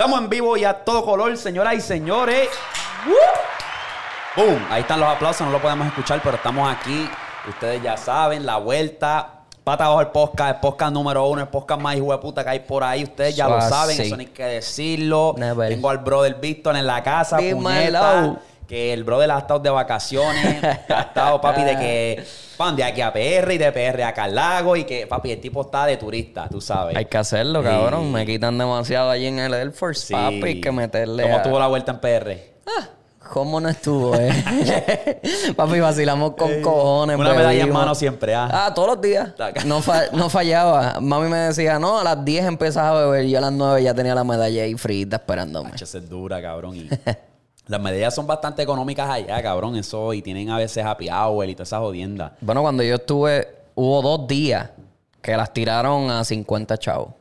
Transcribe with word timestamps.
Estamos 0.00 0.18
en 0.18 0.30
vivo 0.30 0.56
y 0.56 0.64
a 0.64 0.72
todo 0.72 1.04
color, 1.04 1.36
señoras 1.36 1.74
y 1.74 1.80
señores. 1.82 2.48
¡Boom! 4.34 4.66
Ahí 4.70 4.80
están 4.80 4.98
los 4.98 5.06
aplausos, 5.10 5.46
no 5.46 5.52
lo 5.52 5.60
podemos 5.60 5.86
escuchar, 5.88 6.22
pero 6.24 6.36
estamos 6.36 6.74
aquí. 6.74 7.06
Ustedes 7.46 7.82
ya 7.82 7.98
saben, 7.98 8.46
la 8.46 8.56
vuelta. 8.56 9.42
Pata 9.62 9.84
abajo 9.84 10.00
el 10.00 10.06
podcast, 10.06 10.54
el 10.54 10.60
podcast 10.60 10.94
número 10.94 11.26
uno, 11.26 11.42
el 11.42 11.48
podcast 11.48 11.82
más 11.82 11.96
hijo 11.96 12.12
de 12.12 12.16
puta 12.16 12.42
que 12.42 12.48
hay 12.48 12.60
por 12.60 12.82
ahí. 12.82 13.04
Ustedes 13.04 13.36
ya 13.36 13.46
lo 13.46 13.60
saben, 13.60 13.94
sí. 13.94 14.04
eso 14.04 14.16
no 14.16 14.20
hay 14.20 14.28
que 14.28 14.44
decirlo. 14.44 15.34
Never. 15.36 15.68
Tengo 15.68 15.90
al 15.90 15.98
brother 15.98 16.34
Víctor 16.36 16.76
en 16.76 16.86
la 16.86 17.02
casa, 17.02 17.36
Be 17.36 17.54
puñeta. 17.54 18.40
Que 18.70 18.92
el 18.92 19.02
brother 19.02 19.28
ha 19.32 19.38
estado 19.38 19.58
de 19.58 19.68
vacaciones. 19.70 20.62
ha 20.88 21.00
estado, 21.00 21.40
papi, 21.40 21.64
de 21.64 21.76
que... 21.76 22.24
Pan, 22.56 22.76
de 22.76 22.84
aquí 22.84 23.00
a 23.00 23.12
PR 23.12 23.52
y 23.52 23.58
de 23.58 23.72
PR 23.72 24.04
acá 24.04 24.24
al 24.24 24.34
lago 24.36 24.76
y 24.76 24.84
que, 24.84 25.06
papi, 25.08 25.32
el 25.32 25.40
tipo 25.40 25.62
está 25.62 25.86
de 25.86 25.96
turista, 25.96 26.46
tú 26.48 26.60
sabes. 26.60 26.94
Hay 26.96 27.06
que 27.06 27.18
hacerlo, 27.18 27.62
Sí. 27.62 27.68
cabrón. 27.68 28.12
Me 28.12 28.24
quitan 28.24 28.56
demasiado 28.56 29.10
allí 29.10 29.26
en 29.26 29.40
el 29.40 29.52
Air 29.54 29.72
Force, 29.72 30.06
Sí. 30.06 30.12
papi. 30.14 30.42
Hay 30.44 30.60
que 30.60 30.70
meterle. 30.70 31.24
¿Cómo 31.24 31.34
a- 31.34 31.38
estuvo 31.38 31.58
la 31.58 31.66
vuelta 31.66 31.90
en 31.92 31.98
PR? 31.98 32.50
¿Cómo 33.32 33.60
no 33.60 33.68
estuvo, 33.68 34.14
eh? 34.16 34.30
papi, 35.56 35.80
vacilamos 35.80 36.34
con 36.36 36.60
cojones. 36.62 37.16
Una 37.16 37.32
medalla 37.34 37.62
en 37.64 37.72
mano 37.72 37.94
siempre, 37.94 38.34
ah. 38.34 38.48
Ah, 38.66 38.74
todos 38.74 38.88
los 38.88 39.00
días. 39.00 39.32
No, 39.64 39.82
fa- 39.82 40.10
no 40.12 40.28
fallaba. 40.28 40.98
Mami 41.00 41.28
me 41.28 41.36
decía, 41.38 41.78
no, 41.78 41.98
a 42.00 42.04
las 42.04 42.24
10 42.24 42.44
empezás 42.44 42.84
a 42.84 42.92
beber. 42.94 43.26
Yo 43.26 43.38
a 43.38 43.40
las 43.42 43.52
9 43.52 43.82
ya 43.82 43.94
tenía 43.94 44.14
la 44.14 44.24
medalla 44.24 44.62
ahí 44.64 44.74
frita 44.74 45.16
esperándome. 45.16 45.70
Hacho, 45.70 45.84
esa 45.84 45.98
es 45.98 46.08
dura, 46.08 46.40
cabrón. 46.42 46.76
Y 46.76 46.88
las 47.66 47.80
medidas 47.80 48.14
son 48.14 48.26
bastante 48.26 48.62
económicas 48.62 49.08
allá, 49.08 49.42
cabrón. 49.42 49.76
Eso, 49.76 50.12
y 50.12 50.22
tienen 50.22 50.50
a 50.50 50.58
veces 50.58 50.84
happy 50.84 51.08
hour 51.08 51.48
y 51.48 51.54
todas 51.54 51.68
esas 51.68 51.80
jodiendas. 51.80 52.32
Bueno, 52.40 52.62
cuando 52.62 52.82
yo 52.82 52.96
estuve, 52.96 53.48
hubo 53.74 54.02
dos 54.02 54.26
días 54.26 54.70
que 55.22 55.36
las 55.36 55.52
tiraron 55.52 56.10
a 56.10 56.24
50 56.24 56.78
chavos. 56.78 57.14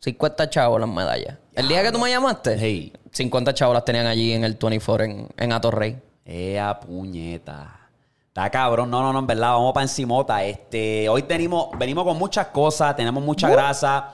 50 0.00 0.50
chavos 0.50 0.80
las 0.80 0.88
medallas. 0.88 1.38
El 1.54 1.68
día 1.68 1.82
que 1.82 1.92
tú 1.92 1.98
me 1.98 2.10
llamaste, 2.10 2.56
Hey. 2.58 2.92
50 3.10 3.54
chavos 3.54 3.74
las 3.74 3.84
tenían 3.84 4.06
allí 4.06 4.32
en 4.32 4.42
el 4.42 4.54
24 4.54 5.04
en, 5.04 5.28
en 5.36 5.52
Atorrey. 5.52 5.96
Ea 6.24 6.80
puñeta. 6.80 7.80
Está 8.26 8.50
cabrón. 8.50 8.90
No, 8.90 9.02
no, 9.02 9.12
no, 9.12 9.20
en 9.20 9.26
verdad. 9.26 9.52
Vamos 9.52 9.72
para 9.72 9.84
encimota. 9.84 10.42
Este, 10.42 11.08
hoy 11.08 11.22
venimos, 11.22 11.68
venimos 11.78 12.04
con 12.04 12.18
muchas 12.18 12.48
cosas. 12.48 12.96
Tenemos 12.96 13.22
mucha 13.22 13.48
grasa. 13.48 14.12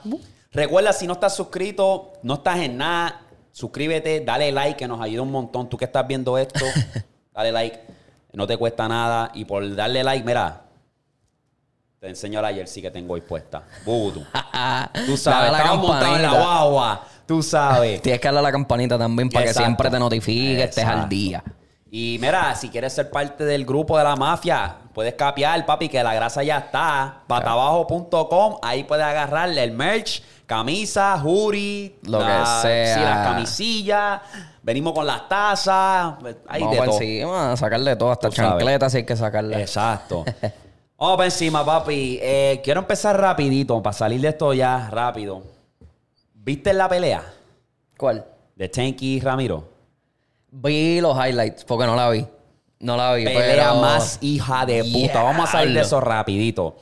Recuerda, 0.51 0.93
si 0.93 1.07
no 1.07 1.13
estás 1.13 1.35
suscrito, 1.35 2.13
no 2.21 2.35
estás 2.35 2.59
en 2.59 2.77
nada. 2.77 3.21
Suscríbete, 3.51 4.21
dale 4.21 4.51
like, 4.51 4.77
que 4.77 4.87
nos 4.87 5.01
ayuda 5.01 5.21
un 5.23 5.31
montón. 5.31 5.69
Tú 5.69 5.77
que 5.77 5.85
estás 5.85 6.07
viendo 6.07 6.37
esto, 6.37 6.65
dale 7.33 7.51
like. 7.51 7.79
No 8.33 8.47
te 8.47 8.57
cuesta 8.57 8.87
nada. 8.87 9.31
Y 9.33 9.45
por 9.45 9.75
darle 9.75 10.03
like, 10.03 10.25
mira, 10.25 10.61
te 11.99 12.07
enseño 12.07 12.41
la 12.41 12.53
jersey 12.53 12.81
que 12.81 12.91
tengo 12.91 13.13
hoy 13.13 13.21
puesta. 13.21 13.63
Bubutu. 13.85 14.21
Tú 15.05 15.17
sabes, 15.17 15.51
estamos 15.51 15.87
montados 15.87 16.15
en 16.15 16.21
la 16.23 16.33
guagua. 16.33 17.07
Tú 17.27 17.43
sabes. 17.43 18.01
Tienes 18.01 18.19
que 18.19 18.27
darle 18.27 18.39
a 18.39 18.43
la 18.43 18.51
campanita 18.51 18.97
también 18.97 19.29
para 19.29 19.45
que 19.45 19.53
siempre 19.53 19.89
te 19.89 19.99
notifique, 19.99 20.63
estés 20.63 20.85
al 20.85 21.07
día. 21.07 21.43
Y 21.93 22.17
mira, 22.21 22.55
si 22.55 22.69
quieres 22.69 22.93
ser 22.93 23.11
parte 23.11 23.43
del 23.43 23.65
grupo 23.65 23.97
de 23.97 24.05
la 24.05 24.15
mafia, 24.15 24.77
puedes 24.93 25.13
capear, 25.13 25.65
papi, 25.65 25.89
que 25.89 26.01
la 26.01 26.13
grasa 26.13 26.41
ya 26.41 26.57
está. 26.57 27.23
Patabajo.com, 27.27 28.59
ahí 28.61 28.85
puedes 28.85 29.05
agarrarle 29.05 29.61
el 29.61 29.71
merch, 29.71 30.23
camisa, 30.51 31.15
hoodie, 31.23 31.95
Lo 32.03 32.19
que 32.19 32.25
sea. 32.25 32.95
Sí, 32.95 32.99
las 32.99 33.27
camisillas. 33.27 34.21
Venimos 34.61 34.91
con 34.91 35.07
las 35.07 35.29
tazas. 35.29 36.15
Hay 36.45 36.59
Vamos 36.59 36.73
de 36.73 36.79
para 36.79 36.91
todo. 36.91 37.01
encima, 37.01 37.55
sacarle 37.57 37.95
todo, 37.95 38.11
hasta 38.11 38.29
Tú 38.29 38.35
chancletas 38.35 38.91
si 38.91 38.97
hay 38.97 39.05
que 39.05 39.15
sacarle. 39.15 39.61
Exacto. 39.61 40.25
Vamos 40.97 41.15
para 41.15 41.25
encima, 41.25 41.65
papi. 41.65 42.19
Eh, 42.21 42.59
quiero 42.61 42.81
empezar 42.81 43.17
rapidito, 43.17 43.81
para 43.81 43.93
salir 43.93 44.19
de 44.19 44.27
esto 44.27 44.53
ya 44.53 44.89
rápido. 44.91 45.41
¿Viste 46.33 46.73
la 46.73 46.89
pelea 46.89 47.23
¿Cuál? 47.95 48.25
de 48.53 48.67
Tanky 48.67 49.15
y 49.15 49.19
Ramiro? 49.21 49.69
Vi 50.51 50.99
los 50.99 51.15
highlights, 51.15 51.63
porque 51.63 51.85
no 51.85 51.95
la 51.95 52.09
vi. 52.09 52.27
No 52.81 52.97
la 52.97 53.13
vi, 53.13 53.23
Pelea 53.23 53.69
pero... 53.69 53.75
más 53.75 54.17
hija 54.19 54.65
de 54.65 54.83
puta. 54.83 55.23
Vamos 55.23 55.47
a 55.47 55.51
salir 55.53 55.73
de 55.73 55.81
eso 55.81 56.01
rapidito. 56.01 56.75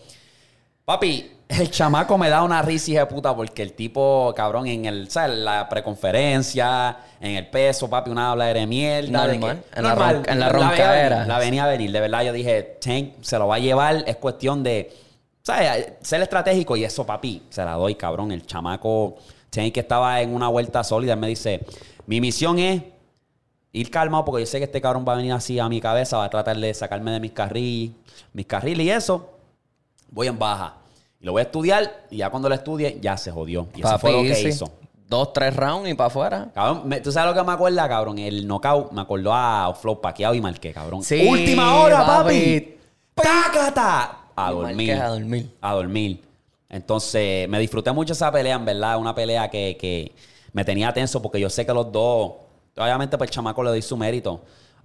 Papi, 0.85 1.38
el 1.49 1.71
chamaco 1.71 2.17
me 2.17 2.29
da 2.29 2.43
una 2.43 2.61
risa 2.61 2.91
de 2.91 3.05
puta 3.07 3.35
porque 3.35 3.63
el 3.63 3.73
tipo, 3.73 4.31
cabrón, 4.35 4.67
en 4.67 4.85
el, 4.85 5.09
¿sabes? 5.09 5.37
la 5.39 5.67
preconferencia, 5.67 6.97
en 7.19 7.35
el 7.35 7.47
peso, 7.49 7.89
papi, 7.89 8.11
una 8.11 8.31
habla 8.31 8.45
de 8.45 8.67
mierda. 8.67 9.25
de 9.27 9.37
Normal. 9.39 9.63
que- 9.73 9.79
En 9.79 9.83
la 9.83 9.89
normal. 9.89 10.23
en 10.27 10.39
la 10.39 10.45
venía 10.51 10.65
a 10.67 10.69
roncadera. 10.69 11.15
venir, 11.15 11.27
La 11.27 11.39
venía 11.39 11.63
a 11.63 11.67
venir, 11.67 11.91
de 11.91 11.99
verdad. 11.99 12.23
Yo 12.23 12.33
dije, 12.33 12.77
Tank 12.79 13.13
se 13.21 13.37
lo 13.39 13.47
va 13.47 13.55
a 13.55 13.59
llevar. 13.59 14.03
Es 14.07 14.15
cuestión 14.17 14.61
de, 14.63 14.95
¿sabes? 15.41 15.93
Ser 16.01 16.21
estratégico 16.21 16.77
y 16.77 16.83
eso, 16.83 17.05
papi, 17.05 17.43
se 17.49 17.65
la 17.65 17.73
doy, 17.73 17.95
cabrón. 17.95 18.31
El 18.31 18.45
chamaco, 18.45 19.15
Tank 19.49 19.73
que 19.73 19.79
estaba 19.79 20.21
en 20.21 20.33
una 20.33 20.47
vuelta 20.49 20.83
sólida, 20.83 21.13
él 21.13 21.19
me 21.19 21.27
dice, 21.27 21.65
mi 22.05 22.21
misión 22.21 22.59
es 22.59 22.83
ir 23.73 23.89
calmado 23.89 24.23
porque 24.25 24.43
yo 24.43 24.45
sé 24.45 24.59
que 24.59 24.65
este 24.65 24.79
cabrón 24.81 25.03
va 25.07 25.13
a 25.13 25.17
venir 25.17 25.33
así 25.33 25.57
a 25.59 25.67
mi 25.67 25.81
cabeza, 25.81 26.17
va 26.17 26.25
a 26.25 26.29
tratar 26.29 26.57
de 26.57 26.73
sacarme 26.75 27.11
de 27.11 27.19
mis 27.19 27.31
carriles, 27.31 27.95
mis 28.33 28.45
carriles 28.45 28.85
y 28.85 28.91
eso. 28.91 29.31
Voy 30.11 30.27
en 30.27 30.37
baja. 30.37 30.75
Y 31.21 31.25
lo 31.25 31.33
voy 31.33 31.41
a 31.41 31.43
estudiar 31.43 32.05
y 32.09 32.17
ya 32.17 32.29
cuando 32.29 32.47
lo 32.49 32.55
estudie, 32.55 32.97
ya 33.01 33.17
se 33.17 33.31
jodió. 33.31 33.67
Y 33.75 33.81
eso 33.81 33.99
fue 33.99 34.11
lo 34.11 34.21
que 34.21 34.35
sí. 34.35 34.47
hizo. 34.49 34.71
Dos, 35.07 35.33
tres 35.33 35.55
rounds 35.55 35.89
y 35.89 35.93
para 35.95 36.07
afuera. 36.07 36.51
Cabrón, 36.53 36.83
me- 36.85 37.01
¿tú 37.01 37.11
sabes 37.11 37.33
lo 37.35 37.41
que 37.41 37.45
me 37.45 37.53
acuerda, 37.53 37.89
cabrón? 37.89 38.19
El 38.19 38.47
knockout 38.47 38.91
me 38.91 39.01
acordó 39.01 39.33
a 39.33 39.73
Flow 39.73 39.99
Paqueado 39.99 40.35
y 40.35 40.41
Marqué, 40.41 40.71
cabrón. 40.71 41.01
Sí, 41.03 41.27
Última 41.27 41.75
hora, 41.81 42.05
papi. 42.05 42.77
papi. 43.15 43.29
¡Tácata! 43.29 44.17
A 44.35 44.51
Y 44.51 44.55
dormir. 44.55 44.93
A 44.93 45.07
dormir. 45.09 45.55
A 45.61 45.73
dormir. 45.73 46.23
Entonces, 46.69 47.49
me 47.49 47.59
disfruté 47.59 47.91
mucho 47.91 48.13
esa 48.13 48.31
pelea, 48.31 48.55
en 48.55 48.65
verdad. 48.65 48.97
Una 48.99 49.13
pelea 49.15 49.49
que, 49.49 49.75
que 49.79 50.13
me 50.53 50.63
tenía 50.63 50.93
tenso 50.93 51.21
porque 51.21 51.39
yo 51.39 51.49
sé 51.49 51.65
que 51.65 51.73
los 51.73 51.91
dos, 51.91 52.33
obviamente, 52.77 53.17
pues 53.17 53.29
el 53.29 53.33
chamaco 53.33 53.63
le 53.63 53.71
doy 53.71 53.81
su 53.81 53.97
mérito. 53.97 54.41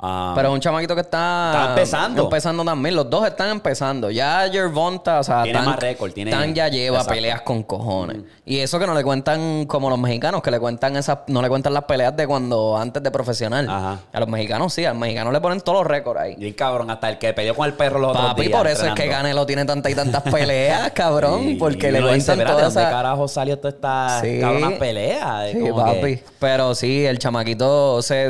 Ah, 0.07 0.33
Pero 0.37 0.49
es 0.49 0.55
un 0.55 0.61
chamaquito 0.61 0.95
que 0.95 1.01
está... 1.01 1.51
Está 1.53 1.69
empezando. 1.71 2.23
Empezando 2.25 2.65
también. 2.65 2.95
Los 2.95 3.09
dos 3.09 3.27
están 3.27 3.49
empezando. 3.51 4.11
Ya 4.11 4.47
Gervonta, 4.53 5.21
o 5.21 5.23
sea... 5.25 5.43
Tiene 5.45 5.59
Tank- 5.61 5.65
más 5.67 5.79
récord, 5.79 6.13
tiene- 6.13 6.31
Tank 6.31 6.53
ya 6.55 6.69
lleva 6.69 6.99
Exacto. 6.99 7.15
peleas 7.15 7.41
con 7.43 7.63
cojones. 7.63 8.19
Y 8.45 8.59
eso 8.59 8.79
que 8.79 8.87
no 8.87 8.95
le 8.95 9.03
cuentan 9.03 9.65
como 9.65 9.89
los 9.89 9.99
mexicanos, 9.99 10.43
que 10.43 10.51
le 10.51 10.61
cuentan 10.61 10.97
esas... 10.97 11.19
No 11.29 11.41
le 11.41 11.49
cuentan 11.49 11.73
las 11.73 11.85
peleas 11.85 12.15
de 12.17 12.27
cuando... 12.27 12.77
Antes 12.77 13.03
de 13.03 13.11
profesional. 13.11 13.69
Ajá. 13.69 14.01
A 14.13 14.21
los 14.21 14.29
mexicanos 14.29 14.73
sí. 14.75 14.85
A 14.85 14.91
los 14.91 14.99
mexicanos 14.99 15.33
le 15.33 15.41
ponen 15.41 15.61
todos 15.63 15.79
los 15.79 15.87
récords 15.87 16.21
ahí. 16.21 16.35
Bien 16.37 16.53
cabrón, 16.53 16.91
hasta 16.91 17.09
el 17.09 17.19
que 17.19 17.33
peleó 17.33 17.55
con 17.55 17.67
el 17.67 17.73
perro 17.75 17.99
los 17.99 18.11
otros 18.11 18.27
Papi, 18.27 18.43
días 18.49 18.59
por 18.59 18.67
eso 18.67 18.87
es 18.87 18.95
que. 18.95 19.09
Canelo 19.09 19.47
tiene 19.47 19.65
tantas 19.65 19.91
y 19.91 19.95
tantas 19.95 20.23
peleas, 20.23 20.91
cabrón. 20.95 21.41
Sí, 21.41 21.55
porque 21.55 21.89
y 21.89 21.93
le 21.93 21.99
dice, 21.99 22.09
cuentan 22.09 22.33
"Espérate, 22.41 22.53
todas 22.57 22.75
¿dónde 22.75 22.81
esas... 22.81 22.93
carajo 22.93 23.29
salió 23.29 23.59
toda 23.59 23.69
esta 23.71 24.21
Sí. 24.21 24.41
cabronas 24.41 24.73
peleas? 24.75 25.51
Sí, 25.53 25.59
que- 25.65 25.73
papi. 25.73 26.23
Pero 26.39 26.75
sí, 26.75 27.07
el 27.07 27.19
chamaquito 27.19 28.03
se, 28.03 28.29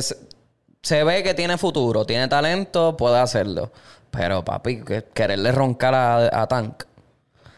se 0.84 1.02
ve 1.02 1.22
que 1.22 1.34
tiene 1.34 1.58
futuro, 1.58 2.04
tiene 2.04 2.28
talento, 2.28 2.96
puede 2.96 3.18
hacerlo. 3.18 3.72
Pero, 4.10 4.44
papi, 4.44 4.84
que- 4.84 5.04
quererle 5.12 5.50
roncar 5.50 5.94
a 5.94 6.46
Tank. 6.46 6.84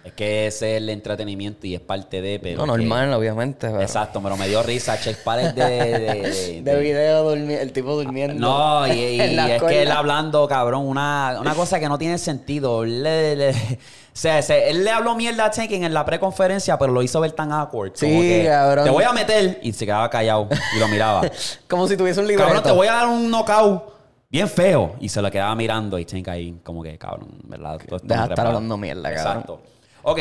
Es 0.06 0.12
que 0.12 0.46
ese 0.46 0.72
es 0.76 0.82
el 0.82 0.88
entretenimiento 0.90 1.66
y 1.66 1.74
es 1.74 1.80
parte 1.80 2.22
de... 2.22 2.38
Pero 2.38 2.64
No, 2.64 2.74
que- 2.74 2.78
normal, 2.82 3.12
obviamente. 3.12 3.66
pero- 3.68 3.80
Exacto, 3.82 4.20
pero 4.22 4.36
me 4.36 4.46
dio 4.48 4.62
risa. 4.62 4.96
Chase 4.96 5.16
Pared 5.24 5.52
de... 5.52 5.64
de, 5.64 5.98
de- 5.98 6.62
De 6.62 6.74
de- 6.74 6.80
video, 6.80 7.32
el 7.32 7.72
tipo 7.72 7.94
durmiendo. 8.00 8.34
No, 8.34 8.86
y, 8.86 9.20
es 9.20 9.62
que 9.62 9.82
él 9.82 9.90
hablando, 9.90 10.46
cabrón, 10.46 10.86
una, 10.86 11.36
una 11.40 11.54
cosa 11.54 11.80
que 11.80 11.88
no 11.88 11.98
tiene 11.98 12.18
sentido. 12.18 12.84
Le- 12.84 13.34
le- 13.36 13.50
o 13.50 14.18
sea, 14.18 14.40
se- 14.42 14.70
él 14.70 14.84
le 14.84 14.90
habló 14.90 15.14
mierda 15.16 15.46
a 15.46 15.50
Tanking 15.50 15.82
en 15.84 15.92
la 15.92 16.04
preconferencia, 16.04 16.78
pero 16.78 16.92
lo 16.92 17.02
hizo 17.02 17.20
ver 17.20 17.32
tan 17.32 17.50
awkward. 17.52 17.92
Sí, 17.94 18.06
como 18.06 18.20
que, 18.22 18.44
cabrón. 18.46 18.84
Te 18.84 18.90
voy 18.90 19.04
a 19.04 19.12
meter. 19.12 19.58
Y 19.62 19.72
se 19.72 19.84
quedaba 19.84 20.08
callado 20.08 20.48
y 20.74 20.78
lo 20.78 20.88
miraba. 20.88 21.22
Como 21.68 21.86
si 21.88 21.96
tuviese 21.96 22.20
un 22.20 22.28
libreto. 22.28 22.46
cabrón, 22.48 22.62
te 22.64 22.72
voy 22.72 22.86
a 22.86 22.92
dar 22.92 23.08
un 23.08 23.28
knockout 23.30 23.82
bien 24.30 24.48
feo. 24.48 24.94
Y 25.00 25.08
se 25.08 25.20
lo 25.20 25.30
quedaba 25.30 25.54
mirando 25.54 25.98
y 25.98 26.04
Tank 26.04 26.28
ahí 26.28 26.54
como 26.62 26.82
que, 26.82 26.96
cabrón, 26.96 27.28
¿verdad? 27.44 27.78
Deja 28.02 28.24
estar 28.24 28.46
hablando 28.46 28.76
mierda, 28.76 29.12
cabrón. 29.14 29.32
Exacto. 29.34 29.60
Ok, 30.08 30.20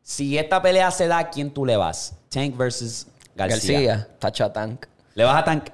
si 0.00 0.38
esta 0.38 0.62
pelea 0.62 0.90
se 0.90 1.06
da, 1.06 1.18
¿a 1.18 1.28
quién 1.28 1.50
tú 1.50 1.66
le 1.66 1.76
vas? 1.76 2.14
Tank 2.30 2.56
versus 2.56 3.06
García. 3.36 3.74
García, 3.74 4.08
tacha 4.18 4.50
Tank. 4.50 4.86
¿Le 5.14 5.22
vas 5.22 5.36
a 5.36 5.44
Tank? 5.44 5.68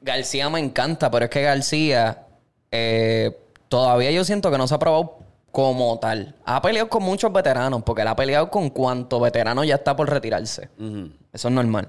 García 0.00 0.48
me 0.48 0.60
encanta, 0.60 1.10
pero 1.10 1.24
es 1.24 1.30
que 1.32 1.42
García 1.42 2.26
eh, 2.70 3.36
todavía 3.66 4.12
yo 4.12 4.22
siento 4.22 4.52
que 4.52 4.58
no 4.58 4.68
se 4.68 4.76
ha 4.76 4.78
probado 4.78 5.18
como 5.50 5.98
tal. 5.98 6.36
Ha 6.44 6.62
peleado 6.62 6.88
con 6.88 7.02
muchos 7.02 7.32
veteranos, 7.32 7.82
porque 7.82 8.02
él 8.02 8.08
ha 8.08 8.14
peleado 8.14 8.48
con 8.48 8.70
cuanto 8.70 9.18
veterano 9.18 9.64
ya 9.64 9.74
está 9.74 9.96
por 9.96 10.08
retirarse. 10.08 10.68
Eso 11.32 11.48
es 11.48 11.54
normal. 11.54 11.88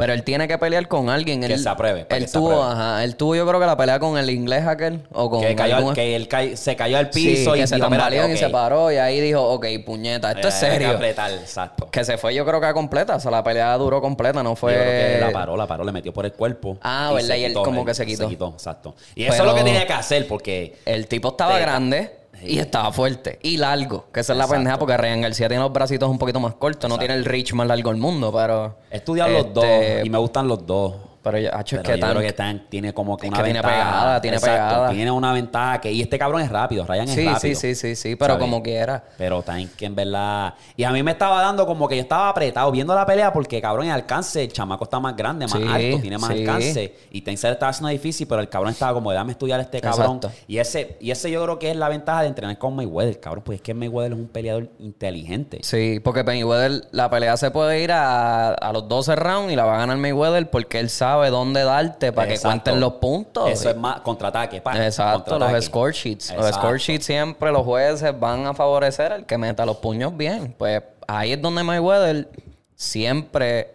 Pero 0.00 0.14
él 0.14 0.22
tiene 0.24 0.48
que 0.48 0.56
pelear 0.58 0.88
con 0.88 1.10
alguien. 1.10 1.40
Que 1.42 1.52
él, 1.52 1.58
se 1.60 1.68
apruebe, 1.68 2.06
Él 2.08 2.22
que 2.22 2.26
se 2.26 2.32
tuvo, 2.32 2.62
apruebe. 2.62 2.72
ajá. 2.72 3.04
Él 3.04 3.16
tuvo, 3.16 3.36
yo 3.36 3.46
creo 3.46 3.60
que 3.60 3.66
la 3.66 3.76
pelea 3.76 4.00
con 4.00 4.16
el 4.16 4.30
inglés 4.30 4.66
aquel. 4.66 5.02
O 5.12 5.28
con 5.28 5.42
Que, 5.42 5.54
cayó, 5.54 5.76
algún- 5.76 5.94
que 5.94 6.16
él 6.16 6.26
cay- 6.26 6.56
se 6.56 6.74
cayó 6.74 6.96
al 6.96 7.12
Sí, 7.12 7.24
piso 7.36 7.54
y 7.54 7.60
que 7.60 7.66
se 7.66 7.74
dijo, 7.76 7.86
"Espérate, 7.86 8.16
tambaleó 8.16 8.28
y 8.28 8.32
ok". 8.32 8.38
se 8.38 8.48
paró. 8.50 8.90
Y 8.90 8.96
ahí 8.96 9.20
dijo, 9.20 9.42
ok, 9.46 9.66
puñeta, 9.84 10.32
esto 10.32 10.48
es 10.48 10.54
Eh, 10.62 10.66
que 10.66 10.72
serio. 10.72 10.90
apretar, 10.92 11.30
exacto. 11.32 11.88
Que 11.90 12.02
se 12.04 12.16
fue, 12.18 12.34
yo 12.34 12.44
creo 12.46 12.60
que 12.60 12.66
a 12.66 12.72
completa. 12.72 13.16
O 13.16 13.20
sea, 13.20 13.30
la 13.30 13.44
pelea 13.44 13.76
duró 13.76 14.00
completa, 14.00 14.42
no 14.42 14.56
fue. 14.56 14.72
Yo 14.72 14.78
creo 14.80 15.14
que 15.18 15.20
la 15.20 15.32
paró, 15.32 15.56
la 15.56 15.66
paró, 15.66 15.84
le 15.84 15.92
metió 15.92 16.12
por 16.12 16.24
el 16.24 16.32
cuerpo. 16.32 16.78
Ah, 16.80 17.10
¿verdad? 17.14 17.28
se 17.28 17.38
Y 17.38 17.44
él 17.44 17.52
como 17.52 17.84
que 17.84 17.92
se 17.94 18.06
quitó. 18.06 18.24
Se 18.24 18.28
quitó, 18.30 18.48
exacto. 18.54 18.94
Y 19.14 19.24
eso 19.24 19.34
es 19.34 19.44
lo 19.44 19.54
que 19.54 19.62
tenía 19.62 19.86
que 19.86 19.92
hacer 19.92 20.26
porque 20.26 20.76
El 20.86 21.06
tipo 21.08 21.28
estaba 21.28 21.58
grande 21.58 22.19
y 22.42 22.58
estaba 22.58 22.92
fuerte. 22.92 23.38
Y 23.42 23.56
largo. 23.56 24.06
Que 24.12 24.20
esa 24.20 24.32
es 24.32 24.38
la 24.38 24.48
pendeja 24.48 24.78
porque 24.78 24.96
Ryan 24.96 25.22
García 25.22 25.48
tiene 25.48 25.62
los 25.62 25.72
bracitos 25.72 26.08
un 26.08 26.18
poquito 26.18 26.40
más 26.40 26.54
cortos. 26.54 26.88
No 26.88 26.98
tiene 26.98 27.14
el 27.14 27.24
reach 27.24 27.52
más 27.52 27.66
largo 27.66 27.90
del 27.90 28.00
mundo, 28.00 28.32
pero. 28.32 28.76
he 28.90 28.96
estudiado 28.96 29.30
los 29.30 29.54
dos 29.54 29.64
Este, 29.64 30.06
y 30.06 30.10
me 30.10 30.18
gustan 30.18 30.48
los 30.48 30.66
dos. 30.66 30.94
Pero 31.22 31.36
hacho, 31.52 31.76
es 31.76 31.82
que 31.82 31.98
yo 31.98 32.08
creo 32.08 32.20
que 32.22 32.32
Tank 32.32 32.62
tiene 32.70 32.94
como 32.94 33.16
que 33.16 33.26
Es 33.26 33.30
una 33.32 33.38
que 33.38 33.44
tiene 33.44 33.60
ventaja. 33.60 33.90
pegada, 33.90 34.20
tiene 34.22 34.36
Exacto, 34.38 34.56
pegada. 34.74 34.90
Tiene 34.90 35.10
una 35.10 35.32
ventaja 35.34 35.80
que... 35.80 35.92
Y 35.92 36.00
este 36.00 36.18
cabrón 36.18 36.40
es 36.40 36.48
rápido, 36.50 36.86
Ryan 36.86 37.08
es 37.08 37.14
Sí, 37.14 37.24
rápido. 37.26 37.40
sí, 37.40 37.54
sí, 37.54 37.74
sí, 37.74 37.94
sí, 37.96 38.16
pero 38.16 38.34
¿sabes? 38.34 38.40
como 38.44 38.62
quiera. 38.62 39.04
Pero 39.18 39.42
Tank 39.42 39.70
en 39.82 39.94
verdad... 39.94 40.54
Y 40.76 40.84
a 40.84 40.90
mí 40.92 41.02
me 41.02 41.10
estaba 41.10 41.42
dando 41.42 41.66
como 41.66 41.86
que 41.88 41.96
yo 41.96 42.02
estaba 42.02 42.30
apretado 42.30 42.70
viendo 42.72 42.94
la 42.94 43.04
pelea 43.04 43.32
porque 43.32 43.60
cabrón 43.60 43.86
en 43.86 43.92
alcance, 43.92 44.42
el 44.44 44.52
chamaco 44.52 44.84
está 44.84 44.98
más 44.98 45.14
grande, 45.14 45.46
más 45.46 45.52
Sí, 45.60 45.66
alto, 45.68 46.00
tiene 46.00 46.16
más 46.16 46.32
sí. 46.32 46.38
alcance. 46.40 46.94
Y 47.10 47.20
Tank 47.20 47.36
se 47.36 47.48
le 47.48 47.52
estaba 47.52 47.68
haciendo 47.70 47.90
difícil, 47.90 48.26
pero 48.26 48.40
el 48.40 48.48
cabrón 48.48 48.72
estaba 48.72 48.94
como, 48.94 49.10
déjame 49.10 49.32
estudiar 49.32 49.60
a 49.60 49.64
este 49.64 49.80
cabrón. 49.82 50.16
Exacto. 50.16 50.30
Y 50.48 50.56
ese, 50.56 50.96
y 51.00 51.10
ese 51.10 51.30
yo 51.30 51.42
creo 51.44 51.58
que 51.58 51.70
es 51.70 51.76
la 51.76 51.90
ventaja 51.90 52.22
de 52.22 52.28
entrenar 52.28 52.56
con 52.56 52.74
Mayweather, 52.76 53.20
cabrón. 53.20 53.44
Pues 53.44 53.56
es 53.56 53.62
que 53.62 53.74
Mayweather 53.74 54.12
es 54.12 54.18
un 54.18 54.28
peleador 54.28 54.68
inteligente. 54.78 55.58
Sí, 55.62 56.00
porque 56.02 56.24
Mayweather, 56.24 56.84
la 56.92 57.10
pelea 57.10 57.36
se 57.36 57.50
puede 57.50 57.82
ir 57.82 57.92
a, 57.92 58.50
a 58.54 58.72
los 58.72 58.88
12 58.88 59.16
rounds 59.16 59.52
y 59.52 59.56
la 59.56 59.64
va 59.66 59.74
a 59.74 59.78
ganar 59.80 59.98
Mayweather 59.98 60.48
porque 60.48 60.80
él 60.80 60.88
sabe 60.88 61.09
dónde 61.30 61.64
darte 61.64 62.12
para 62.12 62.28
que 62.28 62.38
cuenten 62.38 62.78
los 62.80 62.94
puntos. 62.94 63.50
Eso 63.50 63.70
es 63.70 63.76
más 63.76 64.00
contraataque, 64.00 64.60
pa, 64.60 64.72
Exacto, 64.84 65.18
contraataque. 65.30 65.52
los 65.56 65.64
score 65.66 65.92
sheets. 65.92 66.30
Los 66.34 66.46
Exacto. 66.46 66.58
score 66.68 66.78
sheets 66.78 67.04
siempre 67.06 67.50
los 67.52 67.64
jueces 67.64 68.18
van 68.18 68.46
a 68.46 68.54
favorecer 68.54 69.12
al 69.12 69.26
que 69.26 69.36
meta 69.38 69.66
los 69.66 69.76
puños 69.78 70.16
bien. 70.16 70.54
Pues 70.56 70.82
ahí 71.08 71.32
es 71.32 71.42
donde 71.42 71.62
Mayweather 71.62 72.28
siempre 72.74 73.74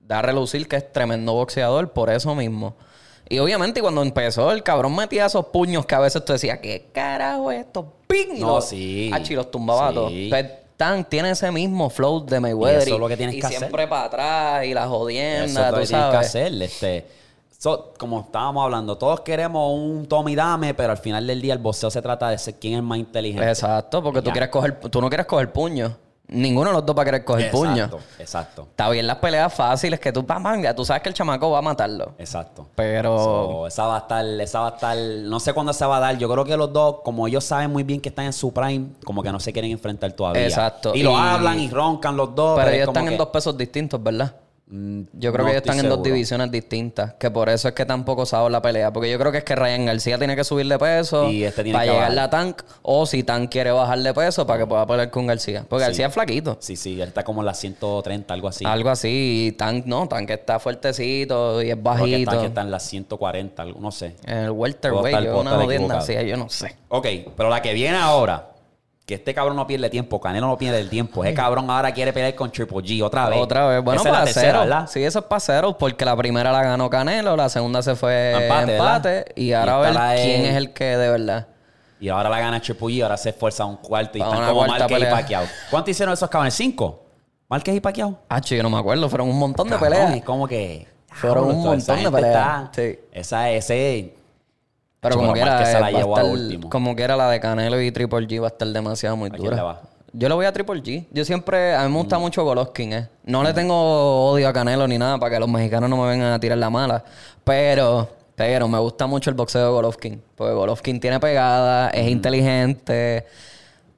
da 0.00 0.20
a 0.20 0.22
relucir 0.22 0.66
que 0.68 0.76
es 0.76 0.92
tremendo 0.92 1.32
boxeador 1.32 1.92
por 1.92 2.10
eso 2.10 2.34
mismo. 2.34 2.74
Y 3.28 3.38
obviamente 3.40 3.80
cuando 3.80 4.02
empezó 4.02 4.52
el 4.52 4.62
cabrón 4.62 4.94
metía 4.94 5.26
esos 5.26 5.46
puños 5.46 5.84
que 5.84 5.94
a 5.96 5.98
veces 5.98 6.24
tú 6.24 6.32
decías, 6.32 6.60
¿qué 6.60 6.88
carajo 6.92 7.50
es 7.50 7.66
esto? 7.66 7.92
¡Ping! 8.06 8.38
No, 8.38 8.54
los- 8.56 8.68
sí. 8.68 9.10
Achi, 9.12 9.34
los 9.34 9.50
tumbaba 9.50 9.88
Sí. 9.88 9.94
todos. 9.94 10.12
Pues, 10.30 10.46
Tiene 11.08 11.30
ese 11.30 11.50
mismo 11.50 11.88
flow 11.90 12.24
de 12.26 12.38
Mayweather. 12.40 12.80
Y 12.80 12.82
eso 12.82 12.94
es 12.94 13.00
lo 13.00 13.08
que 13.08 13.16
tienes 13.16 13.34
y 13.36 13.40
que 13.40 13.46
hacer. 13.46 13.58
siempre 13.58 13.88
para 13.88 14.04
atrás 14.04 14.64
y 14.66 14.74
la 14.74 14.86
jodienda, 14.86 15.44
Eso 15.44 15.60
es 15.60 15.66
lo 15.66 15.74
tú 15.74 15.80
que 15.80 15.86
tienes 15.86 16.10
que 16.10 16.16
hacer. 16.16 16.62
Este, 16.62 17.06
so- 17.58 17.94
como 17.98 18.20
estábamos 18.20 18.64
hablando, 18.64 18.98
todos 18.98 19.20
queremos 19.20 19.72
un 19.74 20.06
Tommy 20.06 20.34
Dame, 20.34 20.74
pero 20.74 20.92
al 20.92 20.98
final 20.98 21.26
del 21.26 21.40
día 21.40 21.54
el 21.54 21.58
boxeo 21.60 21.90
se 21.90 22.02
trata 22.02 22.28
de 22.28 22.38
ser 22.38 22.54
quién 22.56 22.74
es 22.74 22.82
más 22.82 22.98
inteligente. 22.98 23.48
Exacto, 23.48 24.02
porque 24.02 24.20
tú 24.22 24.30
quieres 24.30 24.50
coger, 24.50 24.78
tú 24.80 25.00
no 25.00 25.08
quieres 25.08 25.26
coger 25.26 25.50
puño. 25.52 25.96
Ninguno 26.28 26.70
de 26.70 26.76
los 26.76 26.84
dos 26.86 26.96
va 26.98 27.02
a 27.02 27.04
querer 27.04 27.24
coger 27.24 27.50
puño. 27.52 27.84
Exacto, 27.84 28.00
exacto, 28.18 28.62
Está 28.70 28.90
bien 28.90 29.06
las 29.06 29.18
peleas 29.18 29.54
fáciles 29.54 30.00
que 30.00 30.12
tú, 30.12 30.26
ya 30.60 30.74
tú 30.74 30.84
sabes 30.84 31.02
que 31.02 31.08
el 31.10 31.14
chamaco 31.14 31.50
va 31.50 31.58
a 31.58 31.62
matarlo. 31.62 32.14
exacto. 32.18 32.66
Pero 32.74 33.16
So, 33.18 33.66
esa 33.68 33.86
va 33.86 33.96
a 33.96 33.98
estar, 34.00 34.24
esa 34.24 34.60
va 34.60 34.66
a 34.68 34.70
estar, 34.70 34.96
no 34.96 35.38
sé 35.38 35.52
cuándo 35.52 35.72
se 35.72 35.86
va 35.86 35.98
a 35.98 36.00
dar. 36.00 36.18
Yo 36.18 36.28
creo 36.28 36.44
que 36.44 36.56
los 36.56 36.72
dos, 36.72 36.96
como 37.04 37.28
ellos 37.28 37.44
saben 37.44 37.70
muy 37.70 37.84
bien 37.84 38.00
que 38.00 38.08
están 38.08 38.24
en 38.24 38.32
su 38.32 38.52
prime, 38.52 38.88
como 39.04 39.22
que 39.22 39.30
no 39.30 39.38
se 39.38 39.52
quieren 39.52 39.70
enfrentar 39.70 40.10
todavía. 40.12 40.44
Exacto. 40.44 40.92
Y 40.96 41.02
lo 41.04 41.12
Y- 41.12 41.14
hablan 41.14 41.60
y 41.60 41.68
roncan 41.70 42.16
los 42.16 42.34
dos. 42.34 42.58
pero 42.58 42.70
es 42.70 42.74
ellos 42.76 42.86
como 42.86 42.98
están 42.98 43.12
en 43.12 43.18
dos 43.18 43.28
pesos 43.28 43.56
distintos, 43.56 44.02
¿verdad? 44.02 44.34
Mm, 44.68 45.02
Yo 45.12 45.32
creo 45.32 45.44
no 45.44 45.50
que 45.50 45.56
ellos 45.56 45.62
están 45.64 45.78
en 45.78 45.88
dos 45.88 46.02
divisiones 46.02 46.50
distintas. 46.50 47.14
Que 47.14 47.30
por 47.30 47.48
eso 47.48 47.68
es 47.68 47.74
que 47.74 47.86
tampoco 47.86 48.26
saben 48.26 48.50
la 48.50 48.60
pelea. 48.60 48.92
Porque 48.92 49.08
yo 49.08 49.16
creo 49.18 49.30
que 49.30 49.38
es 49.38 49.44
que 49.44 49.54
Ryan 49.54 49.86
García 49.86 50.18
tiene 50.18 50.34
que 50.34 50.42
subir 50.42 50.66
de 50.66 50.76
peso 50.76 51.30
Y 51.30 51.44
este 51.44 51.62
tiene 51.62 51.78
para 51.78 51.84
que 51.86 51.92
llegar 51.92 52.08
bajar. 52.10 52.24
a 52.24 52.30
Tank. 52.30 52.62
O 52.82 53.06
si 53.06 53.22
Tank 53.22 53.48
quiere 53.50 53.70
bajar 53.70 54.00
de 54.00 54.12
peso 54.12 54.44
para 54.44 54.58
que 54.60 54.66
pueda 54.66 54.84
pelear 54.84 55.10
con 55.10 55.26
García. 55.28 55.64
Porque 55.68 55.84
Sí. 55.84 55.88
García 55.90 56.06
es 56.08 56.14
flaquito. 56.14 56.56
Sí, 56.60 56.74
sí, 56.74 57.00
él 57.00 57.06
está 57.08 57.22
como 57.22 57.42
en 57.42 57.46
las 57.46 57.60
130, 57.60 58.34
algo 58.34 58.48
así. 58.48 58.64
Algo 58.66 58.90
así. 58.90 59.46
Y 59.48 59.52
Tank 59.52 59.86
no. 59.86 60.08
Tank 60.08 60.30
está 60.30 60.58
fuertecito 60.58 61.62
y 61.62 61.70
es 61.70 61.80
bajito. 61.80 62.40
que 62.40 62.46
está 62.46 62.62
en 62.62 62.70
las 62.72 62.82
140, 62.82 63.62
algo, 63.62 63.80
no 63.80 63.92
sé. 63.92 64.16
En 64.26 64.38
el 64.38 64.50
welterweight. 64.50 65.16
yo 65.24 65.40
equivocado. 65.42 65.98
así. 66.00 66.14
Yo 66.26 66.36
no 66.36 66.48
sé. 66.48 66.74
Ok, 66.88 67.06
pero 67.36 67.50
la 67.50 67.62
que 67.62 67.72
viene 67.72 67.98
ahora, 67.98 68.48
que 69.06 69.14
este 69.14 69.32
cabrón 69.32 69.54
no 69.54 69.66
pierde 69.68 69.88
tiempo, 69.88 70.20
Canelo 70.20 70.48
no 70.48 70.58
pierde 70.58 70.80
el 70.80 70.90
tiempo. 70.90 71.24
Ese 71.24 71.32
cabrón 71.32 71.70
ahora 71.70 71.92
quiere 71.92 72.12
pelear 72.12 72.34
con 72.34 72.50
Triple 72.50 72.78
G 72.78 73.04
otra 73.04 73.28
vez. 73.28 73.38
Otra 73.40 73.66
vez. 73.68 73.82
Bueno, 73.84 74.02
para 74.02 74.26
cero. 74.26 74.58
¿verdad? 74.60 74.88
Sí, 74.88 75.02
eso 75.04 75.20
es 75.20 75.74
porque 75.78 76.04
la 76.04 76.16
primera 76.16 76.50
la 76.50 76.62
ganó 76.64 76.90
Canelo, 76.90 77.36
la 77.36 77.48
segunda 77.48 77.82
se 77.82 77.94
fue 77.94 78.32
Empate, 78.32 78.76
empate, 78.76 79.24
y 79.36 79.52
ahora 79.52 79.72
Y 79.72 79.74
a 79.74 79.78
ver 80.10 80.16
quién 80.22 80.40
es- 80.42 80.50
es 80.50 80.56
el 80.56 80.72
que 80.72 80.84
de 80.96 81.08
verdad. 81.10 81.46
Y 82.00 82.08
ahora 82.08 82.28
la 82.28 82.40
gana 82.40 82.60
Triple 82.60 82.88
G, 82.88 83.02
ahora 83.04 83.16
se 83.16 83.30
esfuerza 83.30 83.62
a 83.62 83.66
un 83.66 83.76
cuarto 83.76 84.18
y 84.18 84.20
Para 84.20 84.32
están 84.32 84.48
como 84.48 84.66
Márquez 84.66 84.90
y 84.90 84.94
pelea. 84.94 85.10
Pacquiao. 85.12 85.44
¿Cuánto 85.70 85.90
hicieron 85.90 86.12
esos 86.12 86.28
cabrones? 86.28 86.54
¿Cinco? 86.54 87.04
¿Márquez 87.48 87.76
y 87.76 87.80
Pacquiao? 87.80 88.18
Ah, 88.28 88.40
yo 88.40 88.60
no 88.62 88.70
me 88.70 88.78
acuerdo, 88.78 89.08
fueron 89.08 89.28
un 89.30 89.38
montón 89.38 89.68
de 89.70 89.78
peleas. 89.78 90.14
Es 90.16 90.24
como 90.24 90.48
que... 90.48 90.88
Fueron 91.12 91.44
un 91.44 91.62
montón 91.62 92.02
de 92.02 92.10
peleas. 92.10 92.64
está- 92.64 92.70
Sí. 92.74 92.98
Esa, 93.12 93.50
ese... 93.50 94.14
Pero 95.00 95.16
como 95.16 95.32
que 95.34 95.40
era, 95.40 95.64
se 95.66 95.74
la 95.74 95.80
va 95.80 95.86
a 95.86 95.90
llevó 95.90 96.16
a 96.16 96.22
lo 96.22 96.26
estar- 96.28 96.40
último. 96.42 96.70
como 96.70 96.96
que 96.96 97.02
era 97.02 97.16
la 97.16 97.30
de 97.30 97.38
Canelo 97.40 97.80
y 97.80 97.92
Triple 97.92 98.26
G 98.26 98.40
va 98.40 98.46
a 98.46 98.48
estar 98.48 98.66
demasiado 98.68 99.16
muy 99.16 99.30
dura. 99.30 99.56
le 99.56 99.62
va? 99.62 99.80
Yo 100.12 100.28
le 100.30 100.34
voy 100.34 100.46
a 100.46 100.52
Triple 100.52 100.82
G. 100.82 101.04
Yo 101.12 101.24
siempre, 101.24 101.74
a 101.74 101.80
mí 101.82 101.88
me 101.88 101.94
Mm. 101.94 101.98
gusta 101.98 102.18
mucho 102.18 102.42
Golovkin, 102.42 102.92
eh. 102.94 103.08
No 103.24 103.42
le 103.42 103.52
tengo 103.52 104.30
odio 104.30 104.48
a 104.48 104.52
Canelo 104.52 104.88
ni 104.88 104.96
nada 104.98 105.18
para 105.18 105.34
que 105.34 105.40
los 105.40 105.48
mexicanos 105.48 105.90
no 105.90 105.96
me 105.98 106.08
vengan 106.08 106.32
a 106.32 106.40
tirar 106.40 106.56
la 106.58 106.70
mala. 106.70 107.04
Pero, 107.44 108.08
pero 108.34 108.66
me 108.66 108.78
gusta 108.78 109.06
mucho 109.06 109.28
el 109.30 109.36
boxeo 109.36 109.62
de 109.66 109.70
Golovkin. 109.70 110.22
Porque 110.34 110.54
Golovkin 110.54 111.00
tiene 111.00 111.20
pegada, 111.20 111.88
Mm. 111.88 111.98
es 111.98 112.08
inteligente. 112.08 113.26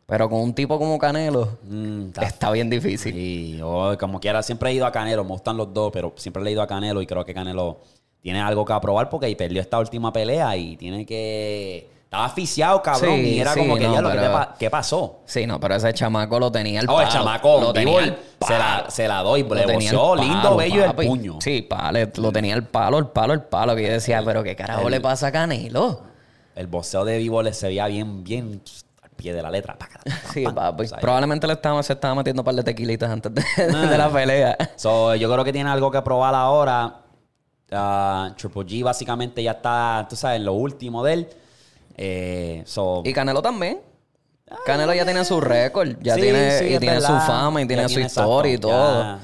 Pero 0.06 0.28
con 0.30 0.40
un 0.40 0.54
tipo 0.54 0.78
como 0.78 0.98
Canelo, 0.98 1.58
Mm, 1.64 2.06
está 2.08 2.22
está 2.24 2.50
bien 2.50 2.70
difícil. 2.70 3.12
Sí, 3.12 3.60
como 4.00 4.18
quiera, 4.20 4.42
siempre 4.42 4.70
he 4.70 4.74
ido 4.74 4.86
a 4.86 4.90
Canelo, 4.92 5.22
me 5.22 5.30
gustan 5.30 5.56
los 5.58 5.72
dos, 5.72 5.90
pero 5.92 6.14
siempre 6.16 6.42
he 6.44 6.50
ido 6.50 6.62
a 6.62 6.66
Canelo 6.66 7.02
y 7.02 7.06
creo 7.06 7.24
que 7.26 7.34
Canelo 7.34 7.78
tiene 8.22 8.40
algo 8.40 8.64
que 8.64 8.72
aprobar 8.72 9.08
porque 9.08 9.34
perdió 9.36 9.60
esta 9.60 9.78
última 9.78 10.12
pelea 10.12 10.56
y 10.56 10.76
tiene 10.76 11.04
que... 11.06 11.90
Estaba 12.04 12.24
asfixiado, 12.24 12.82
cabrón, 12.82 13.16
Sí, 13.16 13.34
y 13.34 13.38
era 13.40 13.52
sí, 13.52 13.60
como 13.60 13.76
que 13.76 13.86
no, 13.86 13.92
ya 13.92 14.00
lo 14.00 14.08
que 14.10 14.16
pero- 14.16 14.28
te 14.28 14.32
pa- 14.32 14.54
¿qué 14.58 14.70
pasó? 14.70 15.18
Sí, 15.26 15.46
no, 15.46 15.60
pero 15.60 15.74
ese 15.74 15.92
chamaco 15.92 16.40
lo 16.40 16.50
tenía 16.50 16.80
el 16.80 16.88
Oh, 16.88 16.94
palo. 16.94 17.06
el 17.06 17.12
chamaco, 17.12 17.60
lo 17.60 17.72
tenía 17.74 17.98
el 18.00 18.16
se 18.46 18.58
la, 18.58 18.86
se 18.88 19.06
la 19.06 19.22
doy, 19.22 19.42
Lo 19.42 19.54
le 19.54 19.66
tenía 19.66 19.90
el 19.90 19.96
boceó, 19.96 20.16
lindo, 20.16 20.42
palo, 20.42 20.56
bello 20.56 20.84
el 20.84 20.90
papi. 20.94 21.06
puño. 21.06 21.36
Sí, 21.42 21.60
pale, 21.60 22.10
lo 22.16 22.32
tenía 22.32 22.54
el 22.54 22.64
palo, 22.64 22.96
el 22.96 23.08
palo, 23.08 23.34
el 23.34 23.42
palo. 23.42 23.76
Que 23.76 23.82
yo 23.82 23.92
decía, 23.92 24.22
pero 24.24 24.42
qué 24.42 24.56
carajo 24.56 24.88
le 24.88 25.02
pasa 25.02 25.26
a 25.26 25.32
Canelo. 25.32 26.00
El 26.56 26.66
boxeo 26.66 27.04
de 27.04 27.18
Vivo 27.18 27.42
le 27.42 27.52
se 27.52 27.66
veía 27.66 27.86
bien, 27.88 28.24
bien 28.24 28.62
al 29.02 29.10
pie 29.10 29.34
de 29.34 29.42
la 29.42 29.50
letra. 29.50 29.76
Sí, 30.32 30.44
papi. 30.44 30.88
¿sabes? 30.88 31.02
Probablemente 31.02 31.46
le 31.46 31.52
estaba, 31.52 31.82
se 31.82 31.92
estaba 31.92 32.14
metiendo 32.14 32.40
un 32.40 32.44
par 32.46 32.54
de 32.54 32.62
tequilitas 32.62 33.10
antes 33.10 33.34
de, 33.34 33.42
Ah. 33.58 33.86
de 33.86 33.98
la 33.98 34.08
pelea. 34.08 34.56
So, 34.76 35.14
yo 35.14 35.30
creo 35.30 35.44
que 35.44 35.52
tiene 35.52 35.68
algo 35.68 35.90
que 35.90 36.00
probar 36.00 36.34
ahora. 36.34 37.02
Ah, 37.70 38.32
Triple 38.36 38.62
G 38.62 38.82
básicamente 38.82 39.42
ya 39.42 39.52
está, 39.52 40.06
tú 40.08 40.16
sabes, 40.16 40.38
en 40.38 40.46
lo 40.46 40.54
último 40.54 41.04
de 41.04 41.12
él. 41.12 41.28
Eh, 41.96 42.62
so, 42.66 43.02
Y 43.04 43.12
Canelo 43.12 43.42
también. 43.42 43.80
Canelo 44.64 44.94
ya 44.94 45.04
tiene 45.04 45.24
su 45.24 45.40
récord, 45.40 45.96
ya 46.00 46.14
Sí, 46.14 46.22
tiene, 46.22 46.58
sí, 46.58 46.64
y 46.74 46.78
tiene 46.78 47.00
su 47.00 47.06
fama 47.08 47.60
y 47.60 47.64
Ya 47.64 47.68
tiene 47.68 47.88
su 47.88 48.00
exacto, 48.00 48.30
historia 48.30 48.54
y 48.54 48.58
todo. 48.58 49.02
ya. 49.02 49.18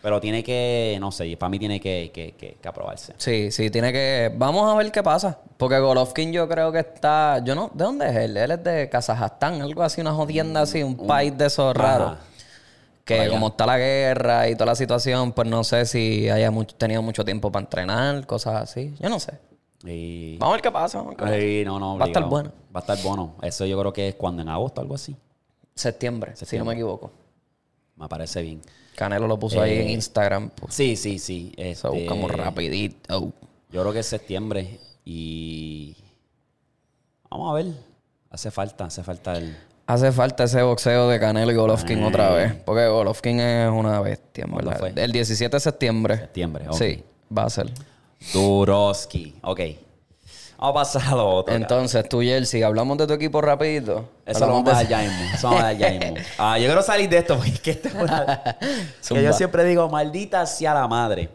Pero 0.00 0.20
tiene 0.20 0.44
que, 0.44 0.96
no 1.00 1.10
sé, 1.10 1.36
para 1.36 1.50
mí 1.50 1.58
tiene 1.58 1.80
que, 1.80 2.12
que, 2.14 2.32
que- 2.32 2.54
que 2.62 2.68
aprobarse. 2.68 3.12
Sí, 3.18 3.50
sí, 3.50 3.70
tiene 3.70 3.92
que. 3.92 4.32
Vamos 4.36 4.72
a 4.72 4.76
ver 4.76 4.92
qué 4.92 5.02
pasa. 5.02 5.36
Porque 5.56 5.78
Golovkin 5.80 6.32
yo 6.32 6.48
creo 6.48 6.70
que 6.70 6.78
está. 6.78 7.40
Yo 7.44 7.56
no. 7.56 7.70
¿De 7.74 7.84
dónde 7.84 8.08
es 8.08 8.14
él? 8.16 8.36
Él 8.36 8.52
es 8.52 8.62
de 8.62 8.88
Kazajstán, 8.88 9.60
algo 9.60 9.82
así, 9.82 10.00
una 10.00 10.12
jodienda 10.12 10.60
así, 10.62 10.80
un, 10.82 10.96
país 10.96 11.36
de 11.36 11.46
esos 11.46 11.76
raros. 11.76 12.12
Que 13.06 13.20
allá. 13.20 13.30
como 13.30 13.48
está 13.48 13.64
la 13.64 13.78
guerra 13.78 14.48
y 14.50 14.54
toda 14.54 14.66
la 14.66 14.74
situación, 14.74 15.32
pues 15.32 15.48
no 15.48 15.64
sé 15.64 15.86
si 15.86 16.28
haya 16.28 16.50
mucho- 16.50 16.74
tenido 16.76 17.00
mucho 17.02 17.24
tiempo 17.24 17.50
para 17.50 17.64
entrenar, 17.64 18.26
cosas 18.26 18.56
así. 18.62 18.94
Yo 19.00 19.08
no 19.08 19.18
sé. 19.20 19.38
Y, 19.84 20.36
Vamos 20.38 20.52
a 20.52 20.56
ver 20.56 20.62
qué 20.62 20.70
pasa. 20.72 21.00
ver 21.02 21.10
qué 21.16 21.22
pasa. 21.22 21.34
Ay, 21.34 21.64
no, 21.64 21.78
no, 21.78 21.96
Va 21.96 22.04
a 22.04 22.08
estar 22.08 22.24
bueno. 22.24 22.50
Va 22.74 22.80
a 22.80 22.82
estar 22.82 22.98
bueno. 23.02 23.36
Eso 23.42 23.64
yo 23.64 23.78
creo 23.78 23.92
que 23.92 24.08
es 24.08 24.14
cuando 24.16 24.42
en 24.42 24.48
agosto, 24.48 24.80
algo 24.82 24.96
así. 24.96 25.16
Septiembre, 25.74 26.34
si 26.34 26.58
no 26.58 26.64
me 26.64 26.72
equivoco. 26.74 27.12
Me 27.96 28.08
parece 28.08 28.42
bien. 28.42 28.60
Canelo 28.96 29.26
lo 29.28 29.38
puso 29.38 29.60
ahí 29.62 29.72
Eh, 29.72 29.82
en 29.84 29.90
Instagram. 29.90 30.50
Pues, 30.50 30.74
Sí, 30.74 30.96
sí, 30.96 31.18
sí. 31.18 31.52
eso 31.56 31.88
este, 31.92 32.00
buscamos 32.00 32.30
rapidito. 32.32 33.32
Yo 33.70 33.80
creo 33.82 33.92
que 33.92 34.00
es 34.00 34.06
septiembre 34.06 34.80
y 35.04 35.96
vamos 37.30 37.50
a 37.50 37.54
ver. 37.54 37.66
Hace 38.30 38.50
falta, 38.50 38.86
hace 38.86 39.02
falta 39.04 39.36
el. 39.36 39.56
Hace 39.86 40.10
falta 40.10 40.44
ese 40.44 40.62
boxeo 40.62 41.08
de 41.08 41.20
Canelo 41.20 41.52
y 41.52 41.54
Golovkin 41.54 41.98
Ay. 41.98 42.04
otra 42.04 42.30
vez. 42.30 42.54
Porque 42.64 42.86
Golovkin 42.88 43.38
es 43.38 43.70
una 43.70 44.00
bestia, 44.00 44.44
en 44.44 44.50
¿Cuándo 44.50 44.70
¿verdad? 44.70 44.92
fue? 44.94 45.02
El 45.04 45.12
17 45.12 45.56
de 45.56 45.60
septiembre. 45.60 46.16
Septiembre, 46.18 46.68
ok. 46.68 46.76
Sí, 46.76 47.04
va 47.36 47.44
a 47.44 47.50
ser. 47.50 47.70
Duroski. 48.32 49.36
Ok. 49.42 49.60
Vamos 50.58 50.70
a 50.70 50.74
pasar 50.74 51.12
a 51.12 51.16
lo 51.16 51.28
otro. 51.28 51.54
Entonces, 51.54 52.08
tú, 52.08 52.20
Jersey, 52.22 52.62
hablamos 52.62 52.96
de 52.98 53.06
tu 53.06 53.12
equipo 53.12 53.40
rapidito. 53.42 54.08
Eso 54.24 54.40
lo 54.46 54.54
vamos 54.54 54.72
a 54.74 54.82
de- 54.82 54.96
mismo. 54.96 55.24
Eso 55.34 55.48
vamos 55.48 55.60
a 55.60 55.64
dar 55.66 55.76
ya 55.76 55.90
mismo. 55.90 56.16
Ah, 56.38 56.58
yo 56.58 56.64
quiero 56.66 56.82
salir 56.82 57.08
de 57.10 57.18
esto 57.18 57.36
porque 57.36 57.52
es 57.52 57.60
que, 57.60 59.22
yo 59.22 59.32
siempre 59.34 59.64
digo, 59.64 59.88
maldita 59.90 60.46
sea 60.46 60.72
la 60.74 60.88
madre. 60.88 61.28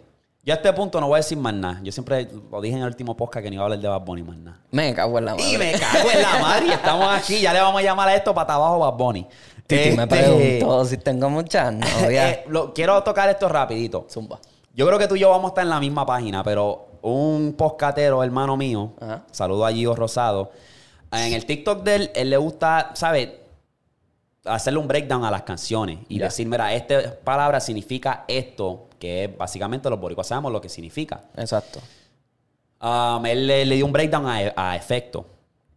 Yo 0.43 0.53
a 0.53 0.57
este 0.57 0.73
punto 0.73 0.99
no 0.99 1.07
voy 1.07 1.15
a 1.15 1.17
decir 1.17 1.37
más 1.37 1.53
nada. 1.53 1.79
Yo 1.83 1.91
siempre 1.91 2.27
lo 2.51 2.61
dije 2.61 2.75
en 2.75 2.81
el 2.81 2.87
último 2.87 3.15
podcast 3.15 3.43
que 3.43 3.49
ni 3.51 3.55
iba 3.57 3.63
a 3.63 3.65
hablar 3.65 3.79
de 3.79 3.87
Bad 3.87 4.01
Bunny 4.01 4.23
más 4.23 4.37
nada. 4.37 4.59
Me 4.71 4.91
cago 4.95 5.19
en 5.19 5.25
la 5.25 5.35
madre. 5.35 5.51
Y 5.53 5.57
me 5.57 5.71
cago 5.73 6.09
en 6.11 6.21
la 6.21 6.39
madre. 6.39 6.65
y 6.67 6.71
Estamos 6.71 7.07
aquí. 7.15 7.41
Ya 7.41 7.53
le 7.53 7.61
vamos 7.61 7.79
a 7.79 7.83
llamar 7.83 8.09
a 8.09 8.15
esto 8.15 8.33
para 8.33 8.55
abajo 8.55 8.79
Bad 8.79 8.93
Bunny. 8.93 9.27
Titi 9.67 9.91
me 9.95 10.03
Este, 10.03 10.07
preguntó 10.07 10.85
si 10.85 10.97
tengo 10.97 11.29
muchas 11.29 11.71
novias. 12.01 12.31
eh, 12.31 12.43
lo- 12.47 12.73
quiero 12.73 13.01
tocar 13.03 13.29
esto 13.29 13.47
rapidito. 13.49 14.07
Zumba. 14.09 14.39
Yo 14.73 14.87
creo 14.87 14.97
que 14.97 15.07
tú 15.07 15.15
y 15.15 15.19
yo 15.19 15.29
vamos 15.29 15.45
a 15.45 15.47
estar 15.49 15.63
en 15.63 15.69
la 15.69 15.79
misma 15.79 16.05
página, 16.07 16.43
pero 16.43 16.87
un 17.03 17.53
podcatero, 17.57 18.23
hermano 18.23 18.57
mío, 18.57 18.93
Ajá. 18.99 19.23
saludo 19.31 19.65
a 19.65 19.71
Gio 19.71 19.95
Rosado, 19.95 20.51
en 21.11 21.33
el 21.33 21.45
TikTok 21.45 21.83
de 21.83 21.95
él, 21.95 22.11
él 22.15 22.29
le 22.29 22.37
gusta, 22.37 22.91
¿sabes? 22.95 23.29
Hacerle 24.45 24.79
un 24.79 24.87
breakdown 24.87 25.23
a 25.23 25.29
las 25.31 25.43
canciones 25.43 25.99
y 26.09 26.17
Ya. 26.17 26.25
decir, 26.25 26.47
mira, 26.47 26.73
esta 26.73 27.15
palabra 27.23 27.59
significa 27.59 28.25
esto, 28.27 28.87
que 28.97 29.25
es 29.25 29.37
básicamente 29.37 29.89
los 29.89 29.99
boricuas 29.99 30.27
sabemos 30.27 30.51
lo 30.51 30.59
que 30.59 30.69
significa. 30.69 31.21
Exacto. 31.37 31.79
Um, 32.81 33.23
él 33.27 33.45
le, 33.45 33.65
le 33.65 33.75
dio 33.75 33.85
un 33.85 33.91
breakdown 33.91 34.25
a, 34.27 34.53
a 34.55 34.75
efecto. 34.75 35.25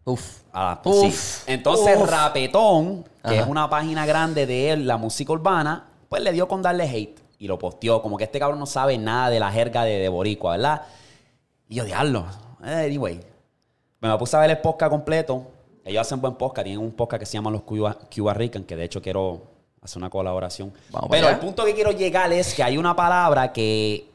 Uf. 0.05 0.41
Ah, 0.53 0.81
Uf. 0.85 1.13
sí. 1.15 1.43
Entonces, 1.53 1.97
Uf. 2.01 2.09
Rapetón, 2.11 3.03
que 3.03 3.11
Ajá. 3.35 3.43
es 3.43 3.47
una 3.47 3.69
página 3.69 4.07
grande 4.07 4.47
de 4.47 4.71
él, 4.71 4.87
la 4.87 4.97
música 4.97 5.33
urbana, 5.33 5.85
pues 6.09 6.23
le 6.23 6.33
dio 6.33 6.49
con 6.49 6.63
darle 6.63 6.85
hate 6.89 7.21
y 7.39 7.47
lo 7.47 7.59
posteó. 7.59 8.01
Como 8.01 8.17
que 8.17 8.25
este 8.25 8.39
cabrón 8.39 8.59
no 8.59 8.67
sabe 8.67 8.97
nada 8.97 9.29
de 9.29 9.41
la 9.41 9.51
jerga 9.53 9.85
de, 9.85 9.99
de 9.99 10.09
Boricua, 10.09 10.53
¿verdad? 10.53 10.83
Y 11.69 11.75
yo, 11.77 11.85
diablo. 11.85 12.25
Eh, 12.65 12.85
Anyway, 12.87 13.21
me 14.01 14.17
puse 14.17 14.37
a 14.37 14.41
ver 14.41 14.51
el 14.51 14.59
podcast 14.59 14.91
completo. 14.91 15.47
Ellos 15.85 16.01
hacen 16.01 16.21
buen 16.21 16.35
podcast. 16.35 16.65
Tienen 16.65 16.83
un 16.85 16.93
podcast 16.93 17.21
que 17.21 17.27
se 17.27 17.35
llama 17.35 17.51
Los 17.51 17.63
Cuba, 17.63 17.97
Cuba 18.15 18.35
Rican, 18.35 18.65
que 18.65 18.75
de 18.77 18.85
hecho 18.85 19.03
quiero 19.03 19.43
hacer 19.83 19.99
una 19.99 20.11
colaboración. 20.11 20.73
Vamos 20.91 21.09
Pero 21.11 21.29
el 21.29 21.37
punto 21.39 21.65
que 21.65 21.75
quiero 21.75 21.91
llegar 21.91 22.33
es 22.33 22.55
que 22.55 22.63
hay 22.63 22.77
una 22.79 22.95
palabra 22.97 23.53
que. 23.53 24.09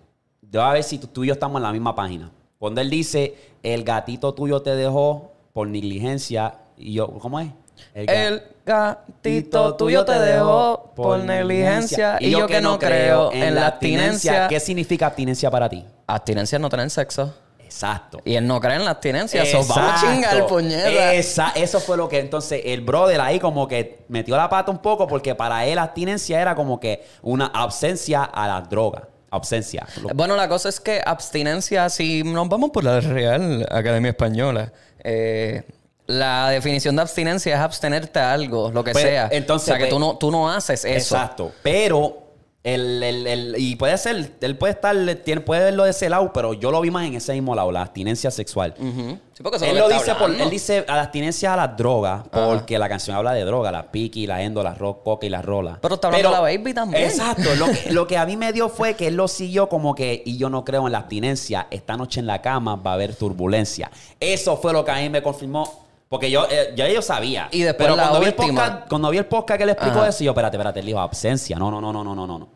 Yo 0.51 0.63
a 0.63 0.73
ver 0.73 0.83
si 0.83 0.97
tú, 0.97 1.07
tú 1.07 1.23
y 1.23 1.27
yo 1.27 1.33
estamos 1.33 1.57
en 1.59 1.63
la 1.63 1.71
misma 1.71 1.93
página. 1.95 2.31
Cuando 2.57 2.81
él 2.81 2.89
dice, 2.89 3.35
el 3.61 3.83
gatito 3.83 4.33
tuyo 4.33 4.61
te 4.61 4.75
dejó 4.75 5.31
por 5.53 5.67
negligencia. 5.67 6.55
Y 6.75 6.93
yo, 6.93 7.07
¿cómo 7.19 7.39
es? 7.39 7.49
ga- 7.95 8.05
El 8.07 8.43
gatito 8.65 9.75
tuyo 9.75 10.03
te 10.05 10.13
dejó 10.19 10.91
por 10.95 11.19
negligencia 11.19 12.17
y 12.19 12.31
yo 12.31 12.47
que 12.47 12.61
no 12.61 12.79
creo 12.79 13.31
en 13.31 13.53
la 13.55 13.67
abstinencia. 13.67 14.47
¿Qué 14.47 14.59
significa 14.59 15.05
abstinencia 15.07 15.51
para 15.51 15.69
ti? 15.69 15.85
Abstinencia 16.07 16.55
es 16.55 16.61
no 16.61 16.69
tener 16.69 16.89
sexo. 16.89 17.33
Exacto. 17.69 18.19
Y 18.25 18.35
él 18.35 18.47
no 18.47 18.59
cree 18.59 18.75
en 18.77 18.83
la 18.85 18.91
abstinencia. 18.91 19.45
So, 19.45 19.63
vamos 19.63 19.77
a 19.77 20.01
chingar, 20.01 20.47
puñeta. 20.47 21.13
Esa- 21.13 21.51
eso 21.55 21.79
fue 21.79 21.97
lo 21.97 22.09
que 22.09 22.17
entonces 22.19 22.61
el 22.65 22.81
brother 22.81 23.21
ahí 23.21 23.39
como 23.39 23.67
que 23.67 23.99
metió 24.09 24.35
la 24.35 24.49
pata 24.49 24.71
un 24.71 24.79
poco 24.79 25.05
porque 25.07 25.35
para 25.35 25.65
él 25.65 25.77
abstinencia 25.77 26.41
era 26.41 26.55
como 26.55 26.79
que 26.79 27.05
una 27.21 27.45
ausencia 27.45 28.23
a 28.23 28.47
la 28.47 28.61
droga. 28.61 29.07
Ausencia. 29.31 29.85
Lo- 30.01 30.09
Bueno, 30.15 30.35
la 30.35 30.49
cosa 30.49 30.69
es 30.69 30.79
que 30.79 30.99
abstinencia, 31.05 31.87
si 31.89 32.23
nos 32.23 32.49
vamos 32.49 32.71
por 32.71 32.83
la 32.83 32.99
Real 32.99 33.63
Academia 33.69 34.09
Española, 34.09 34.73
eh, 35.03 35.61
la 36.07 36.49
definición 36.49 36.95
de 36.95 37.03
abstinencia 37.03 37.53
es 37.55 37.61
abstenerte 37.61 38.17
a 38.19 38.33
algo, 38.33 38.71
lo 38.71 38.83
que 38.83 38.93
Pues, 38.93 39.03
sea. 39.05 39.29
entonces, 39.31 39.67
o 39.67 39.71
sea, 39.73 39.77
que 39.77 39.83
pues, 39.83 39.89
tú 39.91 39.99
no, 39.99 40.17
tú 40.17 40.31
no 40.31 40.49
haces 40.49 40.83
eso. 40.83 41.15
Exacto. 41.15 41.51
Pero 41.61 42.28
el, 42.63 43.01
el- 43.01 43.25
el- 43.27 43.55
y 43.57 43.75
puede 43.77 43.97
ser, 43.97 44.33
él 44.41 44.57
puede 44.57 44.73
estar, 44.73 44.95
tiene, 45.23 45.41
puede 45.41 45.63
verlo 45.63 45.85
de 45.85 45.91
ese 45.91 46.09
lado, 46.09 46.31
pero 46.33 46.53
yo 46.53 46.71
lo 46.71 46.81
vi 46.81 46.91
más 46.91 47.05
en 47.07 47.15
ese 47.15 47.31
mismo 47.33 47.55
lado, 47.55 47.71
la 47.71 47.81
abstinencia 47.81 48.29
sexual. 48.31 48.73
Sí, 48.77 49.41
porque 49.43 49.69
Él 49.69 49.77
lo 49.77 49.87
dice 49.87 50.13
por, 50.15 50.29
él 50.29 50.49
dice 50.49 50.83
a 50.85 50.95
la 50.97 51.03
abstinencia 51.03 51.53
a 51.53 51.55
las 51.55 51.77
drogas, 51.77 52.23
porque 52.29 52.77
la 52.77 52.89
canción 52.89 53.15
habla 53.15 53.31
de 53.33 53.45
droga, 53.45 53.71
la 53.71 53.89
piqui, 53.91 54.27
la 54.27 54.41
endo, 54.41 54.61
la 54.61 54.73
rock, 54.73 55.03
coca 55.03 55.25
y 55.25 55.29
la 55.29 55.41
rola. 55.41 55.79
Pero 55.81 55.95
está 55.95 56.07
hablando 56.09 56.27
de 56.29 56.35
la 56.35 56.41
baby 56.41 56.73
también. 56.73 57.03
Exacto. 57.05 57.55
Lo 57.55 57.67
que, 57.67 57.89
lo 57.93 58.05
que 58.07 58.17
a 58.17 58.25
mí 58.25 58.35
me 58.35 58.51
dio 58.51 58.67
fue 58.67 58.95
que 58.95 59.07
él 59.07 59.15
lo 59.15 59.29
siguió 59.29 59.69
como 59.69 59.95
que, 59.95 60.21
y 60.25 60.37
yo 60.37 60.49
no 60.49 60.65
creo 60.65 60.85
en 60.87 60.91
la 60.91 60.97
abstinencia, 60.99 61.67
esta 61.71 61.95
noche 61.95 62.19
en 62.19 62.27
la 62.27 62.41
cama 62.41 62.75
va 62.75 62.91
a 62.91 62.93
haber 62.95 63.15
turbulencia. 63.15 63.89
Eso 64.19 64.57
fue 64.57 64.73
lo 64.73 64.83
que 64.83 64.91
a 64.91 64.95
mí 64.95 65.09
me 65.09 65.23
confirmó. 65.23 65.87
Porque 66.09 66.31
yo, 66.31 66.47
eh, 66.49 66.73
ya 66.75 66.89
yo 66.89 67.01
sabía. 67.03 67.47
Y 67.51 67.61
después 67.61 67.85
Pero 67.85 67.95
la 67.95 68.09
cuando 68.09 68.19
vi, 68.19 68.25
el 68.25 68.33
podcast, 68.33 68.89
cuando 68.89 69.09
vi 69.11 69.17
el 69.19 69.25
podcast 69.27 69.59
que 69.59 69.65
le 69.67 69.71
explicó 69.73 69.99
Ajá. 69.99 70.09
eso, 70.09 70.23
yo, 70.23 70.31
espérate, 70.31 70.57
espérate, 70.57 70.79
él 70.79 70.87
dijo 70.87 70.99
absencia. 70.99 71.57
No, 71.57 71.69
no, 71.69 71.79
no, 71.79 71.93
no, 71.93 72.03
no, 72.03 72.15
no, 72.15 72.25
no. 72.25 72.49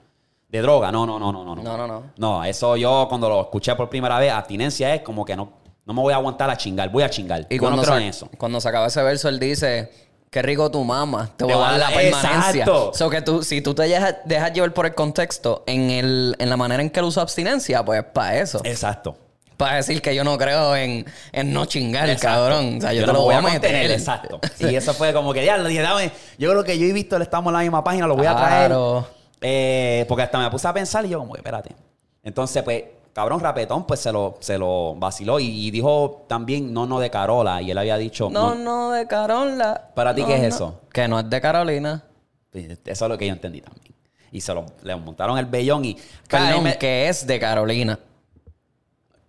De 0.49 0.61
droga, 0.61 0.91
no, 0.91 1.05
no, 1.05 1.19
no, 1.19 1.31
no, 1.31 1.43
no. 1.43 1.55
No, 1.55 1.77
no, 1.77 1.87
no. 1.87 2.03
No, 2.17 2.43
eso 2.43 2.75
yo 2.75 3.05
cuando 3.07 3.29
lo 3.29 3.41
escuché 3.41 3.75
por 3.75 3.89
primera 3.89 4.17
vez, 4.19 4.31
abstinencia 4.31 4.93
es 4.95 5.01
como 5.01 5.23
que 5.23 5.35
no, 5.35 5.53
no 5.85 5.93
me 5.93 6.01
voy 6.01 6.13
a 6.13 6.17
aguantar 6.17 6.49
a 6.49 6.57
chingar, 6.57 6.89
voy 6.89 7.03
a 7.03 7.09
chingar. 7.09 7.45
Y 7.49 7.55
Yo 7.55 7.59
cuando, 7.61 7.77
no 7.77 7.83
creo 7.83 7.95
se, 7.95 8.01
en 8.03 8.09
eso. 8.09 8.29
cuando 8.37 8.59
se 8.59 8.69
acaba 8.69 8.87
ese 8.87 9.01
verso, 9.03 9.29
él 9.29 9.39
dice, 9.39 9.91
qué 10.31 10.41
rico 10.41 10.71
tu 10.71 10.83
mamá, 10.83 11.29
te 11.37 11.43
voy 11.43 11.53
Te 11.53 11.59
a 11.59 11.61
dar 11.61 11.79
la 11.79 11.89
voy 11.89 12.03
permanencia. 12.05 12.61
Exacto. 12.63 12.91
So 12.93 13.09
que 13.09 13.21
tú, 13.21 13.43
si 13.43 13.61
tú 13.61 13.75
te 13.75 13.83
dejas, 13.83 14.15
dejas 14.25 14.51
llevar 14.53 14.73
por 14.73 14.87
el 14.87 14.95
contexto 14.95 15.63
en, 15.67 15.91
el, 15.91 16.35
en 16.39 16.49
la 16.49 16.57
manera 16.57 16.81
en 16.81 16.89
que 16.89 16.99
él 16.99 17.05
usa 17.05 17.21
abstinencia, 17.21 17.83
pues 17.85 18.03
para 18.03 18.39
eso. 18.39 18.61
Exacto. 18.63 19.17
Para 19.57 19.75
decir 19.77 20.01
que 20.01 20.13
yo 20.15 20.23
no 20.23 20.37
creo 20.37 20.75
en, 20.75 21.05
en 21.31 21.53
no 21.53 21.65
chingar, 21.65 22.09
Exacto. 22.09 22.39
cabrón. 22.49 22.77
O 22.77 22.81
sea, 22.81 22.93
yo, 22.93 23.01
te 23.01 23.07
no 23.07 23.13
lo 23.13 23.19
me 23.19 23.25
voy 23.25 23.35
a 23.35 23.41
contener, 23.41 23.81
meter. 23.83 23.91
Exacto. 23.91 24.39
Y 24.59 24.75
eso 24.75 24.93
fue 24.93 25.13
como 25.13 25.33
que 25.33 25.45
ya 25.45 25.57
lo 25.57 25.67
dije, 25.67 25.81
dame. 25.81 26.11
Yo 26.37 26.49
creo 26.51 26.63
que 26.63 26.77
yo 26.77 26.85
he 26.85 26.93
visto, 26.93 27.17
estamos 27.17 27.51
en 27.51 27.53
la 27.53 27.59
misma 27.61 27.83
página, 27.83 28.07
lo 28.07 28.15
voy 28.15 28.25
a 28.25 28.35
traer. 28.35 28.67
Claro. 28.67 29.07
Eh, 29.41 30.05
porque 30.07 30.23
hasta 30.23 30.39
me 30.39 30.49
puse 30.49 30.67
a 30.67 30.73
pensar 30.73 31.05
y 31.05 31.09
yo, 31.09 31.19
como 31.19 31.33
que 31.33 31.39
espérate. 31.39 31.75
Entonces, 32.23 32.63
pues, 32.63 32.83
cabrón 33.13 33.39
rapetón, 33.41 33.85
pues 33.85 33.99
se 33.99 34.11
lo, 34.11 34.37
se 34.39 34.57
lo 34.57 34.95
vaciló 34.95 35.39
y, 35.39 35.67
y 35.67 35.71
dijo 35.71 36.25
también 36.27 36.73
no, 36.73 36.85
no 36.85 36.99
de 36.99 37.09
Carola. 37.09 37.61
Y 37.61 37.69
él 37.71 37.77
había 37.77 37.97
dicho, 37.97 38.29
No, 38.31 38.55
no, 38.55 38.91
de 38.91 39.05
Carola. 39.07 39.89
¿Para 39.93 40.15
ti 40.15 40.21
No, 40.21 40.27
qué 40.27 40.35
es 40.35 40.41
no. 40.41 40.47
eso? 40.47 40.81
Que 40.91 41.07
no 41.07 41.19
es 41.19 41.29
de 41.29 41.41
Carolina. 41.41 42.03
Pues, 42.51 42.65
Eso 42.85 43.05
es 43.05 43.09
lo 43.09 43.17
que 43.17 43.27
yo 43.27 43.33
entendí 43.33 43.61
también. 43.61 43.93
Y 44.31 44.41
se 44.41 44.53
lo 44.53 44.65
le 44.81 44.95
montaron 44.95 45.37
el 45.37 45.45
vellón 45.45 45.85
y. 45.85 45.95
Perdón, 46.27 46.63
me- 46.63 46.77
que 46.77 47.07
es 47.09 47.27
de 47.27 47.39
Carolina. 47.39 47.99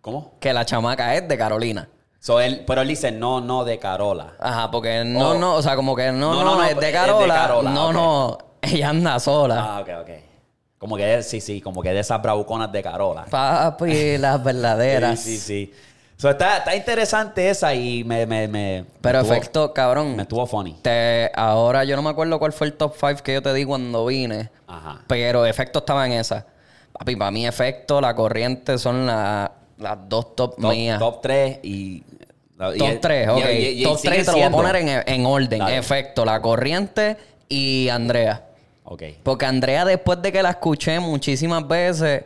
¿Cómo? 0.04 0.32
Que 0.38 0.52
la 0.52 0.66
chamaca 0.66 1.14
es 1.14 1.26
de 1.26 1.38
Carolina. 1.38 1.88
So, 2.20 2.38
él, 2.38 2.62
pero 2.66 2.82
él 2.82 2.88
dice 2.88 3.10
no, 3.10 3.40
no 3.40 3.64
de 3.64 3.78
Carola. 3.78 4.34
Ajá, 4.38 4.70
porque 4.70 5.02
no, 5.02 5.30
Oh. 5.30 5.38
no, 5.38 5.54
o 5.54 5.62
sea, 5.62 5.76
como 5.76 5.96
que 5.96 6.12
no, 6.12 6.34
No, 6.34 6.44
no, 6.44 6.56
no, 6.56 6.62
es 6.64 6.72
es 6.72 6.78
de 6.80 6.92
Carola. 6.92 7.70
No, 7.70 7.90
no, 7.90 8.36
ella 8.60 8.90
anda 8.90 9.18
sola. 9.18 9.76
Ah, 9.76 9.80
ok, 9.80 9.88
ok. 10.02 10.10
Como 10.76 10.98
que, 10.98 11.22
sí, 11.22 11.40
sí, 11.40 11.62
como 11.62 11.80
que 11.80 11.88
de 11.94 12.00
esas 12.00 12.20
bravuconas 12.20 12.70
de 12.70 12.82
Carola. 12.82 13.24
Papi, 13.30 14.18
las 14.18 14.44
verdaderas. 14.44 15.18
Sí, 15.20 15.38
sí, 15.38 15.68
sí. 15.68 15.74
So, 16.18 16.28
está, 16.28 16.58
está 16.58 16.76
interesante 16.76 17.48
esa 17.48 17.72
y 17.72 18.04
me... 18.04 18.26
me, 18.26 18.46
me 18.46 18.84
Pero 19.00 19.22
me 19.22 19.26
efecto, 19.26 19.72
cabrón. 19.72 20.16
Me 20.16 20.22
estuvo 20.24 20.46
funny. 20.46 20.74
Te, 20.82 21.32
ahora 21.34 21.84
yo 21.84 21.96
no 21.96 22.02
me 22.02 22.10
acuerdo 22.10 22.38
cuál 22.38 22.52
fue 22.52 22.66
el 22.66 22.74
top 22.74 22.94
5 23.00 23.22
que 23.22 23.32
yo 23.32 23.42
te 23.42 23.54
di 23.54 23.64
cuando 23.64 24.04
vine. 24.04 24.50
Ajá. 24.66 25.00
Pero 25.06 25.46
efecto 25.46 25.78
estaba 25.78 26.04
en 26.04 26.12
esa. 26.12 26.44
Papi, 26.92 27.16
para 27.16 27.30
mí 27.30 27.46
efecto, 27.46 28.02
la 28.02 28.14
corriente 28.14 28.76
son 28.76 29.06
la- 29.06 29.50
las 29.78 29.98
dos 30.08 30.34
top, 30.36 30.56
Top, 30.60 30.70
mías. 30.72 30.98
top 30.98 31.20
3 31.22 31.58
y... 31.62 31.68
y- 31.74 32.78
Top 32.78 33.00
3, 33.00 33.26
y- 33.26 33.30
ok. 33.30 33.38
y- 33.38 33.52
y- 33.52 33.80
y 33.80 33.82
top 33.84 33.98
sigue 33.98 34.14
3 34.14 34.26
te 34.26 34.30
lo 34.32 34.36
voy 34.38 34.46
a 34.46 34.50
poner 34.50 34.76
en, 34.76 34.88
en 35.06 35.26
orden. 35.26 35.58
Dale. 35.58 35.76
Efecto, 35.78 36.24
la 36.24 36.40
corriente 36.40 37.16
y 37.48 37.88
Andrea. 37.88 38.46
Ok. 38.84 39.02
Porque 39.22 39.46
Andrea, 39.46 39.84
después 39.84 40.20
de 40.22 40.30
que 40.30 40.42
la 40.42 40.50
escuché 40.50 41.00
muchísimas 41.00 41.66
veces, 41.66 42.24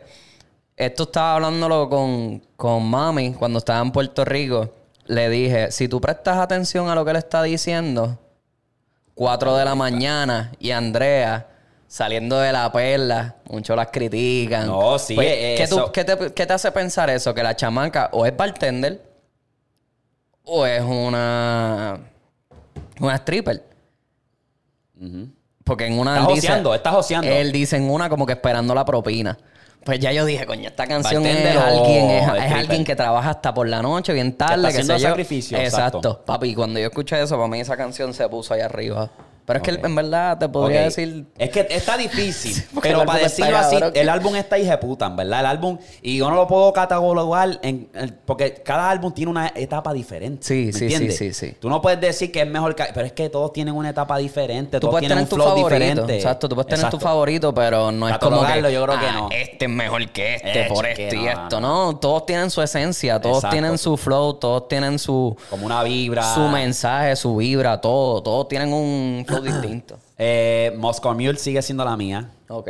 esto 0.77 1.03
estaba 1.03 1.35
hablándolo 1.35 1.89
con, 1.89 2.41
con 2.55 2.85
mami 2.89 3.33
cuando 3.33 3.59
estaba 3.59 3.81
en 3.81 3.91
Puerto 3.91 4.23
Rico. 4.23 4.69
Le 5.07 5.29
dije, 5.29 5.71
si 5.71 5.87
tú 5.87 5.99
prestas 5.99 6.37
atención 6.37 6.89
a 6.89 6.95
lo 6.95 7.03
que 7.03 7.11
él 7.11 7.17
está 7.17 7.41
diciendo, 7.41 8.19
4 9.15 9.55
de 9.57 9.65
la 9.65 9.75
mañana 9.75 10.51
y 10.59 10.71
Andrea 10.71 11.47
saliendo 11.91 12.37
de 12.39 12.53
la 12.53 12.71
perla, 12.71 13.37
muchos 13.49 13.75
las 13.75 13.87
critican. 13.91 14.67
No, 14.67 14.99
sí, 14.99 15.15
Pues, 15.15 15.27
eh, 15.27 15.55
¿qué, 15.57 15.67
tú- 15.67 15.77
eso- 15.79 15.91
qué 15.91 16.05
te, 16.05 16.33
qué 16.33 16.45
te 16.45 16.53
hace 16.53 16.71
pensar 16.71 17.09
eso? 17.09 17.33
Que 17.33 17.41
la 17.41 17.55
chamaca 17.55 18.09
o 18.13 18.27
es 18.27 18.37
bartender 18.37 19.01
o 20.43 20.65
es 20.67 20.81
una, 20.83 21.99
una 22.99 23.15
stripper. 23.15 23.63
Porque 25.63 25.87
en 25.87 25.97
una 25.99 26.15
Estás 26.15 26.29
él 26.29 26.35
dice- 26.35 26.47
joseando. 26.91 27.27
Él 27.31 27.51
dice 27.51 27.77
en 27.77 27.89
una 27.89 28.07
como 28.07 28.25
que 28.25 28.33
esperando 28.33 28.75
la 28.75 28.85
propina. 28.85 29.37
Pues 29.83 29.99
ya 29.99 30.11
yo 30.11 30.25
dije, 30.25 30.45
coño, 30.45 30.67
esta 30.67 30.85
canción 30.85 31.25
es 31.25 31.35
Bartender 31.35 31.57
alguien, 31.57 32.09
es, 32.11 32.27
alguien 32.51 32.83
que 32.83 32.95
trabaja 32.97 33.29
hasta 33.31 33.53
por 33.53 33.67
la 33.67 33.81
noche, 33.81 34.11
bien 34.13 34.35
tarde, 34.35 34.55
está 34.55 34.67
que 34.67 34.73
haciendo 34.73 34.93
sé 34.95 34.99
yo. 35.03 35.07
sacrificio, 35.09 35.57
Exacto. 35.57 35.99
exacto. 35.99 36.25
Papi, 36.25 36.53
cuando 36.53 36.79
yo 36.79 36.87
escuché 36.87 37.19
eso, 37.21 37.35
para 37.37 37.47
mí 37.47 37.61
esa 37.61 37.77
canción 37.77 38.13
se 38.13 38.27
puso 38.27 38.53
ahí 38.53 38.59
arriba. 38.61 39.09
Pero 39.49 39.63
es 39.63 39.79
que 39.79 39.85
en 39.87 39.95
verdad 39.95 40.37
te 40.37 40.47
podría 40.47 40.81
decir. 40.81 41.25
Es 41.39 41.49
que 41.49 41.65
está 41.71 41.97
difícil. 41.97 42.63
pero 42.83 43.03
para 43.03 43.23
decirlo 43.23 43.57
así, 43.57 43.77
cabrón. 43.77 43.93
el 43.95 44.07
álbum 44.09 44.35
está 44.35 44.59
hijeputa, 44.59 45.07
en 45.07 45.15
verdad. 45.15 45.39
El 45.39 45.45
álbum, 45.47 45.79
y 46.03 46.17
yo 46.17 46.29
no 46.29 46.35
lo 46.35 46.45
puedo 46.45 46.71
catalogar 46.71 47.59
en, 47.63 47.89
en- 47.95 48.19
porque 48.27 48.53
cada 48.63 48.91
álbum 48.91 49.11
tiene 49.11 49.31
una 49.31 49.51
etapa 49.55 49.91
diferente. 49.91 50.45
Sí, 50.45 50.65
¿me 50.67 50.73
sí, 50.73 50.83
entiendes? 50.85 51.17
sí, 51.17 51.33
sí, 51.33 51.47
sí. 51.47 51.55
Tú 51.59 51.67
no 51.67 51.81
puedes 51.81 51.99
decir 51.99 52.31
que 52.31 52.41
es 52.41 52.47
mejor 52.47 52.75
que. 52.75 52.83
Pero 52.93 53.07
es 53.07 53.13
que 53.13 53.27
todos 53.29 53.51
tienen 53.51 53.73
una 53.75 53.89
etapa 53.89 54.17
diferente. 54.19 54.77
Tú 54.77 54.81
todos 54.81 54.91
puedes 54.93 55.07
tienen 55.07 55.17
tener 55.17 55.23
un 55.25 55.29
tu 55.29 55.35
flow 55.35 55.47
favorito. 55.47 55.69
diferente. 55.79 56.15
Exacto, 56.15 56.47
tú 56.47 56.53
puedes 56.55 56.69
tener 56.75 56.91
tu 56.91 56.99
favorito, 56.99 57.51
pero 57.51 57.91
no 57.91 58.07
es 58.07 58.17
como 58.19 58.45
que. 58.45 58.71
Yo 58.71 58.83
creo 58.85 58.99
que 58.99 59.05
"Ah, 59.07 59.11
no". 59.13 59.29
Este 59.31 59.65
es 59.65 59.71
mejor 59.71 60.07
que 60.11 60.35
este 60.35 60.65
por 60.65 60.85
esto 60.85 61.15
y 61.15 61.27
esto. 61.27 61.59
No, 61.59 61.97
todos 61.97 62.27
tienen 62.27 62.51
su 62.51 62.61
esencia, 62.61 63.19
todos 63.19 63.37
Exacto. 63.37 63.53
tienen 63.55 63.77
su 63.79 63.97
flow, 63.97 64.35
todos 64.35 64.67
tienen 64.67 64.99
su, 64.99 65.35
Como 65.49 65.65
una 65.65 65.81
vibra. 65.81 66.35
su 66.35 66.41
mensaje, 66.41 67.15
su 67.15 67.35
vibra, 67.37 67.81
todo. 67.81 68.21
Todos 68.21 68.47
tienen 68.47 68.71
un 68.73 69.25
flow 69.27 69.38
distinto. 69.41 69.97
Eh, 70.17 70.73
Moscow 70.77 71.13
Mule 71.13 71.37
sigue 71.37 71.61
siendo 71.61 71.83
la 71.85 71.95
mía. 71.97 72.29
Ok. 72.47 72.69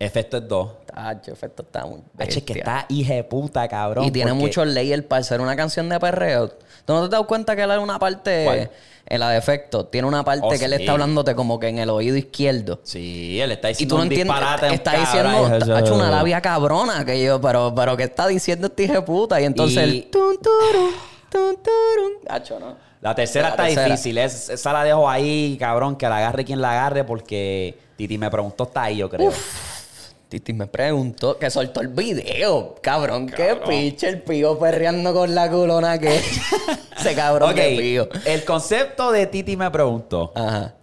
Efecto 0.00 0.36
es 0.36 0.46
2. 0.48 0.70
Tacho, 0.86 1.32
efecto 1.32 1.62
está 1.62 1.84
muy 1.84 1.98
H, 2.18 2.44
que 2.44 2.54
bestia. 2.54 2.56
está 2.58 2.86
hija 2.88 3.14
de 3.14 3.24
puta, 3.24 3.66
cabrón. 3.68 4.04
Y 4.04 4.10
tiene 4.12 4.30
porque- 4.30 4.42
muchos 4.44 4.66
layers 4.68 5.02
para 5.04 5.22
ser 5.24 5.40
una 5.40 5.56
canción 5.56 5.88
de 5.88 5.98
perreo. 5.98 6.48
¿Tú 6.48 6.92
no 6.92 7.00
te 7.00 7.04
has 7.06 7.10
dado 7.10 7.26
cuenta 7.26 7.56
que 7.56 7.62
él 7.62 7.70
en 7.72 7.80
una 7.80 7.98
parte, 7.98 8.44
¿Cuál? 8.44 8.70
en 9.06 9.20
la 9.20 9.30
de 9.30 9.38
efecto, 9.38 9.86
tiene 9.86 10.06
una 10.06 10.22
parte 10.24 10.46
Oh, 10.46 10.50
que 10.50 10.64
él 10.64 10.72
sí. 10.74 10.80
está 10.82 10.92
hablándote 10.92 11.34
como 11.34 11.58
que 11.58 11.66
en 11.68 11.78
el 11.80 11.90
oído 11.90 12.16
izquierdo? 12.16 12.78
Sí, 12.84 13.40
él 13.40 13.50
está 13.50 13.70
Y 13.70 13.72
diciendo 13.72 13.94
tú 13.94 13.96
no 13.98 14.02
un 14.02 14.12
entiendes, 14.12 14.36
disparate. 14.36 14.74
está 14.74 14.92
diciendo, 15.00 15.56
eso- 15.56 15.74
ha 15.74 15.80
hecho 15.80 15.94
una 15.96 16.10
labia 16.10 16.40
cabrona 16.40 17.04
que 17.04 17.20
yo, 17.22 17.40
pero, 17.40 17.74
pero 17.74 17.96
que 17.96 18.04
está 18.04 18.28
diciendo 18.28 18.68
este 18.68 18.84
hijo 18.84 18.92
de 18.94 19.02
puta. 19.02 19.40
Y 19.40 19.44
entonces 19.46 19.76
Y- 19.78 19.80
el 19.98 20.10
tun, 20.10 20.36
turun, 20.40 20.90
tun, 21.28 21.56
turun. 21.56 22.12
Hacho, 22.28 22.60
¿no? 22.60 22.76
La 23.00 23.14
tercera 23.14 23.44
La 23.44 23.50
está 23.50 23.62
tercera. 23.64 23.84
difícil. 23.86 24.18
Es- 24.18 24.48
esa 24.50 24.72
la 24.72 24.84
dejo 24.84 25.08
ahí, 25.08 25.56
cabrón, 25.58 25.96
que 25.96 26.08
la 26.08 26.18
agarre 26.18 26.44
quien 26.44 26.60
la 26.60 26.72
agarre, 26.72 27.04
porque 27.04 27.78
Titi 27.96 28.18
me 28.18 28.30
preguntó, 28.30 28.64
está 28.64 28.84
ahí, 28.84 28.96
yo 28.98 29.08
creo. 29.08 29.32
Titi 30.28 30.52
me 30.52 30.66
preguntó 30.66 31.38
que 31.38 31.48
soltó 31.48 31.80
el 31.80 31.88
video. 31.88 32.74
Cabrón, 32.82 33.28
qué 33.28 33.56
piche 33.66 34.08
el 34.08 34.22
pío 34.22 34.58
perreando 34.58 35.14
con 35.14 35.34
la 35.34 35.48
culona 35.50 35.98
que 35.98 36.16
ese 36.98 37.14
cabrón 37.14 37.50
ok, 37.50 37.56
de 37.56 37.76
pío. 37.78 38.08
el 38.26 38.44
concepto 38.44 39.10
de 39.10 39.26
Titi 39.26 39.56
me 39.56 39.70
preguntó. 39.70 40.32
Ajá. 40.34 40.74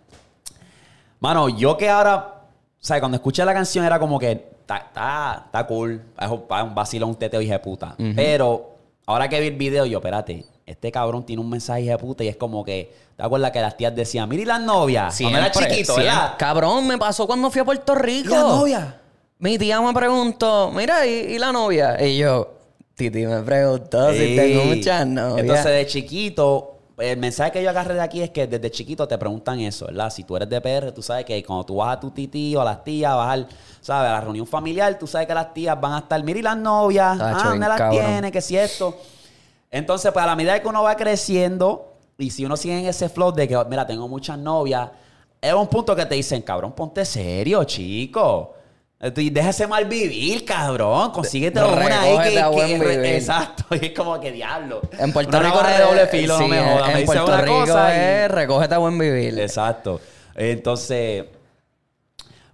Mano, 1.20 1.50
yo 1.50 1.78
que 1.78 1.90
ahora, 1.90 2.18
o 2.48 2.84
sea, 2.84 3.00
cuando 3.00 3.18
escuché 3.18 3.44
la 3.46 3.54
canción 3.54 3.86
era 3.86 4.00
como 4.00 4.18
que 4.20 4.32
está, 4.68 5.66
cool, 5.68 6.02
es 6.20 6.28
un, 6.28 6.44
es 6.84 6.94
un 7.04 7.16
teteo 7.16 7.42
hija 7.42 7.54
de 7.54 7.60
puta. 7.60 7.96
Pero 8.16 8.78
ahora 9.06 9.28
que 9.30 9.40
vi 9.40 9.48
el 9.48 9.56
video, 9.58 9.86
yo, 9.86 10.00
espérate, 10.00 10.46
este 10.66 10.92
cabrón 10.92 11.26
tiene 11.26 11.42
un 11.42 11.50
mensaje 11.50 11.84
de 11.84 11.98
puta 11.98 12.24
y 12.24 12.28
es 12.28 12.38
como 12.38 12.64
que, 12.64 12.92
¿te 13.16 13.24
acuerdas 13.24 13.52
que 13.52 13.62
las 13.62 13.78
tías 13.78 13.96
decían, 13.96 14.28
mira 14.28 14.42
y 14.42 14.46
las 14.46 14.62
novias? 14.62 15.16
Cuando 15.20 15.38
era 15.38 15.52
chiquito. 15.52 15.96
¿verdad? 15.96 16.34
Cabrón, 16.38 16.88
me 16.88 16.98
pasó 16.98 17.28
cuando 17.28 17.52
fui 17.52 17.62
a 17.62 17.66
Puerto 17.66 17.94
¿Y 17.94 18.02
Rico. 18.02 18.34
la 18.34 18.42
novia? 18.42 19.02
Mi 19.38 19.58
tía 19.58 19.80
me 19.82 19.94
preguntó, 19.94 20.72
mira, 20.74 21.06
¿y, 21.06 21.12
y 21.34 21.40
la 21.40 21.52
novia? 21.52 22.04
Y 22.04 22.18
yo, 22.18 22.56
Titi 22.96 23.26
me 23.26 23.42
preguntó 23.42 24.12
si 24.14 24.36
tengo 24.36 24.64
muchas 24.64 25.06
novias. 25.06 25.40
Entonces, 25.40 25.66
de 25.66 25.86
chiquito, 25.86 26.78
el 26.98 27.18
mensaje 27.18 27.52
que 27.52 27.64
yo 27.64 27.70
agarré 27.70 27.94
de 27.94 28.02
aquí 28.02 28.22
es 28.22 28.30
que 28.30 28.48
desde 28.48 28.72
chiquito 28.72 29.08
te 29.08 29.18
preguntan 29.18 29.60
eso, 29.60 29.86
¿verdad? 29.88 30.10
Si 30.10 30.24
tú 30.24 30.38
eres 30.38 30.50
de 30.50 30.62
PR, 30.62 30.92
tú 30.94 31.02
sabes 31.04 31.26
que 31.26 31.44
cuando 31.44 31.66
tú 31.66 31.76
vas 31.76 31.98
a 31.98 32.00
tu 32.00 32.10
titi 32.12 32.56
o 32.56 32.62
a 32.62 32.66
las 32.66 32.84
tías, 32.84 33.14
vas 33.14 33.30
al, 33.34 33.48
¿sabes? 33.82 34.10
A 34.10 34.14
la 34.14 34.22
reunión 34.22 34.48
familiar, 34.48 34.98
tú 34.98 35.06
sabes 35.06 35.28
que 35.28 35.34
las 35.34 35.54
tías 35.54 35.80
van 35.80 35.94
a 35.94 35.98
estar, 36.00 36.24
mira 36.24 36.40
y 36.40 36.42
las 36.42 36.58
novias, 36.58 37.18
ah, 37.20 37.42
¿dónde 37.44 37.68
las 37.68 37.78
cabrón. 37.78 38.06
tiene? 38.06 38.32
Que 38.32 38.42
si 38.42 38.58
esto. 38.58 38.98
Entonces, 39.76 40.10
pues 40.14 40.24
a 40.24 40.28
la 40.28 40.36
medida 40.38 40.58
que 40.62 40.68
uno 40.70 40.84
va 40.84 40.96
creciendo 40.96 41.96
y 42.18 42.30
si 42.30 42.46
uno 42.46 42.56
sigue 42.56 42.80
en 42.80 42.86
ese 42.86 43.10
flow 43.10 43.34
de 43.34 43.46
que, 43.46 43.58
mira, 43.70 43.86
tengo 43.86 44.08
muchas 44.08 44.38
novias, 44.38 44.90
es 45.42 45.54
un 45.54 45.68
punto 45.68 45.94
que 45.94 46.06
te 46.06 46.16
dicen, 46.16 46.42
cabrón, 46.44 46.72
ponte 46.72 47.04
serio, 47.04 47.62
chico. 47.66 48.54
Y 49.18 49.30
déjese 49.30 49.68
mal 49.68 49.84
vivir, 49.84 50.46
cabrón. 50.46 51.12
Consíguete 51.12 51.62
una 51.62 52.02
ahí 52.02 52.18
que, 52.34 52.44
buen 52.46 52.80
que-. 52.80 53.18
Exacto. 53.18 53.66
Y 53.76 53.88
es 53.88 53.92
como 53.92 54.18
que 54.22 54.32
diablo. 54.32 54.80
En 54.98 55.12
Puerto 55.12 55.38
Una 55.38 55.50
Rico 55.50 55.62
de 55.68 55.78
doble 55.84 56.08
filo, 56.08 56.40
no 56.40 56.48
me 56.48 56.60
jodas. 56.64 56.90
En 56.92 56.96
Me 56.96 57.06
Puerto 57.06 57.26
una 57.26 57.42
Rico 57.42 57.60
cosa 57.60 57.96
y- 57.96 58.28
recógete 58.30 58.76
a 58.76 58.78
buen 58.78 58.98
vivir. 58.98 59.38
Exacto. 59.38 60.00
Entonces, 60.36 61.26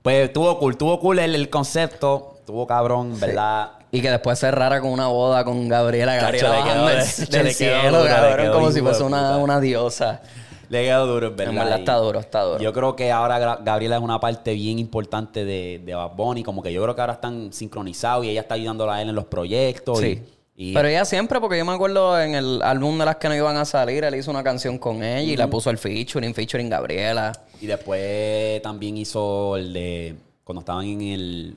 pues 0.01 0.33
tuvo 0.33 0.57
cool, 0.57 0.75
tuvo 0.75 0.99
cool 0.99 1.19
el, 1.19 1.35
el 1.35 1.49
concepto, 1.51 2.39
tuvo 2.47 2.65
cabrón, 2.65 3.19
¿verdad? 3.19 3.73
Y 3.91 4.01
que 4.01 4.09
después 4.09 4.39
cerrara 4.39 4.79
con 4.79 4.91
una 4.91 5.07
boda 5.07 5.43
con 5.43 5.67
Gabriela 5.67 6.15
Gabriela 6.15 6.49
le 6.49 6.55
quedó- 6.55 6.63
bajando 6.65 6.87
del, 6.87 7.53
cielo, 7.53 7.97
duro, 7.99 8.05
cabrón, 8.09 8.51
como 8.53 8.71
si 8.71 8.79
fuese 8.81 9.03
una, 9.03 9.37
una 9.37 9.59
diosa. 9.59 10.21
Le 10.69 10.83
quedó 10.85 11.05
duro, 11.05 11.27
en 11.27 11.35
verdad. 11.35 11.53
En 11.53 11.59
verdad 11.59 11.79
está 11.79 11.95
duro, 11.95 12.19
está 12.21 12.41
duro. 12.43 12.59
Yo 12.63 12.71
creo 12.71 12.95
que 12.95 13.11
ahora 13.11 13.57
Gabriela 13.57 13.97
es 13.97 14.01
una 14.01 14.21
parte 14.21 14.53
bien 14.53 14.79
importante 14.79 15.43
de, 15.43 15.81
de 15.85 15.93
Bad 15.93 16.11
Bunny, 16.15 16.43
como 16.43 16.63
que 16.63 16.71
yo 16.71 16.81
creo 16.83 16.95
que 16.95 17.01
ahora 17.01 17.13
están 17.13 17.51
sincronizados 17.51 18.23
y 18.23 18.29
ella 18.29 18.39
está 18.41 18.53
ayudándola 18.55 18.95
a 18.95 19.01
él 19.01 19.09
en 19.09 19.15
los 19.15 19.25
proyectos. 19.25 19.99
Sí. 19.99 20.21
y- 20.55 20.73
Pero 20.73 20.87
ella 20.87 21.03
siempre, 21.03 21.41
porque 21.41 21.57
yo 21.57 21.65
me 21.65 21.73
acuerdo 21.73 22.17
en 22.21 22.35
el 22.35 22.61
álbum 22.61 22.97
de 22.97 23.03
las 23.03 23.17
que 23.17 23.27
no 23.27 23.35
iban 23.35 23.57
a 23.57 23.65
salir, 23.65 24.05
él 24.05 24.15
hizo 24.15 24.31
una 24.31 24.43
canción 24.43 24.77
con 24.77 25.03
ella 25.03 25.33
y 25.33 25.35
le 25.35 25.45
puso 25.49 25.69
el 25.69 25.77
featuring, 25.77 26.33
featuring 26.33 26.69
Gabriela. 26.69 27.33
Y 27.59 27.65
después 27.67 28.61
también 28.61 28.95
hizo 28.95 29.57
el 29.57 29.73
de. 29.73 30.15
Cuando 30.45 30.61
estaban 30.61 30.85
en 30.85 31.01
el, 31.01 31.55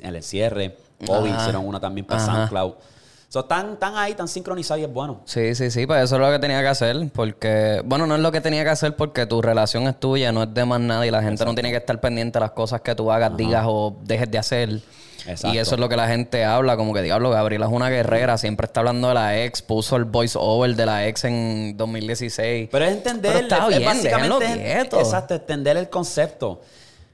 en 0.00 0.14
el 0.14 0.22
cierre, 0.22 0.76
Bobby 1.06 1.30
Ajá. 1.30 1.40
hicieron 1.42 1.66
una 1.66 1.80
también 1.80 2.06
para 2.06 2.22
Ajá. 2.22 2.32
SoundCloud. 2.34 2.74
So, 3.28 3.40
están, 3.40 3.72
están 3.72 3.96
ahí, 3.96 4.12
tan 4.14 4.28
sincronizados 4.28 4.82
y 4.82 4.84
es 4.84 4.92
bueno. 4.92 5.22
Sí, 5.24 5.54
sí, 5.54 5.70
sí, 5.70 5.86
pues 5.86 6.04
eso 6.04 6.16
es 6.16 6.20
lo 6.20 6.30
que 6.30 6.38
tenía 6.38 6.60
que 6.60 6.68
hacer, 6.68 6.94
porque, 7.14 7.80
bueno, 7.82 8.06
no 8.06 8.14
es 8.16 8.20
lo 8.20 8.30
que 8.30 8.42
tenía 8.42 8.62
que 8.62 8.68
hacer 8.68 8.94
porque 8.94 9.24
tu 9.24 9.40
relación 9.40 9.84
es 9.88 9.98
tuya, 9.98 10.32
no 10.32 10.42
es 10.42 10.52
de 10.52 10.64
más 10.66 10.80
nada 10.80 11.06
y 11.06 11.10
la 11.10 11.22
gente 11.22 11.42
no 11.46 11.54
tiene 11.54 11.70
que 11.70 11.78
estar 11.78 11.98
pendiente 11.98 12.38
de 12.38 12.40
las 12.40 12.50
cosas 12.50 12.82
que 12.82 12.94
tú 12.94 13.10
hagas, 13.10 13.34
digas 13.34 13.64
o 13.66 13.96
dejes 14.02 14.30
de 14.30 14.36
hacer. 14.38 14.80
Exacto. 15.26 15.54
Y 15.54 15.58
eso 15.58 15.76
es 15.76 15.80
lo 15.80 15.88
que 15.88 15.96
la 15.96 16.08
gente 16.08 16.44
habla, 16.44 16.76
como 16.76 16.92
que 16.92 17.00
diablo, 17.00 17.30
Gabriela 17.30 17.64
es 17.66 17.72
una 17.72 17.88
guerrera, 17.88 18.36
siempre 18.36 18.66
está 18.66 18.80
hablando 18.80 19.08
de 19.08 19.14
la 19.14 19.38
ex, 19.42 19.62
puso 19.62 19.96
el 19.96 20.04
voice 20.04 20.36
over 20.38 20.74
de 20.76 20.84
la 20.84 21.06
ex 21.06 21.24
en 21.24 21.74
2016. 21.78 22.68
Pero 22.70 22.84
es 22.84 22.92
entender, 22.92 23.32
Pero 23.32 23.44
está 23.44 23.56
es- 23.56 23.62
es 23.62 23.78
bien, 23.78 23.84
básicamente 23.88 24.78
es- 24.80 24.92
exacto, 24.92 25.32
entender 25.34 25.78
el 25.78 25.88
concepto. 25.88 26.60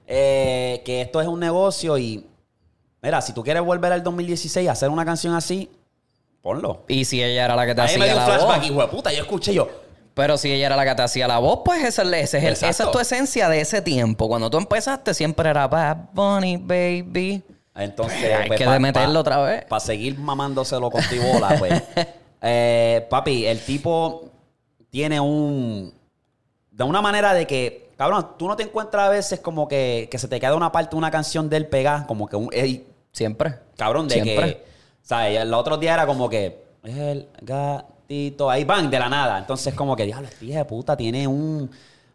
Eh, 0.07 0.81
que 0.87 1.03
esto 1.03 1.20
es 1.20 1.29
un 1.29 1.38
negocio 1.38 1.98
y, 1.98 2.27
mira, 3.02 3.20
si 3.20 3.32
tú 3.32 3.42
quieres 3.42 3.62
volver 3.62 3.92
al 3.92 4.02
2016 4.02 4.68
a 4.68 4.72
hacer 4.72 4.88
una 4.90 5.04
canción 5.04 5.34
así, 5.34 5.70
ponlo. 6.42 6.84
Y 6.88 7.04
si 7.04 7.22
ella 7.22 7.44
era 7.44 7.56
la 7.56 7.66
que 7.66 7.74
te 7.74 7.80
Ahí 7.82 7.98
me 7.98 8.04
hacía 8.04 8.14
dio 8.14 8.14
un 8.14 8.18
la 8.20 8.26
flashback, 8.38 8.58
voz. 8.61 8.70
hijo 8.70 8.80
de 8.82 8.88
puta, 8.88 9.12
yo 9.12 9.20
escuché 9.22 9.54
yo. 9.54 9.68
Pero 10.14 10.37
si 10.37 10.50
ella 10.52 10.66
era 10.66 10.76
la 10.76 10.84
que 10.84 10.94
te 10.96 11.02
hacía 11.02 11.28
la 11.28 11.38
voz, 11.38 11.61
pues 11.64 11.84
esa, 11.84 12.02
es- 12.02 12.34
ese 12.34 12.38
es 12.50 12.62
esa 12.62 12.84
es 12.84 12.90
tu 12.90 12.98
esencia 12.98 13.48
de 13.48 13.61
ese 13.61 13.80
tiempo. 13.82 14.26
Cuando 14.28 14.50
tú 14.50 14.58
empezaste 14.58 15.14
siempre 15.14 15.48
era 15.48 15.68
Bad 15.68 15.96
Bunny, 16.12 16.56
baby. 16.56 17.42
Entonces, 17.76 18.34
Hay 18.34 18.50
que 18.50 18.66
meterlo 18.80 19.20
otra 19.20 19.38
vez. 19.42 19.64
Para 19.66 19.78
seguir 19.78 20.18
mamándoselo 20.18 20.90
con 20.90 21.00
tibola, 21.08 21.54
pues. 21.58 21.80
eh, 22.42 23.06
papi, 23.08 23.46
el 23.46 23.61
tipo 23.61 24.24
tiene 24.90 25.20
un. 25.20 25.94
De 26.72 26.82
una 26.82 27.00
manera 27.00 27.32
de 27.34 27.46
que, 27.46 27.90
cabrón, 27.96 28.30
tú 28.37 28.48
no 28.48 28.56
te 28.56 28.64
encuentras 28.64 29.06
a 29.06 29.11
veces 29.11 29.38
como 29.38 29.68
que, 29.68 30.08
que 30.11 30.18
se 30.18 30.26
te 30.26 30.40
queda 30.40 30.56
una 30.56 30.72
parte 30.72 30.90
de 30.90 30.96
una 30.96 31.12
canción 31.12 31.48
del 31.48 31.66
pegada, 31.68 32.06
como 32.08 32.26
que 32.26 32.34
un. 32.34 32.50
Siempre. 33.18 33.54
cabrón, 33.76 34.09
de 34.09 34.14
Siempre. 34.14 34.54
que. 34.54 34.64
¿Sabes? 35.02 35.38
El 35.40 35.52
otro 35.54 35.76
día 35.76 35.94
era 35.94 36.07
como 36.07 36.28
que. 36.28 36.62
El 36.85 37.28
gatito. 37.42 38.50
Ahí 38.50 38.64
van, 38.64 38.90
de 38.90 38.98
la 38.98 39.09
nada. 39.09 39.38
Entonces, 39.38 39.74
como 39.74 39.94
que, 39.96 40.04
diablo, 40.07 40.28
este 40.28 40.46
hijo 40.46 40.59
de 40.59 40.64
puta 40.64 40.96
tiene 40.96 41.26
un. 41.26 41.70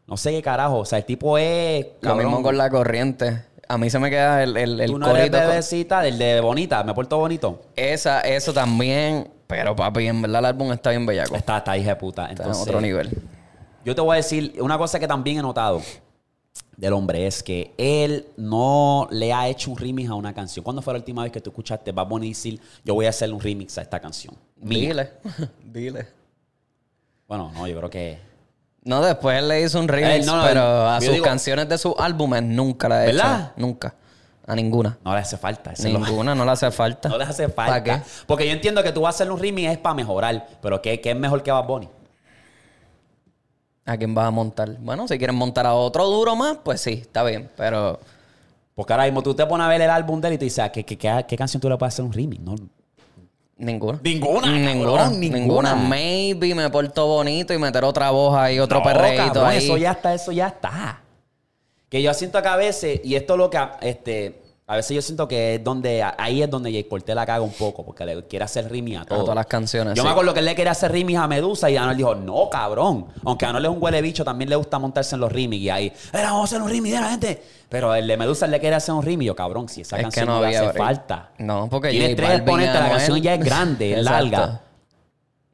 No 0.08 0.18
sé 0.18 0.32
qué 0.32 0.42
carajo. 0.42 0.80
O 0.80 0.86
sea, 0.86 0.98
el 1.00 1.06
tipo 1.06 1.38
es. 1.38 1.86
Lo 2.02 2.10
cabrón, 2.10 2.26
mismo 2.28 2.44
con 2.44 2.58
la 2.58 2.70
corriente. 2.70 3.44
A 3.68 3.78
mí 3.78 3.89
se 3.89 3.98
me 3.98 4.10
queda 4.10 4.44
el, 4.44 4.58
el, 4.58 4.82
el 4.82 4.92
Tú 4.92 5.00
no 5.00 5.16
eres 5.16 5.30
con- 5.32 5.39
bebecita 5.39 6.02
del 6.02 6.18
de 6.18 6.42
bonita. 6.42 6.84
Me 6.84 6.94
porto 6.94 7.18
bonito. 7.18 7.62
Esa, 7.76 8.22
eso 8.22 8.54
también. 8.54 9.30
Pero 9.48 9.76
papi, 9.76 10.08
en 10.08 10.22
verdad 10.22 10.39
el 10.39 10.46
álbum 10.46 10.72
está 10.72 10.89
bien 10.89 11.06
bellaco. 11.06 11.36
Está, 11.36 11.58
está 11.58 11.78
hija 11.78 11.89
de 11.92 11.96
puta. 11.96 12.24
Está 12.24 12.44
en 12.44 12.50
Entonces, 12.50 12.63
otro 12.68 12.82
nivel. 12.82 13.10
yo 13.86 13.94
te 13.96 14.02
voy 14.02 14.13
a 14.13 14.18
decir 14.18 14.56
una 14.60 14.78
cosa 14.78 15.00
que 15.00 15.08
también 15.08 15.38
he 15.39 15.42
notado 15.42 15.82
del 16.78 16.94
hombre 16.94 17.28
es 17.28 17.44
que 17.44 17.74
él 17.78 18.28
no 18.38 19.08
le 19.12 19.32
ha 19.32 19.48
hecho 19.48 19.72
un 19.72 19.78
remix 19.78 20.10
a 20.10 20.16
una 20.16 20.34
canción. 20.34 20.63
¿Cuándo 20.63 20.82
fue 20.82 20.94
la 20.94 21.00
última 21.00 21.24
vez 21.24 21.32
que 21.32 21.39
tú 21.39 21.50
escuchaste 21.52 21.92
Bad 21.92 22.08
Bunny 22.08 22.30
decir 22.30 22.60
yo 22.84 22.94
voy 22.96 23.06
a 23.06 23.10
hacerle 23.10 23.36
un 23.36 23.42
remix 23.42 23.78
a 23.78 23.82
esta 23.84 24.00
canción? 24.00 24.36
Mía. 24.58 24.80
Dile. 24.89 25.10
Dile. 25.63 26.08
Bueno, 27.28 27.52
no, 27.54 27.68
yo 27.68 27.78
creo 27.78 27.89
que... 27.89 28.20
No, 28.84 29.02
después 29.02 29.38
él 29.39 29.48
le 29.48 29.62
hizo 29.62 29.80
un 29.80 29.88
remix, 29.88 30.24
Eh, 30.24 30.26
no, 30.26 30.38
no, 30.38 30.44
pero 30.46 30.89
a 30.89 31.00
sus 31.00 31.12
digo- 31.13 31.24
canciones 31.24 31.70
de 31.70 31.78
sus 31.78 31.94
álbumes 31.98 32.44
nunca 32.44 32.89
la 32.89 33.06
he 33.06 33.10
hecho. 33.10 33.18
¿Verdad? 33.18 33.52
Nunca. 33.56 33.96
A 34.46 34.56
ninguna. 34.56 34.98
No 35.06 35.13
le 35.13 35.20
hace 35.22 35.38
falta. 35.38 35.72
ese 35.72 35.88
es 35.88 35.94
lo- 35.94 36.00
Ninguna, 36.00 36.36
no 36.36 36.44
le 36.44 36.52
hace 36.52 36.70
falta. 36.70 37.08
No 37.10 37.18
le 37.18 37.24
hace 37.24 37.48
¿Para 37.48 37.74
falta. 37.76 38.04
qué? 38.04 38.10
Porque 38.28 38.46
yo 38.46 38.52
entiendo 38.52 38.84
que 38.84 38.92
tú 38.92 39.02
vas 39.02 39.13
a 39.13 39.18
hacerle 39.18 39.34
un 39.34 39.39
remix 39.39 39.72
es 39.72 39.78
para 39.78 39.96
mejorar. 39.96 40.48
Pero 40.62 40.82
¿qué, 40.82 41.00
qué 41.00 41.12
es 41.12 41.16
mejor 41.18 41.42
que 41.44 41.52
Bad 41.52 41.66
Bunny? 41.66 41.88
¿A 43.86 43.98
quién 43.98 44.15
vas 44.15 44.28
a 44.28 44.32
montar? 44.32 44.78
Bueno, 44.80 45.08
si 45.08 45.17
quieren 45.17 45.36
montar 45.36 45.65
a 45.65 45.74
otro 45.74 46.06
duro 46.08 46.36
más, 46.36 46.58
pues 46.63 46.80
sí, 46.82 47.00
está 47.02 47.24
bien. 47.24 47.50
Pero 47.58 48.00
Porque 48.76 48.93
ahora 48.93 49.06
mismo 49.06 49.22
tú 49.22 49.34
te 49.36 49.46
pones 49.46 49.65
a 49.65 49.67
ver 49.69 49.82
el 49.82 49.89
álbum 49.89 50.19
de 50.22 50.30
él 50.30 50.34
y 50.36 50.38
te 50.38 50.46
dices, 50.46 50.60
ah, 50.60 50.72
¿qué, 50.72 50.84
qué, 50.86 50.98
qué, 50.98 51.26
qué 51.28 51.38
canción 51.38 51.60
tú 51.62 51.69
le 51.69 51.78
puedes 51.78 51.93
hacer 51.93 52.06
un 52.06 52.13
remix? 52.13 52.41
No, 52.41 52.56
ninguna. 53.58 54.00
Ninguna, 54.02 54.48
Ninguna. 54.52 54.98
cabrón, 55.04 55.19
Ninguna. 55.19 55.76
Maybe 55.76 56.56
me 56.56 56.69
porto 56.69 57.06
bonito 57.08 57.54
y 57.54 57.58
meter 57.60 57.84
otra 57.84 58.10
voz 58.10 58.36
ahí, 58.36 58.60
otro 58.60 58.80
No, 58.80 58.86
perreíto 58.86 59.26
cabrón, 59.26 59.46
ahí. 59.48 59.58
Eso 59.58 59.78
ya 59.78 59.91
está, 59.91 60.13
eso 60.13 60.32
ya 60.32 60.48
está. 60.48 61.02
Que 61.89 62.02
yo 62.02 62.13
siento 62.13 62.41
que 62.41 62.48
a 62.48 62.56
veces, 62.56 63.02
y 63.04 63.15
esto 63.15 63.34
es 63.34 63.38
lo 63.38 63.50
que, 63.50 63.60
este, 63.82 64.41
a 64.74 64.76
veces 64.78 64.96
yo 64.96 65.02
siento 65.02 65.28
que 65.28 65.56
es 65.56 65.64
donde, 65.64 66.04
ahí 66.18 66.42
es 66.42 66.50
donde 66.50 66.72
Jay 66.72 66.84
Cortez 66.86 67.16
la 67.16 67.26
caga 67.26 67.42
un 67.42 67.52
poco, 67.54 67.86
porque 67.86 68.06
le 68.06 68.24
quiere 68.28 68.44
hacer 68.46 68.70
rimis 68.72 69.00
a 69.00 69.06
todo. 69.06 69.20
todas 69.22 69.36
las 69.36 69.46
canciones, 69.46 69.94
Yo 69.96 70.02
sí. 70.02 70.06
me 70.08 70.12
acuerdo 70.12 70.34
que 70.34 70.40
él 70.40 70.46
le 70.46 70.56
quería 70.56 70.72
hacer 70.72 70.92
rimis 70.92 71.18
a 71.18 71.28
Medusa 71.28 71.70
y 71.70 71.78
Anuel 71.78 71.96
dijo, 71.98 72.16
no, 72.16 72.50
cabrón. 72.50 73.06
Aunque 73.24 73.46
Anuel 73.46 73.66
es 73.66 73.72
un 73.72 73.78
huele 73.82 74.02
bicho, 74.02 74.26
también 74.26 74.50
le 74.50 74.56
gusta 74.56 74.80
montarse 74.80 75.16
en 75.16 75.22
los 75.22 75.32
rimis 75.32 75.62
y 75.62 75.70
ahí, 75.70 75.94
era, 76.12 76.32
vamos 76.32 76.42
a 76.42 76.44
hacer 76.46 76.62
un 76.62 76.70
rimis 76.70 76.94
de 76.94 77.00
la 77.00 77.10
gente. 77.12 77.44
Pero 77.70 77.96
el 77.96 78.06
de 78.08 78.18
Medusa 78.18 78.46
le 78.48 78.60
quiere 78.60 78.76
hacer 78.76 78.94
un 78.94 79.04
rimis. 79.04 79.28
Yo, 79.28 79.36
cabrón, 79.36 79.70
si 79.70 79.82
esa 79.82 79.96
Es 79.98 80.02
canción 80.04 80.26
no 80.28 80.42
no, 80.42 80.42
le 80.48 80.58
hace 80.58 80.78
falta. 80.78 81.32
No, 81.38 81.68
porque 81.70 81.90
Tiene 81.90 82.16
tres 82.16 82.32
exponentes, 82.32 82.76
la 82.82 82.90
canción 82.90 83.22
ya 83.22 83.34
es 83.36 83.44
grande, 83.46 83.94
es 84.00 84.04
larga. 84.04 84.62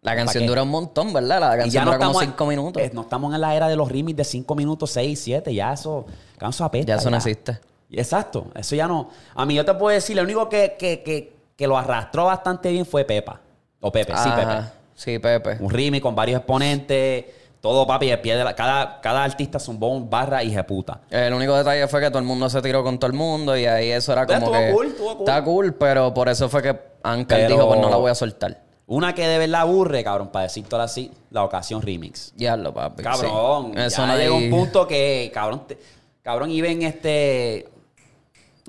La 0.02 0.16
canción 0.16 0.46
dura 0.48 0.64
un 0.64 0.70
montón, 0.70 1.12
¿verdad? 1.12 1.42
La 1.42 1.58
canción 1.58 1.84
dura 1.84 1.98
como 1.98 2.12
estamos- 2.12 2.24
cinco 2.24 2.46
minutos. 2.46 2.82
eh, 2.82 2.90
no 2.94 3.02
estamos 3.02 3.36
en 3.36 3.42
la 3.42 3.54
era 3.54 3.68
de 3.68 3.76
los 3.76 3.90
remix 3.92 4.16
de 4.16 4.24
5 4.24 4.56
minutos, 4.56 4.92
6, 4.92 5.20
7. 5.22 5.54
Ya 5.54 5.74
eso, 5.74 6.06
eso 6.42 6.64
apesta. 6.64 6.88
ya 6.88 6.96
eso 6.96 7.10
no 7.10 7.18
existe. 7.18 7.60
Exacto, 7.92 8.48
eso 8.56 8.76
ya 8.76 8.88
no. 8.88 9.10
A 9.36 9.46
mí 9.46 9.56
yo 9.56 9.66
te 9.66 9.74
puedo 9.74 9.94
decir, 9.94 10.16
lo 10.16 10.24
único 10.24 10.48
que, 10.50 10.76
que, 10.78 11.02
que, 11.02 11.34
que 11.56 11.68
lo 11.68 11.78
arrastró 11.78 12.26
bastante 12.26 12.72
bien 12.72 12.86
fue 12.86 13.04
Pepa. 13.06 13.40
O 13.82 13.92
Pepe, 13.92 14.14
sí, 14.18 14.30
Pepe. 14.36 14.62
Sí, 14.96 15.20
Pepe. 15.20 15.58
Un 15.64 15.70
remix 15.70 16.02
con 16.04 16.14
varios 16.16 16.40
exponentes. 16.40 17.26
Todo 17.62 17.86
papi 17.86 18.08
de 18.08 18.18
pie 18.18 18.38
de 18.38 18.44
la. 18.46 18.56
Cada, 18.56 19.02
cada 19.02 19.24
artista 19.24 19.60
zumbó 19.60 19.90
un 19.90 20.10
barra 20.10 20.42
y 20.44 20.56
puta. 20.64 21.02
El 21.10 21.34
único 21.34 21.56
detalle 21.58 21.88
fue 21.90 22.00
que 22.00 22.08
todo 22.10 22.20
el 22.20 22.26
mundo 22.26 22.50
se 22.50 22.62
tiró 22.62 22.84
con 22.84 22.98
todo 23.00 23.12
el 23.12 23.18
mundo 23.18 23.58
y 23.58 23.66
ahí 23.66 23.92
eso 23.92 24.14
era 24.14 24.26
como 24.26 24.50
que... 24.52 24.72
cool, 24.72 24.96
cool. 24.96 25.16
Está 25.20 25.44
cool, 25.44 25.74
pero 25.74 26.14
por 26.14 26.30
eso 26.30 26.48
fue 26.48 26.62
que 26.62 26.78
Anker 27.04 27.38
Pero- 27.38 27.56
dijo, 27.56 27.68
pues 27.68 27.80
no 27.82 27.90
la 27.90 27.98
voy 27.98 28.12
a 28.12 28.16
soltar. 28.16 28.62
Una 28.88 29.14
que 29.14 29.28
de 29.28 29.38
verdad 29.38 29.62
aburre, 29.62 30.04
cabrón, 30.06 30.30
para 30.30 30.44
decir 30.44 30.66
todo 30.68 30.82
así, 30.82 31.12
la 31.32 31.44
ocasión 31.44 31.82
remix. 31.82 32.34
Diablo, 32.36 32.74
papi. 32.74 33.04
Cabrón, 33.04 33.74
sí. 33.76 33.82
Eso 33.82 34.02
ya 34.04 34.08
no 34.08 34.18
llega 34.18 34.36
hay- 34.36 34.44
un 34.46 34.50
punto 34.50 34.88
que, 34.88 35.30
cabrón, 35.34 35.64
te- 35.68 35.78
cabrón, 36.24 36.50
y 36.52 36.62
ven 36.62 36.82
este, 36.82 37.68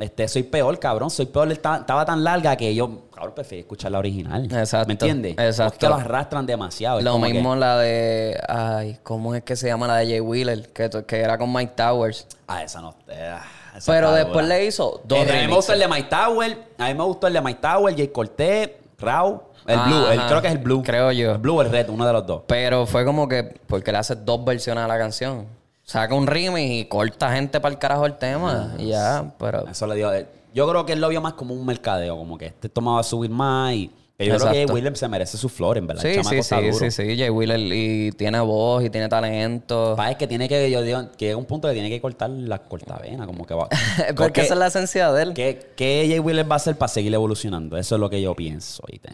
este, 0.00 0.26
soy 0.28 0.42
peor, 0.44 0.78
cabrón, 0.78 1.10
soy 1.10 1.26
peor, 1.26 1.50
estaba, 1.52 2.04
tan 2.04 2.24
larga 2.24 2.56
que 2.56 2.74
yo, 2.74 3.08
cabrón, 3.14 3.34
preferí 3.34 3.60
escuchar 3.60 3.92
la 3.92 3.98
original. 3.98 4.44
Exacto, 4.52 4.86
¿Me 4.88 4.92
entiendes? 4.94 5.32
exacto. 5.38 5.74
Es 5.74 5.78
que 5.78 5.88
lo 5.88 5.94
arrastran 5.94 6.46
demasiado. 6.46 7.00
Lo 7.00 7.20
que- 7.20 7.32
mismo 7.32 7.54
la 7.56 7.78
de... 7.78 8.40
Ay, 8.48 8.98
¿cómo 9.02 9.34
es 9.34 9.42
que 9.42 9.56
se 9.56 9.66
llama 9.68 9.86
la 9.86 9.96
de 9.96 10.06
Jay 10.06 10.20
Wheeler? 10.20 10.68
Que, 10.72 10.88
que 11.06 11.20
era 11.20 11.36
con 11.38 11.52
Mike 11.52 11.72
Towers. 11.76 12.26
ah, 12.48 12.62
esa 12.62 12.80
no. 12.80 12.94
eh, 13.08 13.36
esa 13.76 13.92
Pero 13.92 14.12
después 14.12 14.46
le 14.46 14.64
hizo 14.66 15.00
dos 15.04 15.18
Eh, 15.18 15.30
a 15.30 15.42
mí 15.42 15.48
me 15.48 15.54
gustó 15.56 15.72
el 15.74 15.78
de 15.80 15.88
Mike 15.88 16.08
Tower, 16.10 16.58
a 16.78 16.86
mí 16.88 16.94
me 16.94 17.04
gustó 17.04 17.26
el 17.26 17.32
de 17.34 17.40
Mike 17.40 17.60
Tower, 17.60 17.94
Jay 17.96 18.08
Cortez, 18.08 18.70
Rao, 18.98 19.50
el 19.66 19.78
Blue, 19.80 20.06
el, 20.10 20.20
creo 20.26 20.40
que 20.42 20.48
es 20.48 20.52
el 20.54 20.58
Blue. 20.58 20.82
creo 20.82 21.12
yo. 21.12 21.32
El 21.32 21.38
Blue 21.38 21.56
o 21.58 21.62
el 21.62 21.70
Red, 21.70 21.88
uno 21.90 22.06
de 22.06 22.12
los 22.12 22.26
dos. 22.26 22.42
Pero 22.46 22.86
fue 22.86 23.04
como 23.04 23.28
que... 23.28 23.54
Porque 23.66 23.92
le 23.92 23.98
hace 23.98 24.16
dos 24.16 24.44
versiones 24.44 24.82
a 24.84 24.88
la 24.88 24.98
canción. 24.98 25.46
Saca 25.90 26.14
un 26.14 26.28
remix 26.28 26.70
y 26.70 26.84
corta 26.84 27.32
gente 27.32 27.58
para 27.58 27.72
el 27.72 27.78
carajo 27.80 28.06
el 28.06 28.14
tema. 28.14 28.76
ya, 28.78 29.34
pero... 29.40 29.66
Eso 29.66 29.88
le 29.88 29.96
dio. 29.96 30.12
Yo 30.54 30.68
creo 30.68 30.86
que 30.86 30.92
él 30.92 31.00
lo 31.00 31.08
vio 31.08 31.20
más 31.20 31.32
como 31.32 31.52
un 31.52 31.66
mercadeo, 31.66 32.16
como 32.16 32.38
que 32.38 32.46
este 32.46 32.68
toma 32.68 32.94
va 32.94 33.00
a 33.00 33.02
subir 33.02 33.28
más 33.28 33.74
y. 33.74 33.90
yo 34.16 34.36
creo 34.36 34.52
que 34.52 34.72
William 34.72 34.94
se 34.94 35.08
merece 35.08 35.36
su 35.36 35.48
flor, 35.48 35.78
en 35.78 35.88
verdad. 35.88 36.02
Sí, 36.02 36.22
sí, 36.22 36.42
sí, 36.44 36.54
duro. 36.54 36.74
sí, 36.74 36.92
sí. 36.92 37.18
Jay 37.18 37.28
Wheeler 37.28 37.58
y 37.58 38.12
tiene 38.12 38.38
voz 38.38 38.84
y 38.84 38.90
tiene 38.90 39.08
talento. 39.08 39.94
Pa, 39.96 40.12
es 40.12 40.16
que 40.16 40.28
tiene 40.28 40.48
que, 40.48 40.70
yo 40.70 40.80
digo, 40.82 41.10
que 41.18 41.26
llega 41.26 41.36
un 41.36 41.44
punto 41.44 41.66
que 41.66 41.74
tiene 41.74 41.90
que 41.90 42.00
cortar 42.00 42.30
la 42.30 42.60
cortavena, 42.60 43.26
como 43.26 43.44
que 43.44 43.54
va. 43.54 43.68
Porque 44.16 44.42
esa 44.42 44.54
es 44.54 44.60
la 44.60 44.68
esencia 44.68 45.10
de 45.10 45.22
él. 45.24 45.34
¿Qué, 45.34 45.72
qué 45.74 46.06
Jay 46.08 46.20
Wheeler 46.20 46.48
va 46.48 46.54
a 46.54 46.58
hacer 46.58 46.76
para 46.76 46.88
seguir 46.88 47.12
evolucionando? 47.12 47.76
Eso 47.76 47.96
es 47.96 48.00
lo 48.00 48.08
que 48.08 48.22
yo 48.22 48.36
pienso. 48.36 48.84
¿oíste? 48.88 49.10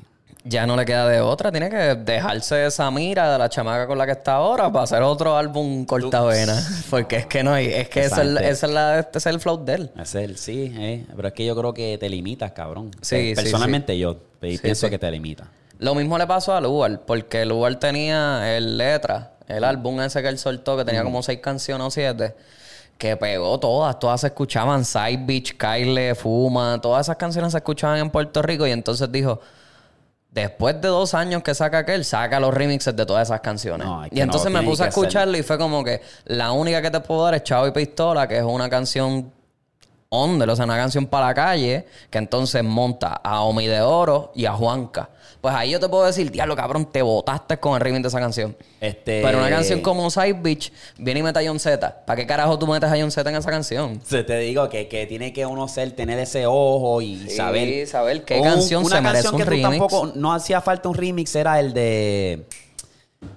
Ya 0.49 0.67
no 0.67 0.77
le 0.77 0.85
queda 0.85 1.09
de 1.09 1.21
otra. 1.21 1.51
Tiene 1.51 1.69
que 1.69 1.77
dejarse 1.97 2.67
esa 2.67 2.91
mira 2.91 3.33
de 3.33 3.39
la 3.39 3.49
chamaca 3.49 3.87
con 3.87 3.99
la 3.99 4.07
que 4.07 4.13
está 4.13 4.35
ahora 4.35 4.71
para 4.71 4.85
hacer 4.85 5.03
otro 5.03 5.37
álbum 5.37 5.85
cortavena. 5.85 6.57
Porque 6.91 7.17
es 7.17 7.27
que 7.27 7.43
no 7.43 7.53
hay... 7.53 7.67
Es 7.67 7.89
que 7.89 8.05
ese 8.05 8.23
es, 8.49 8.63
es 8.63 8.71
la- 8.71 8.99
este 9.01 9.19
es 9.19 9.27
el 9.27 9.41
flow 9.41 9.65
de 9.65 9.75
él. 9.75 9.91
Es 10.01 10.15
el 10.15 10.39
sí, 10.39 10.73
eh, 10.77 11.05
pero 11.17 11.29
es 11.29 11.35
que 11.35 11.45
yo 11.45 11.57
creo 11.57 11.75
que 11.75 11.99
te 11.99 12.09
limitas, 12.09 12.53
cabrón. 12.53 12.91
Sí, 13.03 13.17
Eh, 13.17 13.29
sí, 13.37 13.43
Personalmente 13.43 13.99
yo 13.99 14.17
Sí, 14.41 14.59
pienso 14.59 14.89
que 14.89 14.99
te 14.99 15.11
limitas. 15.11 15.49
Lo 15.79 15.95
mismo 15.95 16.17
le 16.19 16.27
pasó 16.27 16.55
a 16.55 16.61
Lugar, 16.61 17.01
porque 17.07 17.45
Lugar 17.45 17.75
tenía 17.77 18.57
el 18.57 18.79
letra, 18.79 19.33
el 19.49 19.65
álbum 19.65 20.01
ese 20.01 20.23
que 20.23 20.29
él 20.29 20.39
soltó, 20.39 20.77
que 20.77 20.85
tenía 20.85 21.03
como 21.03 21.23
seis 21.23 21.41
canciones 21.41 21.87
o 21.87 21.91
siete, 21.91 22.35
que 22.97 23.17
pegó 23.17 23.59
todas, 23.59 23.99
todas 23.99 24.21
se 24.21 24.29
escuchaban, 24.29 24.85
Side 24.85 25.25
Beach, 25.27 25.57
Kyle, 25.59 26.15
Fuma, 26.15 26.79
todas 26.81 27.07
esas 27.07 27.17
canciones 27.17 27.53
se 27.53 27.59
escuchaban 27.59 27.99
en 27.99 28.11
Puerto 28.11 28.41
Rico 28.43 28.67
y 28.67 28.71
entonces 28.71 29.11
dijo, 29.11 29.41
después 30.43 30.81
de 30.81 30.89
dos 30.89 31.15
años 31.15 31.43
que 31.43 31.55
saca 31.55 31.79
aquel, 31.79 32.05
saca 32.05 32.39
los 32.39 32.53
remixes 32.53 32.95
de 32.95 33.07
todas 33.07 33.29
esas 33.29 33.41
canciones. 33.41 33.87
No, 33.87 34.05
es 34.05 34.11
que 34.11 34.19
y 34.19 34.21
entonces 34.21 34.53
no, 34.53 34.61
me 34.61 34.65
puse 34.65 34.85
a 34.85 34.89
escucharlo 34.89 35.37
y 35.37 35.43
fue 35.43 35.57
como 35.57 35.83
que 35.83 36.03
la 36.27 36.53
única 36.53 36.83
que 36.83 36.91
te 36.91 37.01
puedo 37.01 37.25
dar 37.25 37.35
es 37.35 37.43
Chavo 37.43 37.67
y 37.67 37.71
Pistola, 37.73 38.29
que 38.29 38.37
es 38.39 38.45
una 38.45 38.69
canción 38.69 39.33
o 40.25 40.57
sea, 40.57 40.65
una 40.65 40.77
canción 40.77 41.07
para 41.07 41.27
la 41.27 41.35
calle, 41.35 41.87
que 42.11 42.19
entonces 42.19 42.63
monta 42.65 43.21
a 43.23 43.43
Omi 43.43 43.67
de 43.67 43.81
Oro 43.81 44.33
y 44.35 44.47
a 44.47 44.53
Juanca. 44.53 45.11
Pues 45.41 45.55
ahí 45.55 45.71
yo 45.71 45.79
te 45.79 45.89
puedo 45.89 46.05
decir, 46.05 46.31
diablo, 46.33 46.57
cabrón, 46.57 46.87
te 46.91 47.03
botaste 47.03 47.59
con 47.59 47.75
el 47.75 47.81
remix 47.81 48.03
de 48.03 48.09
esa 48.09 48.19
canción. 48.19 48.57
Este- 48.81 49.23
Pero 49.23 49.39
una 49.39 49.49
canción 49.51 49.81
como 49.81 50.11
Side 50.11 50.33
Beach 50.41 50.73
viene 50.99 51.21
y 51.21 51.23
mete 51.23 51.39
a 51.39 51.43
John 51.47 51.61
Z. 51.61 52.05
¿Para 52.05 52.17
qué 52.17 52.27
carajo 52.27 52.59
tú 52.59 52.67
metes 52.67 52.91
a 52.91 52.97
John 52.99 53.11
Z 53.13 53.29
en 53.31 53.37
esa 53.37 53.51
canción? 53.51 54.01
Se 54.05 54.25
te 54.25 54.39
digo 54.39 54.69
que, 54.69 54.89
que 54.89 55.07
tiene 55.07 55.33
que 55.33 55.47
uno 55.47 55.69
ser, 55.69 55.93
tener 55.93 56.19
ese 56.19 56.47
ojo 56.47 57.01
y 57.03 57.17
Sí, 57.29 57.37
saber. 57.37 57.87
saber 57.87 58.25
qué 58.25 58.39
Un- 58.41 58.45
canción 58.45 58.85
una 58.85 58.97
se 58.97 59.03
merece 59.03 59.23
canción 59.25 59.35
un 59.35 59.39
que 59.39 59.45
tú 59.45 59.51
remix. 59.51 59.71
tampoco 59.79 60.13
no 60.17 60.33
hacía 60.33 60.61
falta 60.61 60.89
un 60.89 60.95
remix 60.97 61.35
era 61.37 61.61
el 61.61 61.73
de 61.75 62.47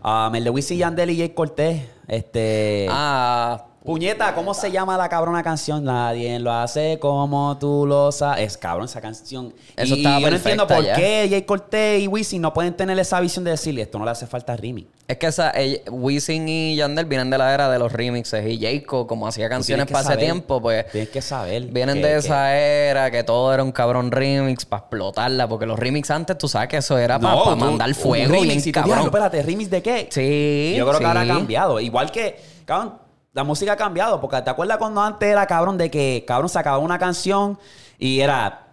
um, 0.03 0.33
el 0.35 0.43
de 0.45 0.49
Wisin 0.49 0.77
Yandel 0.79 1.09
y 1.11 1.17
Jay 1.17 1.29
Cortés. 1.29 1.81
Este 2.07 2.87
Ah, 2.89 3.65
Puñeta, 3.83 4.35
¿cómo 4.35 4.53
se 4.53 4.71
llama 4.71 4.97
la 4.97 5.07
cabrona 5.07 5.41
canción? 5.41 5.85
Nadie 5.85 6.37
lo 6.39 6.51
hace 6.51 6.99
como 6.99 7.57
tú 7.57 7.85
lo 7.87 8.11
sabes. 8.11 8.45
Es 8.45 8.57
cabrón 8.57 8.85
esa 8.85 8.99
canción. 8.99 9.53
Eso 9.77 9.95
y 9.95 9.99
estaba 9.99 10.19
yo 10.19 10.29
no 10.29 10.35
entiendo 10.35 10.67
por 10.67 10.83
ya. 10.83 10.95
qué 10.95 11.27
Jay 11.29 11.43
Cortés 11.43 12.01
y 12.01 12.07
Wisin 12.07 12.41
no 12.41 12.53
pueden 12.53 12.73
tener 12.75 12.99
esa 12.99 13.19
visión 13.21 13.45
de 13.45 13.51
decirle 13.51 13.83
esto 13.83 13.97
no 13.97 14.03
le 14.05 14.11
hace 14.11 14.27
falta 14.27 14.55
remix. 14.57 14.89
es 15.07 15.17
que 15.17 15.27
esa, 15.27 15.53
Wisin 15.89 16.47
y 16.49 16.75
Yandel 16.75 17.05
vienen 17.05 17.29
de 17.29 17.37
la 17.37 17.53
era 17.53 17.69
de 17.69 17.79
los 17.79 17.91
remixes. 17.93 18.45
Y 18.47 18.59
Jayco, 18.59 19.07
como 19.07 19.27
hacía 19.27 19.47
canciones 19.47 19.87
para 19.87 20.09
ese 20.09 20.17
tiempo, 20.17 20.61
pues... 20.61 20.85
Tienes 20.91 21.09
que 21.09 21.21
saber. 21.21 21.63
Vienen 21.67 21.95
que- 21.95 22.01
de 22.05 22.09
que- 22.09 22.17
esa 22.17 22.55
era 22.57 23.09
que 23.09 23.23
todo 23.23 23.53
era 23.53 23.63
un 23.63 23.71
cabrón 23.71 24.11
remix 24.11 24.65
para 24.65 24.81
explotarla, 24.81 25.47
porque 25.47 25.65
los 25.65 25.79
remix 25.79 26.11
antes 26.11 26.37
tú 26.37 26.49
sabes 26.49 26.67
que 26.67 26.77
eso 26.77 26.97
era 26.97 27.17
para 27.17 27.55
mandar 27.55 27.87
un 27.87 27.95
fuego 27.95 28.29
remix, 28.29 28.43
bien 28.47 28.59
y 28.59 28.61
tú, 28.63 28.71
cabrón. 28.73 28.89
diablo, 28.95 29.05
espérate, 29.07 29.41
¿remix 29.41 29.69
de 29.69 29.81
qué? 29.81 30.07
Sí, 30.11 30.75
Yo 30.77 30.85
creo 30.85 30.99
que 30.99 31.05
ahora 31.05 31.21
ha 31.21 31.27
cambiado. 31.27 31.79
Igual 31.79 32.11
que, 32.11 32.37
cabrón, 32.65 32.93
la 33.33 33.43
música 33.43 33.73
ha 33.73 33.77
cambiado. 33.77 34.19
Porque 34.19 34.41
te 34.41 34.49
acuerdas 34.49 34.77
cuando 34.77 35.01
antes 35.01 35.29
era, 35.29 35.45
cabrón, 35.45 35.77
de 35.77 35.89
que, 35.89 36.23
cabrón, 36.27 36.49
se 36.49 36.59
acababa 36.59 36.83
una 36.83 36.99
canción 36.99 37.57
y 37.97 38.19
era 38.19 38.67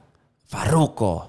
Farruko, 0.47 1.29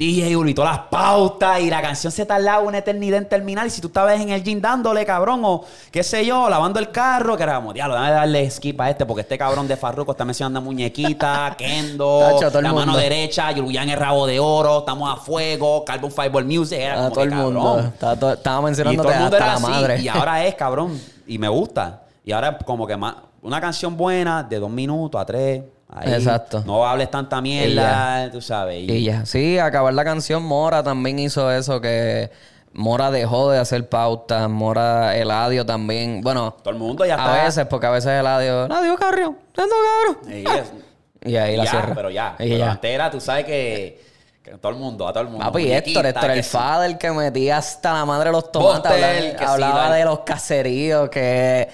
DJ 0.00 0.34
Uri, 0.34 0.54
todas 0.54 0.76
las 0.76 0.86
pautas 0.86 1.60
y 1.60 1.68
la 1.68 1.82
canción 1.82 2.10
se 2.10 2.24
tardaba 2.24 2.60
una 2.60 2.78
eternidad 2.78 3.18
en 3.18 3.28
terminar. 3.28 3.66
Y 3.66 3.70
si 3.70 3.82
tú 3.82 3.88
estabas 3.88 4.18
en 4.18 4.30
el 4.30 4.42
gym 4.42 4.58
dándole, 4.58 5.04
cabrón, 5.04 5.42
o 5.44 5.62
qué 5.90 6.02
sé 6.02 6.24
yo, 6.24 6.48
lavando 6.48 6.78
el 6.78 6.90
carro, 6.90 7.36
que 7.36 7.42
era 7.42 7.56
como, 7.56 7.74
diablo, 7.74 7.96
dame 7.96 8.10
darle 8.10 8.50
skip 8.50 8.80
a 8.80 8.88
este 8.88 9.04
porque 9.04 9.20
este 9.20 9.36
cabrón 9.36 9.68
de 9.68 9.76
Farruko 9.76 10.12
está 10.12 10.24
mencionando 10.24 10.62
muñequita, 10.62 11.54
Kendo, 11.58 12.38
Tacho, 12.40 12.62
la 12.62 12.72
mano 12.72 12.96
derecha, 12.96 13.52
Yulian 13.52 13.90
el 13.90 13.98
rabo 13.98 14.26
de 14.26 14.40
oro, 14.40 14.78
estamos 14.78 15.12
a 15.12 15.20
fuego, 15.20 15.84
Carbon 15.84 16.10
Fireball 16.10 16.46
Music, 16.46 16.78
era 16.78 16.94
como 16.96 17.10
todo 17.10 17.20
que, 17.20 17.28
el 17.28 17.34
mundo. 17.34 17.80
Estaba, 17.80 18.60
mundo 18.62 19.08
hasta 19.36 19.46
la 19.46 19.58
madre. 19.58 20.00
Y 20.00 20.08
ahora 20.08 20.46
es, 20.46 20.54
cabrón. 20.54 20.98
Y 21.26 21.36
me 21.36 21.48
gusta. 21.48 22.04
Y 22.24 22.32
ahora 22.32 22.56
es 22.58 22.64
como 22.64 22.86
que 22.86 22.96
más. 22.96 23.14
Una 23.42 23.60
canción 23.60 23.96
buena 23.96 24.42
de 24.42 24.58
dos 24.58 24.70
minutos 24.70 25.20
a 25.20 25.24
tres. 25.24 25.62
ahí. 25.88 26.12
Exacto. 26.12 26.62
No 26.66 26.86
hables 26.86 27.10
tanta 27.10 27.40
mierda, 27.40 28.30
tú 28.30 28.40
sabes. 28.42 28.78
Y, 28.88 28.92
Y 28.92 29.04
ya. 29.04 29.24
Sí, 29.24 29.58
acabar 29.58 29.94
la 29.94 30.04
canción, 30.04 30.42
Mora 30.42 30.82
también 30.82 31.18
hizo 31.18 31.50
eso 31.50 31.80
que 31.80 32.30
Mora 32.72 33.10
dejó 33.10 33.50
de 33.50 33.58
hacer 33.58 33.88
pautas, 33.88 34.48
Mora, 34.50 35.16
Eladio 35.16 35.64
también. 35.64 36.20
Bueno, 36.20 36.54
todo 36.62 36.70
el 36.74 36.78
mundo 36.78 37.04
ya 37.06 37.14
a 37.14 37.18
está. 37.32 37.44
veces, 37.44 37.66
porque 37.66 37.86
a 37.86 37.90
veces 37.90 38.10
Eladio, 38.20 38.66
Eladio 38.66 38.96
Carrio, 38.96 39.34
ando 39.56 39.74
cabrón. 40.18 40.32
Y, 40.32 40.44
Y 41.22 41.36
ahí 41.36 41.56
la 41.56 41.64
ya, 41.64 41.70
cierra. 41.70 41.94
Pero 41.94 42.10
ya. 42.10 42.34
Y 42.38 42.44
pero 42.44 42.56
ya. 42.58 42.70
antes 42.72 42.90
era, 42.90 43.10
tú 43.10 43.20
sabes 43.20 43.44
que, 43.44 44.02
que 44.42 44.52
todo 44.52 44.72
el 44.72 44.78
mundo, 44.78 45.06
a 45.06 45.12
todo 45.12 45.22
el 45.24 45.28
mundo. 45.28 45.44
Papi, 45.44 45.70
Héctor, 45.70 46.06
Héctor, 46.06 46.30
el 46.30 46.44
sí. 46.44 46.50
father 46.50 46.96
que 46.96 47.10
metía 47.10 47.58
hasta 47.58 47.92
la 47.92 48.04
madre 48.06 48.30
los 48.30 48.50
tomates. 48.52 48.90
Botel, 48.90 49.36
hablaba 49.36 49.38
sí, 49.38 49.44
hablaba 49.44 49.94
de 49.94 50.04
los 50.04 50.20
caseríos, 50.20 51.10
que... 51.10 51.68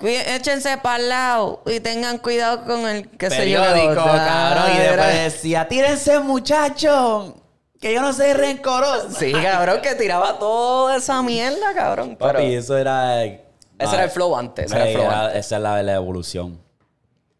Échense 0.00 0.76
para 0.78 0.96
el 1.02 1.08
lado 1.08 1.62
y 1.66 1.80
tengan 1.80 2.18
cuidado 2.18 2.64
con 2.64 2.86
el 2.86 3.08
que 3.10 3.30
se 3.30 3.48
yo. 3.50 3.62
Periódico, 3.62 4.04
cabrón. 4.04 4.64
Y 4.74 4.78
después 4.78 5.14
decía, 5.24 5.68
tírense, 5.68 6.18
muchachos. 6.20 7.34
Que 7.80 7.92
yo 7.94 8.00
no 8.00 8.12
soy 8.12 8.32
rencoroso. 8.32 9.10
Sí, 9.10 9.32
cabrón, 9.32 9.80
que 9.82 9.94
tiraba 9.94 10.38
toda 10.38 10.96
esa 10.96 11.22
mierda, 11.22 11.74
cabrón. 11.74 12.16
Pero 12.18 12.32
Papi, 12.32 12.54
eso 12.54 12.76
era. 12.76 13.24
ese 13.24 13.44
era 13.78 14.04
el 14.04 14.10
flow 14.10 14.34
antes. 14.36 14.66
Ese 14.66 14.74
era 14.74 14.84
el 14.84 14.88
Ey, 14.90 14.94
flow 14.96 15.06
era- 15.06 15.24
antes. 15.26 15.46
Esa 15.46 15.56
es 15.56 15.62
la, 15.62 15.82
la 15.82 15.94
evolución. 15.94 16.58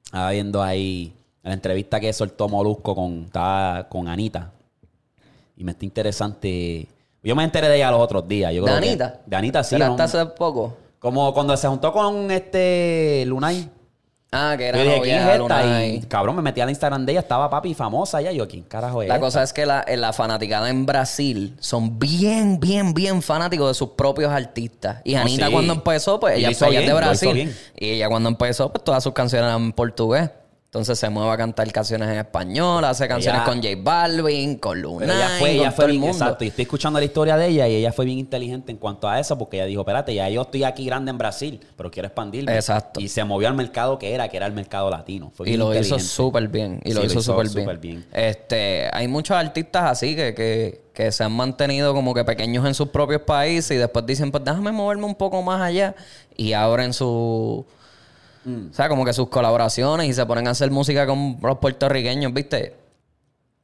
Estaba 0.04 0.30
viendo 0.30 0.62
ahí 0.62 1.14
la 1.42 1.52
entrevista 1.54 1.98
que 1.98 2.12
soltó 2.12 2.48
Molusco 2.48 2.94
con, 2.94 3.24
estaba 3.24 3.88
con 3.88 4.06
Anita. 4.08 4.50
Y 5.56 5.64
me 5.64 5.72
está 5.72 5.84
interesante. 5.86 6.86
Yo 7.22 7.34
me 7.34 7.44
enteré 7.44 7.68
de 7.68 7.76
ella 7.76 7.90
los 7.90 8.00
otros 8.00 8.28
días. 8.28 8.52
Yo 8.52 8.64
¿De 8.64 8.70
creo 8.70 8.80
que- 8.80 8.88
Anita? 8.88 9.20
de 9.24 9.36
Anita, 9.36 9.64
sí. 9.64 9.76
Un- 9.76 9.82
hasta 9.82 10.04
hace 10.04 10.26
poco. 10.26 10.76
Como 11.04 11.34
cuando 11.34 11.54
se 11.56 11.68
juntó 11.68 11.92
con 11.92 12.30
este 12.30 13.24
Lunay. 13.26 13.68
Ah, 14.32 14.54
que 14.58 14.64
Yo 14.64 14.68
era 14.70 14.78
dije, 14.82 14.96
novia 14.98 15.02
¿quién 15.02 15.28
es 15.28 15.40
esta? 15.42 15.86
Y 15.86 16.00
cabrón, 16.08 16.34
me 16.36 16.42
metí 16.42 16.60
al 16.62 16.70
Instagram 16.70 17.04
de 17.06 17.12
ella. 17.12 17.20
Estaba 17.20 17.48
papi 17.50 17.74
famosa 17.74 18.20
ya. 18.22 18.32
Yo, 18.32 18.48
¿quién 18.48 18.62
carajo 18.64 19.02
es 19.02 19.08
La 19.08 19.14
esta? 19.16 19.24
cosa 19.24 19.42
es 19.42 19.52
que 19.52 19.66
la, 19.66 19.84
en 19.86 20.00
la 20.00 20.12
fanaticada 20.14 20.70
en 20.70 20.86
Brasil 20.86 21.54
son 21.60 21.98
bien, 21.98 22.58
bien, 22.58 22.94
bien 22.94 23.20
fanáticos 23.22 23.68
de 23.68 23.74
sus 23.74 23.90
propios 23.90 24.32
artistas. 24.32 25.02
Y 25.04 25.14
No, 25.14 25.20
Anita 25.20 25.46
sí. 25.46 25.52
cuando 25.52 25.74
empezó, 25.74 26.18
pues 26.18 26.36
ella, 26.38 26.48
ella 26.48 26.80
es 26.80 26.86
de 26.86 26.94
Brasil. 26.94 27.56
Y 27.78 27.90
ella 27.90 28.08
cuando 28.08 28.28
empezó, 28.30 28.72
pues 28.72 28.82
todas 28.82 29.04
sus 29.04 29.12
canciones 29.12 29.46
eran 29.50 29.62
en 29.62 29.72
portugués. 29.72 30.30
Entonces 30.74 30.98
se 30.98 31.08
mueve 31.08 31.30
a 31.30 31.36
cantar 31.36 31.70
canciones 31.70 32.08
en 32.08 32.16
español, 32.18 32.84
hace 32.84 33.06
canciones 33.06 33.42
Ella- 33.42 33.48
con 33.48 33.62
J 33.62 33.76
Balvin, 33.80 34.56
con 34.58 34.82
Luna, 34.82 35.04
ella 35.04 35.28
fue, 35.38 35.52
ella 35.52 35.70
fue 35.70 35.84
todo 35.84 35.92
el 35.92 35.98
mundo. 36.00 36.16
exacto. 36.16 36.42
Y 36.42 36.48
estoy 36.48 36.62
escuchando 36.62 36.98
la 36.98 37.04
historia 37.04 37.36
de 37.36 37.46
ella 37.46 37.68
y 37.68 37.76
ella 37.76 37.92
fue 37.92 38.04
bien 38.04 38.18
inteligente 38.18 38.72
en 38.72 38.78
cuanto 38.78 39.08
a 39.08 39.20
eso 39.20 39.38
porque 39.38 39.58
ella 39.58 39.66
dijo, 39.66 39.82
espérate, 39.82 40.12
ya 40.12 40.28
yo 40.28 40.42
estoy 40.42 40.64
aquí 40.64 40.84
grande 40.84 41.12
en 41.12 41.18
Brasil, 41.18 41.60
pero 41.76 41.92
quiero 41.92 42.08
expandirme. 42.08 42.52
Exacto. 42.56 42.98
Y 43.00 43.06
se 43.06 43.22
movió 43.22 43.46
al 43.46 43.54
mercado 43.54 44.00
que 44.00 44.12
era, 44.14 44.28
que 44.28 44.36
era 44.36 44.46
el 44.46 44.52
mercado 44.52 44.90
latino. 44.90 45.30
Fue 45.32 45.48
Y 45.48 45.56
lo 45.56 45.72
hizo 45.78 45.96
súper 46.00 46.48
bien. 46.48 46.80
Y 46.84 46.92
lo 46.92 47.04
hizo 47.04 47.22
súper 47.22 47.46
súper 47.46 47.78
bien. 47.78 48.04
bien. 48.10 48.24
Este, 48.28 48.90
hay 48.92 49.06
muchos 49.06 49.36
artistas 49.36 49.84
así 49.84 50.16
que, 50.16 50.34
que, 50.34 50.80
que 50.92 51.12
se 51.12 51.22
han 51.22 51.30
mantenido 51.30 51.94
como 51.94 52.12
que 52.14 52.24
pequeños 52.24 52.66
en 52.66 52.74
sus 52.74 52.88
propios 52.88 53.22
países 53.22 53.70
y 53.70 53.76
después 53.76 54.04
dicen, 54.06 54.32
pues 54.32 54.42
déjame 54.42 54.72
moverme 54.72 55.04
un 55.04 55.14
poco 55.14 55.40
más 55.40 55.62
allá. 55.62 55.94
Y 56.36 56.52
abren 56.52 56.92
su. 56.92 57.64
Mm. 58.44 58.70
O 58.70 58.74
sea, 58.74 58.88
como 58.88 59.04
que 59.04 59.12
sus 59.12 59.28
colaboraciones 59.28 60.08
y 60.08 60.12
se 60.12 60.24
ponen 60.26 60.48
a 60.48 60.50
hacer 60.50 60.70
música 60.70 61.06
con 61.06 61.38
los 61.40 61.58
puertorriqueños, 61.58 62.32
¿viste? 62.32 62.76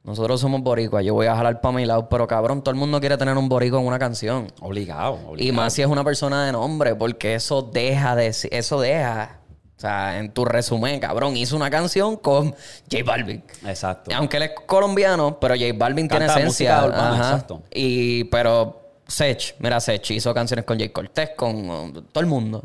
Nosotros 0.03 0.41
somos 0.41 0.61
boricuas, 0.61 1.05
yo 1.05 1.13
voy 1.13 1.27
a 1.27 1.35
jalar 1.35 1.61
para 1.61 1.75
mi 1.75 1.85
lado, 1.85 2.09
pero 2.09 2.25
cabrón, 2.25 2.63
todo 2.63 2.73
el 2.73 2.79
mundo 2.79 2.99
quiere 2.99 3.17
tener 3.17 3.37
un 3.37 3.47
boricua 3.47 3.79
en 3.79 3.85
una 3.85 3.99
canción. 3.99 4.51
Obligado, 4.59 5.13
obligado. 5.27 5.37
Y 5.37 5.51
más 5.51 5.73
si 5.73 5.83
es 5.83 5.87
una 5.87 6.03
persona 6.03 6.45
de 6.45 6.51
nombre, 6.51 6.95
porque 6.95 7.35
eso 7.35 7.61
deja 7.61 8.15
de 8.15 8.27
eso 8.27 8.81
deja. 8.81 9.37
O 9.77 9.81
sea, 9.81 10.19
en 10.19 10.31
tu 10.31 10.45
resumen, 10.45 10.99
cabrón, 10.99 11.37
hizo 11.37 11.55
una 11.55 11.69
canción 11.69 12.15
con 12.15 12.51
J 12.91 13.03
Balvin. 13.05 13.43
Exacto. 13.65 14.11
Aunque 14.15 14.37
él 14.37 14.43
es 14.43 14.51
colombiano, 14.65 15.39
pero 15.39 15.55
J 15.55 15.73
Balvin 15.75 16.07
Canta 16.07 16.33
tiene 16.33 16.49
esencia. 16.49 16.81
música 16.81 16.85
urbana, 16.87 17.13
Ajá. 17.13 17.31
exacto. 17.33 17.61
Y, 17.71 18.23
pero 18.25 18.81
Sech, 19.07 19.55
mira, 19.59 19.79
Sech 19.79 20.11
hizo 20.11 20.33
canciones 20.33 20.65
con 20.65 20.79
J 20.79 20.91
Cortés, 20.91 21.31
con 21.35 21.69
uh, 21.69 22.01
todo 22.11 22.21
el 22.21 22.27
mundo. 22.27 22.63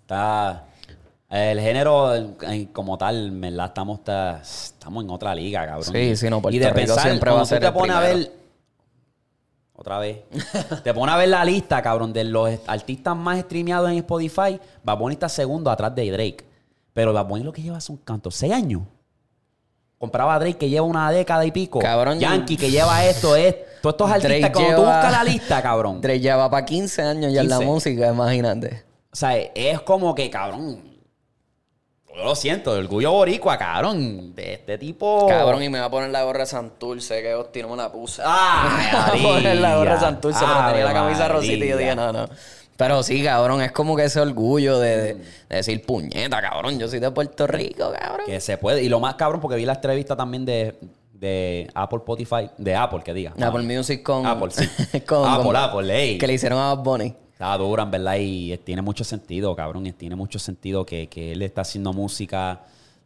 Está. 0.00 0.64
El 1.30 1.60
género 1.60 2.12
como 2.72 2.96
tal, 2.98 3.26
en 3.28 3.40
verdad, 3.40 3.66
estamos, 3.66 3.98
está- 4.00 4.40
estamos 4.42 5.04
en 5.04 5.10
otra 5.10 5.34
liga, 5.34 5.66
cabrón. 5.66 5.92
Sí, 5.92 6.16
sí, 6.16 6.30
no, 6.30 6.40
Puerto 6.40 6.54
Y 6.56 6.58
de 6.60 6.66
Rico 6.66 6.76
pensar, 6.76 7.02
siempre 7.02 7.30
va 7.30 7.36
a 7.36 7.40
cuando 7.40 7.44
tú 7.46 7.48
ser 7.48 7.60
te 7.60 7.66
el 7.66 7.72
pones 7.72 7.96
a 7.96 8.00
primero. 8.00 8.18
ver. 8.18 8.32
Otra 9.76 9.98
vez. 9.98 10.18
te 10.84 10.94
pones 10.94 11.14
a 11.14 11.18
ver 11.18 11.28
la 11.28 11.44
lista, 11.44 11.82
cabrón, 11.82 12.12
de 12.12 12.24
los 12.24 12.48
artistas 12.66 13.16
más 13.16 13.40
streameados 13.40 13.90
en 13.90 13.96
Spotify. 13.98 14.60
Bad 14.84 14.98
Bunny 14.98 15.14
está 15.14 15.28
segundo 15.28 15.70
atrás 15.70 15.94
de 15.94 16.10
Drake. 16.10 16.44
Pero 16.92 17.12
Bad 17.12 17.26
Bunny 17.26 17.42
lo 17.42 17.52
que 17.52 17.62
lleva 17.62 17.80
son 17.80 17.96
cantos, 17.96 18.36
seis 18.36 18.52
años. 18.52 18.82
Compraba 19.98 20.34
a 20.34 20.38
Drake 20.38 20.58
que 20.58 20.68
lleva 20.68 20.86
una 20.86 21.10
década 21.10 21.44
y 21.44 21.50
pico. 21.50 21.80
Cabrón, 21.80 22.20
Yankee 22.20 22.56
que 22.56 22.70
lleva 22.70 23.04
esto, 23.04 23.34
es. 23.34 23.56
Todos 23.82 23.94
estos 23.94 24.10
artistas, 24.10 24.38
Drake 24.40 24.52
cuando 24.52 24.70
tú 24.76 24.82
lleva- 24.82 24.94
buscas 24.96 25.12
la 25.12 25.24
lista, 25.24 25.62
cabrón. 25.62 26.00
Drake 26.00 26.20
ya 26.20 26.36
va 26.36 26.48
para 26.50 26.64
15 26.64 27.02
años 27.02 27.32
ya 27.32 27.40
en 27.40 27.48
la 27.48 27.56
15. 27.58 27.72
música, 27.72 28.08
imagínate. 28.12 28.84
O 29.12 29.16
sea, 29.16 29.36
es 29.36 29.80
como 29.80 30.14
que, 30.14 30.30
cabrón. 30.30 30.93
Yo 32.16 32.24
lo 32.24 32.34
siento, 32.36 32.74
el 32.76 32.84
orgullo 32.84 33.10
boricua, 33.12 33.58
cabrón. 33.58 34.34
De 34.34 34.54
este 34.54 34.78
tipo. 34.78 35.26
Cabrón, 35.28 35.62
y 35.62 35.68
me 35.68 35.80
va 35.80 35.86
a 35.86 35.90
poner 35.90 36.10
la 36.10 36.22
gorra 36.22 36.40
de 36.40 36.46
Santurce, 36.46 37.20
que 37.22 37.34
Osti 37.34 37.62
no 37.62 37.68
me 37.70 37.76
la 37.76 37.90
puse. 37.90 38.22
Ay, 38.24 38.86
Me 38.92 38.92
va 38.98 39.06
a 39.06 39.12
poner 39.34 39.56
la 39.56 39.76
gorra 39.76 39.94
de. 39.94 40.00
Santurce, 40.00 40.44
pero 40.46 40.68
tenía 40.68 40.84
la 40.84 40.92
camisa 40.92 41.28
rosita 41.28 41.64
y 41.64 41.68
yo 41.68 41.76
dije, 41.76 41.96
no, 41.96 42.12
no. 42.12 42.26
Pero 42.76 43.02
sí, 43.04 43.22
cabrón, 43.22 43.62
es 43.62 43.70
como 43.72 43.94
que 43.96 44.04
ese 44.04 44.20
orgullo 44.20 44.80
de, 44.80 44.96
de- 44.96 45.14
de 45.14 45.56
decir, 45.56 45.84
puñeta, 45.86 46.40
cabrón, 46.42 46.76
yo 46.78 46.88
soy 46.88 46.98
de 46.98 47.10
Puerto 47.12 47.46
Rico, 47.46 47.92
cabrón. 47.96 48.26
Que 48.26 48.40
se 48.40 48.58
puede. 48.58 48.82
Y 48.82 48.88
lo 48.88 48.98
más 49.00 49.14
cabrón, 49.14 49.40
porque 49.40 49.56
vi 49.56 49.64
la 49.64 49.74
entrevista 49.74 50.16
también 50.16 50.44
de, 50.44 50.76
de 51.12 51.70
Apple 51.74 51.98
Spotify. 51.98 52.50
De 52.58 52.74
Apple, 52.74 53.00
que 53.04 53.14
diga. 53.14 53.32
Apple 53.40 53.62
Music 53.62 54.02
con... 54.02 54.26
Apple, 54.26 54.50
sí. 54.50 55.00
con- 55.06 55.28
Apple, 55.28 55.44
con- 55.44 55.56
Apple, 55.56 55.96
ey. 56.02 56.18
Que 56.18 56.26
le 56.26 56.32
hicieron 56.34 56.58
a 56.58 56.74
Bad 56.74 56.82
Bunny. 56.84 57.14
Estaba 57.34 57.58
dura, 57.58 57.82
en 57.82 57.90
verdad, 57.90 58.14
y 58.18 58.56
tiene 58.58 58.80
mucho 58.80 59.04
sentido, 59.04 59.54
cabrón. 59.54 59.86
y 59.86 59.92
Tiene 59.92 60.14
mucho 60.16 60.38
sentido 60.38 60.86
que, 60.86 61.08
que 61.08 61.32
él 61.32 61.42
está 61.42 61.60
haciendo 61.60 61.92
música 61.92 62.60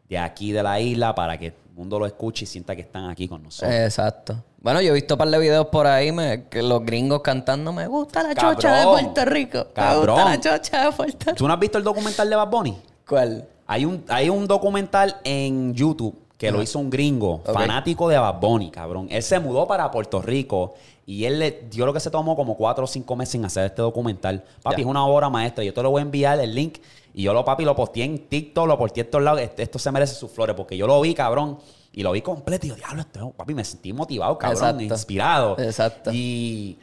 de 0.09 0.19
aquí 0.19 0.53
de 0.53 0.63
la 0.63 0.79
isla 0.81 1.15
para 1.15 1.37
que 1.39 1.47
el 1.49 1.55
mundo 1.75 1.99
lo 1.99 2.07
escuche 2.07 2.45
y 2.45 2.47
sienta 2.47 2.77
que 2.77 2.83
están 2.83 3.09
aquí 3.11 3.27
con 3.27 3.43
nosotros. 3.43 3.75
Exacto. 3.75 4.45
Bueno, 4.61 4.81
yo 4.83 4.91
he 4.91 4.95
visto 4.95 5.15
un 5.15 5.19
par 5.19 5.29
de 5.29 5.39
videos 5.39 5.67
por 5.69 5.87
ahí 5.87 6.13
me- 6.13 6.45
que 6.49 6.63
los 6.63 6.85
gringos 6.85 7.23
cantando 7.23 7.73
Me 7.73 7.87
gusta 7.87 8.23
la 8.23 8.35
chocha 8.35 8.77
de. 8.81 8.85
Puerto 8.87 9.25
Rico. 9.25 9.59
Me 9.59 9.73
Cabrón. 9.73 10.17
gusta 10.17 10.31
la 10.31 10.41
chocha 10.41 10.85
de 10.85 10.93
Puerto 10.93 11.19
Rico. 11.27 11.35
¿Tú 11.37 11.47
no 11.49 11.55
has 11.55 11.61
visto 11.61 11.79
el 11.79 11.85
documental 11.85 12.29
de 12.29 12.37
Bad 12.37 12.49
Bunny? 12.51 12.77
¿Cuál? 13.09 13.49
Hay 13.67 13.85
un, 13.85 14.05
hay 14.09 14.29
un 14.29 14.47
documental 14.47 15.17
en 15.25 15.73
YouTube 15.75 16.15
que 16.39 16.51
lo 16.51 16.63
hizo 16.63 16.79
un 16.79 16.89
gringo, 16.89 17.43
fanático 17.45 18.09
de 18.09 18.17
Bad 18.17 18.41
Bunny, 18.41 18.71
cabrón. 18.71 19.09
Él 19.11 19.23
se 19.23 19.39
mudó 19.41 19.67
para 19.67 19.91
Puerto 19.91 20.23
Rico 20.23 20.75
y 21.05 21.25
él 21.25 21.39
le 21.41 21.67
dio 21.71 21.85
lo 21.85 21.93
que 21.93 22.01
se 22.01 22.11
tomó 22.11 22.37
como 22.37 22.57
cuatro 22.57 22.85
o 22.85 22.87
cinco 22.87 23.17
meses 23.17 23.35
en 23.35 23.45
hacer 23.45 23.67
este 23.67 23.83
documental. 23.83 24.45
Papi, 24.63 24.83
es 24.83 24.87
una 24.87 25.05
obra 25.05 25.29
maestra. 25.29 25.65
Yo 25.65 25.75
te 25.75 25.83
lo 25.83 25.91
voy 25.91 25.99
a 25.99 26.03
enviar 26.03 26.39
el 26.39 26.55
link 26.55 26.79
y 27.13 27.23
yo 27.25 27.33
lo, 27.33 27.45
papi, 27.45 27.65
lo 27.65 27.75
posteé 27.75 28.05
en 28.05 28.29
TikTok, 28.29 28.69
lo 28.69 28.79
posteé 28.79 29.03
en 29.05 29.11
todos 29.11 29.25
lados. 29.25 29.41
Este- 29.41 29.63
Esto 29.65 29.79
se 29.81 29.91
merece 29.91 30.15
sus 30.15 30.31
flores 30.31 30.55
porque 30.57 30.77
yo 30.77 30.87
lo 30.87 31.01
vi, 31.01 31.13
cabrón. 31.13 31.59
Y 31.93 32.03
lo 32.05 32.13
vi 32.13 32.23
completo 32.23 32.67
y 32.67 32.69
yo, 32.69 32.77
diablo, 32.77 33.01
esto, 33.01 33.31
papi, 33.37 33.55
me 33.55 33.65
sentí 33.65 33.93
motivado, 33.93 34.39
cabrón, 34.39 34.59
Exacto. 34.63 34.83
inspirado. 34.85 35.57
Exacto. 35.59 36.11
Y 36.13 36.79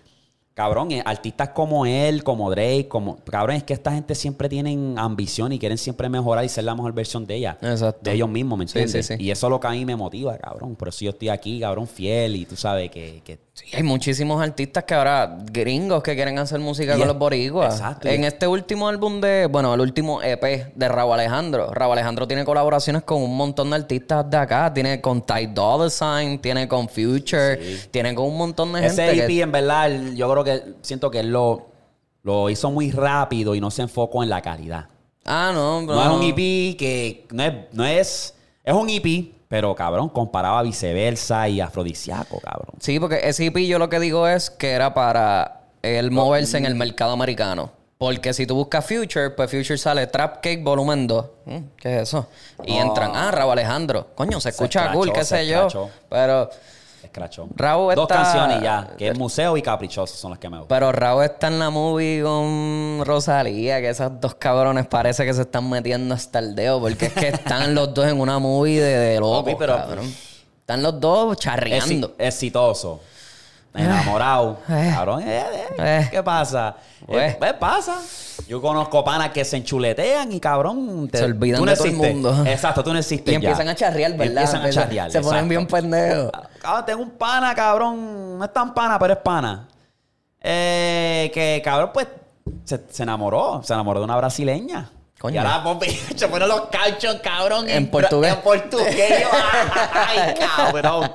Cabrón, 0.55 0.91
eh, 0.93 1.03
artistas 1.05 1.49
como 1.49 1.85
él, 1.85 2.23
como 2.23 2.49
Drake, 2.49 2.87
como... 2.87 3.17
Cabrón, 3.25 3.57
es 3.57 3.63
que 3.63 3.73
esta 3.73 3.91
gente 3.91 4.15
siempre 4.15 4.47
tienen 4.47 4.97
ambición 4.97 5.51
y 5.51 5.59
quieren 5.59 5.77
siempre 5.77 6.07
mejorar 6.07 6.45
y 6.45 6.49
ser 6.49 6.63
la 6.63 6.73
mejor 6.73 6.93
versión 6.93 7.27
de 7.27 7.35
ella. 7.35 7.57
Exacto. 7.61 7.99
De 8.01 8.13
ellos 8.13 8.29
mismos, 8.29 8.57
¿me 8.57 8.65
Sí, 8.67 8.79
entiendes? 8.79 9.05
sí, 9.05 9.17
sí. 9.17 9.23
Y 9.23 9.31
eso 9.31 9.47
es 9.47 9.51
lo 9.51 9.59
que 9.59 9.67
a 9.67 9.71
mí 9.71 9.83
me 9.85 9.97
motiva, 9.97 10.37
cabrón. 10.37 10.75
Por 10.77 10.87
eso 10.87 11.03
yo 11.03 11.11
estoy 11.11 11.27
aquí, 11.27 11.59
cabrón, 11.59 11.87
fiel 11.87 12.37
y 12.37 12.45
tú 12.45 12.55
sabes 12.55 12.89
que... 12.89 13.21
que- 13.25 13.44
Sí, 13.57 13.67
hay 13.73 13.83
muchísimos 13.83 14.41
artistas 14.43 14.83
que 14.83 14.93
ahora, 14.93 15.37
gringos, 15.49 16.03
que 16.03 16.13
quieren 16.13 16.37
hacer 16.39 16.59
música 16.59 16.97
con 16.97 17.07
los 17.07 17.17
boricuas. 17.17 17.75
exacto. 17.75 18.09
En 18.09 18.25
este 18.25 18.47
último 18.47 18.89
álbum 18.89 19.21
de, 19.21 19.45
bueno, 19.49 19.73
el 19.73 19.79
último 19.79 20.21
EP 20.21 20.73
de 20.75 20.87
Raúl 20.89 21.13
Alejandro. 21.13 21.73
Raúl 21.73 21.93
Alejandro 21.93 22.27
tiene 22.27 22.43
colaboraciones 22.43 23.03
con 23.03 23.21
un 23.23 23.37
montón 23.37 23.69
de 23.69 23.77
artistas 23.77 24.29
de 24.29 24.35
acá. 24.35 24.73
Tiene 24.73 24.99
con 24.99 25.21
Ty 25.25 25.45
Dolla 25.53 25.89
Sign, 25.89 26.39
tiene 26.39 26.67
con 26.67 26.89
Future, 26.89 27.57
tiene 27.91 28.13
con 28.13 28.25
un 28.25 28.37
montón 28.37 28.73
de 28.73 28.81
gente. 28.81 29.09
Ese 29.11 29.23
EP, 29.23 29.27
que- 29.27 29.41
en 29.43 29.51
verdad, 29.53 29.89
yo 30.13 30.29
creo 30.29 30.43
que... 30.43 30.73
Siento 30.81 31.09
que 31.09 31.21
él 31.21 31.29
lo, 31.31 31.67
lo 32.23 32.49
hizo 32.49 32.69
muy 32.71 32.91
rápido 32.91 33.55
y 33.55 33.61
no 33.61 33.71
se 33.71 33.83
enfocó 33.83 34.21
en 34.21 34.29
la 34.31 34.41
calidad. 34.41 34.89
Ah, 35.23 35.51
no, 35.53 35.81
No, 35.81 36.01
es 36.03 36.09
un 36.09 36.23
EP 36.23 36.75
que... 36.77 37.25
No 37.31 37.41
es, 37.41 37.53
no 37.71 37.85
es... 37.85 38.35
Es 38.65 38.73
un 38.73 38.89
EP, 38.89 39.31
pero, 39.55 39.73
cabrón, 39.73 40.09
comparaba 40.09 40.61
viceversa 40.63 41.47
y 41.47 41.61
afrodisíaco, 41.61 42.41
cabrón. 42.41 42.75
Sí, 42.81 42.99
porque 42.99 43.21
ese 43.23 43.45
EP 43.45 43.55
yo 43.59 43.79
lo 43.79 43.87
que 43.87 44.01
digo 44.01 44.27
es 44.27 44.49
que 44.49 44.71
era 44.71 44.93
para 44.93 45.61
él 45.81 46.11
moverse 46.11 46.57
en 46.57 46.65
el 46.65 46.75
mercado 46.75 47.13
americano. 47.13 47.71
Porque 47.97 48.33
si 48.33 48.45
tú 48.45 48.55
buscas 48.55 48.85
Future, 48.85 49.29
pues 49.29 49.49
Future 49.49 49.77
sale 49.77 50.07
Trap 50.07 50.41
Cake 50.41 50.61
Volumen 50.61 51.07
2. 51.07 51.25
Mm, 51.45 51.57
¿Qué 51.77 51.95
es 51.95 52.01
eso? 52.09 52.27
Y 52.65 52.73
entran, 52.75 53.11
ah, 53.15 53.31
Raúl 53.31 53.53
Alejandro. 53.53 54.07
Coño, 54.13 54.41
se 54.41 54.49
escucha 54.49 54.79
escrachó, 54.79 54.99
cool, 54.99 55.13
qué 55.13 55.23
se 55.23 55.37
sé 55.37 55.47
yo. 55.47 55.69
Pero, 56.09 56.49
Escrachó. 57.05 57.47
Raúl 57.55 57.95
Dos 57.95 58.09
está- 58.09 58.23
canciones 58.23 58.61
ya, 58.61 58.89
que 58.97 59.07
es 59.09 59.17
Museo 59.17 59.55
y 59.57 59.61
Caprichoso 59.61 60.15
son 60.15 60.31
las 60.31 60.39
que 60.39 60.49
me 60.49 60.57
gustan. 60.57 60.67
pero 60.77 60.91
Raúl 60.91 61.23
está 61.23 61.47
en 61.47 61.59
la 61.59 61.69
movie 61.69 62.21
con 62.23 63.01
Rosalía, 63.05 63.79
que 63.81 63.89
esos 63.89 64.19
dos 64.19 64.35
cabrones 64.35 64.85
parece 64.87 65.25
que 65.25 65.33
se 65.33 65.41
están 65.43 65.69
metiendo 65.69 66.13
hasta 66.15 66.39
el 66.39 66.55
dedo, 66.55 66.79
porque 66.81 67.05
es 67.07 67.13
que 67.13 67.27
están 67.29 67.73
los 67.75 67.93
dos 67.93 68.05
en 68.07 68.19
una 68.19 68.39
movie 68.39 68.79
de, 68.81 68.97
de 68.97 69.19
locos, 69.19 69.43
Papi, 69.43 69.55
pero- 69.57 69.75
cabrón. 69.77 70.13
Están 70.59 70.81
los 70.81 70.99
dos 70.99 71.35
Exi- 71.37 71.39
charreando. 71.41 72.15
exitoso. 72.17 72.99
Enamorado. 73.75 74.59
Eh. 74.69 74.91
Cabrón, 74.93 75.21
eh, 75.23 75.43
eh, 75.53 75.67
Eh. 75.77 76.07
¿qué 76.11 76.23
pasa? 76.23 76.75
Eh, 77.07 77.37
pasa. 77.59 78.01
Yo 78.47 78.61
conozco 78.61 79.03
panas 79.03 79.29
que 79.31 79.43
se 79.45 79.57
enchuletean 79.57 80.31
y 80.31 80.39
cabrón. 80.39 81.09
Se 81.13 81.23
olvidan 81.23 81.59
tú 81.59 81.65
no 81.65 81.71
de 81.71 81.77
todo 81.77 81.87
el 81.87 81.95
mundo. 81.95 82.43
Exacto, 82.45 82.83
tú 82.83 82.93
no 82.93 82.99
existes. 82.99 83.31
Y 83.31 83.35
empiezan 83.35 83.65
ya. 83.65 83.71
a 83.71 83.75
charrear, 83.75 84.11
Y 84.11 84.17
¿verdad? 84.17 84.43
Empiezan 84.43 84.61
a 84.65 84.69
charrear. 84.69 85.11
Se 85.11 85.19
ponen 85.19 85.45
exacto. 85.45 85.49
bien 85.49 85.67
pendejos. 85.67 86.31
Cabrón, 86.61 86.85
tengo 86.85 87.01
un 87.03 87.11
pana, 87.11 87.53
cabrón. 87.55 88.37
No 88.39 88.45
es 88.45 88.53
tan 88.53 88.73
pana, 88.73 88.97
pero 88.99 89.13
es 89.13 89.19
pana. 89.19 89.67
Eh, 90.41 91.31
que, 91.33 91.61
cabrón, 91.63 91.91
pues 91.93 92.07
se, 92.63 92.81
se 92.89 93.03
enamoró. 93.03 93.61
Se 93.63 93.73
enamoró 93.73 93.99
de 93.99 94.05
una 94.05 94.17
brasileña. 94.17 94.89
Coño. 95.25 95.35
Y 95.35 95.37
ahora, 95.45 95.63
papi, 95.63 95.89
se 96.15 96.27
ponen 96.27 96.47
los 96.47 96.61
cachos, 96.67 97.15
cabrón. 97.23 97.67
En 97.67 97.87
portugués. 97.87 98.33
En 98.35 98.41
portugués. 98.41 99.23
Ay, 99.93 100.35
cabrón. 100.55 101.11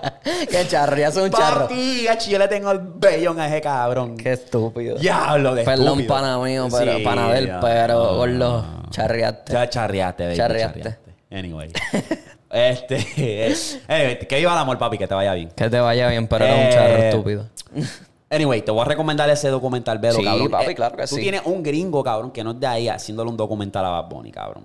que 0.50 0.66
charreas 0.68 1.16
un 1.16 1.30
charro. 1.30 1.62
Papi, 1.68 2.06
yo 2.28 2.38
le 2.38 2.48
tengo 2.48 2.72
el 2.72 2.80
bellón 2.82 3.38
a 3.38 3.46
ese 3.46 3.60
cabrón. 3.60 4.16
Qué 4.16 4.32
estúpido. 4.32 4.96
Diablo 4.98 5.54
de 5.54 5.62
Perdón, 5.64 5.86
estúpido. 6.00 6.08
pana 6.14 6.38
mío, 6.38 6.66
pero 6.70 6.96
Sí, 6.98 7.04
pana 7.04 7.28
de 7.32 7.38
él, 7.38 7.46
ya, 7.46 7.60
pero 7.60 8.26
no. 8.26 8.82
charreaste. 8.90 9.52
Ya 9.52 9.68
charreaste, 9.70 10.24
baby. 10.24 10.36
Charreaste. 10.36 10.80
Charreaste. 10.82 11.10
Anyway. 11.32 11.72
este. 12.50 13.52
eh, 13.88 14.26
que 14.28 14.36
viva 14.38 14.52
el 14.52 14.58
amor, 14.58 14.76
papi, 14.78 14.98
que 14.98 15.06
te 15.06 15.14
vaya 15.14 15.34
bien. 15.34 15.50
Que 15.54 15.70
te 15.70 15.78
vaya 15.78 16.08
bien, 16.08 16.26
pero 16.26 16.44
era 16.44 16.54
un 16.54 16.60
Eh, 16.62 16.70
charro 16.72 16.96
estúpido. 16.96 17.48
Anyway, 18.30 18.62
te 18.62 18.70
voy 18.70 18.82
a 18.82 18.84
recomendar 18.84 19.28
ese 19.28 19.48
documental, 19.48 19.98
velo, 19.98 20.14
Sí, 20.18 20.24
cabrón. 20.24 20.50
papi, 20.50 20.74
claro 20.74 20.96
que 20.96 21.02
tú 21.06 21.16
sí. 21.16 21.20
tienes 21.20 21.42
un 21.44 21.62
gringo, 21.64 22.02
cabrón, 22.04 22.30
que 22.30 22.44
no 22.44 22.52
es 22.52 22.60
de 22.60 22.66
ahí 22.66 22.88
haciéndole 22.88 23.28
un 23.28 23.36
documental 23.36 23.84
a 23.84 23.88
Bad 23.90 24.08
Bunny, 24.08 24.30
cabrón. 24.30 24.64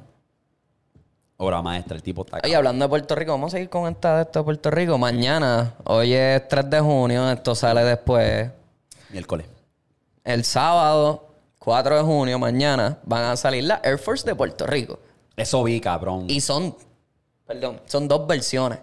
Obra 1.37 1.61
maestra, 1.61 1.95
el 1.97 2.03
tipo 2.03 2.21
está 2.23 2.37
Oye, 2.37 2.43
cabrón. 2.43 2.57
hablando 2.57 2.85
de 2.85 2.89
Puerto 2.89 3.15
Rico, 3.15 3.31
vamos 3.31 3.51
a 3.53 3.57
seguir 3.57 3.69
con 3.69 3.91
esta 3.91 4.17
de 4.17 4.21
esto 4.21 4.39
de 4.39 4.43
Puerto 4.45 4.69
Rico. 4.71 4.97
Mañana, 4.97 5.73
hoy 5.85 6.13
es 6.13 6.47
3 6.47 6.69
de 6.69 6.79
junio, 6.79 7.29
esto 7.31 7.55
sale 7.55 7.83
después. 7.83 8.49
Miércoles. 9.09 9.47
El 10.23 10.43
sábado, 10.45 11.27
4 11.59 11.97
de 11.97 12.01
junio, 12.03 12.37
mañana, 12.39 12.99
van 13.03 13.23
a 13.23 13.35
salir 13.35 13.63
las 13.65 13.83
Air 13.83 13.97
Force 13.97 14.25
de 14.27 14.35
Puerto 14.35 14.65
Rico. 14.67 14.99
Eso 15.35 15.63
vi, 15.63 15.81
cabrón. 15.81 16.25
Y 16.29 16.39
son 16.39 16.75
Perdón, 17.45 17.81
son 17.85 18.07
dos 18.07 18.25
versiones. 18.27 18.79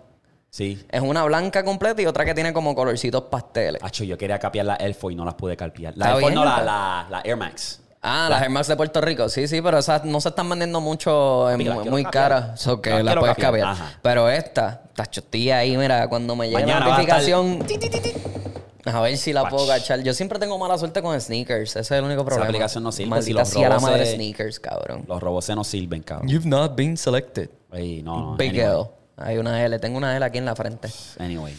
Sí. 0.54 0.84
Es 0.90 1.00
una 1.00 1.24
blanca 1.24 1.64
completa 1.64 2.02
y 2.02 2.06
otra 2.06 2.26
que 2.26 2.34
tiene 2.34 2.52
como 2.52 2.74
colorcitos 2.74 3.22
pasteles. 3.30 3.82
Hacho, 3.82 4.04
yo 4.04 4.18
quería 4.18 4.38
capiar 4.38 4.66
la 4.66 4.74
Elfo 4.76 5.10
y 5.10 5.14
no 5.14 5.24
las 5.24 5.32
pude 5.32 5.56
capiar. 5.56 5.94
La 5.96 6.04
Está 6.06 6.16
Elfo 6.18 6.26
bien, 6.26 6.34
no, 6.34 6.44
la, 6.44 6.50
está- 6.50 6.64
la, 6.64 7.06
la 7.08 7.20
Air 7.24 7.36
Max. 7.38 7.80
Ah, 8.02 8.26
las 8.28 8.42
Air 8.42 8.50
Max 8.50 8.66
de 8.68 8.76
Puerto 8.76 9.00
Rico. 9.00 9.30
Sí, 9.30 9.48
sí, 9.48 9.62
pero 9.62 9.78
esas 9.78 10.04
no 10.04 10.20
se 10.20 10.28
están 10.28 10.50
vendiendo 10.50 10.82
mucho, 10.82 11.50
en 11.50 11.56
Mira, 11.56 11.72
muy, 11.72 11.82
quiero 11.84 11.92
muy 11.94 12.04
capiar. 12.04 12.28
caras. 12.28 12.60
So 12.60 12.82
que 12.82 12.90
Las 12.90 12.98
las 13.02 13.12
quiero 13.12 13.20
puedes 13.22 13.36
capiar. 13.36 13.50
cambiar. 13.52 13.68
Ajá. 13.70 13.98
Pero 14.02 14.28
esta, 14.28 14.82
esta 14.88 15.06
chotilla 15.06 15.56
ahí, 15.58 15.74
mira, 15.78 16.06
cuando 16.10 16.36
me 16.36 16.50
llegue 16.50 16.60
la 16.60 16.66
Mañana 16.66 16.86
va 16.86 16.96
a 16.98 17.00
estar- 17.00 17.32
notificación. 17.32 18.92
A 18.94 19.00
ver 19.00 19.16
si 19.16 19.32
la 19.32 19.48
puedo 19.48 19.66
cachar. 19.66 20.02
Yo 20.02 20.12
siempre 20.12 20.38
tengo 20.38 20.58
mala 20.58 20.76
suerte 20.76 21.00
con 21.00 21.18
sneakers. 21.18 21.70
Ese 21.70 21.80
es 21.80 21.90
el 21.92 22.04
único 22.04 22.26
problema. 22.26 22.44
aplicación 22.48 22.84
no 22.84 22.92
sirve. 22.92 23.08
Maldita 23.08 23.44
Si 23.46 23.54
los 23.54 23.60
sea 23.62 23.68
la 23.70 23.78
madre 23.78 24.04
se- 24.04 24.16
sneakers, 24.16 24.60
cabrón. 24.60 25.04
Los 25.08 25.22
robots 25.22 25.48
no 25.56 25.64
sirven, 25.64 26.02
cabrón. 26.02 26.28
You've 26.28 26.46
not 26.46 26.76
been 26.76 26.98
selected. 26.98 27.48
Ey, 27.72 28.02
no, 28.02 28.32
no. 28.32 28.36
Big 28.36 28.50
anyway. 28.50 28.66
L. 28.66 28.84
Hay 29.22 29.38
una 29.38 29.64
L. 29.64 29.78
Tengo 29.78 29.98
una 29.98 30.16
L 30.16 30.24
aquí 30.24 30.38
en 30.38 30.44
la 30.44 30.54
frente. 30.54 30.88
Anyway. 31.18 31.54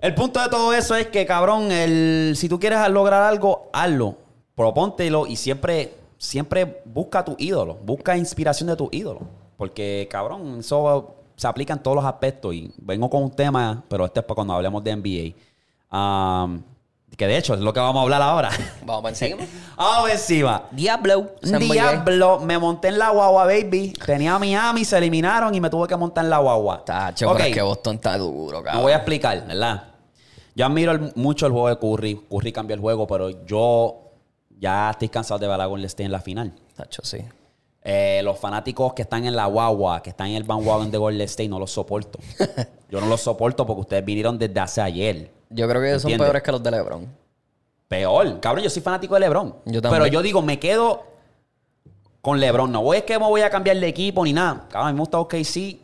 El 0.00 0.14
punto 0.14 0.40
de 0.40 0.48
todo 0.48 0.72
eso 0.74 0.94
es 0.96 1.06
que, 1.06 1.24
cabrón, 1.24 1.72
el, 1.72 2.34
si 2.36 2.48
tú 2.48 2.60
quieres 2.60 2.86
lograr 2.90 3.22
algo, 3.22 3.70
hazlo. 3.72 4.18
Propóntelo 4.54 5.26
y 5.26 5.36
siempre, 5.36 5.94
siempre 6.18 6.82
busca 6.84 7.24
tu 7.24 7.34
ídolo. 7.38 7.78
Busca 7.84 8.16
inspiración 8.16 8.68
de 8.68 8.76
tu 8.76 8.88
ídolo. 8.92 9.20
Porque, 9.56 10.06
cabrón, 10.10 10.58
eso 10.60 11.14
se 11.36 11.46
aplica 11.46 11.72
en 11.72 11.82
todos 11.82 11.96
los 11.96 12.04
aspectos. 12.04 12.54
Y 12.54 12.72
vengo 12.76 13.08
con 13.08 13.22
un 13.22 13.30
tema, 13.30 13.82
pero 13.88 14.04
este 14.04 14.20
es 14.20 14.26
para 14.26 14.34
cuando 14.34 14.54
hablemos 14.54 14.84
de 14.84 14.96
NBA. 14.96 15.96
Um, 15.96 16.62
que 17.16 17.26
de 17.26 17.36
hecho 17.36 17.54
es 17.54 17.60
lo 17.60 17.72
que 17.72 17.80
vamos 17.80 18.00
a 18.00 18.02
hablar 18.02 18.22
ahora. 18.22 18.50
Vamos 18.84 19.02
para 19.02 19.10
encima. 19.16 19.42
Vamos 19.76 20.10
encima. 20.10 20.62
Diablo. 20.70 21.32
Diablo, 21.42 22.40
me 22.40 22.58
monté 22.58 22.88
en 22.88 22.98
la 22.98 23.10
guagua, 23.10 23.44
baby. 23.44 23.92
Tenía 24.04 24.34
a 24.36 24.38
Miami, 24.38 24.84
se 24.84 24.96
eliminaron 24.98 25.54
y 25.54 25.60
me 25.60 25.68
tuve 25.70 25.86
que 25.88 25.96
montar 25.96 26.24
en 26.24 26.30
la 26.30 26.38
guagua. 26.38 26.84
Tacho, 26.84 27.28
Ok. 27.30 27.36
pero 27.36 27.48
es 27.48 27.54
que 27.54 27.62
Boston 27.62 27.94
está 27.96 28.16
duro, 28.18 28.58
Me 28.58 28.64
cabrón. 28.64 28.82
voy 28.82 28.92
a 28.92 28.96
explicar, 28.96 29.46
¿verdad? 29.46 29.84
Yo 30.54 30.66
admiro 30.66 30.92
el- 30.92 31.12
mucho 31.16 31.46
el 31.46 31.52
juego 31.52 31.68
de 31.68 31.78
Curry. 31.78 32.20
Curry 32.30 32.52
cambió 32.52 32.74
el 32.74 32.80
juego, 32.80 33.06
pero 33.06 33.44
yo 33.44 33.96
ya 34.58 34.90
estoy 34.90 35.08
cansado 35.08 35.38
de 35.40 35.48
ver 35.48 35.60
a 35.60 35.66
Golden 35.66 35.86
State 35.86 36.04
en 36.04 36.12
la 36.12 36.20
final. 36.20 36.54
Tacho, 36.76 37.02
sí. 37.04 37.18
Eh, 37.82 38.22
los 38.24 38.38
fanáticos 38.38 38.94
que 38.94 39.02
están 39.02 39.26
en 39.26 39.36
la 39.36 39.44
guagua, 39.46 40.00
que 40.02 40.10
están 40.10 40.28
en 40.28 40.36
el 40.36 40.44
bandwagon 40.44 40.90
de 40.90 40.96
Golden 40.96 41.20
State, 41.22 41.48
no 41.48 41.58
los 41.58 41.70
soporto. 41.72 42.18
Yo 42.90 43.00
no 43.00 43.06
los 43.08 43.20
soporto 43.20 43.66
porque 43.66 43.80
ustedes 43.82 44.04
vinieron 44.04 44.38
desde 44.38 44.58
hace 44.60 44.80
ayer. 44.80 45.33
Yo 45.50 45.68
creo 45.68 45.80
que 45.80 45.88
ellos 45.88 46.02
son 46.02 46.10
¿Entiendes? 46.10 46.26
peores 46.26 46.42
que 46.42 46.52
los 46.52 46.62
de 46.62 46.70
LeBron. 46.70 47.08
Peor. 47.88 48.40
Cabrón, 48.40 48.64
yo 48.64 48.70
soy 48.70 48.82
fanático 48.82 49.14
de 49.14 49.20
LeBron. 49.20 49.54
Yo 49.66 49.82
también. 49.82 50.02
Pero 50.02 50.06
yo 50.06 50.22
digo, 50.22 50.42
me 50.42 50.58
quedo 50.58 51.04
con 52.20 52.40
LeBron. 52.40 52.72
No 52.72 52.82
voy 52.82 52.98
es 52.98 53.02
que 53.04 53.18
me 53.18 53.26
voy 53.26 53.42
a 53.42 53.50
cambiar 53.50 53.76
de 53.78 53.86
equipo 53.86 54.24
ni 54.24 54.32
nada. 54.32 54.66
Cabrón, 54.70 54.88
a 54.88 54.92
mí 54.92 54.94
me 54.94 55.00
gusta 55.00 55.18
OKC. 55.18 55.83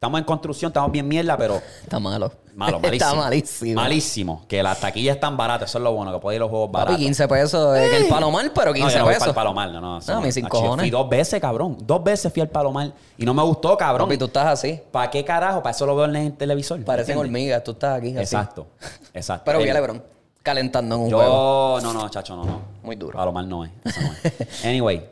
Estamos 0.00 0.18
en 0.18 0.24
construcción, 0.24 0.70
estamos 0.70 0.90
bien 0.90 1.06
mierda, 1.06 1.36
pero 1.36 1.60
Está 1.82 2.00
malo. 2.00 2.32
malo, 2.54 2.80
malísimo. 2.82 3.10
Está 3.10 3.20
malísimo. 3.20 3.74
Malísimo. 3.82 4.44
Que 4.48 4.62
las 4.62 4.80
taquillas 4.80 5.16
están 5.16 5.36
baratas. 5.36 5.68
Eso 5.68 5.76
es 5.76 5.84
lo 5.84 5.92
bueno, 5.92 6.10
que 6.10 6.18
puedes 6.20 6.36
ir 6.36 6.40
los 6.40 6.48
juegos 6.48 6.68
Papi, 6.70 6.78
baratos. 6.84 7.00
15 7.00 7.28
pesos 7.28 7.74
que 7.76 7.96
el 7.98 8.08
palomar, 8.08 8.50
pero 8.54 8.72
15 8.72 8.86
no, 8.86 8.90
yo 8.90 8.98
no 9.00 9.04
voy 9.04 9.12
pesos. 9.12 9.20
para 9.20 9.30
el 9.30 9.34
Palomar, 9.34 9.68
no, 9.72 9.80
no. 9.82 10.00
No, 10.00 10.20
Macho, 10.22 10.40
yo 10.40 10.48
cojones. 10.48 10.84
Fui 10.84 10.90
dos 10.90 11.06
veces, 11.06 11.38
cabrón. 11.38 11.76
Dos 11.82 12.02
veces 12.02 12.32
fui 12.32 12.40
al 12.40 12.48
Palomar. 12.48 12.94
Y 13.18 13.26
no 13.26 13.34
me 13.34 13.42
gustó, 13.42 13.76
cabrón. 13.76 14.08
Papi, 14.08 14.16
tú 14.16 14.24
estás 14.24 14.46
así. 14.46 14.80
¿Para 14.90 15.10
qué 15.10 15.22
carajo? 15.22 15.62
Para 15.62 15.76
eso 15.76 15.84
lo 15.84 15.94
veo 15.94 16.06
en 16.06 16.16
el 16.16 16.32
televisor. 16.32 16.82
Parecen 16.82 17.18
¿entiendes? 17.18 17.20
hormigas. 17.26 17.64
Tú 17.64 17.72
estás 17.72 17.98
aquí 17.98 18.08
así. 18.12 18.20
Exacto. 18.20 18.68
Exacto. 19.12 19.42
Pero 19.52 19.58
vi 19.58 19.68
a 19.68 19.72
Eh, 19.72 19.74
LeBron 19.74 20.02
calentando 20.42 20.94
en 20.94 21.00
un 21.02 21.10
juego. 21.10 21.78
Yo, 21.78 21.82
no, 21.82 21.92
no, 21.92 22.08
chacho, 22.08 22.36
no, 22.36 22.46
no. 22.46 22.62
Muy 22.82 22.96
duro. 22.96 23.18
Palomar 23.18 23.44
no 23.44 23.66
es. 23.66 23.70
eso 23.84 24.00
no 24.00 24.12
es. 24.24 24.64
anyway. 24.64 25.06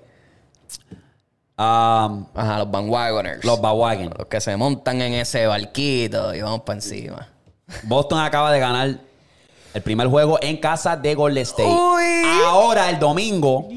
Um, 1.58 2.26
Ajá, 2.36 2.58
los 2.58 2.70
bandwagoners. 2.70 3.44
los 3.44 3.60
Bawagen. 3.60 4.10
Los 4.16 4.28
que 4.28 4.40
se 4.40 4.56
montan 4.56 5.02
en 5.02 5.14
ese 5.14 5.46
barquito 5.48 6.32
y 6.32 6.40
vamos 6.40 6.60
para 6.60 6.76
encima. 6.76 7.28
Boston 7.82 8.20
acaba 8.20 8.52
de 8.52 8.60
ganar 8.60 9.00
el 9.74 9.82
primer 9.82 10.06
juego 10.06 10.38
en 10.40 10.56
casa 10.58 10.96
de 10.96 11.16
Golden 11.16 11.42
State. 11.42 11.68
Uy. 11.68 12.22
Ahora, 12.46 12.88
el 12.90 13.00
domingo, 13.00 13.68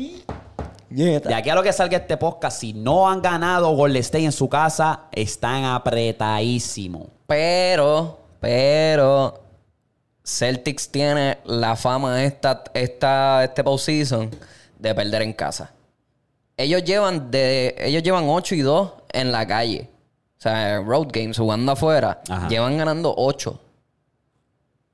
de 0.89 1.33
aquí 1.33 1.49
a 1.49 1.55
lo 1.55 1.63
que 1.63 1.73
salga 1.73 1.97
este 1.97 2.17
podcast, 2.17 2.59
si 2.59 2.73
no 2.73 3.09
han 3.09 3.19
ganado 3.19 3.75
Golden 3.75 4.01
State 4.01 4.25
en 4.25 4.31
su 4.31 4.47
casa, 4.47 5.07
están 5.11 5.65
apretadísimos. 5.65 7.07
Pero, 7.25 8.19
pero, 8.39 9.41
Celtics 10.23 10.87
tiene 10.89 11.39
la 11.45 11.75
fama 11.75 12.23
esta, 12.23 12.63
esta, 12.75 13.43
este 13.43 13.63
postseason 13.63 14.29
de 14.77 14.93
perder 14.93 15.23
en 15.23 15.33
casa. 15.33 15.71
Ellos 16.57 16.83
llevan 16.83 17.31
de, 17.31 17.75
ellos 17.79 18.03
llevan 18.03 18.25
8 18.27 18.55
y 18.55 18.61
2 18.61 18.91
en 19.13 19.31
la 19.31 19.47
calle. 19.47 19.89
O 20.37 20.41
sea, 20.41 20.79
road 20.79 21.07
games 21.11 21.37
jugando 21.37 21.71
afuera. 21.71 22.21
Ajá. 22.29 22.47
Llevan 22.49 22.77
ganando 22.77 23.13
8. 23.15 23.59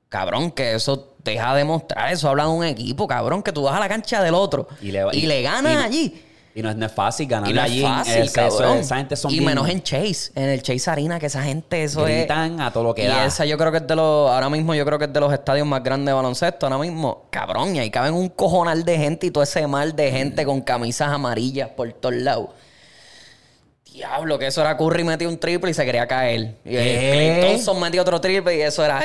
Cabrón, 0.08 0.50
que 0.50 0.74
eso 0.74 1.14
deja 1.22 1.54
de 1.54 1.64
mostrar. 1.64 2.12
Eso 2.12 2.28
habla 2.28 2.44
de 2.44 2.50
un 2.50 2.64
equipo, 2.64 3.06
cabrón, 3.06 3.42
que 3.42 3.52
tú 3.52 3.62
vas 3.62 3.74
a 3.76 3.80
la 3.80 3.88
cancha 3.88 4.22
del 4.22 4.34
otro 4.34 4.68
y 4.80 4.90
le, 4.92 5.42
ganas 5.42 5.72
y- 5.74 5.76
allí. 5.76 6.24
Y 6.58 6.62
no 6.62 6.70
es, 6.70 6.76
no 6.76 6.86
es 6.86 6.92
fácil 6.92 7.28
ganarle 7.28 7.52
Y 7.52 7.54
no 7.54 7.60
es 7.60 7.70
allí. 7.70 7.84
en 7.84 7.86
fácil, 7.88 8.22
eso- 8.24 8.74
esa 8.74 8.96
gente 8.96 9.14
son 9.14 9.30
y 9.30 9.34
bien- 9.34 9.44
menos 9.44 9.68
en 9.68 9.80
Chase, 9.80 10.32
en 10.34 10.48
el 10.48 10.60
Chase 10.60 10.90
Arena, 10.90 11.20
que 11.20 11.26
esa 11.26 11.40
gente, 11.42 11.84
eso 11.84 12.02
Gritan 12.02 12.54
es... 12.56 12.60
a 12.60 12.72
todo 12.72 12.82
lo 12.82 12.94
que 12.96 13.04
y 13.04 13.06
da. 13.06 13.24
esa 13.26 13.44
yo 13.44 13.56
creo 13.56 13.70
que 13.70 13.78
es 13.78 13.86
de 13.86 13.94
los... 13.94 14.28
Ahora 14.28 14.50
mismo 14.50 14.74
yo 14.74 14.84
creo 14.84 14.98
que 14.98 15.04
es 15.04 15.12
de 15.12 15.20
los 15.20 15.32
estadios 15.32 15.66
más 15.68 15.84
grandes 15.84 16.06
de 16.06 16.12
baloncesto. 16.14 16.66
Ahora 16.66 16.78
mismo, 16.78 17.26
cabrón, 17.30 17.76
y 17.76 17.78
ahí 17.78 17.90
caben 17.90 18.14
un 18.14 18.28
cojonal 18.28 18.84
de 18.84 18.98
gente 18.98 19.28
y 19.28 19.30
todo 19.30 19.44
ese 19.44 19.66
mal 19.68 19.94
de 19.94 20.10
gente 20.10 20.44
con 20.44 20.60
camisas 20.62 21.08
amarillas 21.12 21.68
por 21.76 21.92
todos 21.92 22.16
lados. 22.16 22.48
Diablo, 23.92 24.38
que 24.38 24.48
eso 24.48 24.60
era 24.60 24.76
Curry 24.76 25.04
metió 25.04 25.28
un 25.28 25.38
triple 25.38 25.70
y 25.70 25.74
se 25.74 25.84
quería 25.84 26.06
caer. 26.08 26.56
Y 26.64 26.70
¿Qué? 26.70 27.38
Clay 27.40 27.50
Thompson 27.52 27.80
metió 27.80 28.02
otro 28.02 28.20
triple 28.20 28.56
y 28.56 28.60
eso 28.62 28.84
era... 28.84 29.00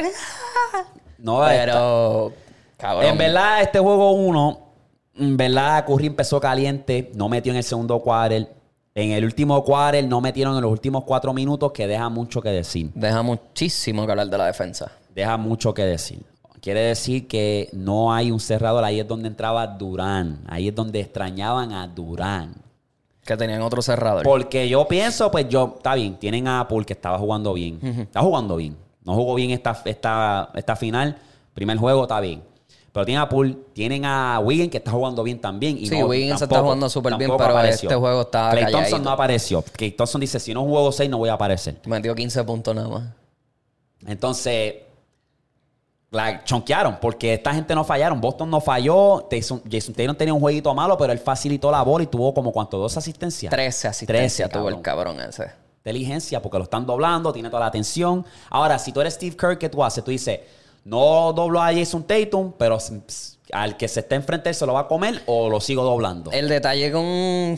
No, 1.20 1.40
Pero... 1.48 2.34
Cabrón. 2.78 3.06
En 3.12 3.18
verdad, 3.18 3.62
este 3.62 3.80
juego 3.80 4.12
1, 4.12 4.50
en 4.50 4.73
verdad, 5.16 5.86
Curry 5.86 6.08
empezó 6.08 6.40
caliente, 6.40 7.12
no 7.16 7.30
metió 7.30 7.52
en 7.52 7.58
el 7.58 7.64
segundo 7.64 8.00
quarter. 8.00 8.54
En 8.96 9.12
el 9.12 9.26
último 9.26 9.64
quarter 9.64 10.06
no 10.08 10.22
metieron 10.22 10.56
en 10.56 10.62
los 10.62 10.72
últimos 10.72 11.04
cuatro 11.04 11.34
minutos, 11.34 11.72
que 11.72 11.88
deja 11.88 12.10
mucho 12.10 12.42
que 12.42 12.50
decir. 12.50 12.92
Deja 12.94 13.22
muchísimo 13.24 14.06
que 14.06 14.12
hablar 14.12 14.28
de 14.28 14.38
la 14.38 14.46
defensa. 14.46 14.92
Deja 15.14 15.38
mucho 15.38 15.74
que 15.74 15.84
decir. 15.84 16.24
Quiere 16.62 16.80
decir 16.80 17.28
que 17.28 17.70
no 17.74 18.14
hay 18.14 18.32
un 18.32 18.40
cerrador. 18.40 18.84
Ahí 18.86 19.00
es 19.00 19.08
donde 19.08 19.28
entraba 19.28 19.68
Durán. 19.68 20.40
Ahí 20.48 20.70
es 20.70 20.76
donde 20.76 21.02
extrañaban 21.02 21.74
a 21.74 21.88
Durán. 21.88 22.56
Que 23.26 23.36
tenían 23.36 23.62
otro 23.62 23.82
cerrador. 23.82 24.24
Porque 24.24 24.70
yo 24.70 24.88
pienso, 24.88 25.30
pues 25.30 25.50
yo, 25.50 25.74
está 25.76 25.96
bien, 25.96 26.16
tienen 26.18 26.48
a 26.48 26.62
Apple 26.62 26.86
que 26.86 26.94
estaba 26.94 27.18
jugando 27.18 27.54
bien. 27.54 27.80
Está 27.84 28.22
jugando 28.22 28.56
bien. 28.56 28.78
No 29.04 29.14
jugó 29.16 29.36
bien 29.36 29.52
esta, 29.52 29.82
esta, 29.86 30.52
esta 30.56 30.76
final. 30.76 31.18
Primer 31.54 31.78
juego 31.78 32.04
está 32.04 32.22
bien. 32.22 32.42
Pero 32.94 33.06
tienen 33.06 33.22
a 33.24 33.28
Poole, 33.28 33.58
tienen 33.74 34.06
a 34.06 34.40
Wiggins 34.40 34.70
que 34.70 34.78
está 34.78 34.92
jugando 34.92 35.24
bien 35.24 35.42
también. 35.42 35.78
Y 35.80 35.88
Sí, 35.88 36.00
no, 36.00 36.06
Wiggins 36.06 36.34
está 36.34 36.46
tampoco- 36.48 36.62
jugando 36.64 36.90
súper 36.90 37.16
bien, 37.18 37.32
pero 37.36 37.44
apareció. 37.50 37.90
este 37.90 38.00
juego 38.00 38.22
está 38.22 38.52
Klay 38.52 38.64
calladito. 38.66 38.78
Thompson 38.90 39.04
no 39.04 39.10
apareció. 39.10 39.62
Klay 39.64 39.92
Thompson 39.92 40.22
dice, 40.22 40.40
si 40.40 40.54
no 40.54 40.64
juego 40.64 40.92
6 40.92 41.10
no 41.10 41.18
voy 41.18 41.30
a 41.30 41.34
aparecer. 41.34 41.80
Metió 41.86 42.14
15 42.14 42.44
puntos 42.44 42.76
nada 42.76 42.88
más. 42.88 43.04
Entonces, 44.06 44.76
la 46.12 46.44
chonquearon 46.44 46.98
porque 47.02 47.34
esta 47.34 47.54
gente 47.54 47.74
no 47.74 47.84
fallaron. 47.84 48.22
Boston 48.22 48.50
no 48.52 48.62
falló. 48.62 49.28
Jason, 49.32 49.64
Jason 49.70 49.96
Taylor 49.96 50.16
tenía 50.16 50.34
un 50.34 50.40
jueguito 50.40 50.74
malo, 50.76 50.96
pero 50.98 51.12
él 51.12 51.20
facilitó 51.20 51.72
la 51.72 51.82
bola 51.82 52.04
y 52.04 52.08
tuvo 52.08 52.34
como 52.34 52.52
cuánto, 52.52 52.78
dos 52.78 52.96
asistencias. 52.96 53.50
13 53.50 53.88
asistencias 53.88 54.50
13, 54.50 54.50
tuvo 54.50 54.70
el 54.70 54.82
cabrón 54.82 55.20
ese. 55.20 55.50
inteligencia 55.78 56.42
porque 56.42 56.58
lo 56.60 56.66
están 56.66 56.86
doblando, 56.86 57.34
tiene 57.34 57.50
toda 57.50 57.62
la 57.62 57.66
atención. 57.68 58.24
Ahora, 58.52 58.78
si 58.78 58.92
tú 58.92 59.02
eres 59.02 59.16
Steve 59.16 59.36
Kerr, 59.36 59.58
¿qué 59.58 59.68
tú 59.70 59.84
haces? 59.84 60.04
Tú 60.04 60.12
dices, 60.12 60.40
no 60.86 61.34
doblo 61.34 61.62
a 61.62 61.74
Jason 61.74 62.04
Tatum, 62.04 62.54
pero 62.58 62.78
al 63.52 63.78
que 63.78 63.88
se 63.88 64.02
esté 64.02 64.16
enfrente 64.16 64.50
él 64.50 64.56
se 64.56 64.66
lo 64.66 64.74
va 64.74 64.82
a 64.82 64.88
comer 64.88 65.22
o 65.28 65.50
lo 65.50 65.62
sigo 65.62 65.84
doblando. 65.84 66.32
El 66.32 66.50
detalle 66.50 66.92
con... 66.92 67.58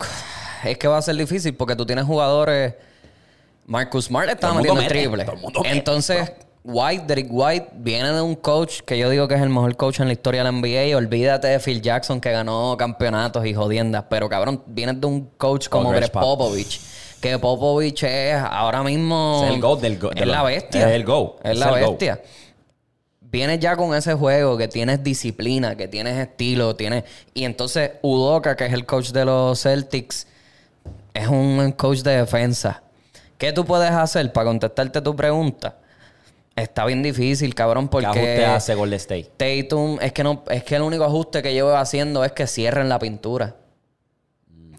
Es 0.64 0.78
que 0.78 0.88
va 0.88 0.98
a 0.98 1.02
ser 1.02 1.16
difícil 1.16 1.56
porque 1.56 1.76
tú 1.76 1.86
tienes 1.86 2.06
jugadores... 2.06 2.76
Marcus 3.68 4.06
Smart 4.06 4.30
estaba 4.30 4.54
mundo 4.54 4.76
metiendo 4.76 5.12
mete, 5.18 5.26
triple. 5.26 5.72
Entonces, 5.72 6.32
White, 6.64 7.06
Derek 7.08 7.28
White, 7.32 7.68
viene 7.74 8.12
de 8.12 8.22
un 8.22 8.36
coach 8.36 8.82
que 8.82 8.96
yo 8.98 9.10
digo 9.10 9.28
que 9.28 9.34
es 9.36 9.42
el 9.42 9.50
mejor 9.50 9.76
coach 9.76 10.00
en 10.02 10.08
la 10.08 10.14
historia 10.14 10.44
de 10.44 10.52
la 10.52 10.58
NBA. 10.58 10.96
Olvídate 10.96 11.48
de 11.48 11.60
Phil 11.60 11.82
Jackson 11.82 12.22
que 12.22 12.32
ganó 12.32 12.76
campeonatos 12.78 13.44
y 13.46 13.56
jodiendas. 13.56 14.06
Pero 14.08 14.30
cabrón, 14.30 14.62
vienes 14.68 15.02
de 15.02 15.08
un 15.08 15.32
coach 15.38 15.68
como 15.68 15.90
Greg 15.90 16.12
Popovich. 16.12 16.80
Que 17.22 17.40
Popovich 17.40 18.04
es 18.04 18.36
ahora 18.36 18.84
mismo... 18.84 19.42
Es 19.44 19.52
el 19.56 19.60
GOAT 19.62 19.82
del 19.82 19.98
go- 19.98 20.12
Es 20.16 20.28
la 20.28 20.44
bestia. 20.44 20.88
es 20.90 20.96
el 20.96 21.04
GOAT. 21.06 21.40
Es 21.44 21.52
Es 21.54 21.58
la 21.58 21.80
GOAT. 21.80 22.04
Vienes 23.36 23.60
ya 23.60 23.76
con 23.76 23.94
ese 23.94 24.14
juego 24.14 24.56
que 24.56 24.70
tienes 24.70 25.04
disciplina, 25.04 25.76
que 25.76 25.90
tienes 25.90 26.18
estilo, 26.18 26.74
tienes... 26.78 27.04
Y 27.34 27.44
entonces 27.44 27.92
Udoka, 28.02 28.56
que 28.56 28.66
es 28.66 28.72
el 28.72 28.86
coach 28.86 29.10
de 29.10 29.26
los 29.26 29.62
Celtics, 29.62 30.26
es 31.14 31.28
un 31.28 31.74
coach 31.74 32.00
de 32.00 32.16
defensa. 32.16 32.82
¿Qué 33.38 33.52
tú 33.52 33.66
puedes 33.66 33.92
hacer 33.92 34.32
para 34.32 34.46
contestarte 34.46 35.02
tu 35.02 35.18
pregunta? 35.18 35.76
Está 36.56 36.86
bien 36.86 37.04
difícil, 37.04 37.54
cabrón, 37.54 37.88
¿Qué 37.88 37.92
porque 37.92 38.08
ajuste 38.08 38.46
hace 38.46 38.74
Golden 38.74 38.96
State? 38.96 39.32
Tatum 39.36 39.98
es 40.00 40.14
que 40.14 40.24
no 40.24 40.42
es 40.50 40.64
que 40.64 40.78
el 40.78 40.84
único 40.84 41.04
ajuste 41.04 41.44
que 41.44 41.52
llevo 41.52 41.76
haciendo 41.76 42.24
es 42.24 42.32
que 42.32 42.48
cierren 42.48 42.88
la 42.88 43.00
pintura. 43.00 43.58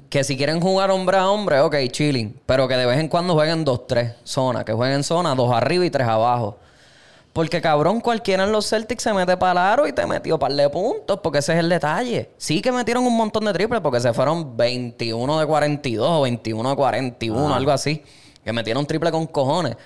Que 0.08 0.24
si 0.24 0.34
quieren 0.38 0.62
jugar 0.62 0.90
hombre 0.90 1.18
a 1.18 1.28
hombre, 1.28 1.60
ok, 1.60 1.76
chilling. 1.90 2.40
Pero 2.46 2.66
que 2.66 2.76
de 2.78 2.86
vez 2.86 3.00
en 3.00 3.08
cuando 3.08 3.34
jueguen 3.34 3.66
dos, 3.66 3.86
tres 3.86 4.14
zona. 4.24 4.64
Que 4.64 4.72
jueguen 4.72 5.04
zona, 5.04 5.34
dos 5.34 5.52
arriba 5.52 5.84
y 5.84 5.90
tres 5.90 6.08
abajo. 6.08 6.56
Porque 7.36 7.60
cabrón, 7.60 8.00
cualquiera 8.00 8.44
en 8.44 8.50
los 8.52 8.66
Celtics 8.66 9.02
se 9.02 9.12
mete 9.12 9.36
para 9.36 9.52
el 9.52 9.58
aro 9.58 9.86
y 9.86 9.92
te 9.92 10.06
metió 10.06 10.38
par 10.38 10.54
de 10.54 10.70
puntos, 10.70 11.20
porque 11.22 11.40
ese 11.40 11.52
es 11.52 11.58
el 11.58 11.68
detalle. 11.68 12.30
Sí 12.38 12.62
que 12.62 12.72
metieron 12.72 13.04
un 13.06 13.14
montón 13.14 13.44
de 13.44 13.52
triples, 13.52 13.82
porque 13.82 14.00
se 14.00 14.14
fueron 14.14 14.56
21 14.56 15.38
de 15.40 15.44
42 15.44 16.08
o 16.08 16.22
21 16.22 16.70
de 16.70 16.76
41, 16.76 17.54
algo 17.54 17.70
así. 17.72 18.02
Que 18.42 18.54
metieron 18.54 18.86
triple 18.86 19.10
con 19.12 19.26
cojones. 19.26 19.76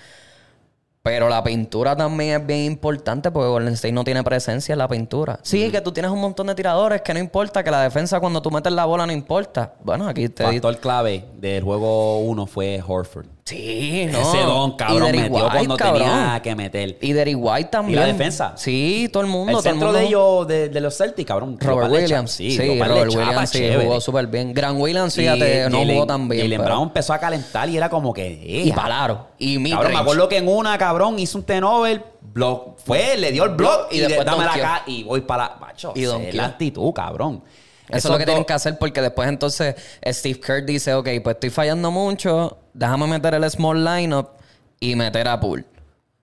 Pero 1.02 1.28
la 1.28 1.42
pintura 1.42 1.96
también 1.96 2.40
es 2.42 2.46
bien 2.46 2.60
importante 2.66 3.30
porque 3.32 3.48
Golden 3.48 3.72
State 3.72 3.90
no 3.92 4.04
tiene 4.04 4.22
presencia 4.22 4.74
en 4.74 4.78
la 4.78 4.86
pintura. 4.86 5.40
Sí, 5.42 5.70
que 5.72 5.80
tú 5.80 5.90
tienes 5.90 6.12
un 6.12 6.20
montón 6.20 6.46
de 6.46 6.54
tiradores 6.54 7.02
que 7.02 7.12
no 7.14 7.18
importa, 7.18 7.64
que 7.64 7.70
la 7.72 7.82
defensa 7.82 8.20
cuando 8.20 8.40
tú 8.42 8.50
metes 8.52 8.70
la 8.72 8.84
bola 8.84 9.06
no 9.06 9.12
importa. 9.12 9.72
Bueno, 9.82 10.06
aquí 10.06 10.28
te 10.28 10.44
di- 10.44 10.52
Factor 10.52 10.76
clave 10.78 11.24
del 11.38 11.64
juego 11.64 12.18
1 12.20 12.46
fue 12.46 12.80
Horford. 12.86 13.26
Sí, 13.44 14.06
no. 14.12 14.20
Ese 14.20 14.38
don, 14.42 14.70
Y 14.70 14.76
cabrón, 14.76 15.10
metió 15.12 15.32
White, 15.32 15.48
cuando 15.50 15.76
cabrón. 15.76 16.02
tenía 16.02 16.40
que 16.42 16.54
meter. 16.54 16.98
Y 17.00 17.12
Derrick 17.12 17.36
White 17.40 17.68
también. 17.70 17.98
¿Y 17.98 18.00
la 18.02 18.06
defensa? 18.06 18.52
Sí, 18.56 19.08
todo 19.12 19.22
el 19.24 19.28
mundo. 19.28 19.50
el 19.50 19.54
todo 19.54 19.62
centro 19.62 19.86
mundo. 19.88 19.98
de 20.00 20.06
ellos, 20.06 20.46
de, 20.46 20.68
de 20.68 20.80
los 20.80 20.96
Celtics, 20.96 21.26
cabrón. 21.26 21.58
Robert 21.60 21.90
Williams. 21.90 22.30
Sí, 22.30 22.56
de 22.56 22.84
Robert 22.84 23.10
Williams 23.12 23.50
sí, 23.50 23.68
jugó 23.82 24.00
súper 24.00 24.26
bien. 24.28 24.54
Gran 24.54 24.80
Williams, 24.80 25.16
Y 25.18 25.22
fíjate, 25.22 25.68
no 25.68 25.78
Jalen- 25.78 25.92
jugó 25.94 26.06
tan 26.06 26.28
bien. 26.28 26.48
Pero- 26.50 26.62
Brown 26.64 26.82
empezó 26.84 27.12
a 27.12 27.18
calentar 27.18 27.68
y 27.68 27.76
era 27.76 27.88
como 27.88 28.12
que... 28.12 28.26
eh, 28.26 28.62
Y 28.66 28.72
palaro. 28.72 29.26
Y 29.38 29.70
Cabrón, 29.70 29.92
me 29.94 29.98
acuerdo 29.98 30.28
que 30.28 30.36
en 30.36 30.46
una, 30.48 30.78
cabrón, 30.78 31.18
hizo 31.18 31.38
un 31.38 31.44
turnover, 31.44 32.04
block, 32.20 32.78
fue, 32.84 33.16
le 33.16 33.32
dio 33.32 33.44
el 33.44 33.50
block 33.56 33.88
Y 33.90 33.96
y, 33.96 34.00
después 34.00 34.24
dame 34.24 34.44
la 34.44 34.52
cara 34.52 34.82
y 34.86 35.02
voy 35.02 35.22
para 35.22 35.44
la... 35.48 35.56
Macho, 35.60 35.92
Y 35.96 36.02
es 36.04 36.08
donkeó. 36.08 36.34
la 36.34 36.44
actitud, 36.46 36.92
cabrón. 36.92 37.42
Eso 37.98 38.08
es 38.08 38.12
lo 38.12 38.18
que 38.18 38.24
tienen 38.24 38.44
que 38.44 38.52
hacer 38.52 38.78
porque 38.78 39.00
después 39.02 39.28
entonces 39.28 39.74
Steve 40.06 40.40
Kerr 40.40 40.64
dice, 40.64 40.94
ok, 40.94 41.08
pues 41.22 41.34
estoy 41.36 41.50
fallando 41.50 41.90
mucho, 41.90 42.58
déjame 42.74 43.06
meter 43.06 43.34
el 43.34 43.50
small 43.50 43.84
lineup 43.84 44.28
y 44.80 44.94
meter 44.96 45.28
a 45.28 45.38
Poole. 45.40 45.64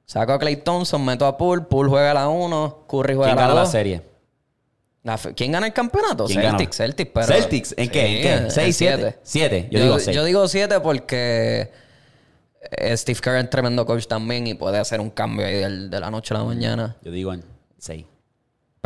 Saco 0.06 0.32
a 0.34 0.40
Clay 0.40 0.58
Thompson, 0.58 1.04
meto 1.04 1.26
a 1.26 1.38
Poole, 1.38 1.64
Poole 1.64 1.90
juega 1.90 2.14
la 2.14 2.30
1, 2.30 2.86
Curry 2.90 3.14
juega 3.16 3.32
¿Quién 3.32 3.36
la 3.36 3.42
gana 3.42 3.54
2. 3.56 3.64
la 3.64 3.66
serie? 3.72 4.02
La 5.04 5.18
fe- 5.18 5.34
¿Quién 5.34 5.52
gana 5.52 5.68
el 5.68 5.74
campeonato? 5.74 6.26
¿Quién 6.26 6.42
Celtics? 6.42 6.78
Celtics, 6.78 7.12
pero... 7.14 7.28
¿Celtics? 7.28 7.74
¿En 7.78 7.90
qué? 7.90 8.06
¿En 8.18 8.22
qué? 8.22 8.34
en 8.46 8.52
¿Seis, 8.52 8.76
siete? 8.78 9.18
siete. 9.24 9.60
Siete. 9.62 9.70
Yo 9.72 9.82
digo 9.84 10.00
seis. 10.00 10.16
Yo 10.16 10.24
digo 10.26 10.48
7 10.48 10.80
porque 10.82 11.72
eh, 12.72 12.98
Steve 12.98 13.20
Kerr 13.22 13.36
es 13.38 13.50
tremendo 13.50 13.86
coach 13.86 14.08
también 14.08 14.48
y 14.48 14.54
puede 14.54 14.78
hacer 14.80 15.00
un 15.00 15.10
cambio 15.10 15.46
ahí 15.46 15.56
de 15.90 16.00
la 16.00 16.10
noche 16.12 16.34
a 16.34 16.38
la 16.40 16.44
mañana. 16.44 16.96
Yo 17.02 17.12
digo 17.12 17.34
en 17.34 17.44
seis. 17.78 18.06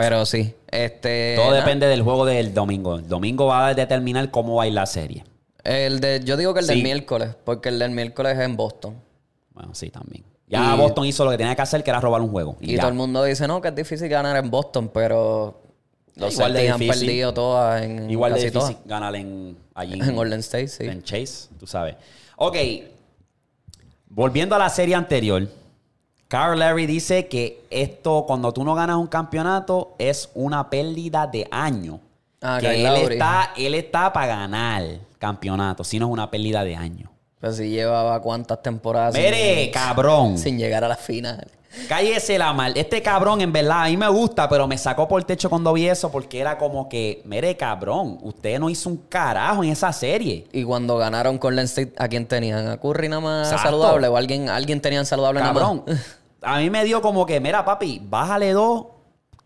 Pero 0.02 0.26
sí, 0.26 0.54
este... 0.70 1.34
Todo 1.36 1.52
depende 1.54 1.88
del 1.88 2.02
juego 2.02 2.26
del 2.26 2.54
domingo. 2.54 2.95
El 2.97 3.08
domingo 3.08 3.45
va 3.47 3.68
a 3.68 3.74
determinar 3.74 4.32
cómo 4.32 4.56
va 4.56 4.64
a 4.64 4.68
ir 4.68 4.74
la 4.74 4.86
serie. 4.86 5.24
El 5.64 5.99
de, 5.99 6.22
yo 6.24 6.38
digo 6.38 6.54
que 6.54 6.62
el 6.62 6.68
del 6.68 6.82
miércoles, 6.84 7.36
porque 7.43 7.70
el 7.70 7.78
del 7.80 7.91
miércoles 7.91 8.38
es 8.38 8.43
en 8.43 8.58
Boston. 8.58 8.95
Bueno, 9.54 9.76
sí, 9.76 9.89
también. 9.89 10.24
Ya 10.47 10.74
Y- 10.76 10.78
Boston 10.78 11.06
hizo 11.06 11.24
lo 11.24 11.32
que 11.32 11.38
tenía 11.38 11.56
que 11.56 11.62
hacer, 11.62 11.84
que 11.84 11.89
era 11.89 11.99
robar 11.99 12.22
un 12.22 12.30
juego. 12.30 12.58
Y, 12.60 12.78
todo 12.78 12.88
el 12.89 12.93
mundo 12.95 13.24
dice, 13.24 13.47
no, 13.47 13.62
que 13.62 13.68
es 13.70 13.76
difícil 13.76 14.10
ganar 14.10 14.36
en 14.43 14.49
Boston, 14.49 14.89
pero 14.93 15.62
los 16.16 16.34
Igual 16.34 16.54
de 16.54 16.60
Celtics 16.60 16.74
han 16.74 16.80
difícil. 16.80 17.06
perdido 17.08 17.34
todas 17.34 17.84
en 17.84 18.10
Igual 18.10 18.34
de 18.34 18.39
casi 18.39 18.47
difícil 18.49 18.76
todas. 18.76 18.88
ganar 18.88 19.16
en, 19.16 19.58
allí 19.76 19.93
En 20.02 20.16
Golden 20.16 20.39
State, 20.39 20.68
sí. 20.68 20.86
en 20.86 21.04
Chase, 21.04 21.49
tú 21.60 21.68
sabes. 21.68 21.95
Ok. 22.38 22.58
Volviendo 24.08 24.56
a 24.56 24.60
la 24.60 24.70
serie 24.70 24.95
anterior. 24.95 25.47
Carl 26.32 26.58
Larry 26.58 26.86
dice 26.86 27.28
que 27.28 27.62
esto, 27.70 28.24
cuando 28.26 28.54
tú 28.54 28.64
no 28.64 28.74
ganas 28.74 28.96
un 28.96 29.08
campeonato, 29.08 29.96
es 29.98 30.30
una 30.34 30.70
pérdida 30.70 31.28
de 31.28 31.46
año. 31.52 32.00
Ah, 32.42 32.58
que 32.62 32.68
Kyle 32.70 32.86
él 32.86 32.94
Lowry. 33.02 33.14
está, 33.16 33.50
él 33.58 33.74
está 33.76 34.14
para 34.14 34.28
ganar 34.28 34.84
campeonato, 35.20 35.84
si 35.84 36.00
no 36.00 36.06
es 36.08 36.12
una 36.14 36.32
pérdida 36.32 36.64
de 36.64 36.74
año. 36.78 37.12
Pero 37.42 37.52
si 37.52 37.70
llevaba 37.70 38.22
cuántas 38.22 38.62
temporadas 38.64 39.14
sin- 39.14 39.26
Mire, 39.26 39.72
cabrón. 39.72 40.38
sin 40.38 40.58
llegar 40.58 40.86
a 40.86 40.88
la 40.88 40.96
final. 40.96 41.46
Cállese 41.90 42.38
la 42.38 42.54
mal. 42.54 42.78
Este 42.78 43.02
cabrón, 43.02 43.42
en 43.42 43.52
verdad, 43.52 43.84
a 43.84 43.86
mí 43.90 43.98
me 43.98 44.08
gusta, 44.08 44.48
pero 44.48 44.68
me 44.70 44.78
sacó 44.78 45.10
por 45.10 45.20
el 45.20 45.26
techo 45.26 45.50
cuando 45.50 45.74
vi 45.74 45.88
eso 45.88 46.10
porque 46.12 46.40
era 46.40 46.58
como 46.58 46.88
que, 46.88 47.22
mire, 47.26 47.58
cabrón, 47.58 48.20
usted 48.24 48.58
no 48.58 48.70
hizo 48.70 48.88
un 48.88 48.98
carajo 49.10 49.66
en 49.66 49.72
esa 49.72 49.92
serie. 49.92 50.48
Y 50.54 50.64
cuando 50.64 50.96
ganaron 50.98 51.38
con 51.38 51.60
State, 51.60 51.94
¿a 51.98 52.08
quién 52.08 52.26
tenían? 52.26 52.68
¿A 52.70 52.78
Curry 52.78 53.10
nada 53.10 53.22
más 53.22 53.48
Exacto. 53.52 53.70
saludable? 53.70 54.08
¿O 54.08 54.16
alguien, 54.16 54.48
alguien 54.50 54.80
tenían 54.80 55.06
saludable 55.06 55.42
Cabrón. 55.42 55.84
nada 55.86 55.98
más? 55.98 56.16
A 56.42 56.58
mí 56.58 56.70
me 56.70 56.84
dio 56.84 57.02
como 57.02 57.26
que, 57.26 57.39
mira, 57.39 57.64
papi, 57.64 58.02
bájale 58.04 58.52
dos, 58.54 58.86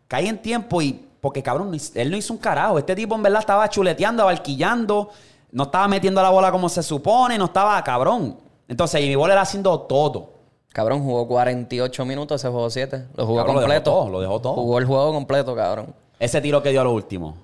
cae 0.07 0.27
en 0.27 0.41
tiempo 0.41 0.81
y. 0.81 1.01
Porque, 1.19 1.41
cabrón, 1.41 1.75
él 1.95 2.11
no 2.11 2.17
hizo 2.17 2.33
un 2.33 2.39
carajo. 2.39 2.77
Este 2.77 2.95
tipo, 2.95 3.15
en 3.15 3.23
verdad, 3.23 3.39
estaba 3.39 3.67
chuleteando, 3.67 4.21
abarquillando, 4.23 5.09
no 5.51 5.63
estaba 5.63 5.87
metiendo 5.87 6.21
la 6.21 6.29
bola 6.29 6.51
como 6.51 6.69
se 6.69 6.83
supone, 6.83 7.37
no 7.37 7.45
estaba, 7.45 7.83
cabrón. 7.83 8.37
Entonces, 8.67 9.01
Jimmy 9.01 9.15
Butler 9.15 9.37
haciendo 9.39 9.79
todo. 9.81 10.29
Cabrón, 10.71 11.01
jugó 11.03 11.27
48 11.27 12.05
minutos 12.05 12.41
ese 12.41 12.49
juego 12.51 12.69
7. 12.69 13.05
Lo 13.15 13.25
jugó 13.25 13.37
Cabrón, 13.39 13.55
lo 13.55 13.61
dejó 13.61 13.71
completo. 13.73 13.91
todo, 13.91 14.09
lo 14.09 14.21
dejó 14.21 14.39
todo. 14.41 14.53
Jugó 14.53 14.77
el 14.77 14.85
juego 14.85 15.13
completo, 15.13 15.55
cabrón. 15.55 15.95
Ese 16.19 16.41
tiro 16.41 16.61
que 16.61 16.69
dio 16.69 16.81
a 16.81 16.83
lo 16.83 16.91
último. 16.93 17.35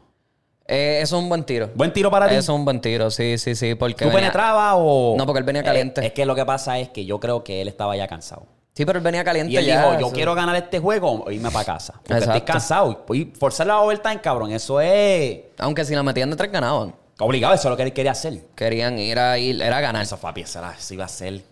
Eh, 0.68 0.99
eso 1.02 1.18
es 1.18 1.24
un 1.24 1.30
buen 1.30 1.43
tiro. 1.43 1.70
¿Buen 1.74 1.91
tiro 1.91 2.12
para 2.12 2.28
ti? 2.30 2.36
Eso 2.36 2.54
es 2.54 2.60
un 2.60 2.66
buen 2.66 2.82
tiro, 2.82 3.10
sí, 3.10 3.38
sí, 3.38 3.56
sí. 3.56 3.74
Porque 3.76 3.95
¿Tú 4.06 4.10
venía- 4.10 4.20
penetrabas 4.20 4.76
o.? 4.78 5.16
No, 5.18 5.26
porque 5.26 5.39
él 5.39 5.45
venía 5.45 5.62
Eh, 5.62 5.66
caliente. 5.66 6.06
es 6.06 6.14
que 6.14 6.26
lo 6.26 6.36
que 6.36 6.45
pasa 6.45 6.78
es 6.80 6.89
que 6.89 7.06
yo 7.06 7.20
creo 7.20 7.43
que 7.43 7.62
él 7.62 7.68
estaba 7.68 7.95
ya 7.97 8.08
cansado. 8.08 8.43
Sí, 8.74 8.86
pero 8.86 8.99
él 8.99 9.03
venía 9.03 9.24
caliente 9.24 9.51
Y 9.51 9.57
él 9.57 9.65
ya. 9.65 9.82
dijo, 9.82 9.99
yo 9.99 10.05
eso- 10.07 10.15
quiero 10.15 10.34
ganar 10.34 10.55
este 10.55 10.80
juego 10.80 11.24
o 11.26 11.32
irme 11.32 11.51
para 11.51 11.65
casa. 11.65 11.93
Porque 11.93 12.13
estoy 12.13 12.38
Exacto. 12.38 12.53
cansado. 12.53 13.05
Y 13.13 13.26
forzar 13.26 13.67
la 13.67 13.80
overtime, 13.82 14.22
cabrón, 14.22 14.51
eso 14.51 14.80
es 14.80 15.41
Aunque 15.57 15.84
si 15.84 15.93
la 15.93 16.03
metían 16.03 16.30
de 16.30 16.36
tres 16.38 16.51
ganaban. 16.51 16.95
obligado. 17.19 17.53
Eso 17.53 17.67
es 17.67 17.69
lo 17.72 17.78
que 17.78 17.84
él 17.84 17.93
quería 17.93 18.11
hacer. 18.13 18.45
Querían 18.55 18.97
ir 18.97 19.19
a 19.19 19.38
ir, 19.38 19.61
era 19.61 19.80
ganar. 19.82 20.01
Eso, 20.03 20.17
papi, 20.17 20.41
eso, 20.41 20.59
era- 20.59 20.72
eso 20.74 20.93
iba 20.93 21.05
a 21.05 21.09
ser. 21.09 21.43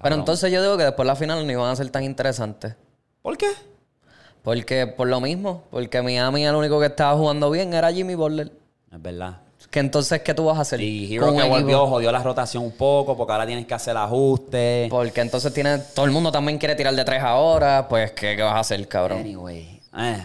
Pero 0.00 0.14
entonces 0.14 0.52
yo 0.52 0.62
digo 0.62 0.76
que 0.76 0.84
después 0.84 1.06
la 1.06 1.16
final 1.16 1.44
no 1.44 1.52
iban 1.52 1.70
a 1.70 1.76
ser 1.76 1.90
tan 1.90 2.04
interesantes. 2.04 2.74
¿Por 3.22 3.36
qué? 3.36 3.48
Porque 4.42 4.86
por 4.86 5.08
lo 5.08 5.20
mismo, 5.20 5.64
porque 5.70 6.00
Miami 6.02 6.46
el 6.46 6.54
único 6.54 6.78
que 6.78 6.86
estaba 6.86 7.16
jugando 7.16 7.50
bien 7.50 7.74
era 7.74 7.92
Jimmy 7.92 8.14
Butler. 8.14 8.52
Es 8.92 9.02
verdad. 9.02 9.38
Que 9.70 9.80
entonces, 9.80 10.22
¿qué 10.22 10.32
tú 10.32 10.44
vas 10.46 10.56
a 10.58 10.62
hacer? 10.62 10.80
Y 10.80 11.14
Hero 11.14 11.34
que 11.34 11.42
volvió 11.48 11.86
jodió 11.86 12.10
la 12.12 12.22
rotación 12.22 12.64
un 12.64 12.72
poco 12.72 13.16
porque 13.16 13.32
ahora 13.32 13.46
tienes 13.46 13.66
que 13.66 13.74
hacer 13.74 13.96
ajustes. 13.96 14.88
Porque 14.88 15.20
entonces 15.20 15.52
tiene, 15.52 15.78
todo 15.78 16.06
el 16.06 16.12
mundo 16.12 16.30
también 16.32 16.56
quiere 16.58 16.74
tirar 16.74 16.94
de 16.94 17.04
tres 17.04 17.22
ahora. 17.22 17.86
Pues, 17.88 18.12
¿qué, 18.12 18.36
qué 18.36 18.42
vas 18.42 18.54
a 18.54 18.60
hacer, 18.60 18.86
cabrón? 18.88 19.18
Anyway. 19.20 19.80
eh, 19.98 20.22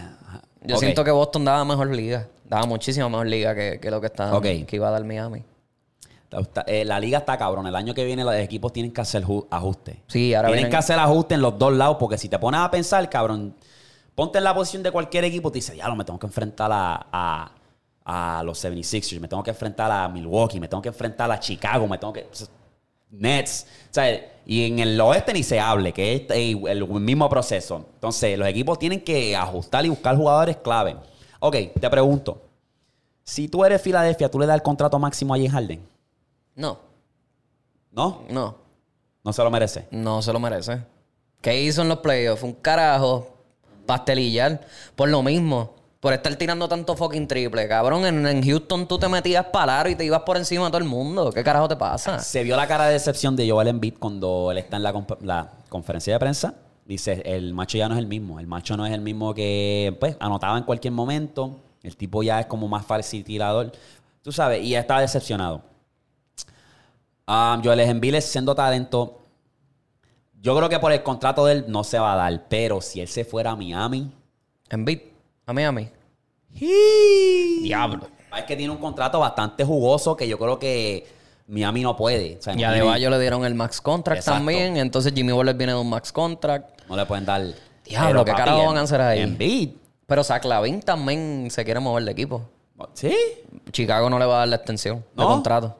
Yo 0.62 0.76
siento 0.78 1.04
que 1.04 1.10
Boston 1.10 1.44
daba 1.44 1.64
mejor 1.64 1.94
liga. 1.94 2.28
Daba 2.44 2.66
muchísimo 2.66 3.08
mejor 3.10 3.26
liga 3.26 3.54
que, 3.54 3.78
que 3.80 3.90
lo 3.90 4.00
que, 4.00 4.06
está, 4.06 4.34
Ok. 4.34 4.42
que 4.42 4.68
iba 4.72 4.88
a 4.88 4.90
dar 4.90 5.04
Miami. 5.04 5.42
Eh, 6.66 6.84
la 6.86 6.98
liga 6.98 7.18
está 7.18 7.36
cabrón. 7.36 7.66
El 7.66 7.76
año 7.76 7.92
que 7.92 8.04
viene 8.04 8.24
los 8.24 8.34
equipos 8.34 8.72
tienen 8.72 8.92
que 8.92 9.00
hacer 9.02 9.22
ju- 9.24 9.46
ajustes. 9.50 9.96
Sí, 10.06 10.32
ahora 10.34 10.48
Tienen 10.48 10.64
vienen- 10.64 10.70
que 10.70 10.76
hacer 10.78 10.98
ajustes 10.98 11.34
en 11.36 11.42
los 11.42 11.58
dos 11.58 11.72
lados 11.74 11.98
porque 12.00 12.16
si 12.16 12.28
te 12.30 12.38
pones 12.38 12.60
a 12.60 12.70
pensar, 12.70 13.08
cabrón, 13.10 13.54
ponte 14.14 14.38
en 14.38 14.44
la 14.44 14.54
posición 14.54 14.82
de 14.82 14.90
cualquier 14.90 15.24
equipo 15.24 15.48
y 15.50 15.52
te 15.52 15.58
dice, 15.58 15.76
ya 15.76 15.88
lo 15.88 15.96
me 15.96 16.04
tengo 16.04 16.18
que 16.18 16.26
enfrentar 16.26 16.70
a, 16.72 17.06
a, 17.12 17.50
a 18.04 18.42
los 18.44 18.64
76ers, 18.64 19.20
me 19.20 19.28
tengo 19.28 19.42
que 19.42 19.50
enfrentar 19.50 19.90
a 19.90 20.08
Milwaukee, 20.08 20.58
me 20.60 20.68
tengo 20.68 20.82
que 20.82 20.88
enfrentar 20.88 21.30
a 21.30 21.38
Chicago, 21.38 21.86
me 21.86 21.98
tengo 21.98 22.12
que... 22.12 22.26
Nets. 23.10 23.66
O 23.90 23.94
sea, 23.94 24.32
y 24.46 24.66
en 24.66 24.78
el 24.78 25.00
oeste 25.00 25.34
ni 25.34 25.42
se 25.42 25.60
hable, 25.60 25.92
que 25.92 26.14
es 26.14 26.22
el 26.30 26.88
mismo 26.88 27.28
proceso. 27.28 27.86
Entonces, 27.94 28.38
los 28.38 28.48
equipos 28.48 28.78
tienen 28.78 29.02
que 29.02 29.36
ajustar 29.36 29.84
y 29.84 29.90
buscar 29.90 30.16
jugadores 30.16 30.56
clave. 30.56 30.96
Ok, 31.40 31.56
te 31.78 31.90
pregunto. 31.90 32.42
Si 33.22 33.48
tú 33.48 33.64
eres 33.64 33.82
Filadelfia, 33.82 34.30
¿tú 34.30 34.38
le 34.38 34.46
das 34.46 34.56
el 34.56 34.62
contrato 34.62 34.98
máximo 34.98 35.34
a 35.34 35.36
James 35.36 35.52
Harden? 35.52 35.86
No, 36.54 36.78
¿No? 37.92 38.22
no. 38.30 38.56
No 39.24 39.32
se 39.32 39.44
lo 39.44 39.50
merece. 39.50 39.86
No 39.90 40.22
se 40.22 40.32
lo 40.32 40.40
merece. 40.40 40.82
¿Qué 41.40 41.62
hizo 41.62 41.82
en 41.82 41.88
los 41.88 41.98
playoffs? 41.98 42.42
Un 42.42 42.54
carajo. 42.54 43.28
Pastelillar. 43.86 44.60
Por 44.96 45.08
lo 45.10 45.22
mismo. 45.22 45.74
Por 46.02 46.12
estar 46.12 46.34
tirando 46.34 46.68
tanto 46.68 46.96
fucking 46.96 47.28
triple. 47.28 47.68
Cabrón, 47.68 48.04
en, 48.04 48.26
en 48.26 48.42
Houston 48.42 48.88
tú 48.88 48.98
te 48.98 49.08
metías 49.08 49.46
palaro 49.46 49.88
y 49.88 49.94
te 49.94 50.04
ibas 50.04 50.22
por 50.22 50.36
encima 50.36 50.64
de 50.64 50.70
todo 50.72 50.78
el 50.78 50.84
mundo. 50.84 51.30
¿Qué 51.30 51.44
carajo 51.44 51.68
te 51.68 51.76
pasa? 51.76 52.18
Se 52.18 52.42
vio 52.42 52.56
la 52.56 52.66
cara 52.66 52.86
de 52.86 52.94
decepción 52.94 53.36
de 53.36 53.48
Joel 53.48 53.68
Embiid 53.68 53.98
cuando 54.00 54.50
él 54.50 54.58
está 54.58 54.78
en 54.78 54.82
la, 54.82 55.52
conferencia 55.68 56.12
de 56.12 56.18
prensa. 56.18 56.56
Dice, 56.84 57.22
el 57.24 57.54
macho 57.54 57.78
ya 57.78 57.88
no 57.88 57.94
es 57.94 58.00
el 58.00 58.08
mismo. 58.08 58.40
El 58.40 58.48
macho 58.48 58.76
no 58.76 58.84
es 58.84 58.92
el 58.92 59.00
mismo 59.00 59.32
que, 59.32 59.96
pues, 60.00 60.16
anotaba 60.18 60.58
en 60.58 60.64
cualquier 60.64 60.92
momento. 60.92 61.60
El 61.84 61.96
tipo 61.96 62.24
ya 62.24 62.40
es 62.40 62.46
como 62.46 62.66
más 62.66 62.84
fácil 62.84 63.22
tirador. 63.22 63.70
Tú 64.22 64.32
sabes, 64.32 64.60
y 64.60 64.70
ya 64.70 64.80
estaba 64.80 65.02
decepcionado. 65.02 65.62
Um, 67.28 67.62
Joel 67.62 67.78
Embiid 67.78 68.16
es 68.16 68.24
siendo 68.24 68.56
talento. 68.56 69.20
Yo 70.40 70.56
creo 70.56 70.68
que 70.68 70.80
por 70.80 70.90
el 70.90 71.04
contrato 71.04 71.46
de 71.46 71.52
él 71.52 71.64
no 71.68 71.84
se 71.84 72.00
va 72.00 72.14
a 72.14 72.16
dar. 72.16 72.48
Pero 72.48 72.80
si 72.80 73.00
él 73.00 73.06
se 73.06 73.24
fuera 73.24 73.52
a 73.52 73.56
Miami... 73.56 74.12
En 75.46 75.54
beat. 75.54 75.68
A 75.68 75.72
Miami. 75.72 75.88
Diablo. 77.62 78.06
Es 78.36 78.44
que 78.44 78.56
tiene 78.56 78.72
un 78.72 78.78
contrato 78.78 79.18
bastante 79.20 79.64
jugoso 79.64 80.16
que 80.16 80.26
yo 80.26 80.38
creo 80.38 80.58
que 80.58 81.06
Miami 81.48 81.82
no 81.82 81.96
puede. 81.96 82.38
O 82.38 82.42
sea, 82.42 82.54
Y 82.54 82.62
no 82.62 82.68
a 82.68 82.72
Deballo 82.72 83.10
le 83.10 83.18
dieron 83.20 83.44
el 83.44 83.54
max 83.54 83.80
contract 83.80 84.20
Exacto. 84.20 84.38
también. 84.38 84.76
Entonces 84.76 85.12
Jimmy 85.14 85.32
Butler 85.32 85.54
viene 85.54 85.72
de 85.74 85.78
un 85.78 85.88
max 85.90 86.12
contract. 86.12 86.80
No 86.88 86.96
le 86.96 87.04
pueden 87.06 87.24
dar. 87.26 87.42
Diablo, 87.84 88.24
¿qué 88.24 88.30
papi, 88.32 88.40
carajo 88.42 88.60
en- 88.60 88.66
van 88.68 88.76
a 88.78 88.80
hacer 88.82 89.00
ahí? 89.00 89.20
En 89.20 89.36
beat. 89.36 89.70
Pero 90.06 90.24
Zach 90.24 90.44
Lavin 90.44 90.80
también 90.80 91.48
se 91.50 91.64
quiere 91.64 91.80
mover 91.80 92.04
de 92.04 92.12
equipo. 92.12 92.42
¿Sí? 92.94 93.14
Chicago 93.70 94.08
no 94.10 94.18
le 94.18 94.24
va 94.24 94.36
a 94.36 94.38
dar 94.40 94.48
la 94.48 94.56
extensión 94.56 94.98
de 95.14 95.22
¿No? 95.22 95.28
contrato. 95.28 95.76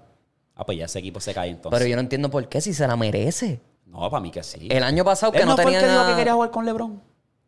Ah, 0.55 0.65
pues 0.65 0.79
ya 0.79 0.85
ese 0.85 0.99
equipo 0.99 1.21
se 1.21 1.33
cae 1.35 1.49
entonces. 1.51 1.77
Pero 1.77 1.89
yo 1.89 1.97
no 1.97 2.01
entiendo 2.03 2.31
por 2.31 2.47
qué, 2.49 2.61
si 2.61 2.75
se 2.75 2.87
la 2.87 2.97
merece. 2.97 3.61
No, 3.87 4.09
para 4.11 4.21
mí 4.21 4.31
que 4.31 4.43
sí. 4.43 4.69
El 4.71 4.85
año 4.85 5.05
pasado 5.05 5.33
que 5.33 5.39
Él 5.41 5.47
no, 5.47 5.55
fue 5.55 5.65
el 5.65 5.67
tenían 5.71 5.83
que 5.85 5.91
dijo 5.91 6.03
a- 6.03 6.09
que 6.11 6.17
quería 6.17 6.35
jugar 6.35 6.51
con 6.51 6.65
LeBron. 6.65 7.03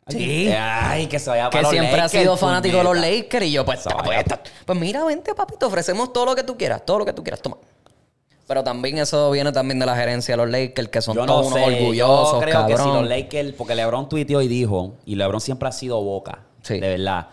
Sí. 0.08 0.48
Ay, 0.52 1.06
que 1.06 1.18
se 1.18 1.30
vaya 1.30 1.48
que 1.48 1.62
los 1.62 1.70
siempre 1.70 2.00
ha 2.00 2.08
sido 2.08 2.36
fanático 2.36 2.76
de 2.78 2.84
los. 2.84 2.96
Lakers 2.98 3.46
y 3.46 3.52
yo 3.52 3.64
pues, 3.64 3.80
pues, 3.84 4.24
pues, 4.26 4.40
pues 4.66 4.78
mira, 4.78 5.02
vente 5.04 5.34
papi, 5.34 5.54
te 5.58 5.64
ofrecemos 5.64 6.12
todo 6.12 6.26
lo 6.26 6.34
que 6.34 6.42
tú 6.42 6.56
quieras, 6.58 6.84
todo 6.84 6.98
lo 6.98 7.04
que 7.06 7.12
tú 7.14 7.22
quieras, 7.22 7.40
toma. 7.40 7.56
Pero 8.46 8.62
también 8.62 8.98
eso 8.98 9.30
viene 9.30 9.50
también 9.52 9.78
de 9.78 9.86
la 9.86 9.96
gerencia 9.96 10.34
de 10.34 10.36
los 10.36 10.50
Lakers, 10.50 10.88
que 10.88 11.00
son 11.00 11.14
Yo 11.16 11.22
no 11.24 11.32
todos 11.32 11.46
unos 11.46 11.58
sé, 11.58 11.64
orgullosos, 11.64 12.32
yo 12.34 12.40
creo 12.40 12.52
cabrón. 12.52 12.76
que 12.76 12.82
si 12.82 12.88
los 12.90 13.08
Lakers, 13.08 13.52
porque 13.54 13.74
LeBron 13.74 14.08
tuiteó 14.10 14.42
y 14.42 14.48
dijo, 14.48 14.96
y 15.06 15.14
LeBron 15.14 15.40
siempre 15.40 15.68
ha 15.70 15.72
sido 15.72 16.02
boca, 16.02 16.40
Sí. 16.60 16.74
de 16.78 16.88
verdad. 16.88 17.28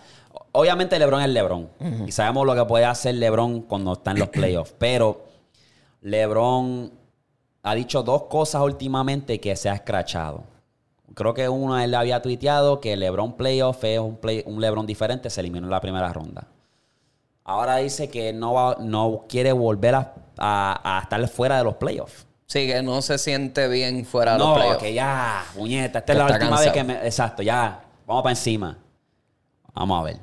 Obviamente 0.53 0.97
LeBron 0.97 1.21
es 1.21 1.29
LeBron, 1.29 1.69
y 2.07 2.11
sabemos 2.13 2.45
lo 2.45 2.55
que 2.55 2.63
puede 2.63 2.85
hacer 2.85 3.15
LeBron 3.15 3.63
cuando 3.63 3.91
está 3.93 4.11
en 4.11 4.19
los 4.19 4.29
playoffs, 4.29 4.73
pero 4.77 5.25
LeBron 6.01 6.91
ha 7.63 7.75
dicho 7.75 8.01
dos 8.03 8.23
cosas 8.23 8.61
últimamente 8.61 9.39
que 9.41 9.55
se 9.57 9.69
ha 9.69 9.73
escrachado. 9.73 10.43
Creo 11.13 11.33
que 11.33 11.49
una 11.49 11.83
él 11.83 11.93
había 11.93 12.21
tuiteado 12.21 12.79
que 12.79 12.95
LeBron 12.95 13.33
playoff 13.33 13.83
es 13.83 13.99
un, 13.99 14.15
play- 14.17 14.43
un 14.45 14.61
LeBron 14.61 14.85
diferente, 14.85 15.29
se 15.29 15.41
eliminó 15.41 15.67
en 15.67 15.71
la 15.71 15.81
primera 15.81 16.11
ronda. 16.13 16.47
Ahora 17.43 17.77
dice 17.77 18.09
que 18.09 18.33
no, 18.33 18.53
va- 18.53 18.77
no 18.79 19.25
quiere 19.27 19.51
volver 19.51 19.95
a, 19.95 20.13
a- 20.37 20.97
a 20.97 21.01
estar 21.01 21.27
fuera 21.27 21.57
de 21.57 21.63
los 21.63 21.75
playoffs. 21.75 22.25
Sí, 22.45 22.67
que 22.67 22.81
no 22.83 23.01
se 23.01 23.17
siente 23.17 23.67
bien 23.67 24.05
fuera 24.05 24.33
de 24.33 24.39
No, 24.39 24.49
los 24.49 24.57
playoffs. 24.57 24.79
que 24.83 24.93
ya, 24.93 25.43
puñeta, 25.55 25.99
esta 25.99 26.05
Que 26.05 26.11
es 26.13 26.17
la 26.17 26.25
última 26.25 26.39
cansado. 26.39 26.63
vez 26.65 26.73
que 26.73 26.83
me... 26.83 26.93
Exacto, 27.05 27.41
ya, 27.43 27.81
vamos 28.05 28.23
para 28.23 28.31
encima. 28.33 28.77
Vamos 29.73 29.99
a 29.99 30.03
ver. 30.03 30.17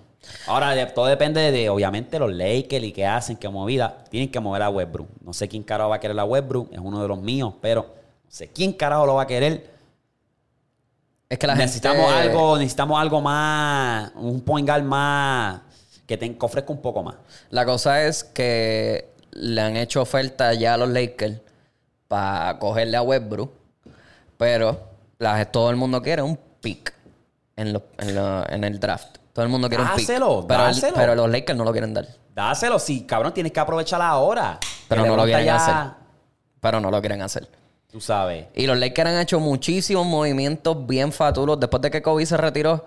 Ahora, 0.47 0.93
todo 0.95 1.07
depende 1.07 1.51
de, 1.51 1.71
obviamente, 1.71 2.19
los 2.19 2.31
Lakers 2.33 2.85
y 2.85 2.93
qué 2.93 3.07
hacen, 3.07 3.37
qué 3.37 3.49
movida. 3.49 4.05
Tienen 4.11 4.31
que 4.31 4.41
mover 4.41 4.63
a 4.63 4.69
Westbrook. 4.69 5.09
No 5.23 5.33
sé 5.33 5.49
quién 5.49 5.63
carajo 5.63 5.91
va 5.91 5.97
a 5.97 6.01
querer 6.01 6.19
a 6.19 6.25
Westbrook, 6.25 6.69
es 6.73 6.79
uno 6.79 7.01
de 7.01 7.09
los 7.09 7.19
míos, 7.21 7.55
pero 7.63 7.83
no 7.83 8.31
sé 8.31 8.49
quién 8.49 8.73
carajo 8.75 9.07
lo 9.07 9.15
va 9.15 9.23
a 9.23 9.27
querer. 9.27 9.78
Es 11.29 11.39
que 11.39 11.47
la 11.47 11.55
necesitamos 11.55 12.07
gente... 12.07 12.31
algo, 12.31 12.57
necesitamos 12.57 12.99
algo 13.01 13.21
más, 13.21 14.13
un 14.15 14.41
point 14.41 14.67
guard 14.67 14.83
más, 14.83 15.61
que 16.07 16.17
te 16.17 16.37
ofrezca 16.41 16.73
un 16.73 16.81
poco 16.81 17.03
más. 17.03 17.17
La 17.51 17.67
cosa 17.67 18.03
es 18.05 18.25
que 18.25 19.11
le 19.33 19.61
han 19.61 19.77
hecho 19.77 20.01
oferta 20.01 20.55
ya 20.55 20.75
a 20.75 20.77
los 20.79 20.89
Lakers 20.89 21.39
para 22.09 22.59
cogerle 22.59 22.97
a 22.97 23.03
Westbrook, 23.03 23.53
pero 24.39 24.81
la- 25.19 25.45
todo 25.51 25.69
el 25.69 25.77
mundo 25.77 26.01
quiere 26.01 26.23
un 26.23 26.39
pick 26.63 26.95
en, 27.57 27.75
lo- 27.75 27.83
en, 27.99 28.15
lo- 28.15 28.49
en 28.49 28.65
el 28.65 28.81
draft. 28.81 29.19
Todo 29.35 29.45
el 29.45 29.51
mundo 29.51 29.69
quiere 29.69 29.85
un 29.85 29.91
pick. 29.97 30.07
Pero, 30.07 30.47
el- 30.47 30.47
dáselo. 30.47 30.95
pero 30.97 31.15
los 31.15 31.29
Lakers 31.31 31.59
no 31.59 31.65
lo 31.65 31.73
quieren 31.73 31.93
dar. 31.93 32.07
Dáselo, 32.35 32.79
sí, 32.79 33.05
cabrón, 33.05 33.35
tienes 33.35 33.53
que 33.53 33.61
aprovechar 33.61 34.01
ahora. 34.01 34.59
Pero 34.89 35.03
Que 35.03 35.09
no 35.11 35.17
lo 35.17 35.25
quieren 35.25 35.45
ya, 35.45 35.57
hacer. 35.57 35.93
Pero 36.61 36.81
no 36.81 36.91
lo 36.91 37.01
quieren 37.01 37.21
hacer. 37.21 37.47
Tú 37.91 38.03
sabes. 38.03 38.47
Y 38.55 38.67
los 38.67 38.79
Lakers 38.79 39.11
han 39.11 39.19
hecho 39.19 39.41
muchísimos 39.41 40.07
movimientos 40.07 40.87
bien 40.87 41.11
fatulos. 41.11 41.59
Después 41.59 41.81
de 41.81 41.91
que 41.91 42.03
Kobe 42.03 42.27
se 42.27 42.37
retiró, 42.37 42.85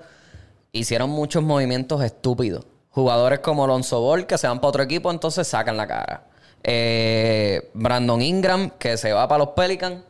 hicieron 0.72 1.10
muchos 1.10 1.42
movimientos 1.42 2.04
estúpidos. 2.04 2.66
Jugadores 2.92 3.40
como 3.40 3.64
Alonso 3.64 4.00
Ball, 4.02 4.28
que 4.28 4.38
se 4.38 4.48
van 4.48 4.60
para 4.60 4.70
otro 4.70 4.84
equipo, 4.84 5.10
entonces 5.10 5.48
sacan 5.48 5.76
la 5.76 5.88
cara. 5.88 6.26
Eh, 6.64 7.72
Brandon 7.74 8.22
Ingram, 8.22 8.70
que 8.78 8.96
se 8.98 9.12
va 9.12 9.28
para 9.28 9.40
los 9.40 9.50
Pelicans, 9.50 10.04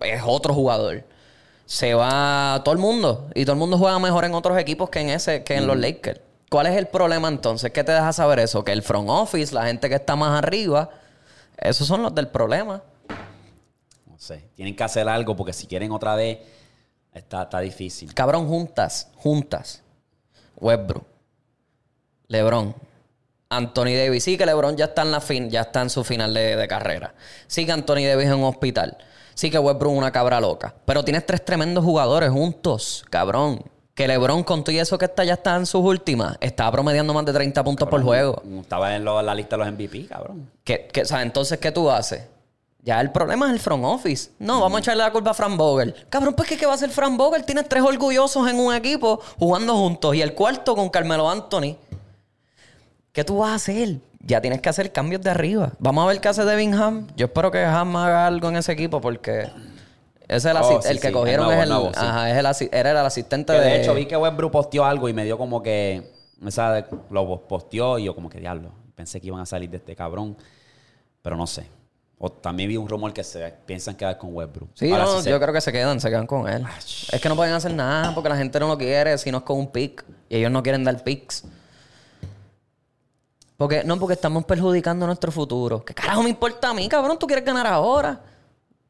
es 0.00 0.22
otro 0.26 0.52
jugador. 0.52 1.04
Se 1.66 1.94
va 1.94 2.60
todo 2.64 2.72
el 2.74 2.80
mundo. 2.80 3.28
Y 3.34 3.44
todo 3.44 3.52
el 3.52 3.58
mundo 3.60 3.78
juega 3.78 3.98
mejor 4.00 4.24
en 4.24 4.34
otros 4.34 4.58
equipos 4.58 4.90
que 4.90 5.00
en 5.00 5.10
ese, 5.10 5.44
que 5.44 5.54
en 5.54 5.68
los 5.68 5.78
Lakers. 5.78 6.20
¿Cuál 6.50 6.66
es 6.66 6.76
el 6.76 6.88
problema 6.88 7.28
entonces? 7.28 7.70
¿Qué 7.70 7.84
te 7.84 7.92
deja 7.92 8.12
saber 8.12 8.40
eso? 8.40 8.64
Que 8.64 8.72
el 8.72 8.82
front 8.82 9.08
office, 9.10 9.54
la 9.54 9.66
gente 9.66 9.88
que 9.88 9.94
está 9.94 10.16
más 10.16 10.36
arriba, 10.36 10.90
esos 11.56 11.86
son 11.86 12.02
los 12.02 12.14
del 12.14 12.28
problema. 12.28 12.82
Tienen 14.54 14.74
que 14.76 14.84
hacer 14.84 15.08
algo 15.08 15.36
porque 15.36 15.52
si 15.52 15.66
quieren 15.66 15.92
otra 15.92 16.14
vez, 16.14 16.38
está, 17.12 17.42
está 17.42 17.60
difícil. 17.60 18.12
Cabrón, 18.14 18.46
juntas, 18.48 19.08
juntas. 19.16 19.82
Westbrook, 20.56 21.04
LeBron, 22.28 22.74
Anthony 23.50 23.94
Davis. 23.96 24.24
Sí 24.24 24.36
que 24.38 24.46
LeBron 24.46 24.76
ya 24.76 24.86
está 24.86 25.02
en 25.02 25.10
la 25.12 25.20
fin, 25.20 25.50
ya 25.50 25.62
está 25.62 25.82
en 25.82 25.90
su 25.90 26.04
final 26.04 26.32
de, 26.32 26.56
de 26.56 26.68
carrera. 26.68 27.14
Sí 27.46 27.66
que 27.66 27.72
Anthony 27.72 28.06
Davis 28.06 28.26
en 28.26 28.34
un 28.34 28.44
hospital. 28.44 28.96
Sí 29.34 29.50
que 29.50 29.58
Westbrook 29.58 29.92
es 29.92 29.98
una 29.98 30.12
cabra 30.12 30.40
loca. 30.40 30.74
Pero 30.84 31.04
tienes 31.04 31.26
tres 31.26 31.44
tremendos 31.44 31.84
jugadores 31.84 32.30
juntos, 32.30 33.04
cabrón. 33.10 33.62
Que 33.94 34.08
LeBron 34.08 34.42
con 34.42 34.64
todo 34.64 34.74
y 34.74 34.80
eso 34.80 34.98
que 34.98 35.04
está 35.04 35.22
ya 35.22 35.34
está 35.34 35.54
en 35.54 35.66
sus 35.66 35.80
últimas, 35.84 36.36
estaba 36.40 36.72
promediando 36.72 37.14
más 37.14 37.24
de 37.24 37.32
30 37.32 37.62
puntos 37.62 37.88
por 37.88 38.02
juego. 38.02 38.42
Estaba 38.60 38.96
en 38.96 39.04
lo- 39.04 39.22
la 39.22 39.34
lista 39.36 39.56
de 39.56 39.64
los 39.64 39.72
MVP, 39.72 40.06
cabrón. 40.08 40.50
¿Qué, 40.64 40.88
qué- 40.92 41.02
o 41.02 41.04
sea, 41.04 41.22
entonces, 41.22 41.58
¿qué 41.58 41.70
tú 41.70 41.88
haces? 41.88 42.22
Ya 42.84 43.00
el 43.00 43.10
problema 43.12 43.46
es 43.46 43.52
el 43.54 43.60
front 43.60 43.82
office. 43.84 44.30
No, 44.38 44.60
vamos 44.60 44.76
a 44.76 44.80
echarle 44.80 45.02
la 45.02 45.10
culpa 45.10 45.30
a 45.30 45.34
Fran 45.34 45.56
Vogel. 45.56 45.94
Cabrón, 46.10 46.34
pues 46.34 46.46
¿qué, 46.48 46.58
qué 46.58 46.66
va 46.66 46.72
a 46.72 46.74
hacer 46.74 46.90
Fran 46.90 47.16
Vogel? 47.16 47.42
Tienes 47.44 47.66
tres 47.66 47.82
orgullosos 47.82 48.46
en 48.48 48.58
un 48.60 48.74
equipo 48.74 49.20
jugando 49.38 49.74
juntos 49.74 50.14
y 50.14 50.20
el 50.20 50.34
cuarto 50.34 50.76
con 50.76 50.90
Carmelo 50.90 51.30
Anthony. 51.30 51.76
¿Qué 53.12 53.24
tú 53.24 53.38
vas 53.38 53.52
a 53.52 53.54
hacer? 53.54 53.96
Ya 54.20 54.40
tienes 54.40 54.60
que 54.60 54.68
hacer 54.68 54.92
cambios 54.92 55.22
de 55.22 55.30
arriba. 55.30 55.72
Vamos 55.78 56.04
a 56.04 56.08
ver 56.08 56.20
qué 56.20 56.28
hace 56.28 56.44
Devin 56.44 56.74
Ham. 56.74 57.06
Yo 57.16 57.26
espero 57.26 57.50
que 57.50 57.62
Ham 57.64 57.96
haga 57.96 58.26
algo 58.26 58.48
en 58.48 58.56
ese 58.56 58.72
equipo 58.72 59.00
porque 59.00 59.48
ese 60.26 60.36
es 60.36 60.44
el, 60.44 60.56
Oh, 60.58 60.82
sí, 60.82 60.88
el 60.88 61.00
que 61.00 61.08
sí, 61.08 61.12
cogieron 61.12 61.50
el 61.52 61.52
nuevo, 61.52 61.52
es 61.52 61.56
el, 61.56 61.62
el 61.62 61.68
nuevo, 61.68 61.88
sí. 61.94 62.00
ajá, 62.00 62.30
es 62.30 62.36
el 62.38 62.46
asi- 62.46 62.68
era 62.72 62.90
el 62.90 62.96
asistente 62.98 63.52
Que 63.52 63.58
de, 63.60 63.64
de 63.64 63.82
hecho 63.82 63.94
vi 63.94 64.06
que 64.06 64.16
Westbrook 64.16 64.50
posteó 64.52 64.84
algo 64.84 65.08
y 65.08 65.12
me 65.12 65.24
dio 65.24 65.38
como 65.38 65.62
que. 65.62 66.12
Esa 66.46 66.72
de- 66.72 66.84
lo 67.10 67.46
posteó 67.46 67.98
y 67.98 68.04
yo 68.04 68.14
como 68.14 68.28
que 68.28 68.40
diablo. 68.40 68.72
Pensé 68.94 69.20
que 69.20 69.28
iban 69.28 69.40
a 69.40 69.46
salir 69.46 69.70
de 69.70 69.76
este 69.78 69.94
cabrón. 69.96 70.36
Pero 71.22 71.36
no 71.36 71.46
sé. 71.46 71.66
O 72.18 72.30
también 72.30 72.68
vi 72.68 72.76
un 72.76 72.88
rumor 72.88 73.12
que 73.12 73.22
se 73.24 73.52
piensan 73.66 73.96
quedar 73.96 74.16
con 74.16 74.34
Westbrook. 74.34 74.70
Sí, 74.74 74.90
Ahora, 74.90 75.04
no, 75.04 75.16
si 75.18 75.24
se- 75.24 75.30
yo 75.30 75.40
creo 75.40 75.52
que 75.52 75.60
se 75.60 75.72
quedan, 75.72 76.00
se 76.00 76.08
quedan 76.08 76.26
con 76.26 76.48
él. 76.48 76.64
Es 77.10 77.20
que 77.20 77.28
no 77.28 77.36
pueden 77.36 77.52
hacer 77.54 77.74
nada 77.74 78.14
porque 78.14 78.28
la 78.28 78.36
gente 78.36 78.58
no 78.60 78.68
lo 78.68 78.78
quiere, 78.78 79.18
si 79.18 79.30
no 79.30 79.38
es 79.38 79.44
con 79.44 79.58
un 79.58 79.66
pick. 79.70 80.04
Y 80.28 80.36
ellos 80.36 80.50
no 80.50 80.62
quieren 80.62 80.84
dar 80.84 81.02
picks. 81.02 81.44
Porque, 83.56 83.84
no, 83.84 83.98
porque 83.98 84.14
estamos 84.14 84.44
perjudicando 84.44 85.06
nuestro 85.06 85.30
futuro. 85.30 85.84
¿Qué 85.84 85.94
carajo 85.94 86.22
me 86.22 86.30
importa 86.30 86.70
a 86.70 86.74
mí, 86.74 86.88
cabrón? 86.88 87.18
Tú 87.18 87.26
quieres 87.26 87.44
ganar 87.44 87.66
ahora. 87.66 88.20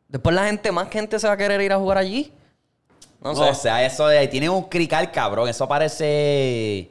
Después 0.08 0.34
la 0.34 0.46
gente, 0.46 0.70
más 0.72 0.88
gente 0.90 1.18
se 1.18 1.26
va 1.26 1.34
a 1.34 1.36
querer 1.36 1.60
ir 1.60 1.72
a 1.72 1.76
jugar 1.78 1.98
allí. 1.98 2.32
No, 3.22 3.32
No, 3.32 3.36
sé. 3.44 3.50
o 3.50 3.54
sea, 3.54 3.84
eso 3.84 4.06
de. 4.06 4.26
Tienen 4.28 4.50
un 4.50 4.64
crical, 4.64 5.10
cabrón. 5.10 5.48
Eso 5.48 5.66
parece. 5.68 6.90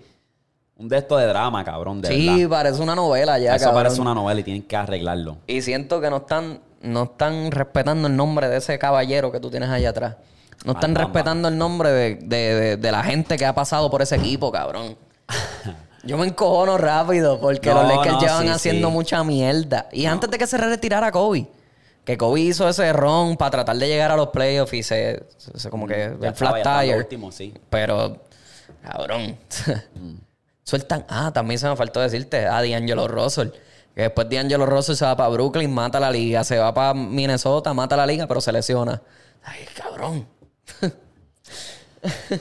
Un 0.77 0.89
de 0.89 0.97
estos 0.97 1.19
de 1.21 1.27
drama, 1.27 1.63
cabrón. 1.63 2.01
De 2.01 2.07
sí, 2.09 2.27
verdad. 2.27 2.49
parece 2.49 2.81
una 2.81 2.95
novela 2.95 3.37
ya, 3.39 3.55
Eso 3.55 3.65
cabrón. 3.65 3.83
parece 3.83 4.01
una 4.01 4.13
novela 4.15 4.39
y 4.39 4.43
tienen 4.43 4.63
que 4.63 4.75
arreglarlo. 4.75 5.37
Y 5.47 5.61
siento 5.61 6.01
que 6.01 6.09
no 6.09 6.17
están, 6.17 6.59
no 6.81 7.03
están 7.03 7.51
respetando 7.51 8.07
el 8.07 8.15
nombre 8.15 8.49
de 8.49 8.57
ese 8.57 8.77
caballero 8.79 9.31
que 9.31 9.39
tú 9.39 9.49
tienes 9.51 9.69
allá 9.69 9.89
atrás. 9.91 10.15
No 10.65 10.73
están 10.73 10.95
respetando 10.95 11.47
el 11.49 11.57
nombre 11.57 11.91
de, 11.91 12.15
de- 12.15 12.55
de- 12.55 12.77
de 12.77 12.91
la 12.91 13.03
gente 13.03 13.37
que 13.37 13.45
ha 13.45 13.53
pasado 13.53 13.89
por 13.91 14.01
ese 14.01 14.15
equipo, 14.15 14.51
cabrón. 14.51 14.97
Yo 16.05 16.17
me 16.17 16.25
encojono 16.27 16.77
rápido 16.77 17.39
porque 17.39 17.69
No, 17.69 17.83
los 17.83 17.95
Lakers 17.95 18.13
no, 18.15 18.19
llevan 18.21 18.43
sí, 18.43 18.49
haciendo 18.49 18.87
sí. 18.89 18.93
mucha 18.93 19.23
mierda. 19.23 19.87
Y 19.91 20.05
antes 20.05 20.29
de 20.29 20.37
que 20.37 20.47
se 20.47 20.57
retirara 20.57 21.11
Kobe, 21.11 21.47
que 22.03 22.17
Kobe 22.17 22.41
hizo 22.41 22.67
ese 22.67 22.91
ron 22.91 23.37
para 23.37 23.51
tratar 23.51 23.77
de 23.77 23.87
llegar 23.87 24.11
a 24.11 24.17
los 24.17 24.29
playoffs 24.29 24.73
y 24.73 24.83
se, 24.83 25.23
se- 25.37 25.69
como 25.69 25.85
que 25.87 25.97
Ya 26.19 26.27
el 26.27 26.33
estaba, 26.33 26.59
flat 26.61 26.81
tire. 26.81 26.97
último, 26.97 27.31
sí. 27.31 27.53
Pero, 27.69 28.17
cabrón. 28.81 29.37
Sueltan. 30.63 31.05
Ah, 31.09 31.31
también 31.33 31.59
se 31.59 31.67
me 31.67 31.75
faltó 31.75 31.99
decirte. 31.99 32.45
A 32.47 32.61
D'Angelo 32.61 33.07
Russell. 33.07 33.49
Que 33.95 34.03
después 34.03 34.29
D'Angelo 34.29 34.65
Russell 34.65 34.95
se 34.95 35.05
va 35.05 35.15
para 35.15 35.29
Brooklyn, 35.29 35.71
mata 35.73 35.99
la 35.99 36.09
liga. 36.11 36.43
Se 36.43 36.57
va 36.57 36.73
para 36.73 36.93
Minnesota, 36.93 37.73
mata 37.73 37.95
la 37.97 38.05
liga, 38.05 38.27
pero 38.27 38.41
se 38.41 38.51
lesiona. 38.51 39.01
Ay, 39.43 39.65
cabrón. 39.75 40.25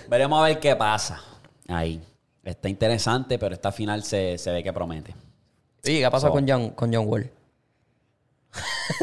Veremos 0.09 0.41
a 0.41 0.45
ver 0.45 0.61
qué 0.61 0.75
pasa. 0.77 1.21
Ahí. 1.69 2.01
Está 2.45 2.69
interesante, 2.69 3.39
pero 3.39 3.55
esta 3.55 3.71
final 3.71 4.03
se, 4.03 4.37
se 4.39 4.51
ve 4.51 4.63
que 4.63 4.73
promete. 4.73 5.15
¿Y 5.85 6.01
qué 6.01 6.11
pasa 6.11 6.29
So- 6.29 6.33
con 6.33 6.49
John, 6.49 6.71
con 6.71 6.93
John 6.93 7.07
Wall? 7.09 7.31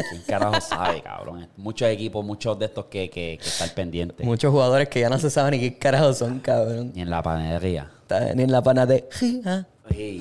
¿Quién 0.09 0.21
carajo 0.27 0.61
sabe, 0.61 1.01
cabrón? 1.01 1.47
Muchos 1.57 1.87
equipos, 1.89 2.23
muchos 2.23 2.59
de 2.59 2.65
estos 2.65 2.85
que, 2.85 3.09
que, 3.09 3.39
que 3.41 3.47
están 3.47 3.69
pendientes. 3.69 4.25
Muchos 4.25 4.51
jugadores 4.51 4.87
que 4.89 4.99
ya 4.99 5.09
no 5.09 5.17
se 5.17 5.29
saben 5.29 5.51
ni 5.51 5.59
qué 5.59 5.77
carajo 5.77 6.13
son, 6.13 6.39
cabrón. 6.39 6.91
Y 6.93 7.01
en 7.01 7.09
la 7.09 7.23
panadería. 7.23 7.89
Están 8.09 8.39
en 8.39 8.51
la 8.51 8.63
panadería. 8.63 9.67
Sí. 9.91 10.19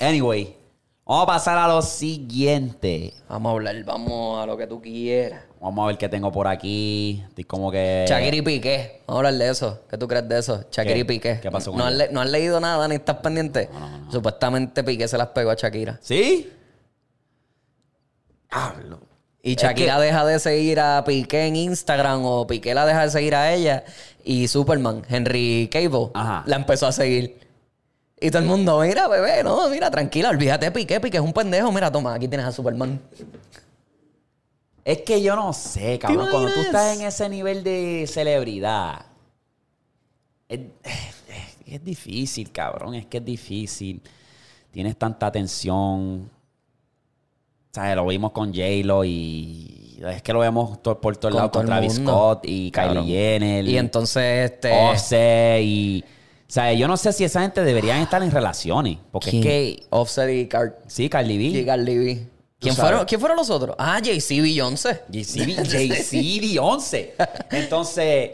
Anyway, 0.00 0.56
vamos 1.04 1.24
a 1.24 1.26
pasar 1.26 1.58
a 1.58 1.68
lo 1.68 1.82
siguiente. 1.82 3.12
Vamos 3.28 3.50
a 3.50 3.52
hablar, 3.52 3.84
vamos 3.84 4.42
a 4.42 4.46
lo 4.46 4.56
que 4.56 4.66
tú 4.66 4.80
quieras. 4.80 5.42
Vamos 5.60 5.84
a 5.84 5.86
ver 5.88 5.98
qué 5.98 6.08
tengo 6.08 6.32
por 6.32 6.46
aquí. 6.48 7.22
Estoy 7.28 7.44
como 7.44 7.70
que. 7.70 8.06
Shakira 8.08 8.36
y 8.36 8.40
Piqué. 8.42 9.02
Vamos 9.06 9.16
a 9.24 9.28
hablar 9.28 9.34
de 9.46 9.50
eso. 9.50 9.80
¿Qué 9.90 9.98
tú 9.98 10.08
crees 10.08 10.26
de 10.26 10.38
eso? 10.38 10.64
Shakira 10.70 10.94
¿Qué? 10.94 11.00
y 11.00 11.04
Piqué. 11.04 11.38
¿Qué 11.42 11.50
pasó 11.50 11.70
con 11.70 11.80
¿No 11.80 11.84
has, 11.84 11.92
le- 11.94 12.10
no 12.12 12.20
has 12.22 12.30
leído 12.30 12.58
nada 12.60 12.88
ni 12.88 12.94
estás 12.94 13.16
pendiente? 13.16 13.68
Supuestamente 14.10 14.82
Piqué 14.82 15.06
se 15.06 15.18
las 15.18 15.28
pegó 15.28 15.50
a 15.50 15.54
Shakira. 15.54 15.98
¿Sí? 16.00 16.50
Y 19.42 19.54
Shakira 19.54 19.98
deja 20.00 20.24
de 20.24 20.38
seguir 20.40 20.80
a 20.80 21.04
Piqué 21.04 21.46
en 21.46 21.56
Instagram 21.56 22.24
o 22.24 22.46
Piqué 22.46 22.74
la 22.74 22.84
deja 22.84 23.04
de 23.04 23.10
seguir 23.10 23.34
a 23.34 23.52
ella. 23.54 23.84
Y 24.24 24.48
Superman, 24.48 25.02
Henry 25.08 25.68
Cable, 25.72 26.10
Ajá. 26.14 26.42
la 26.46 26.56
empezó 26.56 26.86
a 26.86 26.92
seguir. 26.92 27.38
Y 28.20 28.30
todo 28.30 28.42
el 28.42 28.48
mundo, 28.48 28.80
mira, 28.80 29.06
bebé, 29.06 29.44
no, 29.44 29.68
mira, 29.70 29.90
tranquila, 29.90 30.30
olvídate 30.30 30.66
de 30.66 30.72
Piqué, 30.72 31.00
Piqué 31.00 31.18
es 31.18 31.22
un 31.22 31.32
pendejo. 31.32 31.70
Mira, 31.70 31.90
toma, 31.90 32.14
aquí 32.14 32.26
tienes 32.26 32.46
a 32.46 32.52
Superman. 32.52 33.00
Es 34.84 35.02
que 35.02 35.22
yo 35.22 35.36
no 35.36 35.52
sé, 35.52 35.98
cabrón. 35.98 36.24
¿Te 36.26 36.30
Cuando 36.32 36.52
tú 36.52 36.60
estás 36.60 36.96
en 36.98 37.06
ese 37.06 37.28
nivel 37.28 37.62
de 37.62 38.06
celebridad, 38.08 39.04
es, 40.48 40.60
es- 40.82 41.18
es 41.74 41.84
difícil, 41.84 42.50
cabrón. 42.50 42.94
Es 42.94 43.04
que 43.06 43.18
es 43.18 43.24
difícil. 43.24 44.00
Tienes 44.70 44.96
tanta 44.96 45.26
atención. 45.26 46.30
¿Sabes? 47.72 47.96
Lo 47.96 48.06
vimos 48.06 48.32
con 48.32 48.52
J-Lo 48.52 49.04
y 49.04 49.98
es 50.06 50.22
que 50.22 50.32
lo 50.32 50.40
vemos 50.40 50.78
por 50.78 51.16
todos 51.16 51.34
lados 51.34 51.50
todo 51.50 51.60
con 51.60 51.66
Travis 51.66 51.96
mundo. 51.96 52.12
Scott 52.12 52.44
y 52.44 52.70
Cabrón. 52.70 53.04
Kylie 53.04 53.16
Jenner. 53.16 53.68
Y 53.68 53.78
entonces, 53.78 54.50
este... 54.52 54.72
Offset 54.72 55.60
y... 55.62 56.04
O 56.48 56.50
sea, 56.50 56.72
yo 56.72 56.88
no 56.88 56.96
sé 56.96 57.12
si 57.12 57.24
esa 57.24 57.42
gente 57.42 57.62
deberían 57.62 58.00
estar 58.00 58.22
en 58.22 58.30
relaciones. 58.30 58.96
Porque 59.10 59.30
¿quién? 59.30 59.42
es 59.42 59.46
que... 59.46 59.86
Offset 59.90 60.30
y 60.30 60.46
Car 60.46 60.78
Sí, 60.86 61.08
Carly 61.08 61.36
B. 61.36 61.44
y 61.58 61.64
Cardi 61.66 61.98
B. 61.98 62.26
¿Quién 62.60 62.74
fueron, 62.74 63.04
¿Quién 63.04 63.20
fueron 63.20 63.36
los 63.36 63.50
otros? 63.50 63.76
Ah, 63.78 64.00
Jay-Z, 64.02 64.42
Beyoncé. 64.42 65.02
JC, 65.08 65.62
JC 65.62 66.58
11. 66.60 67.14
Entonces, 67.52 68.30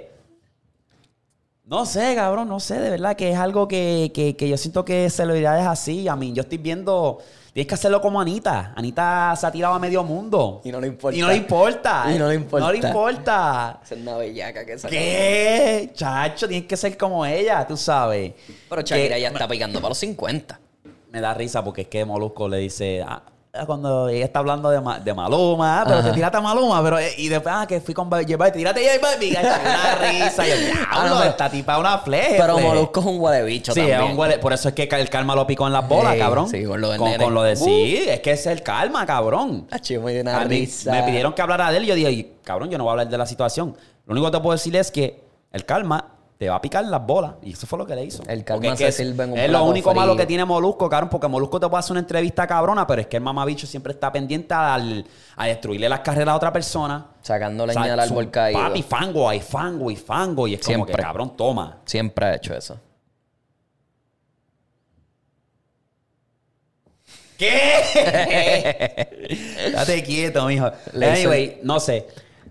no 1.66 1.84
sé, 1.84 2.14
cabrón, 2.14 2.48
no 2.48 2.60
sé, 2.60 2.78
de 2.78 2.90
verdad 2.90 3.16
que 3.16 3.30
es 3.32 3.38
algo 3.38 3.68
que, 3.68 4.12
que, 4.14 4.36
que 4.36 4.48
yo 4.48 4.56
siento 4.56 4.84
que 4.84 5.10
celebridades 5.10 5.66
así. 5.66 6.08
A 6.08 6.16
mí, 6.16 6.32
yo 6.32 6.42
estoy 6.42 6.58
viendo, 6.58 7.18
tienes 7.54 7.68
que 7.68 7.74
hacerlo 7.74 8.00
como 8.00 8.20
Anita. 8.20 8.74
Anita 8.76 9.34
se 9.36 9.46
ha 9.46 9.50
tirado 9.52 9.74
a 9.74 9.78
medio 9.78 10.02
mundo. 10.02 10.60
Y 10.64 10.72
no 10.72 10.80
le 10.80 10.88
importa. 10.88 11.16
Y 11.16 11.20
no 11.22 11.28
le 11.28 11.36
importa. 11.36 12.04
Y 12.14 12.18
no 12.18 12.28
le 12.28 12.34
importa. 12.34 12.66
No 12.66 12.72
le 12.72 12.78
importa. 12.78 13.80
Es 13.82 13.92
una 13.92 14.16
bellaca 14.16 14.66
que 14.66 14.72
esa 14.74 14.88
¿Qué? 14.88 15.90
Chacho, 15.94 16.48
tienes 16.48 16.66
que 16.66 16.76
ser 16.76 16.98
como 16.98 17.24
ella, 17.24 17.64
tú 17.66 17.76
sabes. 17.76 18.32
Pero 18.68 18.82
Shakira 18.82 19.14
Que- 19.14 19.20
ya 19.22 19.28
está 19.28 19.48
picando 19.48 19.78
para 19.80 19.90
los 19.90 19.98
50. 19.98 20.60
me 21.12 21.20
da 21.20 21.32
risa 21.32 21.62
porque 21.62 21.82
es 21.82 21.86
que 21.88 22.04
Molusco 22.04 22.48
le 22.48 22.58
dice, 22.58 23.00
ah, 23.06 23.22
cuando 23.66 24.08
ella 24.08 24.24
está 24.24 24.40
hablando 24.40 24.68
de, 24.70 24.80
Ma- 24.80 24.98
de 24.98 25.14
Maluma, 25.14 25.80
ah, 25.80 25.84
pero 25.84 25.98
Ajá. 25.98 26.08
te 26.08 26.14
tiraste 26.14 26.36
a 26.38 26.40
Maluma, 26.40 26.82
pero 26.82 26.98
eh, 26.98 27.12
y 27.18 27.28
después, 27.28 27.54
ah, 27.56 27.66
que 27.66 27.80
fui 27.80 27.94
con 27.94 28.10
J 28.10 28.36
Balvin, 28.36 28.58
tírate 28.58 28.84
J 28.84 28.98
Balvin, 29.00 29.36
una 29.38 29.94
risa, 30.10 30.46
y 30.46 30.50
yo, 30.50 30.56
Ah, 30.90 31.06
no, 31.08 31.22
esta 31.22 31.48
tipa 31.50 31.78
una 31.78 31.98
fleje. 31.98 32.36
Pero 32.38 32.54
fleje". 32.54 32.68
Molusco 32.68 33.00
es 33.00 33.06
un 33.06 33.20
huele 33.20 33.42
bicho 33.44 33.72
Sí, 33.72 33.80
también. 33.80 34.00
es 34.02 34.10
un 34.10 34.16
huele- 34.18 34.38
por 34.40 34.52
eso 34.52 34.68
es 34.68 34.74
que 34.74 34.82
el 34.84 35.08
karma 35.10 35.34
lo 35.34 35.46
picó 35.46 35.66
en 35.66 35.72
las 35.72 35.88
bolas, 35.88 36.16
cabrón. 36.16 36.48
sí, 36.48 36.64
con 36.64 36.80
lo 36.80 36.90
del 36.90 36.98
con, 36.98 37.14
con 37.14 37.34
lo 37.34 37.42
de 37.42 37.52
Uh. 37.54 37.56
sí, 37.64 38.04
es 38.08 38.20
que 38.20 38.32
es 38.32 38.46
el 38.46 38.62
karma, 38.62 39.06
cabrón. 39.06 39.66
Ah, 39.70 39.78
chico, 39.78 40.02
me 40.02 40.12
dio 40.12 40.22
una 40.22 40.40
A 40.40 40.44
mí 40.44 40.60
risa. 40.60 40.90
me 40.90 41.02
pidieron 41.04 41.32
que 41.32 41.42
hablara 41.42 41.70
de 41.70 41.76
él 41.78 41.84
y 41.84 41.86
yo 41.86 41.94
dije, 41.94 42.10
"Y, 42.10 42.32
cabrón, 42.42 42.70
yo 42.70 42.78
no 42.78 42.84
voy 42.84 42.90
a 42.90 42.92
hablar 42.92 43.08
de 43.08 43.18
la 43.18 43.26
situación. 43.26 43.76
Lo 44.06 44.12
único 44.12 44.26
que 44.30 44.36
te 44.36 44.42
puedo 44.42 44.52
decir 44.56 44.74
es 44.76 44.90
que 44.90 45.22
el 45.52 45.64
karma 45.64 46.13
te 46.38 46.48
va 46.48 46.56
a 46.56 46.60
picar 46.60 46.84
las 46.84 47.04
bolas. 47.06 47.34
Y 47.42 47.52
eso 47.52 47.66
fue 47.66 47.78
lo 47.78 47.86
que 47.86 47.94
le 47.94 48.04
hizo. 48.04 48.22
El 48.26 48.44
Porque 48.44 48.68
es 48.68 48.78
se 48.78 48.88
es, 48.88 48.96
sirve 48.96 49.24
en 49.24 49.32
un 49.32 49.38
es 49.38 49.50
lo 49.50 49.64
único 49.64 49.90
frío. 49.90 50.00
malo 50.00 50.16
que 50.16 50.26
tiene 50.26 50.44
Molusco, 50.44 50.88
cabrón, 50.88 51.08
porque 51.08 51.28
Molusco 51.28 51.60
te 51.60 51.68
puede 51.68 51.78
hacer 51.80 51.92
una 51.92 52.00
entrevista 52.00 52.46
cabrona, 52.46 52.86
pero 52.86 53.02
es 53.02 53.06
que 53.06 53.18
el 53.18 53.22
mamabicho 53.22 53.66
siempre 53.66 53.92
está 53.92 54.10
pendiente 54.10 54.52
al- 54.52 55.06
a 55.36 55.46
destruirle 55.46 55.88
las 55.88 56.00
carreras 56.00 56.32
a 56.32 56.36
otra 56.36 56.52
persona. 56.52 57.06
Sea, 57.22 57.38
leña 57.48 57.86
del 57.86 58.00
árbol 58.00 58.30
caído. 58.30 58.60
Papi, 58.60 58.82
fango, 58.82 59.28
hay 59.28 59.40
fango 59.40 59.90
y 59.90 59.96
fango. 59.96 60.48
Y 60.48 60.54
es 60.54 60.60
como 60.60 60.84
que, 60.84 60.92
Siempre. 60.92 61.02
cabrón, 61.04 61.36
toma. 61.36 61.78
Siempre 61.84 62.26
ha 62.26 62.34
hecho 62.34 62.54
eso. 62.54 62.78
¿Qué? 67.38 69.70
Date 69.74 70.02
quieto, 70.04 70.46
mijo. 70.46 70.70
Anyway, 70.94 71.60
no 71.62 71.80
sé. 71.80 72.06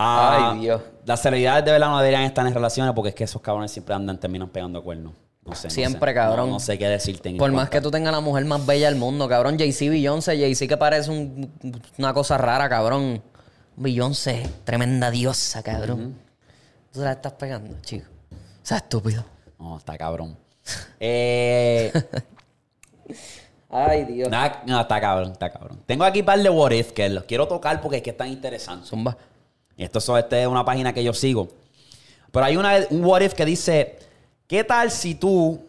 Ah, 0.06 0.52
Ay, 0.54 0.60
Dios. 0.62 0.82
Las 1.06 1.22
celebridades 1.22 1.64
de 1.66 1.72
verdad 1.72 1.88
no 1.90 1.98
deberían 2.00 2.24
estar 2.24 2.46
en 2.46 2.54
relaciones 2.54 2.94
porque 2.94 3.10
es 3.10 3.16
que 3.16 3.24
esos 3.24 3.42
cabrones 3.42 3.72
siempre 3.72 3.94
andan, 3.96 4.20
terminan 4.20 4.50
pegando 4.50 4.84
cuernos. 4.84 5.14
No 5.46 5.56
sé. 5.56 5.68
no 5.68 5.74
Siempre, 5.74 6.12
sé. 6.12 6.16
cabrón. 6.16 6.48
No, 6.48 6.54
no 6.54 6.60
sé 6.60 6.78
qué 6.78 6.88
decirte. 6.88 7.34
Por 7.36 7.52
más 7.52 7.70
que 7.70 7.82
tú 7.82 7.92
tengas 7.92 8.14
la 8.14 8.22
mujer 8.22 8.46
más 8.46 8.66
bella 8.66 8.88
del 8.88 8.96
mundo, 8.98 9.28
cabrón. 9.28 9.58
Jay-Z, 9.58 9.92
Beyoncé, 9.92 10.38
Jay-Z 10.40 10.68
que 10.70 10.78
parece 10.78 11.12
un- 11.12 11.52
una 11.98 12.14
cosa 12.14 12.38
rara, 12.38 12.70
cabrón. 12.70 13.22
Beyoncé, 13.76 14.48
tremenda 14.64 15.12
diosa, 15.12 15.62
cabrón. 15.64 16.16
Tú 16.94 17.02
la 17.02 17.12
estás 17.14 17.34
pegando, 17.34 17.76
chico. 17.82 18.08
O 18.32 18.66
sea, 18.66 18.78
estúpido. 18.78 19.26
No, 19.60 19.78
está 19.78 19.98
cabrón. 19.98 20.38
Eh, 21.00 21.92
Ay, 23.70 24.06
Dios. 24.06 24.30
no, 24.30 24.80
está 24.82 25.02
cabrón, 25.02 25.32
está 25.32 25.50
cabrón. 25.52 25.80
Tengo 25.86 26.04
aquí 26.04 26.20
un 26.20 26.26
par 26.26 26.40
de 26.40 26.50
what 26.50 26.72
if 26.72 26.92
que 26.92 27.10
los 27.10 27.24
quiero 27.24 27.48
tocar 27.48 27.82
porque 27.82 27.98
es 27.98 28.04
que 28.04 28.12
están 28.12 28.28
interesantes. 28.30 28.88
Zumba. 28.90 29.18
Esto 29.78 30.00
so- 30.00 30.18
esta 30.18 30.40
es 30.40 30.48
una 30.48 30.64
página 30.66 30.94
que 30.94 31.04
yo 31.04 31.14
sigo. 31.14 31.50
Pero 32.32 32.46
hay 32.46 32.58
una, 32.58 32.74
un 32.90 33.04
what 33.06 33.22
if 33.22 33.34
que 33.34 33.46
dice, 33.46 33.98
¿qué 34.48 34.64
tal 34.64 34.92
si 34.92 35.16
tú, 35.16 35.60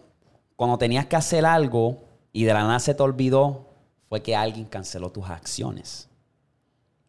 cuando 0.57 0.79
tenías 0.79 1.07
que 1.07 1.17
hacer 1.17 1.45
algo 1.45 1.99
y 2.33 2.45
de 2.45 2.55
la 2.55 2.63
nada 2.63 2.81
se 2.81 2.95
te 2.95 3.03
olvidó, 3.03 3.67
fue 4.09 4.23
que 4.23 4.35
alguien 4.35 4.65
canceló 4.67 5.11
tus 5.11 5.29
acciones? 5.29 6.09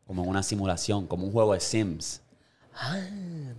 Como 0.05 0.23
en 0.23 0.29
una 0.29 0.43
simulación, 0.43 1.07
como 1.07 1.25
un 1.25 1.31
juego 1.31 1.53
de 1.53 1.59
Sims. 1.59 2.21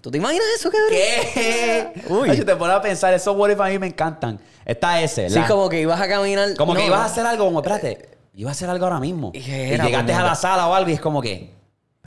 ¿Tú 0.03 0.11
te 0.11 0.18
imaginas 0.18 0.47
eso, 0.59 0.70
cabrón? 0.70 0.91
¿Qué? 0.91 1.93
Uy. 2.11 2.30
Ay, 2.30 2.37
yo 2.37 2.45
te 2.45 2.55
pones 2.55 2.76
a 2.76 2.82
pensar, 2.82 3.14
esos 3.14 3.34
what 3.37 3.51
if 3.51 3.59
a 3.61 3.66
mí 3.68 3.78
me 3.78 3.87
encantan. 3.87 4.39
Está 4.64 5.01
ese, 5.03 5.30
Sí, 5.30 5.41
como 5.49 5.68
que 5.68 5.80
ibas 5.80 6.01
a 6.01 6.07
caminar. 6.09 6.55
Como 6.57 6.74
que 6.74 6.80
no, 6.82 6.87
ibas 6.87 7.01
a 7.01 7.05
hacer 7.07 7.24
algo, 7.24 7.47
como, 7.47 7.61
espérate, 7.61 8.11
iba 8.34 8.51
a 8.51 8.53
hacer 8.53 8.68
algo 8.68 8.84
ahora 8.84 9.01
mismo. 9.01 9.30
¿Y 9.34 9.41
llegaste 9.41 10.12
a 10.12 10.22
la 10.22 10.34
sala 10.34 10.68
o 10.68 10.74
algo 10.74 10.91
y 10.91 10.93
es 10.95 11.01
como 11.01 11.22
que, 11.22 11.55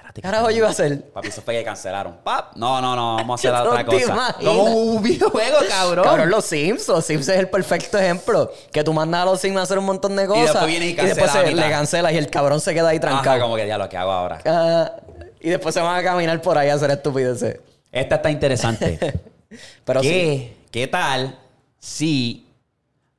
espérate. 0.09 0.13
¿Qué 0.13 0.21
carajo 0.21 0.49
yo 0.51 0.57
iba 0.57 0.67
a 0.67 0.71
hacer? 0.71 1.09
Papi, 1.11 1.27
eso 1.29 1.41
fue 1.41 1.53
que 1.55 1.63
cancelaron. 1.63 2.17
Pap. 2.23 2.55
No, 2.55 2.81
no, 2.81 2.95
no, 2.95 3.15
vamos 3.17 3.43
a 3.45 3.49
hacer 3.49 3.61
¿Qué 3.63 3.67
otra 3.67 3.85
cosa. 4.15 4.35
Como 4.43 4.63
un 4.63 5.01
videojuego, 5.03 5.57
cabrón. 5.69 6.03
Cabrón, 6.03 6.29
los 6.29 6.45
Sims. 6.45 6.87
Los 6.87 7.05
Sims 7.05 7.27
es 7.29 7.37
el 7.39 7.49
perfecto 7.49 7.97
ejemplo. 7.97 8.51
Que 8.71 8.83
tú 8.83 8.91
mandas 8.93 9.21
a 9.21 9.25
los 9.25 9.39
Sims 9.39 9.57
a 9.57 9.61
hacer 9.61 9.77
un 9.79 9.85
montón 9.85 10.15
de 10.15 10.25
cosas. 10.27 10.45
después 10.45 10.67
viene 10.67 10.87
y 10.87 10.95
cancela 10.95 11.15
después 11.15 11.33
la 11.43 11.49
se- 11.49 11.55
le 11.55 11.69
cancelas 11.69 12.13
y 12.13 12.17
el 12.17 12.29
cabrón 12.29 12.59
se 12.61 12.73
queda 12.73 12.89
ahí 12.89 12.97
Ajá, 12.97 13.07
trancado. 13.09 13.41
como 13.41 13.55
que 13.55 13.67
ya 13.67 13.77
lo 13.77 13.87
que 13.89 13.97
hago 13.97 14.11
ahora. 14.11 14.39
Ah, 14.45 14.91
y 15.39 15.49
después 15.49 15.73
se 15.73 15.81
van 15.81 15.95
a 15.97 16.03
caminar 16.03 16.41
por 16.41 16.57
ahí 16.57 16.69
a 16.69 16.73
hacer 16.75 16.91
estupideces. 16.91 17.59
Esta 17.91 18.15
está 18.15 18.29
interesante. 18.29 18.97
Pero 19.85 20.01
sí. 20.01 20.09
¿Qué, 20.09 20.57
¿Qué 20.71 20.87
tal 20.87 21.39
si 21.79 22.45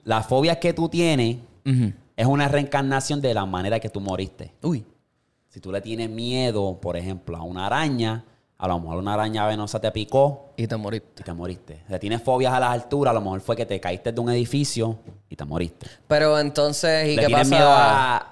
la 0.05 0.23
fobia 0.23 0.59
que 0.61 0.73
tú 0.73 0.89
tienes 0.89 1.37
es 2.17 2.27
una 2.27 2.47
reencarnación 2.49 3.21
de 3.21 3.33
la 3.35 3.47
manera 3.47 3.81
que 3.81 3.89
tú 3.89 4.01
moriste? 4.01 4.53
Uy. 4.63 4.85
Si 5.53 5.59
tú 5.61 5.73
le 5.73 5.81
tienes 5.81 6.09
miedo, 6.09 6.79
por 6.81 6.97
ejemplo, 6.97 7.37
a 7.37 7.43
una 7.43 7.67
araña, 7.67 8.25
a 8.57 8.69
lo 8.69 8.79
mejor 8.79 8.99
una 8.99 9.15
araña 9.15 9.47
venosa 9.49 9.81
te 9.81 9.91
picó 9.91 10.53
Y 10.57 10.69
te 10.69 10.77
moriste. 10.77 11.23
y 11.23 11.25
te 11.25 11.33
moriste. 11.33 11.83
Si 11.91 11.99
tienes 11.99 12.23
fobias 12.23 12.53
a 12.53 12.61
las 12.61 12.71
alturas, 12.71 13.11
a 13.11 13.15
lo 13.15 13.21
mejor 13.21 13.41
fue 13.41 13.57
que 13.57 13.67
te 13.67 13.81
caíste 13.81 14.13
de 14.13 14.21
un 14.21 14.31
edificio 14.31 15.01
y 15.29 15.35
te 15.35 15.45
moriste. 15.45 15.89
Pero 16.07 16.39
entonces, 16.39 17.09
¿y 17.09 17.17
le 17.17 17.27
qué 17.27 17.33
pasa? 17.33 17.51
miedo 17.51 17.69
a... 17.69 18.27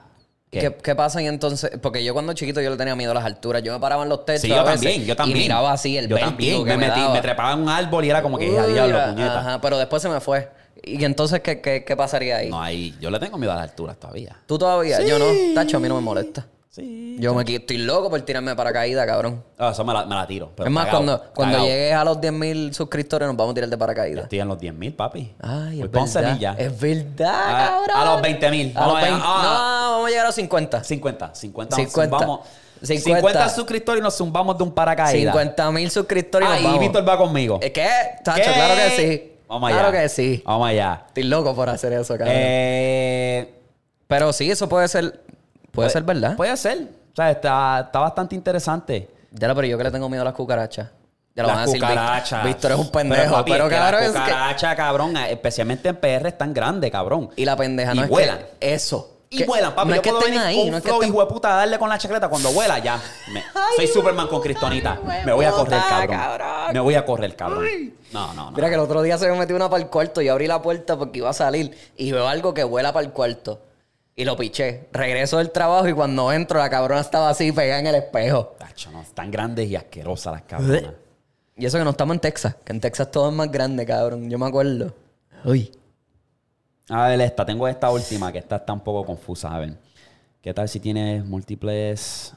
¿Qué? 0.49 0.61
¿Qué? 0.61 0.77
¿Qué 0.83 0.95
pasa 0.95 1.21
y 1.21 1.27
entonces? 1.27 1.73
Porque 1.83 2.05
yo 2.05 2.15
cuando 2.15 2.33
chiquito 2.35 2.61
yo 2.61 2.71
le 2.71 2.77
tenía 2.77 2.95
miedo 2.95 3.11
a 3.11 3.15
las 3.15 3.25
alturas. 3.25 3.63
Yo 3.65 3.73
me 3.73 3.81
paraba 3.81 4.05
en 4.05 4.09
los 4.09 4.25
techos 4.25 4.43
Sí, 4.43 4.49
yo 4.49 4.63
también, 4.65 5.05
yo 5.05 5.17
también. 5.17 5.39
Y 5.39 5.43
miraba 5.43 5.73
así 5.73 5.99
el 5.99 6.09
Yo 6.09 6.17
también. 6.19 6.65
que 6.65 6.71
Me, 6.71 6.77
me, 6.79 6.87
metí, 6.89 7.01
me 7.13 7.21
trepaba 7.21 7.53
en 7.53 7.61
un 7.63 7.69
árbol 7.69 8.05
y 8.05 8.11
era 8.11 8.23
como 8.23 8.39
que, 8.39 8.49
Uy, 8.49 8.73
diablo, 8.73 8.99
puñeta. 9.11 9.41
Ajá, 9.41 9.61
pero 9.61 9.77
después 9.77 10.01
se 10.01 10.09
me 10.09 10.21
fue. 10.21 10.49
¿Y 10.85 11.05
entonces 11.05 11.41
qué, 11.41 11.61
qué, 11.61 11.85
qué 11.85 11.97
pasaría 11.97 12.37
ahí? 12.37 12.49
No, 12.49 12.63
ahí, 12.63 12.97
yo 13.01 13.11
le 13.11 13.19
tengo 13.19 13.37
miedo 13.37 13.53
a 13.53 13.57
las 13.57 13.65
alturas 13.71 13.99
todavía. 13.99 14.37
¿Tú 14.47 14.57
todavía? 14.57 15.05
Yo 15.05 15.19
no. 15.19 15.27
Tacho, 15.55 15.77
a 15.79 15.81
mí 15.81 15.89
no 15.89 15.97
me 15.97 16.01
molesta. 16.01 16.47
Sí. 16.79 17.17
Yo 17.19 17.35
me 17.35 17.43
estoy 17.43 17.79
loco 17.79 18.09
por 18.11 18.21
tirarme 18.23 18.55
para 18.55 18.73
caída, 18.73 19.05
cabrón. 19.05 19.43
Ah, 19.59 19.71
eso 19.73 19.85
me 19.85 19.93
la, 19.93 20.07
me 20.07 20.15
la 20.15 20.27
tiro. 20.27 20.53
pero 20.55 20.69
es 20.69 20.73
más, 20.73 20.85
cagao, 20.87 21.01
cuando, 21.05 21.25
cuando 21.35 21.57
cagao. 21.57 21.69
llegues 21.69 21.95
a 21.95 22.05
los 22.05 22.19
10.000 22.19 22.73
suscriptores 22.73 23.27
nos 23.27 23.37
vamos 23.37 23.51
a 23.51 23.55
tirar 23.55 23.69
de 23.71 23.77
paracaídas. 23.77 24.23
estoy 24.25 24.39
en 24.41 24.49
los 24.49 24.59
10 24.61 24.75
mil, 24.75 24.95
papi. 24.95 25.35
Ay, 25.41 25.79
Voy 25.79 25.87
es 25.87 25.91
con 25.91 26.13
verdad. 26.23 26.61
Es 26.61 26.81
verdad, 26.81 27.35
Ah, 27.35 27.79
cabrón. 27.87 27.97
a 28.09 28.13
los 28.13 28.23
20,000. 28.23 28.73
A 28.77 28.81
los 28.81 28.87
Vamos 28.87 28.97
allá. 29.03 29.11
20. 29.11 29.25
Ah. 29.27 29.43
No, 29.43 29.91
vamos 29.93 30.07
a 30.07 30.11
llegar 30.11 30.25
a 30.25 30.29
los 30.29 30.35
50. 30.37 30.85
50, 30.85 31.35
50. 31.35 31.77
50. 31.77 32.17
Vamos. 32.17 32.41
50. 32.81 33.17
50 33.21 33.49
suscriptores 33.49 34.01
y 34.01 34.03
nos 34.05 34.17
zumbamos 34.17 34.57
de 34.57 34.63
un 34.63 34.73
paracaídas. 34.73 35.35
50 35.35 35.73
mil 35.73 35.91
suscriptores 35.91 36.49
y 36.49 36.53
Ah, 36.53 36.55
nos 36.55 36.61
y 36.61 36.65
vamos. 36.67 36.81
Víctor 36.81 37.09
va 37.09 37.19
conmigo. 37.19 37.59
¿Eh, 37.61 37.73
¿Qué? 37.73 37.89
Tacho, 38.23 38.37
¿Qué? 38.45 38.53
claro 38.53 38.75
que 38.77 38.91
sí. 38.97 39.33
Vamos 39.49 39.69
allá. 39.71 39.79
Claro 39.81 39.93
que 39.99 40.09
sí. 40.09 40.43
Vamos 40.47 40.69
allá. 40.69 41.03
Estoy 41.09 41.25
loco 41.25 41.53
por 41.57 41.69
hacer 41.69 41.93
eso, 41.95 42.15
cabrón. 42.17 42.29
Eh, 42.39 43.55
Pero 44.07 44.33
sí, 44.33 44.49
eso 44.51 44.69
puede 44.69 44.87
ser... 44.89 45.21
Puede 45.73 45.91
ser 45.91 46.03
verdad. 46.03 46.37
Puede 46.37 46.57
ser. 46.57 46.89
O 47.13 47.17
sea, 47.17 47.31
está, 47.31 47.81
está 47.87 47.99
bastante 48.01 48.35
interesante. 48.35 49.11
Ya 49.33 49.49
lo, 49.49 49.55
pero 49.55 49.67
yo 49.67 49.77
que 49.79 49.85
le 49.85 49.91
tengo 49.91 50.09
miedo 50.09 50.23
a 50.23 50.25
las 50.27 50.35
cucarachas. 50.35 50.89
Ya 51.35 51.43
lo 51.43 51.49
Las 51.49 51.57
van 51.57 51.63
a 51.63 51.67
decir. 51.67 51.81
Cucarachas. 51.81 52.45
Víctor 52.45 52.73
es 52.73 52.79
un 52.79 52.91
pendejo. 52.91 53.23
Pero, 53.23 53.33
papi, 53.37 53.53
es 53.53 53.63
que 53.63 53.69
claro, 53.69 53.97
las 53.99 54.07
es 54.07 54.13
que... 54.13 54.19
cucarachas, 54.21 54.75
cabrón, 54.77 55.17
especialmente 55.17 55.89
en 55.91 55.97
PR, 55.97 56.29
es 56.29 56.39
tan 56.39 56.53
grande, 56.55 56.91
cabrón. 56.91 57.31
Y 57.37 57.45
la 57.45 57.57
pendeja 57.57 57.93
Y 57.93 57.97
no 57.99 58.05
es 58.05 58.09
vuelan. 58.09 58.39
que... 58.61 58.75
Eso. 58.75 59.15
Y 59.31 59.39
Que- 59.39 59.45
vuelan, 59.45 59.75
papi. 59.75 59.89
No 59.91 59.95
Yo 59.95 60.01
es 60.01 60.03
que 60.03 60.11
puedo 60.11 60.25
venir 60.25 60.41
ahí. 60.41 60.57
con 60.63 60.71
No 60.71 60.77
es 60.79 60.83
que 60.83 60.89
flow, 60.89 61.03
hijo 61.03 61.21
de 61.21 61.27
puta, 61.27 61.53
a 61.53 61.57
darle 61.59 61.79
con 61.79 61.89
la 61.89 61.99
chacleta. 61.99 62.29
Cuando 62.29 62.51
vuela, 62.51 62.79
ya. 62.79 62.99
Me- 63.33 63.45
soy 63.77 63.87
Superman 63.87 64.27
con 64.27 64.41
Cristonita. 64.41 64.99
Me 65.25 65.33
voy 65.33 65.45
a 65.45 65.51
correr, 65.51 65.81
cabrón. 65.89 66.73
Me 66.73 66.81
voy 66.81 66.95
a 66.95 67.05
correr, 67.05 67.37
cabrón. 67.37 67.65
No, 68.13 68.33
no, 68.33 68.45
no. 68.47 68.51
Mira 68.53 68.69
que 68.69 68.75
el 68.75 68.81
otro 68.81 69.03
día 69.03 69.19
se 69.19 69.31
me 69.31 69.37
metió 69.39 69.55
una 69.55 69.69
para 69.69 69.83
el 69.83 69.91
cuarto 69.91 70.23
y 70.23 70.29
abrí 70.29 70.47
la 70.47 70.63
puerta 70.63 70.97
porque 70.97 71.19
iba 71.19 71.29
a 71.29 71.35
salir 71.35 71.77
y 71.97 72.11
veo 72.11 72.27
algo 72.27 72.55
que 72.55 72.65
vuela 72.65 72.93
para 72.93 73.05
el 73.07 73.13
cuarto. 73.13 73.61
Y 74.19 74.25
lo 74.25 74.37
piché. 74.37 74.89
Regreso 74.93 75.39
del 75.39 75.53
trabajo 75.53 75.87
y 75.87 75.93
cuando 75.93 76.33
entro 76.33 76.59
la 76.59 76.69
cabrona 76.69 77.01
estaba 77.01 77.31
así 77.31 77.53
pegada 77.53 77.79
en 77.79 77.87
el 77.87 77.95
espejo. 77.95 78.57
Tacho, 78.59 78.91
no, 78.91 79.01
están 79.01 79.31
grandes 79.31 79.71
y 79.71 79.77
asquerosas 79.77 80.33
las 80.33 80.43
cabronas. 80.43 80.93
Y 81.55 81.65
eso 81.65 81.79
que 81.79 81.85
no 81.85 81.91
estamos 81.91 82.15
en 82.15 82.21
Texas. 82.21 82.57
Que 82.65 82.73
en 82.73 82.81
Texas 82.81 83.13
todo 83.13 83.29
es 83.29 83.35
más 83.37 83.49
grande, 83.49 83.87
cabrón. 83.87 84.29
Yo 84.29 84.37
me 84.37 84.47
acuerdo. 84.47 84.93
Uy. 85.45 85.71
A 86.89 87.07
ver, 87.07 87.21
esta. 87.21 87.47
Tengo 87.47 87.69
esta 87.69 87.93
última 87.93 88.33
que 88.33 88.39
esta 88.39 88.57
está 88.57 88.73
un 88.73 88.81
poco 88.81 89.07
confusa. 89.07 89.55
A 89.55 89.61
ver. 89.61 89.79
¿Qué 90.43 90.53
tal 90.53 90.69
si 90.69 90.81
tienes 90.81 91.25
múltiples... 91.25 92.35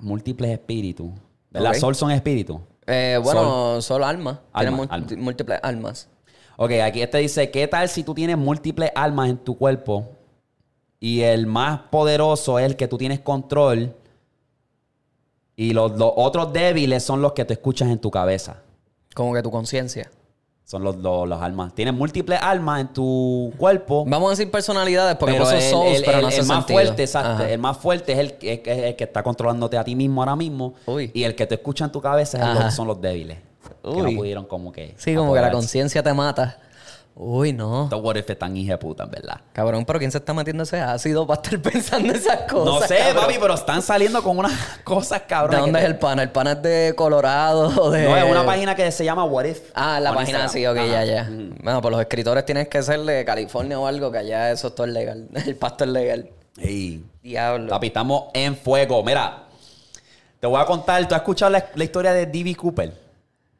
Múltiples 0.00 0.50
espíritus? 0.50 1.12
¿Verdad? 1.48 1.74
Sol 1.74 1.94
son 1.94 2.10
espíritus. 2.10 2.60
Eh, 2.88 3.20
bueno, 3.22 3.78
almas. 4.02 4.40
Tiene 4.52 4.68
Alma, 4.68 4.86
alma. 4.90 5.06
múltiples 5.18 5.60
almas. 5.62 6.08
Ok, 6.56 6.72
aquí 6.84 7.02
este 7.02 7.18
dice, 7.18 7.52
¿qué 7.52 7.68
tal 7.68 7.88
si 7.88 8.02
tú 8.02 8.14
tienes 8.14 8.36
múltiples 8.36 8.90
almas 8.96 9.30
en 9.30 9.38
tu 9.38 9.56
cuerpo 9.56 10.23
y 11.04 11.20
el 11.20 11.46
más 11.46 11.80
poderoso 11.90 12.58
es 12.58 12.64
el 12.64 12.76
que 12.76 12.88
tú 12.88 12.96
tienes 12.96 13.20
control 13.20 13.94
y 15.56 15.72
los, 15.72 15.92
los 15.98 16.12
otros 16.16 16.52
débiles 16.52 17.02
son 17.04 17.20
los 17.22 17.32
que 17.32 17.44
te 17.44 17.52
escuchas 17.54 17.88
en 17.90 17.98
tu 17.98 18.10
cabeza? 18.10 18.56
Como 19.14 19.34
que 19.34 19.42
tu 19.42 19.50
conciencia. 19.50 20.10
Son 20.64 20.82
los, 20.82 20.96
los, 20.96 21.28
los 21.28 21.42
almas. 21.42 21.74
Tienes 21.74 21.92
múltiples 21.92 22.38
almas 22.40 22.80
en 22.80 22.88
tu 22.88 23.52
cuerpo. 23.58 24.04
Vamos 24.06 24.28
a 24.28 24.30
decir 24.30 24.50
personalidades 24.50 25.16
porque 25.16 25.34
pero 25.34 25.44
puso 25.44 25.56
el, 25.56 25.62
souls, 25.62 25.96
el- 25.98 26.04
pero 26.04 26.16
el- 26.16 26.22
no 26.22 26.28
hace 26.28 26.40
el 26.40 26.46
más 26.46 26.66
fuerte, 26.66 27.02
exacto. 27.02 27.44
El 27.44 27.58
más 27.58 27.76
fuerte 27.76 28.12
es 28.12 28.18
el, 28.18 28.34
el 28.40 28.96
que 28.96 29.04
está 29.04 29.22
controlándote 29.22 29.76
a 29.76 29.84
ti 29.84 29.94
mismo 29.94 30.22
ahora 30.22 30.34
mismo. 30.36 30.72
Uy. 30.86 31.10
Y 31.12 31.24
el 31.24 31.34
que 31.34 31.46
te 31.46 31.56
escucha 31.56 31.84
en 31.84 31.92
tu 31.92 32.00
cabeza 32.00 32.66
es 32.68 32.74
son 32.74 32.88
los 32.88 32.98
débiles. 33.00 33.36
Que 33.82 34.02
no 34.02 34.10
pudieron 34.16 34.46
como 34.46 34.72
que... 34.72 34.94
Sí, 34.96 35.14
como 35.14 35.34
que 35.34 35.40
la 35.42 35.50
conciencia 35.50 36.02
te 36.02 36.14
mata. 36.14 36.58
Uy, 37.16 37.52
no. 37.52 37.84
Estos 37.84 38.02
what 38.02 38.16
if 38.16 38.28
están 38.28 38.56
hija 38.56 38.72
de 38.72 38.78
puta, 38.78 39.04
en 39.04 39.10
verdad. 39.12 39.40
Cabrón, 39.52 39.84
pero 39.84 40.00
¿quién 40.00 40.10
se 40.10 40.18
está 40.18 40.34
metiendo 40.34 40.64
ese 40.64 40.80
ácido 40.80 41.24
para 41.28 41.40
estar 41.40 41.60
pensando 41.62 42.12
esas 42.12 42.40
cosas? 42.50 42.80
No 42.80 42.80
sé, 42.88 42.96
cabrón? 42.98 43.22
papi, 43.22 43.34
pero 43.40 43.54
están 43.54 43.82
saliendo 43.82 44.20
con 44.20 44.36
unas 44.38 44.52
cosas 44.84 45.20
¿De 45.20 45.26
cabronas. 45.28 45.60
dónde 45.60 45.78
es 45.78 45.84
el 45.84 45.96
pana? 45.98 46.22
¿El 46.24 46.30
pana 46.30 46.52
es 46.52 46.62
de 46.62 46.92
Colorado 46.96 47.90
de...? 47.92 48.02
No, 48.08 48.16
es 48.16 48.24
una 48.24 48.44
página 48.44 48.74
que 48.74 48.90
se 48.90 49.04
llama 49.04 49.24
What 49.24 49.44
If. 49.44 49.70
Ah, 49.74 50.00
la 50.00 50.12
página 50.12 50.40
Instagram. 50.44 50.50
sí, 50.50 50.66
ok, 50.66 50.76
Ajá. 50.92 51.04
ya, 51.04 51.04
ya. 51.04 51.30
Bueno, 51.62 51.80
pues 51.80 51.92
los 51.92 52.00
escritores 52.00 52.44
tienen 52.44 52.66
que 52.66 52.82
ser 52.82 52.98
de 53.00 53.24
California 53.24 53.78
o 53.78 53.86
algo, 53.86 54.10
que 54.10 54.18
allá 54.18 54.50
eso 54.50 54.68
es 54.68 54.74
todo 54.74 54.86
legal. 54.88 55.28
El 55.34 55.54
pasto 55.54 55.84
es 55.84 55.90
legal. 55.90 56.30
Ey, 56.58 57.04
Diablo. 57.22 57.68
papi, 57.68 57.86
estamos 57.88 58.24
en 58.34 58.56
fuego. 58.56 59.04
Mira, 59.04 59.44
te 60.40 60.48
voy 60.48 60.60
a 60.60 60.64
contar. 60.64 61.06
¿Tú 61.06 61.14
has 61.14 61.20
escuchado 61.20 61.50
la, 61.52 61.64
la 61.76 61.84
historia 61.84 62.12
de 62.12 62.26
D.B. 62.26 62.56
Cooper? 62.56 62.92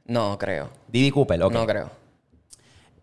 No, 0.07 0.37
creo. 0.39 0.71
D.B. 0.89 1.13
Cooper, 1.13 1.41
ok. 1.45 1.53
No 1.53 1.67
creo. 1.67 2.04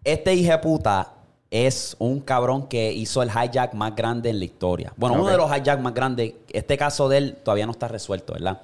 Este 0.03 0.33
hijo 0.33 0.51
de 0.51 0.57
puta 0.57 1.13
es 1.51 1.95
un 1.99 2.21
cabrón 2.21 2.67
que 2.67 2.91
hizo 2.91 3.21
el 3.21 3.29
hijack 3.29 3.73
más 3.73 3.95
grande 3.95 4.29
en 4.29 4.39
la 4.39 4.45
historia. 4.45 4.93
Bueno, 4.97 5.15
uno 5.15 5.27
de 5.27 5.37
los 5.37 5.45
hijacks 5.49 5.81
más 5.81 5.93
grandes. 5.93 6.33
Este 6.49 6.77
caso 6.77 7.07
de 7.07 7.17
él 7.17 7.37
todavía 7.43 7.65
no 7.65 7.73
está 7.73 7.87
resuelto, 7.87 8.33
¿verdad? 8.33 8.61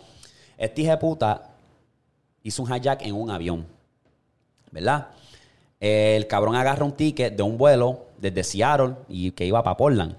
Este 0.58 0.82
hijo 0.82 0.92
de 0.92 0.98
puta 0.98 1.50
hizo 2.42 2.64
un 2.64 2.74
hijack 2.74 3.04
en 3.04 3.14
un 3.14 3.30
avión, 3.30 3.68
¿verdad? 4.72 5.10
El 5.80 6.26
cabrón 6.26 6.56
agarra 6.56 6.86
un 6.86 6.94
ticket 6.94 7.36
de 7.36 7.44
un 7.44 7.58
vuelo 7.58 8.06
desde 8.18 8.44
Seattle 8.44 8.96
y 9.08 9.32
que 9.32 9.46
iba 9.46 9.62
para 9.62 9.78
Portland. 9.78 10.16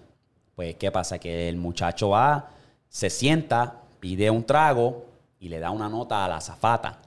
Pues, 0.54 0.76
¿qué 0.76 0.92
pasa? 0.92 1.18
Que 1.18 1.48
el 1.48 1.56
muchacho 1.56 2.10
va, 2.10 2.50
se 2.88 3.10
sienta, 3.10 3.74
pide 3.98 4.30
un 4.30 4.44
trago 4.44 5.06
y 5.40 5.48
le 5.48 5.58
da 5.58 5.70
una 5.70 5.88
nota 5.88 6.24
a 6.24 6.28
la 6.28 6.36
azafata. 6.36 7.00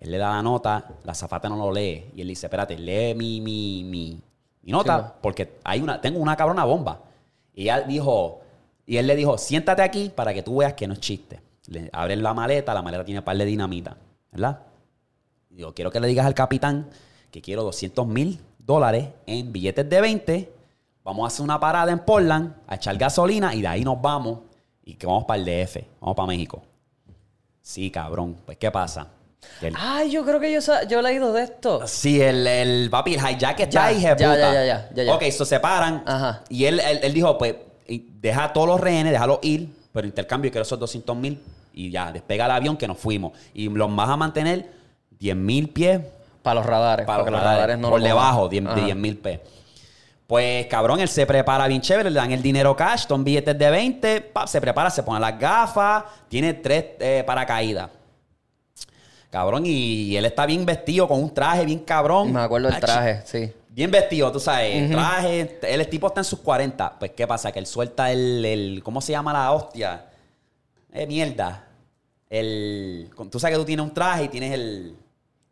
Él 0.00 0.10
le 0.10 0.18
da 0.18 0.30
la 0.30 0.42
nota, 0.42 0.86
la 1.04 1.12
azafata 1.12 1.48
no 1.48 1.56
lo 1.56 1.72
lee. 1.72 2.10
Y 2.14 2.20
él 2.20 2.28
dice, 2.28 2.46
espérate, 2.46 2.78
lee 2.78 3.14
mi, 3.14 3.40
mi, 3.40 3.84
mi, 3.84 4.20
mi 4.62 4.72
nota, 4.72 5.08
Sí, 5.08 5.18
porque 5.20 5.58
hay 5.64 5.80
una, 5.80 6.00
tengo 6.00 6.20
una 6.20 6.36
cabrona 6.36 6.64
bomba. 6.64 7.00
Y 7.54 7.62
ella 7.62 7.80
dijo, 7.80 8.40
y 8.86 8.96
él 8.96 9.06
le 9.06 9.16
dijo, 9.16 9.36
siéntate 9.36 9.82
aquí 9.82 10.10
para 10.14 10.32
que 10.32 10.42
tú 10.42 10.58
veas 10.58 10.74
que 10.74 10.86
no 10.86 10.94
es 10.94 11.00
chiste. 11.00 11.40
Le 11.66 11.90
abren 11.92 12.22
la 12.22 12.32
maleta, 12.32 12.72
la 12.72 12.82
maleta 12.82 13.04
tiene 13.04 13.18
un 13.18 13.24
par 13.24 13.36
de 13.36 13.44
dinamita, 13.44 13.96
¿verdad? 14.32 14.60
Y 15.50 15.56
Digo, 15.56 15.74
quiero 15.74 15.90
que 15.90 16.00
le 16.00 16.08
digas 16.08 16.24
al 16.24 16.34
capitán 16.34 16.88
que 17.30 17.42
quiero 17.42 17.64
200 17.64 18.06
mil 18.06 18.40
dólares 18.58 19.08
en 19.26 19.52
billetes 19.52 19.88
de 19.88 20.00
20. 20.00 20.52
Vamos 21.04 21.24
a 21.24 21.26
hacer 21.28 21.42
una 21.42 21.58
parada 21.58 21.90
en 21.90 21.98
Portland, 21.98 22.54
a 22.66 22.76
echar 22.76 22.96
gasolina 22.96 23.54
y 23.54 23.62
de 23.62 23.68
ahí 23.68 23.84
nos 23.84 24.00
vamos. 24.00 24.40
Y 24.84 24.94
que 24.94 25.06
vamos 25.06 25.24
para 25.24 25.40
el 25.40 25.44
DF, 25.44 25.76
vamos 26.00 26.16
para 26.16 26.26
México. 26.26 26.62
Sí, 27.60 27.90
cabrón. 27.90 28.38
Pues, 28.46 28.56
¿qué 28.56 28.70
pasa? 28.70 29.08
El- 29.60 29.74
Ay, 29.76 30.10
yo 30.10 30.24
creo 30.24 30.38
que 30.40 30.52
yo, 30.52 30.60
yo 30.88 31.00
he 31.00 31.02
leído 31.02 31.32
de 31.32 31.42
esto. 31.44 31.86
Sí, 31.86 32.20
el, 32.20 32.46
el 32.46 32.90
papi, 32.90 33.14
el 33.14 33.20
hijack 33.20 33.60
está 33.60 33.70
Ya, 33.70 33.84
ahí, 33.86 34.00
ya, 34.00 34.14
puta. 34.16 34.36
ya, 34.36 34.52
ya, 34.52 34.64
ya, 34.64 34.88
ya, 34.94 35.02
ya. 35.04 35.14
Ok, 35.14 35.22
se 35.24 35.44
separan. 35.44 36.02
Ajá. 36.06 36.42
Y 36.48 36.64
él, 36.66 36.80
él, 36.80 37.00
él 37.02 37.12
dijo, 37.14 37.36
pues, 37.38 37.54
deja 37.88 38.44
a 38.44 38.52
todos 38.52 38.68
los 38.68 38.80
rehenes, 38.80 39.12
déjalos 39.12 39.38
ir, 39.42 39.68
pero 39.92 40.06
intercambio 40.06 40.50
quiero 40.50 40.62
esos 40.62 40.78
200 40.78 41.16
mil 41.16 41.40
y 41.72 41.90
ya, 41.90 42.12
despega 42.12 42.44
el 42.46 42.50
avión 42.52 42.76
que 42.76 42.86
nos 42.88 42.98
fuimos. 42.98 43.32
Y 43.54 43.68
los 43.68 43.94
vas 43.94 44.08
a 44.08 44.16
mantener 44.16 44.70
10 45.18 45.36
mil 45.36 45.68
pies 45.70 46.00
Para 46.42 46.56
los 46.56 46.66
radares. 46.66 47.06
para 47.06 47.18
los 47.18 47.26
porque 47.30 47.40
radares, 47.44 47.78
no 47.78 47.90
por 47.90 48.00
lo 48.00 48.06
debajo, 48.06 48.36
cojan. 48.42 48.50
10 48.50 48.64
de 48.64 48.70
Ajá. 48.70 48.80
10 48.84 48.96
mil 48.96 49.16
pies. 49.18 49.40
Pues, 50.26 50.66
cabrón, 50.66 51.00
él 51.00 51.08
se 51.08 51.24
prepara 51.24 51.66
bien 51.66 51.80
chévere, 51.80 52.10
le 52.10 52.16
dan 52.20 52.30
el 52.32 52.42
dinero 52.42 52.76
cash, 52.76 53.06
son 53.08 53.24
billetes 53.24 53.58
de 53.58 53.70
20, 53.70 54.20
pa, 54.20 54.46
se 54.46 54.60
prepara, 54.60 54.90
se 54.90 55.02
pone 55.02 55.18
las 55.20 55.38
gafas, 55.38 56.04
tiene 56.28 56.52
tres 56.54 56.84
eh, 57.00 57.24
paracaídas. 57.26 57.88
Cabrón, 59.30 59.64
y 59.66 60.16
él 60.16 60.24
está 60.24 60.46
bien 60.46 60.64
vestido 60.64 61.06
con 61.06 61.22
un 61.22 61.32
traje 61.34 61.64
bien 61.66 61.80
cabrón. 61.80 62.32
Me 62.32 62.40
acuerdo 62.40 62.68
del 62.68 62.80
traje, 62.80 63.22
sí. 63.26 63.52
Bien 63.68 63.90
vestido, 63.90 64.32
tú 64.32 64.40
sabes, 64.40 64.74
el 64.74 64.90
traje, 64.90 65.58
el 65.62 65.88
tipo 65.88 66.06
está 66.08 66.20
en 66.20 66.24
sus 66.24 66.38
40. 66.40 66.98
Pues, 66.98 67.10
¿qué 67.12 67.26
pasa? 67.26 67.52
Que 67.52 67.58
él 67.58 67.66
suelta 67.66 68.10
el, 68.10 68.44
el- 68.44 68.82
¿cómo 68.82 69.00
se 69.00 69.12
llama 69.12 69.32
la 69.32 69.52
hostia? 69.52 70.06
Eh, 70.92 71.06
mierda. 71.06 71.66
El, 72.30 73.10
tú 73.30 73.38
sabes 73.38 73.54
que 73.56 73.60
tú 73.60 73.66
tienes 73.66 73.84
un 73.84 73.94
traje 73.94 74.24
y 74.24 74.28
tienes 74.28 74.52
el, 74.52 74.96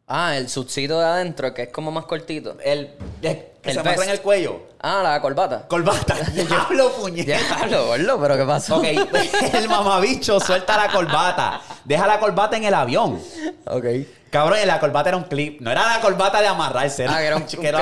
Ah, 0.08 0.36
el 0.36 0.48
subcito 0.48 1.00
de 1.00 1.04
adentro, 1.06 1.52
que 1.52 1.62
es 1.62 1.68
como 1.70 1.90
más 1.90 2.04
cortito. 2.04 2.56
el, 2.64 2.92
el 3.22 3.36
que 3.60 3.70
El 3.70 3.74
se 3.74 3.80
amarra 3.80 4.04
en 4.04 4.10
el 4.10 4.20
cuello. 4.20 4.60
Ah, 4.80 5.00
la 5.02 5.20
corbata. 5.20 5.66
Corbata. 5.66 6.14
Diablo, 6.32 6.92
puñeta. 6.92 7.66
Diablo, 7.66 8.18
pero 8.20 8.36
¿qué 8.36 8.44
pasó? 8.44 8.76
Ok, 8.76 8.84
el 9.54 9.68
mamabicho 9.68 10.38
suelta 10.38 10.76
la 10.76 10.92
corbata. 10.92 11.60
Deja 11.84 12.06
la 12.06 12.20
corbata 12.20 12.56
en 12.56 12.64
el 12.64 12.74
avión. 12.74 13.20
Ok. 13.66 13.84
Cabrón, 14.30 14.58
la 14.64 14.78
corbata 14.78 15.08
era 15.08 15.16
un 15.16 15.24
clip. 15.24 15.60
No 15.60 15.72
era 15.72 15.96
la 15.96 16.00
corbata 16.00 16.40
de 16.40 16.46
amarrarse. 16.46 17.02
Era, 17.04 17.16
Ah, 17.16 17.18
que 17.18 17.26
era 17.26 17.36
un- 17.36 17.42
un 17.42 17.48
clip. 17.48 17.74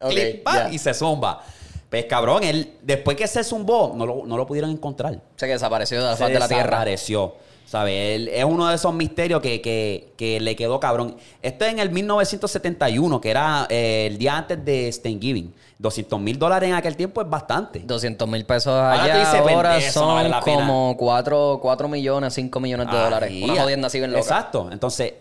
clip, 0.00 0.38
Ok, 0.38 0.42
pa, 0.44 0.54
ya. 0.54 0.70
y 0.70 0.78
se 0.78 0.94
zumba. 0.94 1.42
Pues 1.88 2.06
cabrón, 2.06 2.42
él, 2.42 2.76
después 2.82 3.16
que 3.16 3.28
se 3.28 3.44
zumbó, 3.44 3.92
no 3.94 4.04
lo, 4.04 4.22
no 4.26 4.36
lo 4.36 4.44
pudieron 4.46 4.70
encontrar. 4.70 5.14
O 5.14 5.38
sea, 5.38 5.46
que 5.46 5.52
desapareció 5.52 5.98
de 6.00 6.04
la 6.06 6.16
Se 6.16 6.24
faz 6.24 6.32
de 6.32 6.38
la 6.40 6.48
tierra. 6.48 6.64
desapareció. 6.64 7.36
¿Sabes? 7.66 8.28
Es 8.32 8.44
uno 8.44 8.68
de 8.68 8.76
esos 8.76 8.94
misterios 8.94 9.40
que, 9.42 9.60
que- 9.60 10.12
que 10.16 10.38
le 10.40 10.54
quedó 10.56 10.78
cabrón. 10.80 11.16
Esto 11.42 11.64
es 11.64 11.72
en 11.72 11.80
el 11.80 11.90
1971, 11.90 13.20
que 13.20 13.28
era 13.30 13.66
eh, 13.68 14.06
el 14.08 14.18
día 14.18 14.36
antes 14.36 14.64
de 14.64 14.90
Thanksgiving. 15.02 15.52
200 15.78 16.18
mil 16.20 16.38
dólares 16.38 16.68
en 16.70 16.74
aquel 16.76 16.96
tiempo 16.96 17.20
es 17.20 17.28
bastante. 17.28 17.80
200 17.80 18.26
mil 18.28 18.46
pesos 18.46 18.72
allá 18.72 19.30
ahora 19.40 19.74
no 19.78 19.92
son 19.92 20.14
vale 20.14 20.28
la 20.28 20.40
pena. 20.40 20.58
como 20.60 20.96
4, 20.96 21.88
millones, 21.88 22.32
5 22.34 22.60
millones 22.60 22.90
de 22.90 22.96
dólares. 22.98 23.32
Una 23.44 23.60
jodienda 23.62 23.88
así 23.88 23.98
bien 23.98 24.10
loca. 24.12 24.20
Exacto. 24.22 24.68
Entonces, 24.72 25.12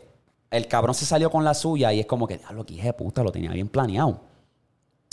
el 0.51 0.67
cabrón 0.67 0.93
se 0.95 1.05
salió 1.05 1.29
con 1.31 1.43
la 1.43 1.53
suya 1.55 1.91
y 1.91 1.99
es 1.99 2.05
como 2.05 2.27
que, 2.27 2.37
diablo, 2.37 2.63
que 2.65 2.75
de 2.81 2.93
puta, 2.93 3.21
lo 3.23 3.31
tenía 3.31 3.51
bien 3.51 3.67
planeado. 3.67 4.21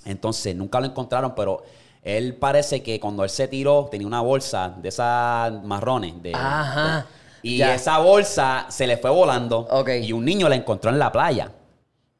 Entonces, 0.05 0.55
nunca 0.55 0.79
lo 0.81 0.87
encontraron, 0.87 1.35
pero 1.35 1.63
él 2.03 2.35
parece 2.37 2.83
que 2.83 3.01
cuando 3.01 3.25
él 3.25 3.31
se 3.31 3.49
tiró, 3.49 3.89
tenía 3.91 4.07
una 4.07 4.21
bolsa 4.21 4.75
de 4.81 4.89
esas 4.91 5.53
marrones. 5.65 6.21
De, 6.23 6.35
Ajá. 6.35 7.07
de- 7.09 7.22
y 7.43 7.59
Ya. 7.59 7.75
esa 7.75 7.99
bolsa 7.99 8.67
se 8.69 8.87
le 8.87 8.97
fue 8.97 9.11
volando. 9.11 9.67
Y 10.01 10.13
un 10.13 10.25
niño 10.25 10.49
la 10.49 10.57
encontró 10.57 10.91
en 10.91 10.99
la 10.99 11.11
playa. 11.13 11.51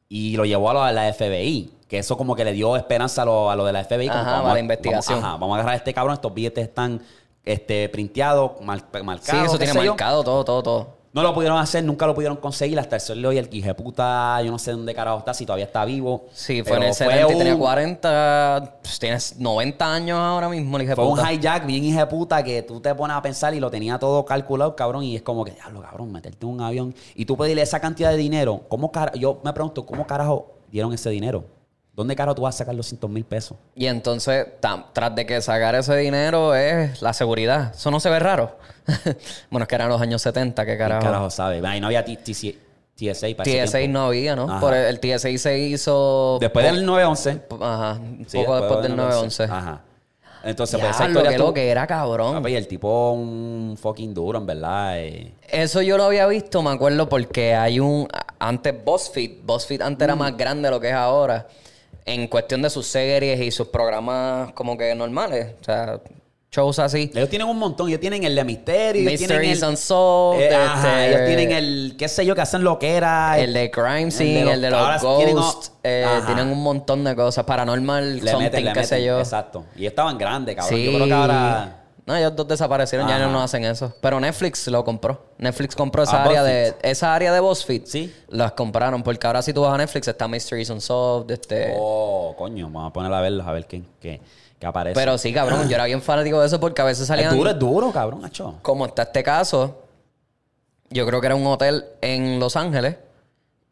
Y 0.09 0.35
lo 0.37 0.45
llevó 0.45 0.69
a 0.69 0.91
la 0.91 1.11
FBI. 1.13 1.71
Que 1.87 1.99
eso 1.99 2.17
como 2.17 2.35
que 2.35 2.43
le 2.45 2.53
dio 2.53 2.75
esperanza 2.75 3.21
a 3.21 3.25
lo, 3.25 3.49
a 3.51 3.55
lo 3.55 3.65
de 3.65 3.73
la 3.73 3.83
FBI. 3.83 4.07
como 4.07 4.19
Ajá, 4.19 4.31
vamos 4.31 4.41
para 4.43 4.53
la 4.53 4.57
a- 4.57 4.59
investigación. 4.59 5.15
Vamos, 5.21 5.29
ajá, 5.29 5.37
vamos 5.37 5.53
a 5.53 5.55
agarrar 5.59 5.73
a 5.73 5.77
este 5.77 5.93
cabrón. 5.93 6.13
Estos 6.15 6.33
billetes 6.33 6.67
están 6.67 7.01
este, 7.45 7.89
printeados, 7.89 8.51
mar- 8.61 8.83
marcados. 9.03 9.41
Sí, 9.41 9.45
eso 9.45 9.57
tiene 9.57 9.73
yo. 9.83 9.91
marcado 9.91 10.23
todo, 10.23 10.43
todo, 10.45 10.63
todo. 10.63 10.87
No 11.13 11.21
lo 11.21 11.31
pudieron 11.31 11.59
hacer, 11.59 11.83
nunca 11.83 12.07
lo 12.07 12.15
pudieron 12.15 12.37
conseguir 12.37 12.79
hasta 12.79 12.95
el 12.95 13.01
sol 13.01 13.21
de 13.21 13.27
hoy. 13.27 13.37
El 13.37 13.47
de 13.47 13.73
puta, 13.75 14.41
yo 14.41 14.49
no 14.49 14.57
sé 14.57 14.71
dónde 14.71 14.95
carajo 14.95 15.19
está, 15.19 15.31
si 15.35 15.45
todavía 15.45 15.65
está 15.65 15.85
vivo. 15.85 16.25
Sí, 16.33 16.63
fue 16.63 16.77
en 16.77 16.83
el 16.83 16.93
70 16.95 17.21
y 17.21 17.31
un- 17.33 17.37
tenía 17.37 17.55
40. 17.55 18.79
pues, 18.81 18.97
tienes 18.97 19.37
90 19.39 19.93
años 19.93 20.17
ahora 20.17 20.49
mismo, 20.49 20.75
el 20.77 20.95
Fue 20.95 21.05
un 21.05 21.19
hijack 21.19 21.67
bien 21.67 21.83
hijo 21.83 21.99
de 21.99 22.07
puta 22.07 22.43
que 22.43 22.63
tú 22.63 22.79
te 22.81 22.95
pones 22.95 23.15
a 23.15 23.21
pensar 23.21 23.53
y 23.53 23.59
lo 23.59 23.69
tenía 23.69 23.99
todo 23.99 24.25
calculado, 24.25 24.75
cabrón. 24.75 25.03
Y 25.03 25.15
es 25.15 25.21
como 25.21 25.45
que, 25.45 25.51
diablo, 25.51 25.81
cabrón, 25.81 26.11
meterte 26.11 26.45
en 26.47 26.51
un 26.51 26.61
avión 26.61 26.95
y 27.13 27.25
tú 27.25 27.37
pedirle 27.37 27.61
esa 27.61 27.79
cantidad 27.79 28.09
de 28.09 28.17
dinero. 28.17 28.61
¿Cómo 28.67 28.91
cara- 28.91 29.13
Yo 29.13 29.39
me 29.43 29.53
pregunto, 29.53 29.85
¿cómo 29.85 30.07
carajo 30.07 30.47
dieron 30.71 30.93
ese 30.93 31.11
dinero? 31.11 31.43
¿Dónde 31.93 32.15
carajo 32.15 32.33
tú 32.35 32.41
vas 32.41 32.55
a 32.55 32.57
sacar 32.59 32.73
los 32.73 32.87
100 32.87 33.11
mil 33.13 33.23
pesos? 33.23 33.55
Y 33.75 33.85
entonces, 33.85 34.47
tam- 34.59 34.85
tras 34.93 35.13
de 35.15 35.25
que 35.27 35.39
sacar 35.41 35.75
ese 35.75 35.95
dinero 35.97 36.55
es 36.55 37.01
la 37.03 37.13
seguridad. 37.13 37.71
Eso 37.75 37.91
no 37.91 37.99
se 37.99 38.09
ve 38.09 38.17
raro. 38.19 38.57
bueno, 39.51 39.63
es 39.63 39.67
que 39.67 39.75
eran 39.75 39.89
los 39.89 40.01
años 40.01 40.21
70, 40.23 40.65
que 40.65 40.71
¿Qué 40.71 40.77
carajo. 40.77 41.03
carajo 41.03 41.29
sabe? 41.29 41.61
Ahí 41.67 41.79
no 41.79 41.87
había 41.87 42.03
TSA 42.03 42.47
para 43.37 43.49
ese 43.49 43.63
TSA 43.65 43.77
tiempo. 43.79 43.93
no 43.99 44.05
había, 44.07 44.35
¿no? 44.35 44.43
Ajá. 44.49 44.59
Por 44.59 44.73
el, 44.73 44.85
el 44.85 44.99
TSA 44.99 45.37
se 45.37 45.59
hizo. 45.59 46.37
Después 46.41 46.65
del 46.65 46.83
911. 46.85 47.35
po- 47.47 47.63
Ajá, 47.63 47.99
Sí, 48.27 48.37
poco 48.39 48.55
después 48.59 48.81
del 48.83 48.95
911. 48.95 49.43
Ajá. 49.43 49.81
Entonces, 50.45 50.77
pues 50.79 50.91
esa 50.95 51.07
historia 51.07 51.31
que 51.31 51.37
tú- 51.37 51.43
lo 51.43 51.53
que 51.53 51.69
era, 51.69 51.87
cabrón. 51.87 52.33
Papi, 52.33 52.55
el 52.55 52.67
tipo 52.67 53.11
un 53.11 53.77
fucking 53.79 54.13
duro, 54.13 54.39
en 54.39 54.45
verdad. 54.45 54.99
eh. 54.99 55.31
Eso 55.47 55.81
yo 55.81 55.95
lo 55.95 56.03
había 56.05 56.25
visto, 56.27 56.61
me 56.63 56.71
acuerdo, 56.71 57.07
porque 57.07 57.53
hay 57.55 57.79
un. 57.79 58.07
Antes 58.39 58.73
BuzzFeed, 58.83 59.43
BuzzFeed 59.43 59.81
antes 59.83 59.99
Mm. 60.05 60.09
era 60.09 60.15
más 60.15 60.35
grande 60.35 60.67
de 60.67 60.71
lo 60.71 60.79
que 60.81 60.89
es 60.89 60.95
ahora. 60.95 61.47
En 62.05 62.27
cuestión 62.27 62.61
de 62.61 62.69
sus 62.69 62.85
series 62.87 63.39
y 63.41 63.51
sus 63.51 63.67
programas 63.67 64.51
como 64.53 64.77
que 64.77 64.93
normales. 64.95 65.55
O 65.61 65.63
sea, 65.63 65.99
shows 66.51 66.77
así. 66.79 67.09
Ellos 67.15 67.29
tienen 67.29 67.47
un 67.47 67.57
montón. 67.57 67.87
Ellos 67.89 67.99
tienen 67.99 68.23
el 68.23 68.35
de 68.35 68.43
misterio. 68.43 69.01
ellos 69.09 69.17
tienen 69.19 69.37
Mysteries 69.39 69.63
el, 69.63 69.69
Unsolved. 69.69 70.41
eh, 70.51 70.55
ajá, 70.55 71.05
este, 71.05 71.15
ellos 71.15 71.27
tienen 71.27 71.51
el, 71.57 71.95
qué 71.97 72.07
sé 72.07 72.25
yo, 72.25 72.35
que 72.35 72.41
hacen 72.41 72.63
lo 72.63 72.77
que 72.77 72.91
era. 72.95 73.39
el 73.39 73.53
de 73.53 73.71
Crime 73.71 74.11
Scene, 74.11 74.51
el 74.51 74.61
de 74.61 74.69
los, 74.69 75.01
tienen- 75.17 75.35
Ghosts. 75.35 75.71
eh, 75.83 76.05
tienen 76.25 76.49
un 76.49 76.61
montón 76.61 77.03
de 77.03 77.15
cosas. 77.15 77.43
Paranormal, 77.45 78.17
Le 78.23 78.31
something, 78.31 78.43
meten, 78.45 78.65
le 78.65 78.73
qué 78.73 78.83
sé 78.83 79.03
yo. 79.03 79.19
Exacto. 79.19 79.65
Y 79.75 79.85
estaban 79.85 80.17
grandes, 80.17 80.55
cabrón. 80.55 80.75
Sí. 80.77 80.85
Yo 80.85 80.93
creo 80.93 81.05
que 81.07 81.13
ahora... 81.13 81.79
No, 82.05 82.15
ellos 82.15 82.35
dos 82.35 82.47
desaparecieron, 82.47 83.07
ya 83.07 83.17
no 83.27 83.41
hacen 83.41 83.63
eso. 83.63 83.93
Pero 84.01 84.19
Netflix 84.19 84.67
lo 84.67 84.83
compró. 84.83 85.23
Netflix 85.37 85.73
compró 85.75 86.03
esa 86.03 86.21
Ah, 86.21 86.25
área 86.25 86.43
de 86.43 86.75
esa 86.81 87.15
área 87.15 87.31
de 87.31 87.39
BuzzFeed. 87.39 87.83
Sí. 87.85 88.13
Las 88.27 88.51
compraron 88.53 89.03
porque 89.03 89.25
ahora 89.25 89.41
si 89.41 89.53
tú 89.53 89.61
vas 89.61 89.73
a 89.73 89.77
Netflix 89.77 90.07
está 90.09 90.27
Mysteries 90.27 90.69
Unsolved, 90.69 91.31
este 91.31 91.73
Oh, 91.77 92.35
coño, 92.37 92.65
vamos 92.65 92.89
a 92.89 92.93
ponerla 92.93 93.19
a 93.19 93.21
verlos, 93.21 93.47
a 93.47 93.53
ver 93.53 93.65
qué, 93.67 93.83
qué, 94.01 94.19
qué 94.59 94.65
aparece. 94.65 94.95
Pero 94.99 95.17
sí, 95.17 95.33
cabrón, 95.33 95.69
yo 95.69 95.75
era 95.75 95.85
bien 95.85 96.01
fanático 96.01 96.41
de 96.41 96.47
eso 96.47 96.59
porque 96.59 96.81
a 96.81 96.85
veces 96.85 97.03
es 97.03 97.07
salían 97.07 97.37
duro, 97.37 97.49
es 97.51 97.57
duro, 97.59 97.91
cabrón, 97.91 98.19
macho. 98.21 98.55
como 98.61 98.85
está 98.85 99.03
este 99.03 99.23
caso. 99.23 99.79
Yo 100.89 101.05
creo 101.07 101.21
que 101.21 101.27
era 101.27 101.35
un 101.35 101.47
hotel 101.47 101.85
en 102.01 102.37
Los 102.39 102.55
Ángeles 102.57 102.97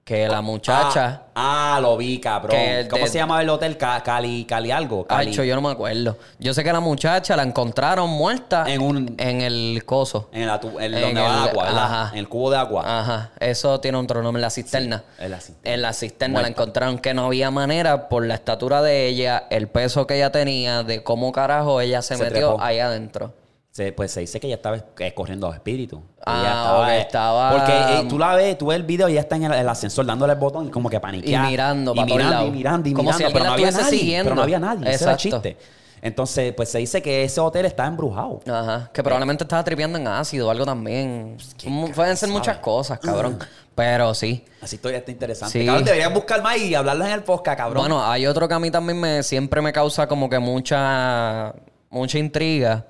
que 0.04 0.28
la 0.28 0.42
muchacha 0.42 1.22
Ah, 1.34 1.76
ah, 1.76 1.80
lo 1.80 1.96
vi, 1.96 2.20
cabrón. 2.20 2.52
Que 2.52 2.88
¿Cómo 2.90 3.06
de- 3.06 3.10
se 3.10 3.18
llama 3.20 3.42
el 3.42 3.50
hotel? 3.50 3.78
Ca- 3.78 4.02
Cali, 4.04 4.44
Cali 4.46 4.70
algo. 4.72 5.06
Cali. 5.08 5.32
Hacho, 5.32 5.44
yo 5.44 5.56
no 5.56 5.62
me 5.62 5.70
acuerdo. 5.72 6.18
Yo 6.40 6.54
sé 6.54 6.64
que 6.64 6.74
la 6.74 6.80
muchacha 6.82 7.38
la 7.38 7.44
encontraron 7.44 8.10
muerta 8.10 8.66
En 8.68 8.82
un- 8.82 9.16
en 9.18 9.42
el 9.42 9.84
coso. 9.86 10.28
En, 10.34 10.48
la, 10.48 10.60
tu- 10.60 10.78
en 10.80 10.94
En 10.96 11.02
donde 11.02 11.22
va 11.22 11.28
el- 11.44 11.50
agua, 11.50 11.64
¿verdad? 11.66 11.84
ajá. 11.86 12.10
En 12.14 12.20
el 12.20 12.28
cubo 12.28 12.52
de 12.52 12.58
agua. 12.58 12.84
Ajá, 13.00 13.32
eso 13.40 13.80
tiene 13.80 13.98
otro 14.00 14.22
nombre, 14.22 14.40
en 14.40 14.42
la 14.42 14.50
cisterna. 14.50 15.04
Sí, 15.18 15.24
en 15.24 15.32
la 15.32 15.40
cisterna. 15.40 15.74
En 15.74 15.82
la 15.82 15.94
cisterna 15.94 16.42
la 16.42 16.48
encontraron 16.50 16.98
que 17.00 17.14
no 17.14 17.26
había 17.28 17.50
manera 17.52 18.10
por 18.10 18.26
la 18.26 18.34
estatura 18.34 18.82
de 18.82 19.08
ella, 19.08 19.46
el 19.52 19.68
peso 19.70 20.08
que 20.08 20.16
ella 20.16 20.32
tenía, 20.32 20.84
de 20.84 21.04
cómo 21.04 21.32
carajo 21.32 21.80
ella 21.80 22.02
se, 22.02 22.18
Se 22.18 22.24
metió 22.24 22.50
trepó. 22.50 22.62
ahí 22.62 22.80
adentro. 22.80 23.34
Se- 23.72 23.94
pues 23.94 24.12
se 24.12 24.20
dice 24.20 24.40
que 24.40 24.48
ella 24.48 24.58
estaba 24.58 24.78
eh, 25.00 25.14
corriendo 25.14 25.50
a 25.50 25.54
espíritus. 25.56 26.02
Ah, 26.26 26.84
ella 26.86 26.98
eh, 26.98 27.02
estaba- 27.02 27.52
Porque 27.52 27.72
eh, 27.72 28.06
tú 28.10 28.20
la 28.20 28.36
ves, 28.36 28.58
tú 28.58 28.66
ves 28.68 28.76
el 28.76 28.84
video 28.84 29.08
y 29.08 29.14
ella 29.14 29.22
está 29.22 29.38
en 29.38 29.44
el, 29.46 29.54
el 29.54 29.70
ascensor 29.70 30.06
dándole 30.06 30.34
el 30.34 30.40
botón 30.40 30.68
y 30.68 30.72
como 30.72 30.90
que 30.90 31.00
paniqueada. 31.00 31.48
Y 31.48 31.52
mirando 31.52 31.94
y 31.96 32.04
mirando, 32.04 32.48
y 32.48 32.52
mirando, 32.52 32.90
y 32.90 32.94
Como 32.94 33.04
mirando. 33.12 33.28
si 33.28 33.34
pero 33.34 33.46
no 33.46 33.52
había 33.54 33.72
nadie. 33.72 33.98
siguiendo. 33.98 34.24
Pero 34.26 34.36
no 34.36 34.42
había 34.44 34.60
nadie. 34.60 34.90
Ese 34.92 35.04
era 35.06 35.14
el 35.14 35.18
chiste. 35.18 35.58
Entonces, 36.04 36.52
pues 36.54 36.68
se 36.70 36.80
dice 36.80 37.02
que 37.02 37.24
ese 37.24 37.40
hotel 37.40 37.66
está 37.66 37.86
embrujado. 37.86 38.40
Ajá, 38.48 38.90
que 38.92 39.04
probablemente 39.04 39.44
estaba 39.44 39.64
tripeando 39.64 40.00
en 40.00 40.08
ácido 40.08 40.48
o 40.48 40.52
algo 40.52 40.66
también. 40.66 41.38
Mu- 41.66 41.92
Pueden 41.92 42.18
ser 42.18 42.28
muchas 42.30 42.58
cosas, 42.58 43.00
cabrón. 43.00 43.38
Pero 43.76 44.14
sí. 44.16 44.44
Esa 44.62 44.76
historia 44.76 44.98
está 44.98 45.12
interesante. 45.12 45.60
Sí. 45.60 45.66
Cabrón, 45.66 45.86
deberías 45.86 46.14
buscar 46.14 46.42
más 46.42 46.58
y 46.58 46.74
hablarlo 46.76 47.06
en 47.06 47.12
el 47.12 47.24
podcast, 47.24 47.58
cabrón. 47.58 47.84
Bueno, 47.84 48.04
hay 48.04 48.26
otro 48.26 48.48
que 48.48 48.54
a 48.56 48.60
mí 48.60 48.70
también 48.72 49.00
me, 49.00 49.24
siempre 49.24 49.62
me 49.62 49.72
causa 49.72 50.08
como 50.08 50.28
que 50.30 50.40
mucha, 50.40 51.54
mucha 51.90 52.18
intriga. 52.18 52.88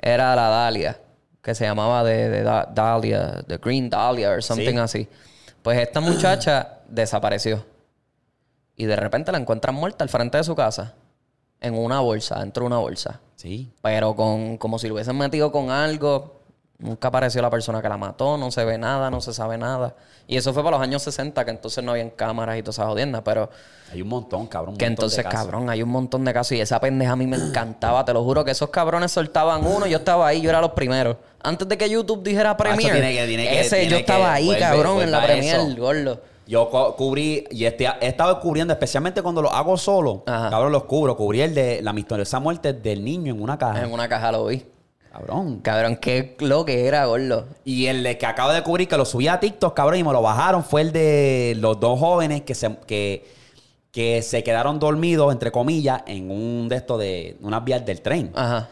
Era 0.00 0.34
la 0.34 0.48
Dalia, 0.48 0.98
que 1.42 1.54
se 1.54 1.64
llamaba 1.64 2.02
de, 2.04 2.28
de 2.28 2.42
Da- 2.42 2.68
Dahlia, 2.72 3.42
The 3.46 3.58
Green 3.58 3.90
Dahlia 3.90 4.30
o 4.32 4.40
something 4.42 4.72
Sí. 4.72 4.78
así. 4.78 5.08
Pues 5.62 5.78
esta 5.78 6.00
muchacha 6.00 6.78
desapareció. 6.88 7.64
Y 8.76 8.86
de 8.86 8.96
repente 8.96 9.30
la 9.30 9.38
encuentran 9.38 9.74
muerta 9.74 10.04
al 10.04 10.08
frente 10.08 10.38
de 10.38 10.44
su 10.44 10.54
casa. 10.56 10.94
En 11.60 11.74
una 11.76 12.00
bolsa, 12.00 12.38
dentro 12.40 12.62
de 12.62 12.66
una 12.68 12.78
bolsa. 12.78 13.20
Sí. 13.36 13.70
Pero 13.82 14.16
con, 14.16 14.56
como 14.56 14.78
si 14.78 14.88
lo 14.88 14.94
hubiesen 14.94 15.18
metido 15.18 15.52
con 15.52 15.70
algo. 15.70 16.39
Nunca 16.80 17.08
apareció 17.08 17.42
la 17.42 17.50
persona 17.50 17.82
que 17.82 17.88
la 17.88 17.96
mató, 17.98 18.36
no 18.38 18.50
se 18.50 18.64
ve 18.64 18.78
nada, 18.78 19.10
no 19.10 19.20
se 19.20 19.34
sabe 19.34 19.58
nada. 19.58 19.94
Y 20.26 20.36
eso 20.36 20.54
fue 20.54 20.62
para 20.62 20.78
los 20.78 20.82
años 20.84 21.02
60, 21.02 21.44
que 21.44 21.50
entonces 21.50 21.84
no 21.84 21.92
habían 21.92 22.10
cámaras 22.10 22.56
y 22.56 22.62
todas 22.62 22.76
esas 22.76 22.86
jodiendas, 22.86 23.20
pero 23.24 23.50
Hay 23.92 24.00
un 24.00 24.08
montón, 24.08 24.46
cabrón. 24.46 24.72
un 24.74 24.78
que 24.78 24.86
montón 24.86 25.02
de 25.02 25.06
entonces, 25.14 25.24
casos. 25.24 25.40
cabrón, 25.40 25.68
hay 25.68 25.82
un 25.82 25.90
montón 25.90 26.24
de 26.24 26.32
casos 26.32 26.52
y 26.52 26.60
esa 26.60 26.80
pendeja 26.80 27.12
a 27.12 27.16
mí 27.16 27.26
me 27.26 27.36
encantaba, 27.36 28.04
te 28.04 28.12
lo 28.14 28.24
juro 28.24 28.44
que 28.44 28.52
esos 28.52 28.70
cabrones 28.70 29.10
soltaban 29.12 29.66
uno, 29.66 29.86
yo 29.86 29.98
estaba 29.98 30.26
ahí, 30.28 30.40
yo 30.40 30.48
era 30.50 30.60
los 30.62 30.70
primeros. 30.70 31.16
Antes 31.42 31.68
de 31.68 31.76
que 31.76 31.90
YouTube 31.90 32.22
dijera 32.22 32.56
Premiere, 32.56 32.92
tiene 33.00 33.14
que- 33.14 33.26
tiene 33.26 33.48
que- 33.48 33.60
ese 33.60 33.76
tiene 33.80 33.90
yo 33.90 33.96
que- 33.96 34.00
estaba 34.00 34.32
ahí, 34.32 34.46
vuelve- 34.46 34.60
cabrón, 34.60 35.02
en 35.02 35.10
la 35.10 35.22
Premiere, 35.22 35.74
gordo. 35.74 36.20
Yo 36.46 36.68
cubrí, 36.96 37.44
y 37.50 37.64
este, 37.66 37.86
he 38.00 38.06
estado 38.08 38.40
cubriendo, 38.40 38.72
especialmente 38.72 39.22
cuando 39.22 39.42
lo 39.42 39.52
hago 39.52 39.76
solo. 39.76 40.24
Ajá. 40.26 40.50
Cabrón, 40.50 40.72
los 40.72 40.82
cubro. 40.84 41.16
Cubrí 41.16 41.42
el 41.42 41.54
de 41.54 41.80
la 41.82 41.92
misteriosa 41.92 42.40
muerte 42.40 42.72
del 42.72 43.04
niño 43.04 43.32
en 43.34 43.40
una 43.40 43.56
caja. 43.56 43.84
En 43.84 43.92
una 43.92 44.08
caja 44.08 44.32
lo 44.32 44.46
vi. 44.46 44.64
Cabrón. 45.10 45.58
Cabrón, 45.60 45.96
qué 45.96 46.36
lo 46.38 46.64
que 46.64 46.86
era, 46.86 47.04
gordo. 47.06 47.48
Y 47.64 47.86
el 47.86 48.16
que 48.16 48.26
acabo 48.26 48.52
de 48.52 48.62
cubrir, 48.62 48.86
que 48.86 48.96
lo 48.96 49.04
subí 49.04 49.26
a 49.26 49.40
TikTok, 49.40 49.74
cabrón, 49.74 49.98
y 49.98 50.04
me 50.04 50.12
lo 50.12 50.22
bajaron, 50.22 50.62
fue 50.62 50.82
el 50.82 50.92
de 50.92 51.54
los 51.58 51.80
dos 51.80 51.98
jóvenes 51.98 52.42
que 52.42 52.54
se, 52.54 52.76
que, 52.86 53.28
que 53.90 54.22
se 54.22 54.44
quedaron 54.44 54.78
dormidos, 54.78 55.32
entre 55.32 55.50
comillas, 55.50 56.02
en 56.06 56.30
un 56.30 56.68
de 56.68 56.76
estos 56.76 57.00
de 57.00 57.36
unas 57.40 57.64
vías 57.64 57.84
del 57.84 58.00
tren. 58.02 58.30
Ajá. 58.34 58.68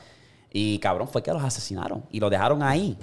Y 0.52 0.78
cabrón, 0.78 1.08
fue 1.08 1.22
que 1.22 1.32
los 1.32 1.42
asesinaron. 1.42 2.04
Y 2.10 2.20
lo 2.20 2.30
dejaron 2.30 2.62
ahí. 2.62 2.96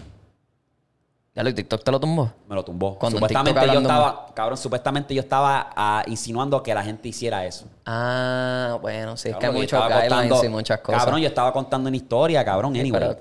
Ya 1.35 1.43
lo 1.43 1.53
TikTok 1.53 1.83
te 1.83 1.91
lo 1.91 1.99
tumbó. 1.99 2.31
Me 2.47 2.55
lo 2.55 2.63
tumbó. 2.63 2.97
Cuando 2.97 3.17
supuestamente 3.17 3.65
yo 3.67 3.79
estaba, 3.81 4.27
cabrón, 4.33 4.57
supuestamente 4.57 5.13
yo 5.13 5.19
estaba 5.21 5.69
ah, 5.75 6.01
insinuando 6.07 6.63
que 6.63 6.73
la 6.73 6.81
gente 6.81 7.09
hiciera 7.09 7.45
eso. 7.45 7.65
Ah, 7.85 8.77
bueno, 8.81 9.17
sí, 9.17 9.27
es 9.29 9.35
que 9.35 9.45
hay 9.45 9.51
Cabrón, 9.51 9.61
muchos 9.61 9.81
contando- 9.81 10.45
y 10.45 10.49
muchas 10.49 10.79
cosas. 10.79 11.03
Cabrón, 11.03 11.19
yo 11.21 11.27
estaba 11.27 11.51
contando 11.51 11.89
una 11.89 11.97
historia, 11.97 12.45
cabrón, 12.45 12.73
anyway. 12.77 12.91
pero- 12.91 13.17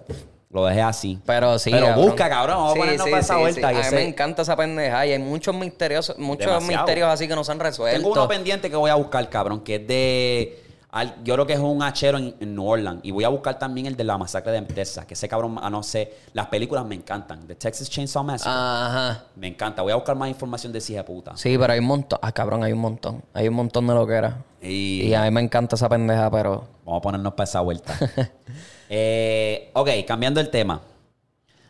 lo 0.50 0.64
dejé 0.66 0.82
así. 0.82 1.18
Pero 1.26 1.58
sí. 1.58 1.72
Pero 1.72 1.86
cabrón. 1.86 2.04
busca, 2.06 2.28
cabrón, 2.28 2.56
vamos 2.58 2.72
Sí, 2.74 2.78
a 2.78 2.82
ponernos 2.82 3.04
sí, 3.06 3.10
para 3.10 3.22
esa 3.22 3.36
vuelta. 3.38 3.68
A 3.68 3.72
mí 3.72 3.82
sé- 3.82 3.94
me 3.96 4.06
encanta 4.06 4.42
esa 4.42 4.54
pendeja 4.54 5.04
y 5.06 5.10
hay 5.10 5.18
muchos 5.18 5.52
misteriosos, 5.52 6.16
muchos 6.16 6.46
Demasiado. 6.46 6.84
misterios 6.84 7.08
así 7.08 7.26
que 7.26 7.34
no 7.34 7.42
se 7.42 7.50
han 7.50 7.58
resuelto. 7.58 7.98
Tengo 7.98 8.12
uno 8.12 8.28
pendiente 8.28 8.70
que 8.70 8.76
voy 8.76 8.90
a 8.92 8.94
buscar, 8.94 9.28
cabrón, 9.28 9.62
que 9.64 9.74
es 9.74 9.88
de. 9.88 10.63
Al- 10.94 11.22
yo 11.24 11.34
creo 11.34 11.46
que 11.46 11.52
es 11.54 11.58
un 11.58 11.82
hachero 11.82 12.18
en, 12.18 12.34
en 12.40 12.54
New 12.54 12.64
Orleans. 12.66 13.00
Y 13.02 13.10
voy 13.10 13.24
a 13.24 13.28
buscar 13.28 13.58
también 13.58 13.86
el 13.86 13.96
de 13.96 14.04
la 14.04 14.16
masacre 14.16 14.52
de 14.52 14.62
Texas. 14.62 15.04
Que 15.06 15.14
ese 15.14 15.28
cabrón, 15.28 15.58
ah, 15.60 15.68
no 15.68 15.82
sé. 15.82 16.14
Las 16.32 16.46
películas 16.46 16.86
me 16.86 16.94
encantan. 16.94 17.46
The 17.46 17.56
Texas 17.56 17.90
Chainsaw 17.90 18.22
Massacre. 18.24 18.52
Ajá. 18.56 19.24
Me 19.36 19.48
encanta. 19.48 19.82
Voy 19.82 19.92
a 19.92 19.96
buscar 19.96 20.16
más 20.16 20.28
información 20.28 20.72
de 20.72 20.78
ese 20.78 20.94
de 20.94 21.04
puta. 21.04 21.36
Sí, 21.36 21.56
pero 21.58 21.72
hay 21.72 21.80
un 21.80 21.86
montón. 21.86 22.18
Ah, 22.22 22.32
cabrón, 22.32 22.62
hay 22.64 22.72
un 22.72 22.78
montón. 22.78 23.22
Hay 23.34 23.48
un 23.48 23.54
montón 23.54 23.86
de 23.86 23.94
lo 23.94 24.06
que 24.06 24.14
era. 24.14 24.38
Y, 24.62 25.02
Y 25.08 25.14
a 25.14 25.22
mí 25.24 25.30
me 25.30 25.40
encanta 25.40 25.76
esa 25.76 25.88
pendeja, 25.88 26.30
pero. 26.30 26.66
vamos 26.84 27.00
a 27.00 27.02
ponernos 27.02 27.34
para 27.34 27.44
esa 27.44 27.60
vuelta. 27.60 27.94
Eh, 28.88 29.70
ok, 29.72 29.88
cambiando 30.06 30.40
el 30.40 30.50
tema. 30.50 30.80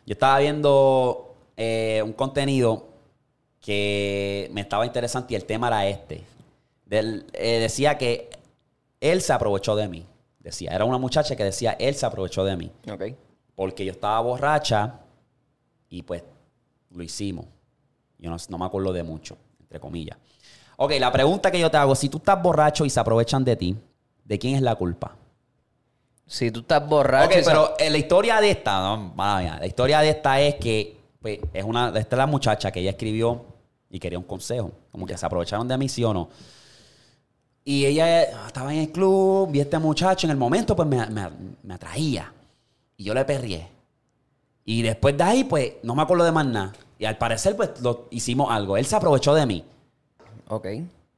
Yo 0.04 0.12
estaba 0.14 0.38
viendo 0.40 1.36
eh, 1.56 2.02
un 2.04 2.12
contenido 2.12 2.88
que 3.60 4.50
me 4.52 4.60
estaba 4.62 4.84
interesante 4.84 5.32
y 5.32 5.36
el 5.36 5.44
tema 5.44 5.68
era 5.68 5.86
este. 5.86 6.22
Del- 6.84 7.24
eh, 7.32 7.60
decía 7.60 7.96
que 7.96 8.30
él 9.04 9.20
se 9.20 9.32
aprovechó 9.34 9.76
de 9.76 9.86
mí. 9.86 10.06
Decía, 10.38 10.72
era 10.72 10.84
una 10.84 10.98
muchacha 10.98 11.36
que 11.36 11.44
decía, 11.44 11.76
él 11.78 11.94
se 11.94 12.06
aprovechó 12.06 12.44
de 12.44 12.56
mí. 12.56 12.72
Ok. 12.90 13.02
Porque 13.54 13.84
yo 13.84 13.92
estaba 13.92 14.18
borracha 14.20 15.00
y 15.90 16.02
pues 16.02 16.22
lo 16.90 17.02
hicimos. 17.02 17.46
Yo 18.18 18.30
no, 18.30 18.36
no 18.48 18.58
me 18.58 18.64
acuerdo 18.64 18.92
de 18.92 19.02
mucho, 19.02 19.36
entre 19.60 19.78
comillas. 19.78 20.16
Ok, 20.76 20.92
la 20.98 21.12
pregunta 21.12 21.50
que 21.50 21.60
yo 21.60 21.70
te 21.70 21.76
hago, 21.76 21.94
si 21.94 22.08
tú 22.08 22.16
estás 22.16 22.42
borracho 22.42 22.84
y 22.84 22.90
se 22.90 22.98
aprovechan 22.98 23.44
de 23.44 23.56
ti, 23.56 23.76
¿de 24.24 24.38
quién 24.38 24.56
es 24.56 24.62
la 24.62 24.74
culpa? 24.74 25.16
Si 26.26 26.50
tú 26.50 26.60
estás 26.60 26.88
borracho. 26.88 27.38
Ok, 27.38 27.44
pero 27.44 27.74
eh, 27.78 27.90
la 27.90 27.98
historia 27.98 28.40
de 28.40 28.50
esta, 28.50 28.80
no, 28.80 29.12
madre 29.14 29.44
mía, 29.44 29.58
la 29.60 29.66
historia 29.66 30.00
de 30.00 30.10
esta 30.10 30.40
es 30.40 30.54
que 30.54 30.96
pues, 31.20 31.40
es 31.52 31.64
una, 31.64 31.88
esta 31.88 32.16
es 32.16 32.18
la 32.18 32.26
muchacha 32.26 32.72
que 32.72 32.80
ella 32.80 32.90
escribió 32.90 33.44
y 33.90 34.00
quería 34.00 34.18
un 34.18 34.24
consejo, 34.24 34.72
como 34.90 35.06
que 35.06 35.16
se 35.16 35.26
aprovecharon 35.26 35.68
de 35.68 35.76
mí, 35.76 35.88
sí 35.88 36.02
o 36.02 36.14
no. 36.14 36.30
Y 37.64 37.86
ella 37.86 38.22
eh, 38.22 38.28
estaba 38.46 38.72
en 38.74 38.80
el 38.80 38.92
club, 38.92 39.50
vi 39.50 39.60
a 39.60 39.62
este 39.62 39.78
muchacho, 39.78 40.26
en 40.26 40.32
el 40.32 40.36
momento 40.36 40.76
pues 40.76 40.86
me, 40.88 41.06
me- 41.06 41.30
me 41.62 41.74
atraía. 41.74 42.32
Y 42.96 43.04
yo 43.04 43.14
le 43.14 43.24
perrié. 43.24 43.68
Y 44.66 44.82
después 44.82 45.16
de 45.16 45.24
ahí, 45.24 45.44
pues, 45.44 45.74
no 45.82 45.94
me 45.94 46.02
acuerdo 46.02 46.24
de 46.24 46.32
más 46.32 46.46
nada. 46.46 46.72
Y 46.98 47.04
al 47.04 47.18
parecer, 47.18 47.56
pues, 47.56 47.80
lo, 47.82 48.06
hicimos 48.10 48.50
algo. 48.50 48.76
Él 48.76 48.86
se 48.86 48.96
aprovechó 48.96 49.34
de 49.34 49.44
mí. 49.46 49.64
Ok. 50.48 50.66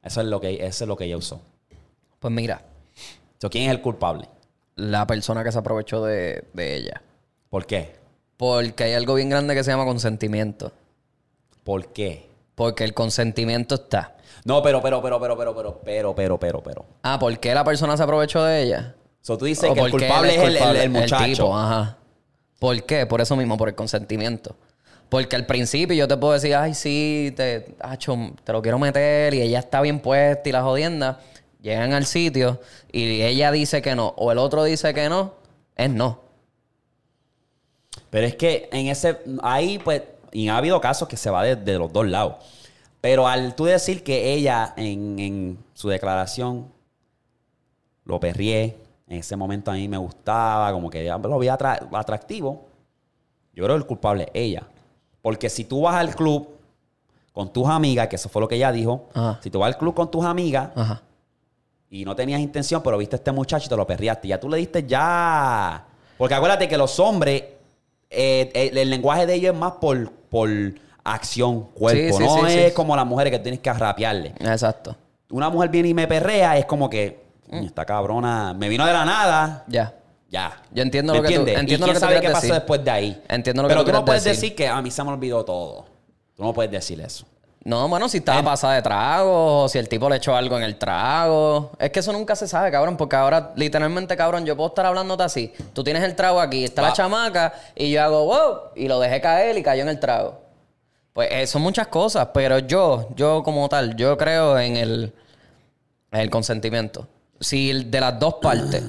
Eso 0.02 0.20
es 0.20 0.26
lo 0.26 0.40
que, 0.40 0.54
eso 0.66 0.84
es 0.84 0.88
lo 0.88 0.96
que 0.96 1.04
ella 1.04 1.16
usó. 1.16 1.40
Pues 2.20 2.32
mira, 2.32 2.62
So, 3.38 3.50
¿Quién 3.50 3.64
es 3.64 3.70
el 3.70 3.82
culpable? 3.82 4.28
la 4.76 5.06
persona 5.06 5.42
que 5.44 5.52
se 5.52 5.58
aprovechó 5.58 6.04
de, 6.04 6.44
de 6.54 6.76
ella. 6.76 7.02
¿Por 7.50 7.66
qué? 7.66 7.94
Porque 8.36 8.84
hay 8.84 8.92
algo 8.94 9.14
bien 9.14 9.28
grande 9.30 9.54
que 9.54 9.62
se 9.64 9.70
llama 9.70 9.84
consentimiento. 9.84 10.72
¿Por 11.64 11.88
qué? 11.92 12.25
Porque 12.56 12.82
el 12.82 12.92
consentimiento 12.94 13.76
está. 13.76 14.16
No, 14.44 14.62
pero, 14.62 14.82
pero, 14.82 15.00
pero, 15.00 15.20
pero, 15.20 15.36
pero, 15.36 15.54
pero, 15.54 15.80
pero, 15.84 16.14
pero, 16.14 16.38
pero, 16.40 16.62
pero. 16.62 16.84
Ah, 17.02 17.18
¿por 17.20 17.38
qué 17.38 17.54
la 17.54 17.62
persona 17.62 17.96
se 17.96 18.02
aprovechó 18.02 18.42
de 18.42 18.62
ella? 18.62 18.94
So, 19.20 19.36
tú 19.38 19.44
dices 19.44 19.70
que 19.72 19.78
el 19.80 19.90
culpable 19.90 20.34
es 20.34 20.42
el, 20.42 20.56
el- 20.56 20.76
el 20.76 20.90
muchacho. 20.90 21.24
tipo, 21.24 21.56
ajá. 21.56 21.98
¿Por 22.58 22.82
qué? 22.84 23.06
Por 23.06 23.20
eso 23.20 23.36
mismo, 23.36 23.56
por 23.56 23.68
el 23.68 23.74
consentimiento. 23.74 24.56
Porque 25.08 25.36
al 25.36 25.46
principio 25.46 25.94
yo 25.96 26.08
te 26.08 26.16
puedo 26.16 26.32
decir, 26.32 26.54
ay, 26.56 26.74
sí, 26.74 27.32
te, 27.36 27.76
acho, 27.80 28.16
te 28.42 28.52
lo 28.52 28.62
quiero 28.62 28.78
meter 28.78 29.34
y 29.34 29.42
ella 29.42 29.58
está 29.60 29.80
bien 29.80 30.00
puesta 30.00 30.48
y 30.48 30.52
la 30.52 30.62
jodienda. 30.62 31.20
Llegan 31.60 31.92
al 31.92 32.06
sitio 32.06 32.60
y 32.90 33.22
ella 33.22 33.50
dice 33.52 33.82
que 33.82 33.94
no 33.94 34.14
o 34.16 34.32
el 34.32 34.38
otro 34.38 34.64
dice 34.64 34.94
que 34.94 35.08
no, 35.08 35.34
es 35.76 35.90
no. 35.90 36.20
Pero 38.10 38.26
es 38.26 38.36
que 38.36 38.68
en 38.72 38.86
ese, 38.86 39.18
ahí 39.42 39.78
pues, 39.78 40.02
y 40.36 40.48
ha 40.48 40.56
habido 40.58 40.80
casos 40.80 41.08
que 41.08 41.16
se 41.16 41.30
va 41.30 41.42
de, 41.44 41.56
de 41.56 41.78
los 41.78 41.92
dos 41.92 42.06
lados. 42.06 42.34
Pero 43.00 43.26
al 43.26 43.54
tú 43.54 43.64
decir 43.64 44.02
que 44.02 44.32
ella 44.34 44.74
en, 44.76 45.18
en 45.18 45.58
su 45.74 45.88
declaración 45.88 46.66
lo 48.04 48.20
perrié. 48.20 48.76
En 49.08 49.18
ese 49.18 49.36
momento 49.36 49.70
a 49.70 49.74
mí 49.74 49.88
me 49.88 49.96
gustaba, 49.96 50.72
como 50.72 50.90
que 50.90 51.04
ya 51.04 51.16
lo 51.16 51.38
veía 51.38 51.56
atra- 51.56 51.88
atractivo. 51.92 52.66
Yo 53.54 53.64
creo 53.64 53.76
que 53.76 53.82
el 53.82 53.86
culpable 53.86 54.24
es 54.24 54.30
ella. 54.42 54.62
Porque 55.22 55.48
si 55.48 55.64
tú 55.64 55.82
vas 55.82 55.94
al 55.96 56.14
club 56.14 56.48
con 57.32 57.52
tus 57.52 57.68
amigas, 57.68 58.08
que 58.08 58.16
eso 58.16 58.28
fue 58.28 58.40
lo 58.42 58.48
que 58.48 58.56
ella 58.56 58.72
dijo, 58.72 59.08
Ajá. 59.14 59.38
si 59.42 59.50
tú 59.50 59.58
vas 59.60 59.68
al 59.68 59.78
club 59.78 59.94
con 59.94 60.10
tus 60.10 60.24
amigas 60.24 60.70
Ajá. 60.74 61.02
y 61.90 62.04
no 62.04 62.14
tenías 62.16 62.40
intención, 62.40 62.82
pero 62.82 62.98
viste 62.98 63.16
a 63.16 63.18
este 63.18 63.32
muchacho 63.32 63.66
y 63.66 63.68
te 63.68 63.76
lo 63.76 63.86
perreaste, 63.86 64.28
ya 64.28 64.40
tú 64.40 64.48
le 64.48 64.56
diste 64.58 64.84
ya. 64.86 65.84
Porque 66.18 66.34
acuérdate 66.34 66.66
que 66.68 66.76
los 66.76 66.98
hombres, 66.98 67.42
eh, 68.10 68.50
eh, 68.54 68.70
el 68.74 68.90
lenguaje 68.90 69.26
de 69.26 69.34
ellos 69.34 69.54
es 69.54 69.58
más 69.60 69.72
por, 69.72 70.10
por 70.30 70.48
acción, 71.04 71.62
cuerpo. 71.74 72.18
Sí, 72.18 72.24
sí, 72.24 72.30
no 72.42 72.48
sí, 72.48 72.58
es 72.58 72.72
como 72.72 72.96
las 72.96 73.06
mujeres 73.06 73.30
que 73.32 73.38
tienes 73.38 73.60
que 73.60 73.72
rapearle. 73.72 74.34
Exacto. 74.40 74.96
Una 75.30 75.48
mujer 75.50 75.70
viene 75.70 75.88
y 75.88 75.94
me 75.94 76.06
perrea, 76.06 76.56
es 76.56 76.64
como 76.66 76.88
que, 76.90 77.24
"Coño, 77.48 77.66
esta 77.66 77.84
cabrona 77.84 78.54
me 78.54 78.68
vino 78.68 78.84
de 78.86 78.92
la 78.92 79.04
nada. 79.04 79.64
Ya. 79.68 79.94
Ya. 80.28 80.60
Yo 80.72 80.82
entiendo 80.82 81.12
¿Me 81.12 81.20
lo 81.20 81.28
que 81.28 81.34
tú- 81.36 81.40
entiendo 81.42 81.62
¿Y 81.62 81.76
lo 81.78 81.84
quién 81.84 81.88
que 81.88 81.94
tú 81.94 82.00
sabe 82.00 82.20
qué 82.20 82.28
pasó 82.28 82.40
decir. 82.42 82.54
después 82.54 82.84
de 82.84 82.90
ahí? 82.90 83.22
Entiendo 83.28 83.62
lo 83.62 83.68
que 83.68 83.72
Pero 83.74 83.84
tú 83.84 83.90
tú 83.90 83.96
no 83.96 84.04
puedes 84.04 84.24
decir. 84.24 84.40
decir 84.42 84.56
que 84.56 84.66
a 84.68 84.82
mí 84.82 84.90
se 84.90 85.02
me 85.04 85.10
olvidó 85.10 85.44
todo. 85.44 85.86
Tú 86.36 86.42
no 86.42 86.52
puedes 86.52 86.70
decir 86.72 87.00
eso. 87.00 87.24
No, 87.66 87.88
bueno, 87.88 88.08
si 88.08 88.18
estaba 88.18 88.44
pasada 88.44 88.74
de 88.74 88.82
trago, 88.82 89.64
o 89.64 89.68
si 89.68 89.76
el 89.76 89.88
tipo 89.88 90.08
le 90.08 90.18
echó 90.18 90.36
algo 90.36 90.56
en 90.56 90.62
el 90.62 90.76
trago. 90.76 91.72
Es 91.80 91.90
que 91.90 91.98
eso 91.98 92.12
nunca 92.12 92.36
se 92.36 92.46
sabe, 92.46 92.70
cabrón, 92.70 92.96
porque 92.96 93.16
ahora, 93.16 93.54
literalmente, 93.56 94.16
cabrón, 94.16 94.46
yo 94.46 94.56
puedo 94.56 94.68
estar 94.68 94.86
hablándote 94.86 95.24
así. 95.24 95.52
Tú 95.72 95.82
tienes 95.82 96.04
el 96.04 96.14
trago 96.14 96.40
aquí, 96.40 96.62
está 96.62 96.80
la 96.80 96.92
chamaca, 96.92 97.52
y 97.74 97.90
yo 97.90 98.04
hago 98.04 98.24
wow, 98.24 98.58
y 98.76 98.86
lo 98.86 99.00
dejé 99.00 99.20
caer 99.20 99.58
y 99.58 99.64
cayó 99.64 99.82
en 99.82 99.88
el 99.88 99.98
trago. 99.98 100.40
Pues 101.12 101.28
eh, 101.32 101.48
son 101.48 101.60
muchas 101.60 101.88
cosas, 101.88 102.28
pero 102.32 102.60
yo, 102.60 103.08
yo 103.16 103.42
como 103.42 103.68
tal, 103.68 103.96
yo 103.96 104.16
creo 104.16 104.56
en 104.60 104.76
el, 104.76 105.12
en 106.12 106.20
el 106.20 106.30
consentimiento. 106.30 107.08
Si 107.40 107.82
de 107.82 108.00
las 108.00 108.16
dos 108.20 108.34
partes, 108.34 108.84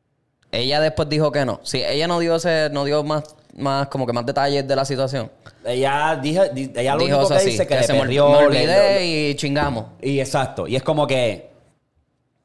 ella 0.52 0.80
después 0.80 1.06
dijo 1.10 1.30
que 1.32 1.44
no. 1.44 1.60
Si 1.64 1.84
ella 1.84 2.08
no 2.08 2.18
dio 2.18 2.36
ese, 2.36 2.70
no 2.72 2.86
dio 2.86 3.04
más, 3.04 3.24
más, 3.54 3.88
como 3.88 4.06
que 4.06 4.12
más 4.12 4.24
detalles 4.26 4.66
de 4.66 4.76
la 4.76 4.84
situación. 4.84 5.30
Ella, 5.64 6.18
dijo, 6.20 6.42
di- 6.52 6.72
ella 6.74 6.94
lo 6.94 7.04
dijo 7.04 7.18
único 7.18 7.22
eso 7.26 7.34
que 7.34 7.40
sí, 7.40 7.50
dice 7.50 7.66
que, 7.66 7.76
le 7.76 7.82
se 7.84 7.92
me, 7.92 8.00
perrió, 8.00 8.28
me 8.30 8.36
olvidé 8.38 8.66
le- 9.00 9.30
y 9.30 9.34
chingamos. 9.34 9.84
Y 10.00 10.18
exacto. 10.20 10.66
Y 10.66 10.76
es 10.76 10.82
como 10.82 11.06
que. 11.06 11.50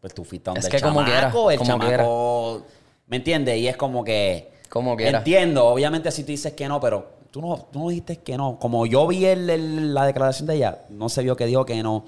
Pues 0.01 0.13
tú 0.13 0.23
fuiste 0.23 0.45
donde 0.45 0.59
Es 0.59 0.65
el 0.65 0.71
que 0.71 0.81
como 0.81 0.99
chamaco, 1.03 1.47
quiera, 1.47 1.53
el 1.53 1.57
como 1.59 1.79
chamaco. 1.83 2.61
¿Me 3.07 3.17
entiendes? 3.17 3.57
Y 3.57 3.67
es 3.67 3.77
como 3.77 4.03
que. 4.03 4.51
Como 4.69 4.95
quiera. 4.95 5.19
Entiendo, 5.19 5.65
obviamente 5.67 6.11
si 6.11 6.23
tú 6.23 6.27
dices 6.27 6.53
que 6.53 6.67
no, 6.67 6.79
pero 6.79 7.07
tú 7.31 7.41
no, 7.41 7.67
tú 7.71 7.79
no 7.79 7.89
dijiste 7.89 8.17
que 8.17 8.37
no. 8.37 8.59
Como 8.59 8.85
yo 8.85 9.07
vi 9.07 9.25
el- 9.25 9.49
el- 9.49 9.93
la 9.93 10.05
declaración 10.05 10.45
de 10.47 10.55
ella, 10.55 10.79
no 10.89 11.09
se 11.09 11.23
vio 11.23 11.35
que 11.35 11.45
dijo 11.45 11.65
que 11.65 11.81
no. 11.81 12.05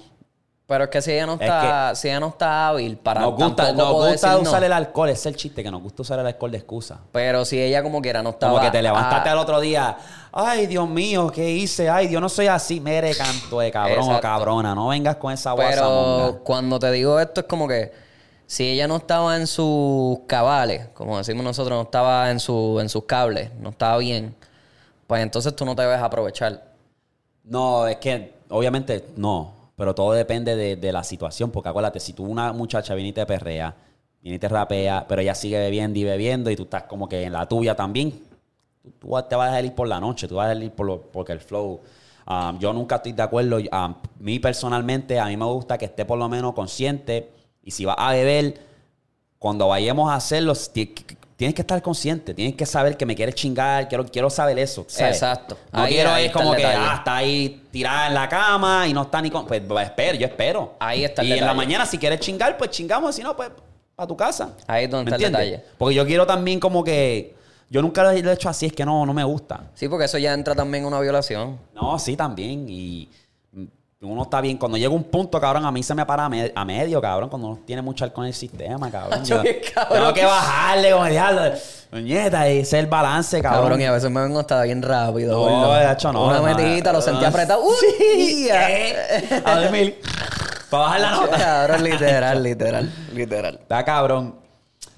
Pero 0.70 0.84
es 0.84 0.90
que 0.90 1.02
si 1.02 1.10
ella 1.10 1.26
no 1.26 1.32
Es 1.34 1.40
está, 1.40 1.96
si 1.96 2.06
ella 2.06 2.20
no 2.20 2.28
está 2.28 2.68
hábil 2.68 2.96
para 2.96 3.22
Nos 3.22 3.34
gusta, 3.34 3.72
nos 3.72 3.92
gusta 3.92 4.10
decir 4.12 4.44
no. 4.44 4.50
usar 4.50 4.62
el 4.62 4.72
alcohol, 4.72 5.08
ese 5.08 5.18
es 5.18 5.26
el 5.26 5.34
chiste, 5.34 5.64
que 5.64 5.70
nos 5.72 5.82
gusta 5.82 6.02
usar 6.02 6.20
el 6.20 6.26
alcohol 6.28 6.52
de 6.52 6.58
excusa. 6.58 7.00
Pero 7.10 7.44
si 7.44 7.60
ella 7.60 7.82
como 7.82 8.00
quiera 8.00 8.22
no 8.22 8.30
estaba. 8.30 8.52
Como 8.52 8.64
que 8.64 8.70
te 8.70 8.80
levantaste 8.80 9.28
ah, 9.30 9.32
al 9.32 9.38
otro 9.38 9.58
día. 9.58 9.98
Ay, 10.30 10.68
Dios 10.68 10.88
mío, 10.88 11.32
¿qué 11.34 11.50
hice? 11.50 11.90
Ay, 11.90 12.06
Dios, 12.06 12.22
no 12.22 12.28
soy 12.28 12.46
así. 12.46 12.78
Mere 12.78 13.16
canto 13.16 13.58
de 13.58 13.72
cabrón 13.72 14.14
o 14.14 14.20
cabrona. 14.20 14.72
No 14.72 14.86
vengas 14.86 15.16
con 15.16 15.32
esa 15.32 15.56
Pero 15.56 15.66
guasamonga. 15.66 16.38
cuando 16.44 16.78
te 16.78 16.92
digo 16.92 17.18
esto 17.18 17.40
es 17.40 17.48
como 17.48 17.66
que 17.66 17.92
si 18.46 18.68
ella 18.68 18.86
no 18.86 18.98
estaba 18.98 19.36
en 19.36 19.48
sus 19.48 20.20
cabales, 20.28 20.86
como 20.94 21.18
decimos 21.18 21.42
nosotros, 21.42 21.76
no 21.76 21.82
estaba 21.82 22.30
en 22.30 22.38
su, 22.38 22.78
en 22.80 22.88
sus 22.88 23.06
cables, 23.06 23.50
no 23.58 23.70
estaba 23.70 23.98
bien, 23.98 24.36
pues 25.08 25.20
entonces 25.20 25.56
tú 25.56 25.64
no 25.64 25.74
te 25.74 25.82
debes 25.82 26.00
aprovechar. 26.00 26.62
No, 27.42 27.88
es 27.88 27.96
que 27.96 28.34
obviamente 28.50 29.04
no, 29.16 29.59
pero 29.80 29.94
todo 29.94 30.12
depende 30.12 30.56
de, 30.56 30.76
de 30.76 30.92
la 30.92 31.02
situación, 31.02 31.50
porque 31.50 31.70
acuérdate, 31.70 32.00
si 32.00 32.12
tú 32.12 32.26
una 32.26 32.52
muchacha 32.52 32.94
viene 32.94 33.08
y 33.08 33.12
te 33.14 33.24
perrea, 33.24 33.74
viene 34.20 34.36
y 34.36 34.38
te 34.38 34.46
rapea, 34.46 35.06
pero 35.08 35.22
ella 35.22 35.34
sigue 35.34 35.58
bebiendo 35.58 35.98
y 35.98 36.04
bebiendo 36.04 36.50
y 36.50 36.54
tú 36.56 36.64
estás 36.64 36.82
como 36.82 37.08
que 37.08 37.22
en 37.22 37.32
la 37.32 37.48
tuya 37.48 37.74
también, 37.74 38.12
tú, 38.98 39.16
te 39.26 39.34
vas 39.36 39.46
a 39.48 39.52
dejar 39.52 39.64
ir 39.64 39.74
por 39.74 39.88
la 39.88 39.98
noche, 39.98 40.28
tú 40.28 40.34
vas 40.34 40.44
a 40.44 40.48
dejar 40.50 40.64
ir 40.64 40.72
por 40.72 40.84
lo- 40.84 41.00
porque 41.00 41.32
el 41.32 41.40
flow. 41.40 41.80
um, 42.28 42.58
yo 42.58 42.74
nunca 42.74 42.96
estoy 42.96 43.12
de 43.12 43.22
acuerdo, 43.22 43.56
a 43.72 43.96
mí 44.18 44.38
personalmente, 44.38 45.18
a 45.18 45.24
mí 45.24 45.36
me 45.38 45.46
gusta 45.46 45.78
que 45.78 45.86
esté 45.86 46.04
por 46.04 46.18
lo 46.18 46.28
menos 46.28 46.52
consciente 46.52 47.30
y 47.64 47.70
si 47.70 47.86
vas 47.86 47.96
a 47.98 48.10
beber, 48.10 48.60
cuando 49.38 49.66
vayamos 49.68 50.10
a 50.10 50.16
hacerlo, 50.16 50.54
tienes 51.40 51.54
que 51.54 51.62
estar 51.62 51.80
consciente, 51.80 52.34
tienes 52.34 52.54
que 52.54 52.66
saber 52.66 52.98
que 52.98 53.06
me 53.06 53.16
quieres 53.16 53.34
chingar, 53.34 53.88
quiero, 53.88 54.04
quiero 54.04 54.28
saber 54.28 54.58
eso. 54.58 54.84
¿sabes? 54.88 55.14
Exacto. 55.14 55.56
No 55.72 55.84
Ahí- 55.84 55.94
quiero 55.94 56.10
ahí 56.10 56.26
el 56.26 56.32
como 56.32 56.50
que 56.50 56.58
detalle. 56.58 56.76
ah, 56.78 56.94
está 56.98 57.16
ahí 57.16 57.62
tirada 57.70 58.08
en 58.08 58.12
la 58.14 58.28
cama 58.28 58.86
y 58.86 58.92
no 58.92 59.00
está 59.02 59.22
ni 59.22 59.30
con. 59.30 59.46
Pues 59.46 59.62
pues, 59.66 59.86
espero, 59.86 60.18
yo 60.18 60.26
espero. 60.26 60.74
Ahí 60.78 61.02
está 61.02 61.22
el 61.22 61.28
Y 61.28 61.32
en 61.32 61.46
la 61.46 61.54
mañana, 61.54 61.86
si 61.86 61.96
quieres 61.96 62.20
chingar, 62.20 62.58
pues 62.58 62.68
chingamos, 62.68 63.14
si 63.14 63.22
no, 63.22 63.34
pues 63.34 63.48
a 63.96 64.06
tu 64.06 64.14
casa. 64.14 64.54
Ahí 64.66 64.84
es 64.84 64.90
donde 64.90 65.10
¿Me 65.10 65.16
está 65.16 65.26
el 65.28 65.32
detalle. 65.32 65.64
Porque 65.78 65.94
yo 65.94 66.04
quiero 66.04 66.26
también 66.26 66.60
como 66.60 66.84
que. 66.84 67.34
Yo 67.70 67.80
nunca 67.80 68.02
lo 68.02 68.10
he 68.10 68.32
hecho 68.32 68.50
así, 68.50 68.66
es 68.66 68.74
que 68.74 68.84
no, 68.84 69.06
no 69.06 69.14
me 69.14 69.24
gusta. 69.24 69.70
Sí, 69.74 69.88
porque 69.88 70.04
eso 70.04 70.18
ya 70.18 70.34
entra 70.34 70.54
también 70.54 70.82
en 70.82 70.88
una 70.88 71.00
violación. 71.00 71.58
No, 71.74 71.98
sí, 71.98 72.16
también. 72.16 72.66
Y 72.68 73.08
uno 74.02 74.22
está 74.22 74.40
bien. 74.40 74.56
Cuando 74.56 74.78
llega 74.78 74.90
un 74.94 75.04
punto, 75.04 75.38
cabrón, 75.40 75.64
a 75.66 75.70
mí 75.72 75.82
se 75.82 75.94
me 75.94 76.06
para 76.06 76.24
a, 76.24 76.28
me- 76.28 76.52
a 76.54 76.64
medio, 76.64 77.00
cabrón, 77.02 77.28
cuando 77.28 77.48
uno 77.48 77.58
tiene 77.66 77.82
mucho 77.82 78.04
alcohol 78.04 78.24
en 78.24 78.28
el 78.28 78.34
sistema, 78.34 78.90
cabrón. 78.90 79.24
Yo- 79.24 79.42
cabrón. 79.74 79.98
Tengo 79.98 80.14
que 80.14 80.24
bajarle, 80.24 80.90
como 80.92 81.04
diablo. 81.06 81.42
Nieta, 81.92 82.48
y 82.48 82.58
ese 82.60 82.78
es 82.78 82.84
el 82.84 82.86
balance, 82.86 83.42
cabrón. 83.42 83.62
Cabrón, 83.62 83.80
y 83.80 83.84
a 83.84 83.92
veces 83.92 84.10
me 84.10 84.20
vengo 84.22 84.38
hasta 84.40 84.62
bien 84.62 84.80
rápido. 84.82 85.48
No, 85.50 85.74
de 85.74 85.92
hecho, 85.92 86.12
no, 86.12 86.28
Una 86.28 86.40
metidita, 86.40 86.92
lo 86.92 87.02
sentí 87.02 87.24
apretado. 87.24 87.62
¡Uy! 87.62 88.46
¿Qué? 88.48 89.42
A 89.44 89.60
dormir. 89.60 90.00
Para 90.70 90.82
bajar 90.84 91.00
la 91.00 91.10
nota. 91.10 91.36
Cabrón, 91.38 91.84
literal, 91.84 92.42
literal, 92.42 92.92
literal. 93.12 93.58
Está 93.60 93.84
cabrón. 93.84 94.39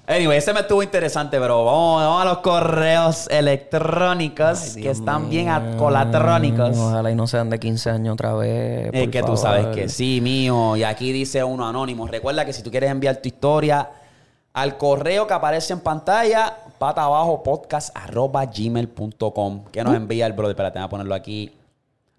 Anyway, 0.05 0.37
ese 0.37 0.53
me 0.53 0.59
estuvo 0.59 0.83
interesante, 0.83 1.39
pero 1.39 1.63
vamos, 1.63 2.01
vamos 2.01 2.21
a 2.21 2.25
los 2.25 2.37
correos 2.39 3.27
electrónicos 3.29 4.75
que 4.75 4.89
están 4.89 5.29
bien 5.29 5.47
alcoholatrónicos. 5.47 6.77
Ojalá 6.77 7.09
y 7.09 7.15
no 7.15 7.25
sean 7.25 7.49
de 7.49 7.57
15 7.57 7.89
años 7.89 8.13
otra 8.15 8.33
vez. 8.33 8.89
Es 8.91 9.07
que 9.07 9.23
tú 9.23 9.37
sabes 9.37 9.67
que 9.67 9.87
sí, 9.87 10.19
mío. 10.21 10.75
Y 10.75 10.83
aquí 10.83 11.13
dice 11.13 11.41
uno 11.41 11.65
anónimo. 11.65 12.05
Recuerda 12.05 12.43
que 12.43 12.51
si 12.51 12.61
tú 12.61 12.69
quieres 12.69 12.91
enviar 12.91 13.17
tu 13.17 13.29
historia 13.29 13.91
al 14.51 14.77
correo 14.77 15.25
que 15.25 15.35
aparece 15.35 15.71
en 15.71 15.79
pantalla, 15.79 16.53
pata 16.77 17.03
abajo 17.03 17.41
podcast 17.41 17.95
arroba 17.95 18.45
gmail.com. 18.45 19.63
Que 19.71 19.85
nos 19.85 19.95
envía 19.95 20.25
el 20.25 20.33
brother. 20.33 20.51
Espérate, 20.51 20.79
voy 20.79 20.85
a 20.85 20.89
ponerlo 20.89 21.15
aquí. 21.15 21.49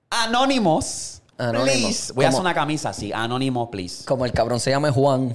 Anónimos. 0.08 1.20
Anónimos. 1.36 1.68
Please. 1.68 2.12
Voy 2.14 2.24
a 2.24 2.28
hacer 2.28 2.40
una 2.40 2.54
camisa 2.54 2.88
así. 2.88 3.12
Anónimo, 3.12 3.70
please. 3.70 4.06
Como 4.06 4.24
el 4.24 4.32
cabrón 4.32 4.58
se 4.58 4.70
llama 4.70 4.90
Juan. 4.90 5.34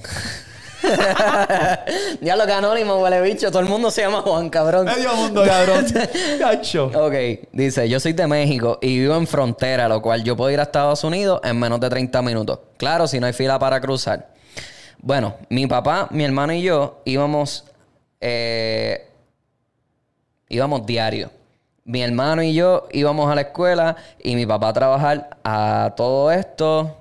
ya 2.20 2.36
lo 2.36 2.46
que 2.46 2.52
anónimo, 2.52 2.96
huele 2.96 3.20
bicho. 3.20 3.50
Todo 3.50 3.60
el 3.60 3.68
mundo 3.68 3.90
se 3.90 4.02
llama 4.02 4.22
Juan, 4.22 4.48
cabrón. 4.50 4.86
Medio 4.86 5.14
mundo, 5.14 5.44
cabrón. 5.44 5.86
Cacho. 6.38 6.90
Ok, 6.94 7.14
dice, 7.52 7.88
yo 7.88 8.00
soy 8.00 8.12
de 8.12 8.26
México 8.26 8.78
y 8.80 8.98
vivo 8.98 9.16
en 9.16 9.26
frontera, 9.26 9.88
lo 9.88 10.00
cual 10.00 10.24
yo 10.24 10.36
puedo 10.36 10.50
ir 10.50 10.60
a 10.60 10.64
Estados 10.64 11.04
Unidos 11.04 11.40
en 11.44 11.58
menos 11.58 11.80
de 11.80 11.88
30 11.88 12.22
minutos. 12.22 12.60
Claro, 12.76 13.06
si 13.06 13.20
no 13.20 13.26
hay 13.26 13.32
fila 13.32 13.58
para 13.58 13.80
cruzar. 13.80 14.34
Bueno, 14.98 15.34
mi 15.48 15.66
papá, 15.66 16.08
mi 16.10 16.24
hermano 16.24 16.52
y 16.52 16.62
yo 16.62 17.00
íbamos, 17.04 17.64
eh, 18.20 19.08
íbamos 20.48 20.84
diario. 20.86 21.30
Mi 21.84 22.02
hermano 22.02 22.42
y 22.42 22.54
yo 22.54 22.86
íbamos 22.92 23.30
a 23.30 23.34
la 23.34 23.40
escuela 23.40 23.96
y 24.22 24.36
mi 24.36 24.46
papá 24.46 24.68
a 24.68 24.72
trabajar 24.72 25.38
a 25.42 25.94
todo 25.96 26.30
esto. 26.30 26.99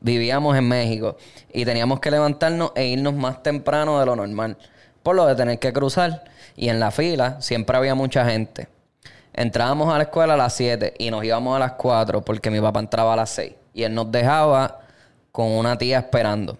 Vivíamos 0.00 0.56
en 0.56 0.68
México 0.68 1.16
y 1.52 1.64
teníamos 1.64 2.00
que 2.00 2.10
levantarnos 2.10 2.72
e 2.74 2.86
irnos 2.86 3.14
más 3.14 3.42
temprano 3.42 4.00
de 4.00 4.06
lo 4.06 4.16
normal, 4.16 4.56
por 5.02 5.16
lo 5.16 5.26
de 5.26 5.34
tener 5.34 5.58
que 5.58 5.72
cruzar. 5.72 6.24
Y 6.56 6.68
en 6.68 6.80
la 6.80 6.90
fila 6.90 7.40
siempre 7.40 7.76
había 7.76 7.94
mucha 7.94 8.24
gente. 8.24 8.68
Entrábamos 9.32 9.92
a 9.92 9.96
la 9.98 10.04
escuela 10.04 10.34
a 10.34 10.36
las 10.36 10.54
7 10.54 10.94
y 10.98 11.10
nos 11.10 11.24
íbamos 11.24 11.54
a 11.56 11.58
las 11.58 11.72
4 11.72 12.22
porque 12.22 12.50
mi 12.50 12.60
papá 12.60 12.80
entraba 12.80 13.12
a 13.12 13.16
las 13.16 13.30
6 13.30 13.52
y 13.74 13.82
él 13.84 13.94
nos 13.94 14.10
dejaba 14.10 14.80
con 15.32 15.46
una 15.46 15.78
tía 15.78 15.98
esperando. 15.98 16.58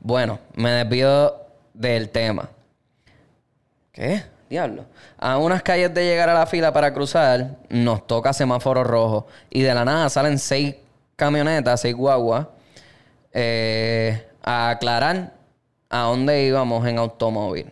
Bueno, 0.00 0.38
me 0.54 0.70
desvío 0.70 1.34
del 1.72 2.10
tema. 2.10 2.48
¿Qué? 3.92 4.22
Diablo. 4.48 4.84
A 5.18 5.38
unas 5.38 5.62
calles 5.62 5.94
de 5.94 6.04
llegar 6.04 6.28
a 6.28 6.34
la 6.34 6.46
fila 6.46 6.72
para 6.72 6.92
cruzar, 6.92 7.56
nos 7.70 8.06
toca 8.06 8.32
semáforo 8.32 8.84
rojo. 8.84 9.26
Y 9.48 9.62
de 9.62 9.72
la 9.72 9.84
nada 9.84 10.10
salen 10.10 10.38
seis 10.38 10.76
camionetas, 11.16 11.80
seis 11.80 11.94
guaguas, 11.94 12.46
eh, 13.32 14.26
a 14.42 14.70
aclarar 14.70 15.32
a 15.88 16.00
dónde 16.02 16.44
íbamos 16.44 16.86
en 16.86 16.98
automóvil. 16.98 17.70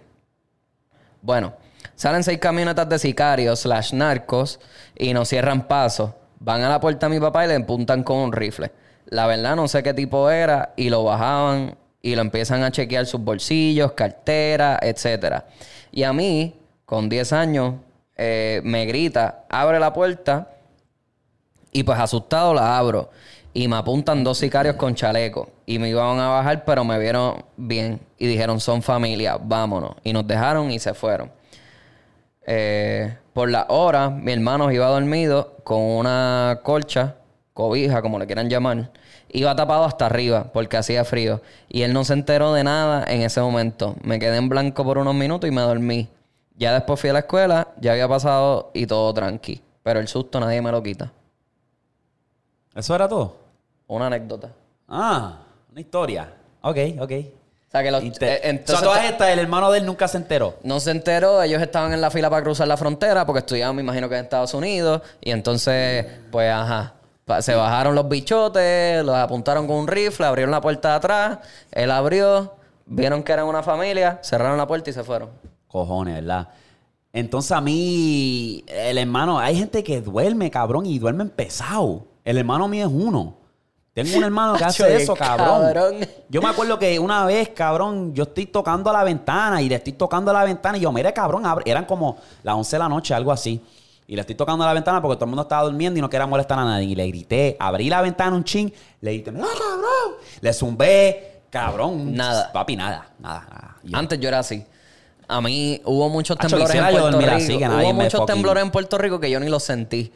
Bueno, 1.22 1.54
salen 1.94 2.24
seis 2.24 2.38
camionetas 2.38 2.88
de 2.88 2.98
sicarios 2.98 3.60
slash 3.60 3.92
narcos 3.92 4.60
y 4.96 5.12
nos 5.12 5.28
cierran 5.28 5.66
paso. 5.66 6.14
Van 6.38 6.62
a 6.62 6.68
la 6.68 6.80
puerta 6.80 7.06
a 7.06 7.08
mi 7.08 7.20
papá 7.20 7.44
y 7.44 7.48
le 7.48 7.56
apuntan 7.56 8.02
con 8.02 8.18
un 8.18 8.32
rifle. 8.32 8.70
La 9.06 9.26
verdad 9.26 9.56
no 9.56 9.68
sé 9.68 9.82
qué 9.82 9.92
tipo 9.92 10.30
era 10.30 10.72
y 10.76 10.88
lo 10.88 11.04
bajaban 11.04 11.76
y 12.02 12.14
lo 12.14 12.22
empiezan 12.22 12.62
a 12.62 12.70
chequear 12.70 13.06
sus 13.06 13.20
bolsillos, 13.20 13.92
cartera, 13.92 14.78
etcétera. 14.80 15.46
Y 15.92 16.04
a 16.04 16.12
mí, 16.12 16.58
con 16.86 17.08
10 17.08 17.32
años, 17.32 17.74
eh, 18.16 18.60
me 18.64 18.86
grita, 18.86 19.44
abre 19.48 19.78
la 19.80 19.92
puerta 19.92 20.48
y 21.72 21.82
pues 21.82 21.98
asustado 21.98 22.54
la 22.54 22.78
abro. 22.78 23.10
Y 23.52 23.66
me 23.68 23.76
apuntan 23.76 24.22
dos 24.22 24.38
sicarios 24.38 24.76
con 24.76 24.94
chaleco 24.94 25.48
y 25.66 25.78
me 25.78 25.88
iban 25.88 26.18
a 26.20 26.28
bajar, 26.28 26.64
pero 26.64 26.84
me 26.84 26.98
vieron 26.98 27.44
bien 27.56 28.00
y 28.18 28.26
dijeron, 28.26 28.60
son 28.60 28.82
familia, 28.82 29.38
vámonos. 29.40 29.96
Y 30.04 30.12
nos 30.12 30.26
dejaron 30.26 30.70
y 30.70 30.78
se 30.78 30.94
fueron. 30.94 31.30
Eh, 32.46 33.16
por 33.32 33.50
la 33.50 33.66
hora, 33.68 34.10
mi 34.10 34.32
hermano 34.32 34.70
iba 34.70 34.86
dormido 34.86 35.56
con 35.64 35.80
una 35.80 36.60
colcha, 36.62 37.16
cobija, 37.54 38.02
como 38.02 38.18
le 38.18 38.26
quieran 38.26 38.48
llamar. 38.48 38.90
Iba 39.28 39.54
tapado 39.54 39.84
hasta 39.84 40.06
arriba 40.06 40.50
porque 40.52 40.76
hacía 40.76 41.04
frío. 41.04 41.40
Y 41.68 41.82
él 41.82 41.92
no 41.92 42.04
se 42.04 42.12
enteró 42.12 42.52
de 42.52 42.64
nada 42.64 43.04
en 43.08 43.22
ese 43.22 43.40
momento. 43.40 43.96
Me 44.02 44.18
quedé 44.18 44.36
en 44.36 44.48
blanco 44.48 44.84
por 44.84 44.98
unos 44.98 45.14
minutos 45.14 45.48
y 45.48 45.52
me 45.52 45.60
dormí. 45.60 46.08
Ya 46.56 46.72
después 46.74 47.00
fui 47.00 47.10
a 47.10 47.14
la 47.14 47.20
escuela, 47.20 47.68
ya 47.80 47.92
había 47.92 48.08
pasado 48.08 48.70
y 48.74 48.86
todo 48.86 49.12
tranqui. 49.14 49.62
Pero 49.82 50.00
el 50.00 50.08
susto 50.08 50.40
nadie 50.40 50.60
me 50.60 50.70
lo 50.72 50.82
quita. 50.82 51.12
¿Eso 52.74 52.94
era 52.94 53.08
todo? 53.08 53.39
Una 53.90 54.06
anécdota. 54.06 54.50
Ah, 54.88 55.38
una 55.70 55.80
historia. 55.80 56.32
Ok, 56.62 56.76
ok. 57.00 57.10
O 57.12 57.70
sea, 57.70 57.82
que 57.82 57.90
los, 57.90 58.02
Inter- 58.02 58.28
eh, 58.28 58.36
o 58.38 58.40
sea, 58.40 58.50
entonces 58.50 58.84
todas 58.84 59.00
ta- 59.00 59.08
estas, 59.08 59.28
el 59.30 59.38
hermano 59.40 59.70
de 59.70 59.78
él 59.78 59.86
nunca 59.86 60.06
se 60.08 60.16
enteró. 60.16 60.56
no 60.64 60.80
se 60.80 60.90
enteró, 60.90 61.42
ellos 61.42 61.60
estaban 61.62 61.92
en 61.92 62.00
la 62.00 62.10
fila 62.10 62.28
para 62.30 62.42
cruzar 62.42 62.66
la 62.68 62.76
frontera 62.76 63.24
porque 63.26 63.40
estudiaban, 63.40 63.76
me 63.76 63.82
imagino 63.82 64.08
que 64.08 64.16
en 64.16 64.24
Estados 64.24 64.54
Unidos. 64.54 65.02
Y 65.20 65.30
entonces, 65.30 66.06
pues, 66.30 66.50
ajá. 66.52 66.94
Se 67.40 67.54
bajaron 67.54 67.94
los 67.94 68.08
bichotes, 68.08 69.04
los 69.04 69.14
apuntaron 69.14 69.66
con 69.68 69.76
un 69.76 69.86
rifle, 69.88 70.26
abrieron 70.26 70.50
la 70.50 70.60
puerta 70.60 70.90
de 70.90 70.94
atrás, 70.96 71.38
él 71.70 71.90
abrió, 71.92 72.54
vieron 72.86 73.22
que 73.22 73.32
eran 73.32 73.46
una 73.46 73.62
familia, 73.62 74.18
cerraron 74.22 74.56
la 74.58 74.66
puerta 74.66 74.90
y 74.90 74.92
se 74.92 75.04
fueron. 75.04 75.30
Cojones, 75.68 76.16
¿verdad? 76.16 76.48
Entonces 77.12 77.52
a 77.52 77.60
mí, 77.60 78.64
el 78.66 78.98
hermano, 78.98 79.38
hay 79.38 79.56
gente 79.56 79.84
que 79.84 80.00
duerme, 80.00 80.50
cabrón, 80.50 80.86
y 80.86 80.98
duermen 80.98 81.28
pesado. 81.30 82.06
El 82.24 82.36
hermano 82.38 82.66
mío 82.66 82.86
es 82.86 82.92
uno. 82.92 83.34
Tengo 83.92 84.16
un 84.18 84.24
hermano 84.24 84.54
que 84.56 84.64
hace 84.64 84.96
eso, 84.96 85.14
cabrón. 85.14 85.62
cabrón. 85.62 86.08
Yo 86.28 86.40
me 86.40 86.48
acuerdo 86.48 86.78
que 86.78 86.98
una 86.98 87.24
vez, 87.24 87.48
cabrón, 87.50 88.14
yo 88.14 88.22
estoy 88.24 88.46
tocando 88.46 88.92
la 88.92 89.02
ventana 89.04 89.60
y 89.62 89.68
le 89.68 89.74
estoy 89.76 89.94
tocando 89.94 90.32
la 90.32 90.44
ventana 90.44 90.78
y 90.78 90.80
yo, 90.82 90.92
mire, 90.92 91.12
cabrón, 91.12 91.44
abre". 91.46 91.68
eran 91.70 91.84
como 91.84 92.18
las 92.42 92.54
11 92.54 92.76
de 92.76 92.78
la 92.78 92.88
noche, 92.88 93.14
algo 93.14 93.32
así. 93.32 93.60
Y 94.06 94.14
le 94.16 94.22
estoy 94.22 94.34
tocando 94.34 94.64
la 94.64 94.72
ventana 94.72 95.00
porque 95.00 95.16
todo 95.16 95.26
el 95.26 95.30
mundo 95.30 95.42
estaba 95.42 95.62
durmiendo 95.64 95.98
y 95.98 96.00
no 96.02 96.10
quería 96.10 96.26
molestar 96.26 96.58
a 96.58 96.64
nadie. 96.64 96.86
Y 96.86 96.94
le 96.96 97.06
grité, 97.06 97.56
abrí 97.60 97.88
la 97.88 98.00
ventana 98.02 98.34
un 98.34 98.42
ching, 98.44 98.72
le 99.00 99.12
grité, 99.12 99.30
¡ah, 99.30 99.46
cabrón! 99.56 100.16
Le 100.40 100.52
zumbé, 100.52 101.42
cabrón. 101.50 102.14
Nada. 102.14 102.50
Papi, 102.52 102.74
nada, 102.76 103.06
nada, 103.20 103.46
nada. 103.48 103.76
Y 103.84 103.90
yo, 103.92 103.98
Antes 103.98 104.18
yo 104.18 104.28
era 104.28 104.40
así. 104.40 104.64
A 105.28 105.40
mí 105.40 105.80
hubo 105.84 106.08
muchos 106.08 106.36
Acho, 106.40 106.48
temblores 106.48 106.74
en 106.74 106.82
Puerto 106.90 107.18
Rico. 107.20 107.32
así, 107.32 107.58
que 107.58 107.68
hubo 107.68 107.92
muchos 107.92 108.26
temblores 108.26 108.62
en 108.64 108.70
Puerto 108.72 108.98
Rico 108.98 109.20
que 109.20 109.30
yo 109.30 109.38
ni 109.38 109.48
los 109.48 109.62
sentí. 109.62 110.12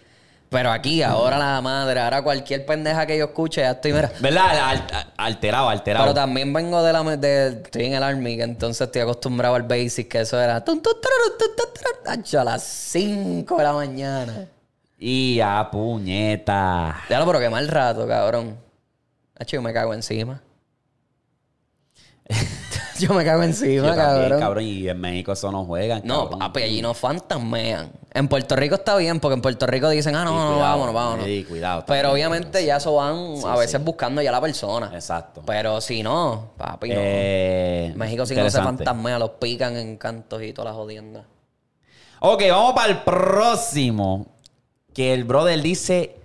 Pero 0.54 0.70
aquí, 0.70 1.02
ahora 1.02 1.36
la 1.36 1.60
madre, 1.60 1.98
ahora 1.98 2.22
cualquier 2.22 2.64
pendeja 2.64 3.04
que 3.06 3.18
yo 3.18 3.24
escuche, 3.24 3.60
ya 3.62 3.72
estoy, 3.72 3.92
mira. 3.92 4.12
¿Verdad? 4.20 4.56
Al- 4.56 4.86
al- 4.92 5.12
alterado, 5.16 5.68
alterado. 5.68 6.04
Pero 6.04 6.14
también 6.14 6.52
vengo 6.52 6.80
de 6.80 6.92
la 6.92 7.02
de, 7.16 7.48
estoy 7.64 7.86
en 7.86 7.94
el 7.94 8.04
army, 8.04 8.36
que 8.36 8.44
entonces 8.44 8.82
estoy 8.86 9.02
acostumbrado 9.02 9.56
al 9.56 9.64
basic, 9.64 10.06
que 10.06 10.20
eso 10.20 10.40
era 10.40 10.64
tun, 10.64 10.80
tun, 10.80 10.92
tururu, 11.02 11.36
tun, 11.36 11.48
tun, 11.56 11.66
tururu, 11.74 12.20
acho, 12.20 12.40
a 12.40 12.44
las 12.44 12.62
5 12.62 13.56
de 13.56 13.64
la 13.64 13.72
mañana. 13.72 14.46
Y 14.96 15.40
a 15.40 15.68
puñeta. 15.72 17.02
Ya 17.10 17.18
lo 17.18 17.26
pero 17.26 17.40
qué 17.40 17.50
mal 17.50 17.66
rato, 17.66 18.06
cabrón. 18.06 18.56
Acho, 19.36 19.56
yo 19.56 19.62
me 19.62 19.72
cago 19.72 19.92
encima. 19.92 20.40
yo 22.98 23.12
me 23.14 23.24
cago 23.24 23.42
encima, 23.42 23.88
Yo 23.88 23.94
también, 23.94 24.22
cabrón. 24.22 24.40
cabrón. 24.40 24.64
Y 24.64 24.88
en 24.88 25.00
México 25.00 25.32
eso 25.32 25.50
no 25.50 25.64
juegan. 25.64 26.02
No, 26.04 26.22
cabrón. 26.24 26.38
papi, 26.38 26.62
allí 26.62 26.82
no 26.82 26.94
fantasmean. 26.94 27.90
En 28.12 28.28
Puerto 28.28 28.54
Rico 28.56 28.76
está 28.76 28.96
bien, 28.96 29.20
porque 29.20 29.34
en 29.34 29.42
Puerto 29.42 29.66
Rico 29.66 29.88
dicen, 29.88 30.14
ah, 30.14 30.24
no, 30.24 30.30
Sí, 30.30 30.36
no, 30.36 30.58
vámonos, 30.60 30.94
vámonos. 30.94 31.24
Sí, 31.24 31.44
cuidado. 31.48 31.84
Pero 31.86 32.08
también, 32.08 32.26
obviamente 32.28 32.64
ya 32.64 32.76
eso 32.76 32.94
van 32.94 33.34
a 33.44 33.56
veces 33.56 33.82
buscando 33.82 34.22
ya 34.22 34.30
la 34.30 34.40
persona. 34.40 34.90
Exacto. 34.94 35.42
Pero 35.44 35.80
si 35.80 36.02
no, 36.02 36.50
papi, 36.56 36.88
no. 36.90 36.94
Eh, 36.98 37.92
México 37.96 38.24
si 38.26 38.34
no 38.34 38.48
se 38.48 38.62
fantasmea, 38.62 39.18
los 39.18 39.30
pican 39.30 39.76
en 39.76 39.96
cantos 39.96 40.42
y 40.42 40.52
todas 40.52 40.70
las 40.72 40.76
jodiendas. 40.76 41.24
Ok, 42.20 42.42
vamos 42.50 42.72
para 42.74 42.92
el 42.92 43.02
próximo. 43.02 44.26
Que 44.94 45.12
el 45.12 45.24
brother 45.24 45.60
dice: 45.60 46.16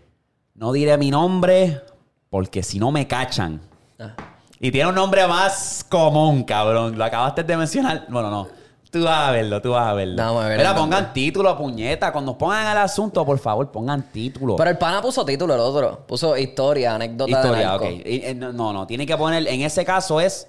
No 0.53 0.71
diré 0.71 0.97
mi 0.97 1.09
nombre 1.09 1.81
porque 2.29 2.63
si 2.63 2.79
no 2.79 2.91
me 2.91 3.07
cachan. 3.07 3.61
Ah. 3.99 4.13
Y 4.59 4.71
tiene 4.71 4.89
un 4.89 4.95
nombre 4.95 5.25
más 5.27 5.85
común, 5.87 6.43
cabrón. 6.43 6.97
Lo 6.97 7.03
acabaste 7.05 7.43
de 7.43 7.55
mencionar. 7.57 8.05
Bueno, 8.09 8.29
no. 8.29 8.47
Tú 8.91 9.03
vas 9.03 9.29
a 9.29 9.31
verlo, 9.31 9.61
tú 9.61 9.71
vas 9.71 9.87
a 9.87 9.93
verlo. 9.93 10.21
A 10.21 10.47
ver 10.47 10.57
Mira, 10.57 10.73
pongan 10.73 11.03
nombre. 11.03 11.13
título, 11.13 11.55
puñeta. 11.55 12.11
Cuando 12.11 12.35
pongan 12.37 12.71
el 12.71 12.77
asunto, 12.79 13.23
por 13.23 13.37
favor, 13.37 13.69
pongan 13.71 14.11
título. 14.11 14.55
Pero 14.55 14.69
el 14.71 14.77
pana 14.79 14.99
puso 15.01 15.23
título, 15.23 15.53
el 15.53 15.59
otro. 15.59 16.05
Puso 16.07 16.35
historia, 16.35 16.95
anécdota 16.95 17.25
de 17.25 17.31
Historia, 17.47 17.67
narco. 17.67 17.85
ok. 17.85 17.91
Y, 17.91 18.21
eh, 18.25 18.33
no, 18.35 18.51
no, 18.51 18.73
no, 18.73 18.87
tiene 18.87 19.05
que 19.05 19.15
poner. 19.15 19.47
En 19.47 19.61
ese 19.61 19.85
caso 19.85 20.19
es 20.19 20.47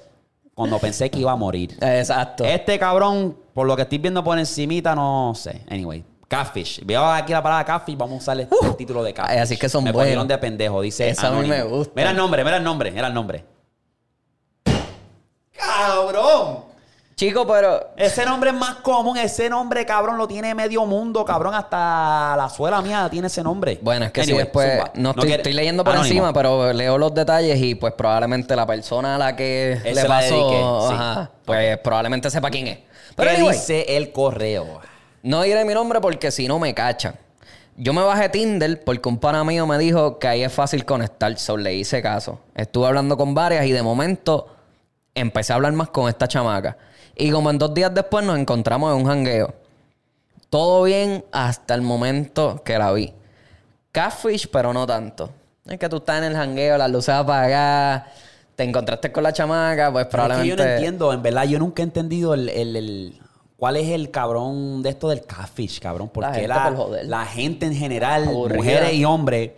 cuando 0.54 0.78
pensé 0.78 1.11
que 1.11 1.18
iba 1.18 1.32
a 1.32 1.36
morir. 1.36 1.76
Exacto. 1.82 2.44
Este 2.44 2.78
cabrón, 2.78 3.36
por 3.52 3.66
lo 3.66 3.76
que 3.76 3.82
estoy 3.82 3.98
viendo 3.98 4.24
por 4.24 4.38
encimita, 4.38 4.94
no 4.94 5.34
sé. 5.36 5.62
Anyway, 5.68 6.02
Catfish. 6.26 6.82
Veo 6.86 7.04
aquí 7.04 7.32
la 7.32 7.42
palabra 7.42 7.64
Catfish, 7.66 7.96
vamos 7.96 8.14
a 8.14 8.18
usar 8.18 8.40
el, 8.40 8.48
el 8.62 8.76
título 8.76 9.02
de 9.02 9.12
Catfish. 9.12 9.34
Ay, 9.36 9.42
así 9.42 9.58
que 9.58 9.68
son 9.68 9.84
me 9.84 9.92
buenos. 9.92 10.26
de 10.26 10.38
pendejo, 10.38 10.80
dice 10.80 11.11
Eso 11.11 11.26
a 11.26 11.30
mí 11.32 11.46
me 11.46 11.62
gusta. 11.62 11.92
Mira 11.94 12.11
el 12.11 12.16
nombre, 12.16 12.42
mira 12.42 12.56
el 12.56 12.64
nombre, 12.64 12.90
mira 12.90 13.06
el 13.08 13.14
nombre. 13.14 13.44
¡Cabrón! 15.86 16.70
Chico, 17.16 17.46
pero... 17.46 17.90
Ese 17.96 18.24
nombre 18.24 18.48
es 18.48 18.56
más 18.56 18.76
común, 18.76 19.18
ese 19.18 19.50
nombre, 19.50 19.84
cabrón, 19.84 20.16
lo 20.16 20.26
tiene 20.26 20.54
medio 20.54 20.86
mundo, 20.86 21.22
cabrón, 21.22 21.54
hasta 21.54 22.34
la 22.34 22.48
suela 22.48 22.80
mía 22.80 23.08
tiene 23.10 23.26
ese 23.26 23.42
nombre. 23.42 23.78
Bueno, 23.82 24.06
es 24.06 24.10
que 24.10 24.24
si 24.24 24.32
después... 24.32 24.72
zumba. 24.72 24.90
No 24.94 25.10
estoy, 25.10 25.52
leyendo 25.52 25.84
por 25.84 25.92
Anónimo. 25.92 26.14
encima, 26.14 26.32
pero 26.32 26.72
leo 26.72 26.96
los 26.96 27.12
detalles 27.12 27.60
y 27.60 27.74
pues 27.74 27.92
probablemente 27.92 28.56
la 28.56 28.66
persona 28.66 29.16
a 29.16 29.18
la 29.18 29.36
que 29.36 29.72
Él 29.84 29.94
le 29.94 30.04
pasó... 30.06 30.88
sí. 30.88 30.94
ajá, 30.94 31.30
pues 31.44 31.76
probablemente 31.78 32.30
sepa 32.30 32.50
quién 32.50 32.68
es. 32.68 32.78
Pero 33.16 33.30
¿Qué 33.30 33.36
anyway, 33.36 33.52
dice 33.54 33.96
el 33.96 34.12
correo? 34.12 34.80
No 35.22 35.42
diré 35.42 35.64
mi 35.66 35.74
nombre 35.74 36.00
porque 36.00 36.30
si 36.30 36.48
no 36.48 36.58
me 36.58 36.72
cachan. 36.72 37.16
Yo 37.76 37.92
me 37.92 38.02
bajé 38.02 38.30
Tinder 38.30 38.82
porque 38.82 39.08
un 39.10 39.18
pana 39.18 39.44
mío 39.44 39.66
me 39.66 39.76
dijo 39.76 40.18
que 40.18 40.26
ahí 40.26 40.42
es 40.42 40.52
fácil 40.52 40.86
conectar, 40.86 41.38
so 41.38 41.58
le 41.58 41.74
hice 41.74 42.00
caso. 42.00 42.40
Estuve 42.54 42.86
hablando 42.86 43.18
con 43.18 43.34
varias 43.34 43.66
y 43.66 43.72
de 43.72 43.82
momento 43.82 44.56
empecé 45.14 45.52
a 45.52 45.56
hablar 45.56 45.72
más 45.72 45.88
con 45.90 46.08
esta 46.08 46.26
chamaca. 46.28 46.76
Y 47.16 47.30
como 47.30 47.50
en 47.50 47.58
dos 47.58 47.74
días 47.74 47.92
después 47.94 48.24
nos 48.24 48.38
encontramos 48.38 48.92
en 48.94 49.02
un 49.02 49.06
jangueo. 49.06 49.54
Todo 50.48 50.82
bien 50.84 51.24
hasta 51.32 51.74
el 51.74 51.82
momento 51.82 52.62
que 52.64 52.78
la 52.78 52.92
vi. 52.92 53.12
Catfish, 53.92 54.48
pero 54.50 54.72
no 54.72 54.86
tanto. 54.86 55.30
Es 55.66 55.78
que 55.78 55.88
tú 55.88 55.96
estás 55.96 56.18
en 56.18 56.24
el 56.24 56.34
jangueo, 56.34 56.76
las 56.78 56.90
luces 56.90 57.11
apagadas, 57.14 58.04
te 58.56 58.64
encontraste 58.64 59.12
con 59.12 59.22
la 59.22 59.32
chamaca, 59.32 59.92
pues 59.92 60.06
Pero 60.06 60.22
es 60.24 60.28
que 60.28 60.32
probablemente... 60.34 60.48
yo 60.48 60.56
no 60.56 60.70
entiendo, 60.72 61.12
en 61.12 61.22
verdad, 61.22 61.44
yo 61.44 61.58
nunca 61.58 61.82
he 61.82 61.84
entendido 61.84 62.34
el, 62.34 62.48
el- 62.48 62.76
el- 62.76 63.20
cuál 63.56 63.76
es 63.76 63.88
el 63.88 64.11
cabrón 64.11 64.82
de 64.82 64.90
esto 64.90 65.08
del 65.08 65.24
catfish, 65.24 65.80
cabrón. 65.80 66.08
Porque 66.12 66.32
gente 66.32 66.48
la, 66.48 66.64
por 66.64 66.76
joder. 66.76 67.06
la 67.06 67.26
gente 67.26 67.66
en 67.66 67.74
general, 67.74 68.28
Aburrida. 68.28 68.56
mujeres 68.56 68.94
y 68.94 69.04
hombres, 69.04 69.50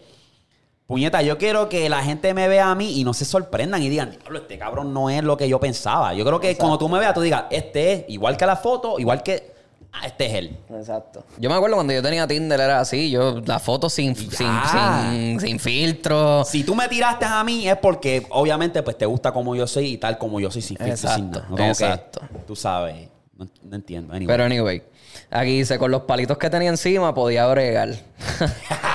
puñeta, 0.92 1.22
yo 1.22 1.38
quiero 1.38 1.70
que 1.70 1.88
la 1.88 2.02
gente 2.02 2.34
me 2.34 2.48
vea 2.48 2.70
a 2.70 2.74
mí 2.74 3.00
y 3.00 3.02
no 3.02 3.14
se 3.14 3.24
sorprendan 3.24 3.82
y 3.82 3.88
digan, 3.88 4.10
diablo, 4.10 4.40
este 4.40 4.58
cabrón 4.58 4.92
no 4.92 5.08
es 5.08 5.24
lo 5.24 5.38
que 5.38 5.48
yo 5.48 5.58
pensaba. 5.58 6.12
Yo 6.12 6.22
creo 6.22 6.38
que 6.38 6.54
cuando 6.58 6.76
tú 6.76 6.86
me 6.86 6.98
veas, 6.98 7.14
tú 7.14 7.22
digas, 7.22 7.44
este 7.48 7.92
es 7.92 8.04
igual 8.08 8.36
que 8.36 8.44
la 8.44 8.56
foto, 8.56 8.98
igual 8.98 9.22
que, 9.22 9.54
ah, 9.90 10.06
este 10.06 10.26
es 10.26 10.34
él. 10.34 10.58
Exacto. 10.68 11.24
Yo 11.38 11.48
me 11.48 11.56
acuerdo 11.56 11.76
cuando 11.76 11.94
yo 11.94 12.02
tenía 12.02 12.26
Tinder 12.26 12.60
era 12.60 12.78
así, 12.80 13.10
yo 13.10 13.40
la 13.40 13.58
foto 13.58 13.88
sin, 13.88 14.14
sin, 14.14 14.30
sin, 14.30 15.40
sin 15.40 15.58
filtro. 15.58 16.44
Si 16.44 16.62
tú 16.62 16.74
me 16.74 16.86
tiraste 16.88 17.24
a 17.24 17.42
mí 17.42 17.66
es 17.66 17.78
porque 17.78 18.26
obviamente 18.28 18.82
pues 18.82 18.98
te 18.98 19.06
gusta 19.06 19.32
como 19.32 19.56
yo 19.56 19.66
soy 19.66 19.92
y 19.92 19.96
tal 19.96 20.18
como 20.18 20.40
yo 20.40 20.50
soy 20.50 20.60
sin 20.60 20.76
filtro, 20.76 20.94
sin 20.94 21.08
Exacto, 21.08 21.38
nada. 21.38 21.48
No 21.48 21.56
como 21.56 21.74
que, 21.74 21.84
exacto. 21.84 22.20
tú 22.46 22.54
sabes, 22.54 23.08
no, 23.34 23.48
no 23.62 23.76
entiendo. 23.76 24.12
Anyway. 24.12 24.26
Pero 24.26 24.44
anyway, 24.44 24.82
aquí 25.30 25.56
dice, 25.56 25.78
con 25.78 25.90
los 25.90 26.02
palitos 26.02 26.36
que 26.36 26.50
tenía 26.50 26.68
encima 26.68 27.14
podía 27.14 27.46
bregar. 27.46 27.94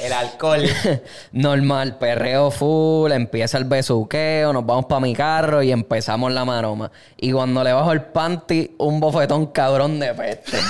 el 0.00 0.12
alcohol. 0.12 0.62
Normal, 1.32 1.98
perreo 1.98 2.50
full, 2.50 3.12
empieza 3.12 3.58
el 3.58 3.64
besuqueo, 3.64 4.52
nos 4.52 4.64
vamos 4.64 4.86
para 4.86 5.00
mi 5.00 5.14
carro 5.14 5.62
y 5.62 5.72
empezamos 5.72 6.32
la 6.32 6.44
maroma. 6.44 6.90
Y 7.16 7.32
cuando 7.32 7.62
le 7.64 7.72
bajo 7.72 7.92
el 7.92 8.02
panty, 8.02 8.74
un 8.78 9.00
bofetón 9.00 9.46
cabrón 9.46 9.98
de 10.00 10.14
peste. 10.14 10.58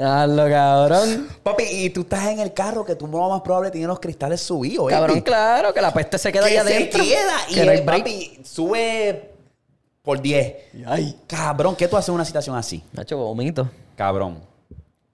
Hazlo, 0.00 0.48
cabrón. 0.48 1.28
Papi, 1.42 1.64
y 1.64 1.90
tú 1.90 2.02
estás 2.02 2.26
en 2.26 2.40
el 2.40 2.52
carro 2.52 2.84
que 2.84 2.94
tú 2.94 3.06
lo 3.06 3.28
más 3.28 3.42
probable 3.42 3.70
tiene 3.70 3.86
los 3.86 4.00
cristales 4.00 4.40
subidos, 4.40 4.90
¿eh? 4.90 4.94
Cabrón, 4.94 5.20
claro, 5.20 5.74
que 5.74 5.80
la 5.80 5.92
peste 5.92 6.18
se 6.18 6.32
queda 6.32 6.46
que 6.46 6.52
se 6.52 6.58
adentro. 6.58 7.02
queda 7.02 7.36
y 7.50 7.58
el 7.58 7.82
break. 7.82 7.84
papi 8.00 8.40
sube 8.44 9.32
por 10.02 10.20
10. 10.20 10.56
Ay, 10.86 11.18
cabrón, 11.26 11.76
¿qué 11.76 11.88
tú 11.88 11.96
haces 11.96 12.08
en 12.08 12.14
una 12.14 12.24
situación 12.24 12.56
así? 12.56 12.82
Nacho, 12.92 13.16
vomito. 13.18 13.68
Cabrón. 13.96 14.40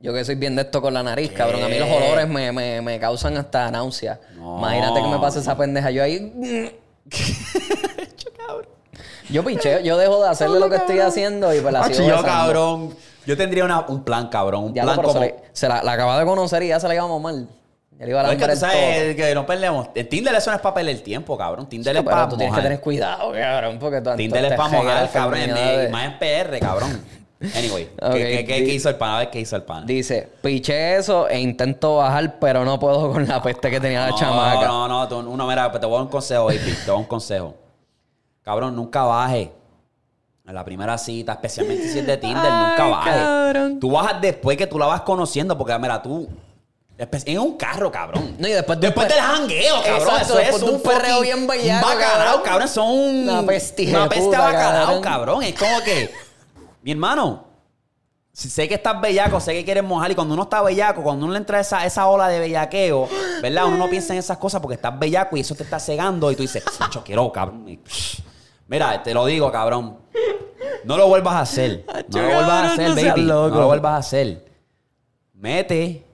Yo 0.00 0.12
que 0.14 0.24
soy 0.24 0.36
bien 0.36 0.54
de 0.54 0.62
esto 0.62 0.80
con 0.80 0.94
la 0.94 1.02
nariz, 1.02 1.32
cabrón. 1.32 1.62
A 1.64 1.68
mí 1.68 1.76
los 1.78 1.88
olores 1.90 2.28
me, 2.28 2.52
me, 2.52 2.80
me 2.80 3.00
causan 3.00 3.36
hasta 3.36 3.68
náusea. 3.70 4.20
No. 4.36 4.58
Imagínate 4.58 5.00
que 5.02 5.08
me 5.08 5.18
pase 5.18 5.40
esa 5.40 5.56
pendeja. 5.56 5.90
Yo 5.90 6.02
ahí... 6.04 6.72
Yo 9.30 9.44
pincheo. 9.44 9.80
Yo 9.80 9.98
dejo 9.98 10.22
de 10.22 10.28
hacerle 10.30 10.58
lo 10.58 10.70
que 10.70 10.76
estoy 10.76 11.00
haciendo 11.00 11.54
y 11.54 11.60
pues 11.60 11.72
la 11.72 11.84
sigo 11.84 12.08
yo, 12.08 12.22
cabrón. 12.22 12.94
Yo 13.26 13.36
tendría 13.36 13.64
una- 13.64 13.80
un 13.80 14.02
plan, 14.02 14.28
cabrón. 14.28 14.64
Un 14.64 14.74
Ya 14.74 14.84
plan 14.84 14.96
como. 14.96 15.12
se, 15.12 15.20
le- 15.20 15.34
se 15.52 15.68
la, 15.68 15.82
la 15.82 15.92
acaba 15.92 16.18
de 16.18 16.24
conocer 16.24 16.62
y 16.62 16.68
ya 16.68 16.80
se 16.80 16.88
la 16.88 16.94
iba 16.94 17.04
a 17.04 17.08
mamar. 17.08 17.34
Ya 17.98 18.04
le 18.06 18.10
iba 18.10 18.20
a 18.20 18.22
No, 18.22 18.30
es 18.32 18.38
que 18.38 18.48
tú 18.48 18.56
sabes 18.56 19.16
que 19.16 19.34
no 19.34 19.44
perdemos. 19.44 19.88
El 19.94 20.08
Tinder 20.08 20.34
eso 20.34 20.50
no 20.50 20.56
es 20.56 20.62
para 20.62 20.74
perder 20.76 20.94
el 20.96 21.02
tiempo, 21.02 21.36
cabrón. 21.36 21.68
Tinder 21.68 21.92
Sí, 21.94 21.98
es 21.98 22.04
para 22.04 22.26
tú 22.28 22.36
tienes 22.38 22.54
que 22.56 22.62
tener 22.62 22.80
cuidado, 22.80 23.32
cabrón, 23.32 23.78
porque 23.78 24.00
tú 24.00 24.10
Tinder 24.16 24.44
es 24.46 24.54
para 24.54 24.68
mojar, 24.70 25.10
cabrón. 25.10 25.40
Más 25.90 26.04
en 26.06 26.18
PR, 26.18 26.58
cabrón. 26.60 27.02
Anyway, 27.40 27.88
Ok, 28.02 28.12
¿qué, 28.14 28.58
hizo 28.74 28.88
el 28.88 28.96
pana? 28.96 29.16
A 29.16 29.18
ver 29.20 29.30
qué 29.30 29.40
hizo 29.40 29.54
el 29.56 29.62
pana. 29.62 29.86
Dice, 29.86 30.28
piché 30.42 30.96
eso 30.96 31.28
e 31.28 31.38
intento 31.38 31.96
bajar, 31.96 32.38
pero 32.40 32.64
no 32.64 32.78
puedo 32.80 33.12
con 33.12 33.26
la 33.28 33.40
peste 33.42 33.70
que 33.70 33.78
tenía 33.80 34.00
la 34.00 34.08
no, 34.10 34.16
chamaca. 34.18 34.66
No, 34.66 34.88
no, 34.88 35.08
tú- 35.08 35.18
uno, 35.20 35.46
mira, 35.46 35.70
te 35.70 35.78
voy 35.86 35.94
a 35.94 35.98
dar 35.98 36.02
un 36.06 36.10
consejo, 36.10 36.46
baby. 36.46 36.58
Te 36.58 36.64
voy 36.70 36.74
a 36.82 36.86
dar 36.86 36.96
un 36.96 37.04
consejo. 37.04 37.54
Cabrón, 38.42 38.74
nunca 38.74 39.02
baje. 39.04 39.52
En 40.46 40.54
la 40.54 40.64
primera 40.64 40.96
cita, 40.96 41.32
especialmente 41.32 41.88
si 41.92 41.98
es 41.98 42.06
de 42.06 42.16
Tinder, 42.16 42.42
Ay, 42.50 42.68
nunca 42.70 42.86
baje. 42.88 43.10
cabrón. 43.10 43.80
Tú 43.80 43.90
bajas 43.90 44.20
después 44.20 44.56
que 44.56 44.66
tú 44.66 44.78
la 44.78 44.86
vas 44.86 45.02
conociendo, 45.02 45.56
porque 45.58 45.78
mira, 45.78 46.00
tú. 46.02 46.26
En 47.26 47.38
un 47.38 47.56
carro, 47.56 47.92
cabrón. 47.92 48.34
No, 48.38 48.48
y 48.48 48.50
después 48.52 48.80
de 48.80 48.88
un 48.88 48.92
Después 48.94 49.06
per- 49.06 49.14
del 49.16 49.24
jangueo, 49.24 49.74
cabrón. 49.84 49.96
Exacto, 50.08 50.24
eso 50.24 50.36
después 50.38 50.62
es 50.62 50.68
de 50.68 50.74
un 50.74 50.82
perreo 50.82 51.20
bien 51.20 51.38
un 51.42 51.46
bacalao, 51.46 52.42
cabrón. 52.42 52.66
Son 52.68 52.88
un- 52.88 53.28
Una 53.28 53.42
peste 53.46 53.88
Una 53.90 54.02
de 54.04 54.08
peste 54.08 54.24
puta, 54.24 54.38
bacalao, 54.40 54.84
cabrón. 54.86 55.02
cabrón. 55.02 55.42
Es 55.44 55.54
como 55.54 55.80
que, 55.84 56.10
mi 56.88 56.92
hermano, 56.92 57.44
si 58.32 58.48
sé 58.48 58.66
que 58.66 58.76
estás 58.76 58.98
bellaco, 58.98 59.38
sé 59.40 59.52
que 59.52 59.62
quieres 59.62 59.84
mojar. 59.84 60.10
Y 60.10 60.14
cuando 60.14 60.32
uno 60.32 60.44
está 60.44 60.62
bellaco, 60.62 61.02
cuando 61.02 61.26
uno 61.26 61.34
le 61.34 61.38
entra 61.38 61.60
esa, 61.60 61.84
esa 61.84 62.06
ola 62.06 62.28
de 62.28 62.40
bellaqueo, 62.40 63.06
¿verdad? 63.42 63.66
Uno 63.66 63.76
no 63.76 63.90
piensa 63.90 64.14
en 64.14 64.20
esas 64.20 64.38
cosas 64.38 64.62
porque 64.62 64.76
estás 64.76 64.98
bellaco 64.98 65.36
y 65.36 65.40
eso 65.40 65.54
te 65.54 65.64
está 65.64 65.78
cegando. 65.78 66.32
Y 66.32 66.36
tú 66.36 66.40
dices, 66.44 66.64
yo 66.90 67.04
quiero, 67.04 67.30
cabrón. 67.30 67.68
Y, 67.68 67.78
Mira, 68.68 69.02
te 69.02 69.12
lo 69.12 69.26
digo, 69.26 69.52
cabrón. 69.52 69.98
No 70.84 70.96
lo 70.96 71.08
vuelvas 71.08 71.34
a 71.34 71.40
hacer. 71.40 71.84
No 72.08 72.22
lo 72.22 72.28
vuelvas 72.28 72.50
a 72.50 72.72
hacer, 72.72 72.94
baby. 72.94 73.22
No 73.24 73.48
lo 73.48 73.66
vuelvas 73.66 73.92
a 73.92 73.96
hacer. 73.98 74.46
Mete, 75.34 76.06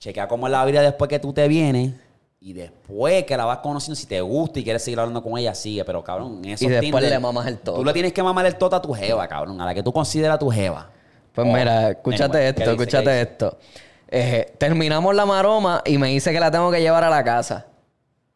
chequea 0.00 0.26
cómo 0.26 0.48
es 0.48 0.50
la 0.50 0.64
vida 0.64 0.82
después 0.82 1.08
que 1.08 1.20
tú 1.20 1.32
te 1.32 1.46
vienes. 1.46 1.94
Y 2.42 2.54
después 2.54 3.24
que 3.24 3.36
la 3.36 3.44
vas 3.44 3.58
conociendo, 3.58 3.94
si 3.96 4.06
te 4.06 4.20
gusta 4.22 4.60
y 4.60 4.64
quieres 4.64 4.82
seguir 4.82 4.98
hablando 4.98 5.22
con 5.22 5.36
ella, 5.36 5.54
sigue. 5.54 5.84
Pero, 5.84 6.02
cabrón, 6.02 6.40
en 6.42 6.52
esos 6.52 6.62
Y 6.62 6.68
después 6.70 6.90
Tinder, 6.90 7.10
le 7.10 7.18
mamas 7.18 7.46
el 7.46 7.58
toto. 7.58 7.78
Tú 7.78 7.84
le 7.84 7.92
tienes 7.92 8.12
que 8.14 8.22
mamar 8.22 8.46
el 8.46 8.56
toto 8.56 8.76
a 8.76 8.80
tu 8.82 8.94
jeva, 8.94 9.28
cabrón. 9.28 9.60
A 9.60 9.66
la 9.66 9.74
que 9.74 9.82
tú 9.82 9.92
consideras 9.92 10.38
tu 10.38 10.50
jeva. 10.50 10.88
Pues 11.34 11.46
Oh. 11.46 11.52
mira, 11.52 11.90
escúchate 11.90 12.38
Anyway, 12.38 12.42
¿qué 12.42 12.48
esto, 12.48 12.60
dice? 12.62 12.82
escúchate 12.82 13.20
esto. 13.20 13.58
Eh, 14.08 14.54
terminamos 14.58 15.14
la 15.14 15.26
maroma 15.26 15.82
y 15.84 15.98
me 15.98 16.08
dice 16.08 16.32
que 16.32 16.40
la 16.40 16.50
tengo 16.50 16.70
que 16.70 16.80
llevar 16.80 17.04
a 17.04 17.10
la 17.10 17.22
casa. 17.22 17.66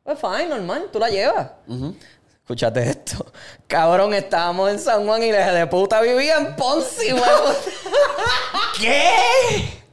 Pues 0.02 0.18
fine, 0.20 0.48
normal, 0.48 0.86
tú 0.92 0.98
la 0.98 1.08
llevas. 1.08 1.48
Escúchate 2.42 2.82
esto. 2.90 3.24
Cabrón, 3.66 4.12
estábamos 4.12 4.70
en 4.70 4.78
San 4.78 5.06
Juan 5.06 5.22
y 5.22 5.32
la 5.32 5.50
de 5.50 5.66
puta 5.66 6.02
vivía 6.02 6.36
en 6.36 6.54
Ponce. 6.56 7.14
¿Qué? 8.78 9.83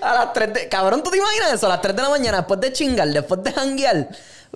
A 0.00 0.14
las 0.14 0.32
3 0.32 0.52
de... 0.52 0.68
Cabrón, 0.68 1.02
¿tú 1.02 1.10
te 1.10 1.18
imaginas 1.18 1.52
eso? 1.52 1.66
A 1.66 1.70
las 1.70 1.80
3 1.80 1.96
de 1.96 2.02
la 2.02 2.08
mañana, 2.08 2.38
después 2.38 2.60
de 2.60 2.72
chingar, 2.72 3.08
después 3.08 3.42
de 3.42 3.52
janguear, 3.52 4.08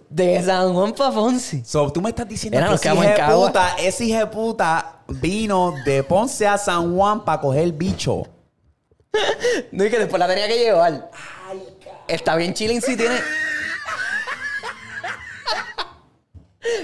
de 0.08 0.42
San 0.42 0.74
Juan 0.74 0.92
para 0.92 1.12
Ponce. 1.12 1.64
So, 1.64 1.92
tú 1.92 2.00
me 2.00 2.10
estás 2.10 2.28
diciendo 2.28 2.58
Era, 2.58 2.68
que 2.68 2.88
ese 2.88 3.32
puta, 3.32 3.76
ese 3.78 4.04
hijo 4.04 4.30
puta 4.30 5.02
vino 5.08 5.74
de 5.84 6.02
Ponce 6.02 6.46
a 6.46 6.58
San 6.58 6.94
Juan 6.94 7.24
para 7.24 7.40
coger 7.40 7.72
bicho. 7.72 8.26
No, 9.72 9.84
y 9.84 9.90
que 9.90 9.98
después 9.98 10.20
la 10.20 10.28
tenía 10.28 10.46
que 10.46 10.58
llevar. 10.58 11.10
Está 12.06 12.36
bien 12.36 12.54
chilling 12.54 12.80
si 12.80 12.96
tiene... 12.96 13.16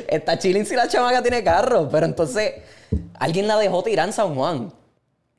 Está 0.08 0.38
chilling 0.38 0.66
si 0.66 0.74
la 0.74 0.88
chamaca 0.88 1.22
tiene 1.22 1.44
carro, 1.44 1.88
pero 1.88 2.06
entonces 2.06 2.54
alguien 3.18 3.46
la 3.46 3.58
dejó 3.58 3.82
tirar 3.82 4.08
en 4.08 4.12
San 4.12 4.34
Juan. 4.34 4.72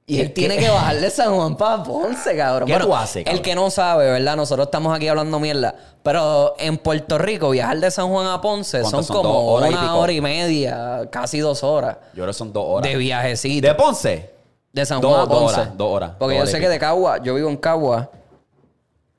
Y 0.09 0.21
él 0.21 0.27
¿Qué- 0.27 0.34
tiene 0.34 0.57
que 0.57 0.69
bajar 0.69 0.95
de 1.01 1.09
San 1.11 1.35
Juan 1.35 1.57
para 1.57 1.84
Ponce, 1.84 2.38
cabrón. 2.38 2.65
¿Qué 2.69 2.77
tú 2.79 2.95
haces, 2.95 3.25
cabrón? 3.25 3.35
El 3.38 3.41
que 3.43 3.55
no 3.55 3.69
sabe, 3.69 4.09
¿verdad? 4.09 4.38
Nosotros 4.38 4.67
estamos 4.67 4.95
aquí 4.95 5.09
hablando 5.09 5.38
mierda. 5.38 5.75
Pero 6.01 6.55
en 6.59 6.77
Puerto 6.77 7.17
Rico, 7.17 7.49
viajar 7.49 7.77
de 7.81 7.91
San 7.91 8.07
Juan 8.07 8.25
a 8.27 8.39
Ponce 8.39 8.85
son, 8.85 9.03
como 9.05 9.23
¿Dos 9.23 9.61
horas 9.63 9.69
una 9.71 9.95
hora 9.97 10.11
y 10.13 10.21
media, 10.21 11.09
casi 11.11 11.39
dos 11.39 11.61
horas 11.61 11.97
Yo 12.13 12.23
creo 12.23 12.27
que 12.27 12.34
son 12.34 12.53
dos 12.53 12.63
horas. 12.65 12.89
de 12.89 12.95
viajecito. 12.97 13.67
¿De 13.67 13.75
Ponce? 13.75 14.31
De 14.71 14.85
San 14.85 15.01
Dos- 15.01 15.11
Juan 15.11 15.23
a 15.23 15.25
dos 15.25 15.39
Ponce. 15.43 15.59
horas, 15.59 15.77
dos 15.77 15.91
horas, 15.93 16.11
Porque 16.17 16.35
dos 16.35 16.39
yo 16.39 16.41
horas 16.43 16.51
sé 16.51 16.59
que 16.61 16.69
de 16.69 16.79
Cagua, 16.79 17.21
yo 17.21 17.35
vivo 17.35 17.49
en 17.49 17.57
Cagua. 17.57 18.09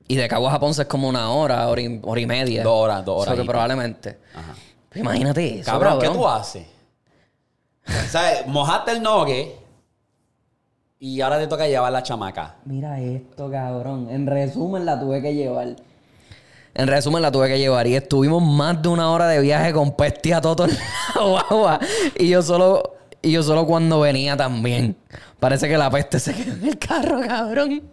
Y 0.07 0.15
de 0.15 0.27
Cagua 0.27 0.55
a 0.55 0.59
Ponce 0.59 0.81
es 0.81 0.87
como 0.87 1.07
una 1.07 1.29
hora, 1.31 1.67
hora 1.67 1.81
y, 1.81 1.99
hora 2.03 2.19
y 2.21 2.25
media. 2.25 2.63
Dos 2.63 2.73
horas, 2.85 3.05
dos 3.05 3.21
O 3.21 3.23
sea 3.25 3.33
horas 3.33 3.43
que 3.45 3.47
probablemente. 3.47 4.17
Ajá. 4.33 4.55
Imagínate 4.95 5.59
eso, 5.59 5.69
Cabrón, 5.71 5.99
¿qué 5.99 6.09
tú 6.09 6.27
haces? 6.27 6.65
¿Sabes? 8.09 8.47
Mojaste 8.47 8.89
el 8.93 9.03
nogue 9.03 9.55
y 10.99 11.21
ahora 11.21 11.39
te 11.39 11.47
toca 11.47 11.67
llevar 11.67 11.91
la 11.93 12.03
chamaca. 12.03 12.57
Mira 12.65 12.99
esto, 12.99 13.49
cabrón. 13.49 14.09
En 14.09 14.27
resumen, 14.27 14.85
la 14.85 14.99
tuve 14.99 15.21
que 15.21 15.33
llevar. 15.33 15.77
En 16.73 16.87
resumen, 16.87 17.21
la 17.21 17.31
tuve 17.31 17.47
que 17.47 17.57
llevar. 17.57 17.87
Y 17.87 17.95
estuvimos 17.95 18.43
más 18.43 18.81
de 18.81 18.89
una 18.89 19.09
hora 19.09 19.27
de 19.27 19.39
viaje 19.39 19.71
con 19.71 19.95
peste 19.95 20.33
a 20.33 20.41
todo 20.41 20.65
en 20.65 20.71
la 20.71 21.21
guagua. 21.21 21.79
Y 22.17 22.27
yo 22.27 22.41
solo... 22.41 22.95
Y 23.21 23.33
yo 23.33 23.43
solo 23.43 23.65
cuando 23.65 23.99
venía 23.99 24.37
también. 24.37 24.95
Parece 25.41 25.67
que 25.67 25.77
la 25.77 25.89
peste 25.89 26.19
se 26.19 26.33
quedó 26.33 26.53
en 26.53 26.65
el 26.65 26.77
carro, 26.77 27.19
cabrón. 27.19 27.83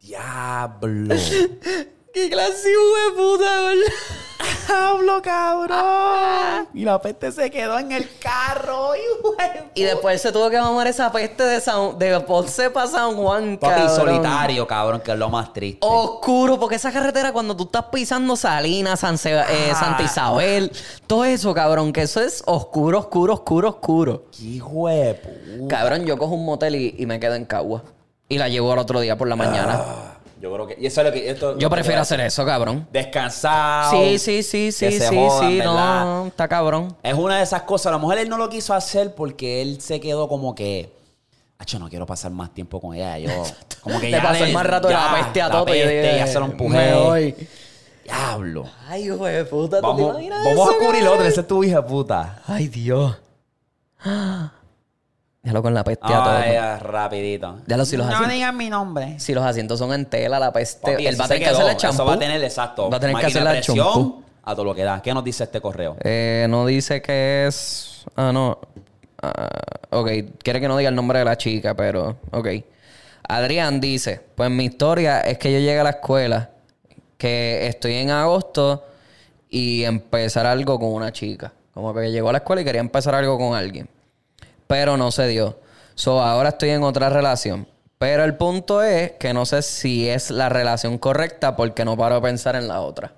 Diablo. 0.00 1.14
¡Qué 2.12 2.28
clase 2.28 2.68
de 2.68 3.16
puta, 3.16 3.62
boludo! 3.62 4.29
Diablo, 4.70 5.22
cabrón. 5.22 6.68
Y 6.74 6.84
la 6.84 7.00
peste 7.00 7.32
se 7.32 7.50
quedó 7.50 7.78
en 7.78 7.92
el 7.92 8.08
carro. 8.18 8.90
Y 9.74 9.82
después 9.84 10.20
se 10.20 10.32
tuvo 10.32 10.50
que 10.50 10.60
mamar 10.60 10.86
esa 10.88 11.10
peste 11.12 11.42
de, 11.44 11.60
San, 11.60 11.96
de 11.98 12.18
Ponce 12.20 12.70
para 12.70 12.86
San 12.88 13.14
Juan, 13.16 13.56
Papi, 13.56 13.74
cabrón. 13.82 13.96
solitario, 13.96 14.66
cabrón, 14.66 15.00
que 15.00 15.12
es 15.12 15.18
lo 15.18 15.28
más 15.28 15.52
triste. 15.52 15.78
Oscuro, 15.82 16.58
porque 16.58 16.74
esa 16.74 16.90
carretera 16.92 17.32
cuando 17.32 17.56
tú 17.56 17.64
estás 17.64 17.84
pisando 17.92 18.34
Salinas, 18.36 19.00
San 19.00 19.16
Seba- 19.16 19.46
eh. 19.48 19.72
Santa 19.78 20.02
Isabel, 20.02 20.72
todo 21.06 21.24
eso, 21.24 21.54
cabrón, 21.54 21.92
que 21.92 22.02
eso 22.02 22.20
es 22.20 22.42
oscuro, 22.46 22.98
oscuro, 22.98 23.34
oscuro, 23.34 23.68
oscuro. 23.68 24.24
Qué 24.36 24.44
hijo 24.44 24.88
de 24.88 25.14
puta. 25.14 25.76
Cabrón, 25.76 26.04
yo 26.04 26.18
cojo 26.18 26.34
un 26.34 26.44
motel 26.44 26.74
y, 26.74 26.94
y 26.98 27.06
me 27.06 27.20
quedo 27.20 27.34
en 27.36 27.44
Cagua. 27.44 27.82
Y 28.28 28.38
la 28.38 28.48
llevo 28.48 28.72
al 28.72 28.78
otro 28.78 29.00
día 29.00 29.16
por 29.16 29.28
la 29.28 29.36
mañana. 29.36 29.80
Ah, 29.84 30.09
yo 30.40 30.52
creo 30.52 30.66
que. 30.66 30.76
Y 30.78 30.86
eso 30.86 31.00
es 31.02 31.06
lo 31.06 31.12
que. 31.12 31.30
Esto, 31.30 31.58
yo 31.58 31.68
prefiero 31.68 32.00
hacer 32.00 32.20
eso, 32.20 32.44
cabrón. 32.46 32.88
Descansado. 32.92 33.90
Sí, 33.90 34.18
sí, 34.18 34.42
sí, 34.42 34.72
sí, 34.72 34.90
sí, 34.92 35.16
jodan, 35.16 35.48
sí, 35.50 35.58
¿verdad? 35.58 36.04
no, 36.04 36.26
está 36.28 36.48
cabrón. 36.48 36.96
Es 37.02 37.14
una 37.14 37.38
de 37.38 37.42
esas 37.42 37.62
cosas. 37.62 37.88
A 37.88 37.90
lo 37.92 37.98
mejor 37.98 38.18
él 38.18 38.28
no 38.28 38.38
lo 38.38 38.48
quiso 38.48 38.72
hacer 38.74 39.14
porque 39.14 39.62
él 39.62 39.80
se 39.80 40.00
quedó 40.00 40.28
como 40.28 40.54
que. 40.54 40.92
Acho, 41.58 41.78
no 41.78 41.90
quiero 41.90 42.06
pasar 42.06 42.30
más 42.30 42.54
tiempo 42.54 42.80
con 42.80 42.94
ella. 42.94 43.18
Yo. 43.18 43.28
Como 43.82 43.98
que 43.98 44.10
ya. 44.10 44.22
pasó 44.22 44.44
el 44.44 44.52
más 44.52 44.66
rato 44.66 44.88
de 44.88 44.94
ya, 44.94 45.06
la 45.12 45.18
peste 45.22 45.40
a 45.42 45.50
todo. 45.50 45.64
peste, 45.64 46.16
ya 46.18 46.26
se 46.26 46.38
lo 46.38 46.44
empujé. 46.46 47.34
Diablo. 48.04 48.64
Ay, 48.88 49.04
hijo 49.06 49.24
de 49.24 49.44
puta, 49.44 49.80
¿tú 49.80 49.96
te 49.96 50.02
Vamos, 50.02 50.14
vamos 50.14 50.52
eso, 50.52 50.62
a 50.70 50.78
cubrir 50.78 51.00
cabrón? 51.02 51.14
otro. 51.14 51.24
Ese 51.26 51.40
es 51.40 51.46
tu 51.46 51.64
hija 51.64 51.86
puta. 51.86 52.42
Ay, 52.46 52.68
Dios. 52.68 53.16
Déjalo 55.42 55.62
con 55.62 55.72
la 55.72 55.84
peste 55.84 56.04
a 56.12 56.22
todo. 56.22 56.36
Ay, 56.36 56.52
ya, 56.52 56.78
rapidito. 56.78 57.60
Déjalo 57.66 57.84
si 57.86 57.96
los 57.96 58.06
no 58.06 58.12
asientos. 58.12 58.34
digan 58.34 58.56
mi 58.56 58.68
nombre. 58.68 59.18
Si 59.18 59.32
los 59.32 59.42
asientos 59.44 59.78
son 59.78 59.92
en 59.94 60.04
tela, 60.04 60.38
la 60.38 60.52
peste. 60.52 60.92
Papi, 60.92 61.06
él 61.06 61.14
eso 61.14 61.18
va 61.18 61.24
a 61.24 61.28
tener 61.28 61.42
que 61.42 61.48
quedó. 61.48 61.58
hacerle 61.58 61.76
champú. 61.76 61.94
Eso 61.94 62.04
va 62.04 62.14
a 62.14 62.18
tener, 62.18 62.44
exacto. 62.44 62.90
Va 62.90 62.96
a 62.98 63.00
tener 63.00 63.16
que 63.16 63.26
hacerle 63.26 63.50
presión 63.50 63.76
champú. 63.78 64.22
A 64.42 64.54
todo 64.54 64.64
lo 64.64 64.74
que 64.74 64.84
da. 64.84 65.00
¿Qué 65.00 65.14
nos 65.14 65.24
dice 65.24 65.44
este 65.44 65.60
correo? 65.60 65.96
Eh, 66.00 66.46
no 66.50 66.66
dice 66.66 67.00
que 67.00 67.46
es. 67.46 68.04
Ah, 68.16 68.32
no. 68.32 68.58
Ah, 69.22 69.48
ok, 69.90 70.10
quiere 70.42 70.60
que 70.60 70.68
no 70.68 70.76
diga 70.76 70.88
el 70.90 70.94
nombre 70.94 71.18
de 71.18 71.24
la 71.24 71.36
chica, 71.38 71.74
pero. 71.74 72.18
Ok. 72.32 72.48
Adrián 73.26 73.80
dice: 73.80 74.20
Pues 74.34 74.50
mi 74.50 74.66
historia 74.66 75.20
es 75.20 75.38
que 75.38 75.52
yo 75.52 75.58
llegué 75.58 75.80
a 75.80 75.84
la 75.84 75.90
escuela, 75.90 76.50
que 77.16 77.66
estoy 77.66 77.94
en 77.94 78.10
agosto 78.10 78.84
y 79.48 79.84
empezar 79.84 80.46
algo 80.46 80.78
con 80.78 80.92
una 80.92 81.12
chica. 81.12 81.52
Como 81.72 81.94
que 81.94 82.10
llegó 82.10 82.28
a 82.28 82.32
la 82.32 82.38
escuela 82.38 82.60
y 82.60 82.64
quería 82.64 82.80
empezar 82.80 83.14
algo 83.14 83.38
con 83.38 83.54
alguien. 83.54 83.88
Pero 84.70 84.96
no 84.96 85.10
se 85.10 85.26
dio. 85.26 85.58
So, 85.96 86.22
ahora 86.22 86.50
estoy 86.50 86.70
en 86.70 86.84
otra 86.84 87.08
relación. 87.08 87.66
Pero 87.98 88.22
el 88.22 88.36
punto 88.36 88.84
es 88.84 89.10
que 89.18 89.34
no 89.34 89.44
sé 89.44 89.62
si 89.62 90.08
es 90.08 90.30
la 90.30 90.48
relación 90.48 90.96
correcta 90.96 91.56
porque 91.56 91.84
no 91.84 91.96
paro 91.96 92.14
de 92.14 92.20
pensar 92.20 92.54
en 92.54 92.68
la 92.68 92.80
otra. 92.80 93.12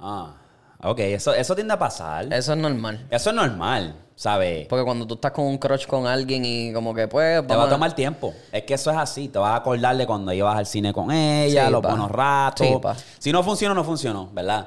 Ah, 0.00 0.34
ok. 0.82 0.98
Eso, 0.98 1.32
eso 1.32 1.54
tiende 1.54 1.74
a 1.74 1.78
pasar. 1.78 2.32
Eso 2.32 2.54
es 2.54 2.58
normal. 2.58 3.06
Eso 3.08 3.30
es 3.30 3.36
normal, 3.36 3.94
¿sabes? 4.16 4.66
Porque 4.66 4.84
cuando 4.84 5.06
tú 5.06 5.14
estás 5.14 5.30
con 5.30 5.44
un 5.46 5.58
crush 5.58 5.86
con 5.86 6.08
alguien 6.08 6.44
y 6.44 6.72
como 6.72 6.92
que 6.92 7.06
pues... 7.06 7.46
Te 7.46 7.54
va 7.54 7.66
a 7.66 7.68
tomar 7.68 7.94
tiempo. 7.94 8.34
Es 8.50 8.64
que 8.64 8.74
eso 8.74 8.90
es 8.90 8.96
así. 8.96 9.28
Te 9.28 9.38
vas 9.38 9.52
a 9.52 9.56
acordar 9.56 9.96
de 9.96 10.08
cuando 10.08 10.32
ibas 10.32 10.56
al 10.58 10.66
cine 10.66 10.92
con 10.92 11.12
ella, 11.12 11.66
Sí, 11.66 11.70
los 11.72 11.82
pa. 11.82 11.90
buenos 11.90 12.10
ratos. 12.10 12.66
Sí, 12.66 12.74
pa. 12.82 12.96
si 13.20 13.30
no 13.30 13.44
funcionó, 13.44 13.76
no 13.76 13.84
funcionó, 13.84 14.28
¿verdad? 14.32 14.66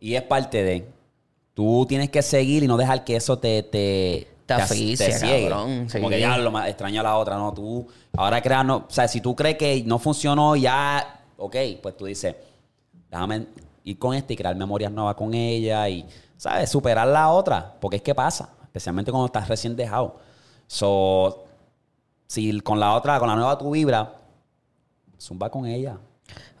Y 0.00 0.16
es 0.16 0.22
parte 0.22 0.64
de. 0.64 0.88
Tú 1.54 1.86
tienes 1.88 2.10
que 2.10 2.20
seguir 2.20 2.64
y 2.64 2.66
no 2.66 2.76
dejar 2.76 3.04
que 3.04 3.14
eso 3.14 3.38
te. 3.38 3.62
Te, 3.62 4.33
Te 4.46 4.54
as- 4.54 4.70
asfixia, 4.70 5.18
ciegue. 5.18 5.48
cabrón, 5.48 5.88
Como 5.90 6.08
sí. 6.08 6.14
que 6.14 6.20
ya 6.20 6.36
lo 6.38 6.50
más 6.50 6.68
extraño 6.68 7.00
a 7.00 7.04
la 7.04 7.16
otra, 7.16 7.36
no. 7.36 7.52
Tú. 7.54 7.86
Ahora 8.16 8.42
creas, 8.42 8.64
no. 8.64 8.76
O 8.76 8.90
sea, 8.90 9.08
si 9.08 9.20
tú 9.20 9.34
crees 9.34 9.56
que 9.56 9.82
no 9.86 9.98
funcionó, 9.98 10.54
ya. 10.56 11.20
Ok, 11.38 11.56
pues 11.82 11.96
tú 11.96 12.04
dices. 12.06 12.34
Déjame 13.10 13.46
ir 13.84 13.98
con 13.98 14.14
esta 14.14 14.32
y 14.32 14.36
crear 14.36 14.54
memorias 14.56 14.90
nuevas 14.92 15.14
con 15.14 15.32
ella 15.34 15.88
y, 15.88 16.06
¿sabes? 16.36 16.68
Superar 16.70 17.06
la 17.08 17.30
otra. 17.30 17.74
Porque 17.80 17.96
es 17.96 18.02
que 18.02 18.14
pasa. 18.14 18.50
Especialmente 18.64 19.10
cuando 19.10 19.26
estás 19.26 19.48
recién 19.48 19.74
dejado. 19.76 20.16
So, 20.66 21.44
si 22.26 22.60
con 22.60 22.80
la 22.80 22.94
otra, 22.94 23.18
con 23.18 23.28
la 23.28 23.36
nueva 23.36 23.56
tu 23.56 23.70
vibra, 23.70 24.12
zumba 25.20 25.48
con 25.50 25.66
ella. 25.66 25.96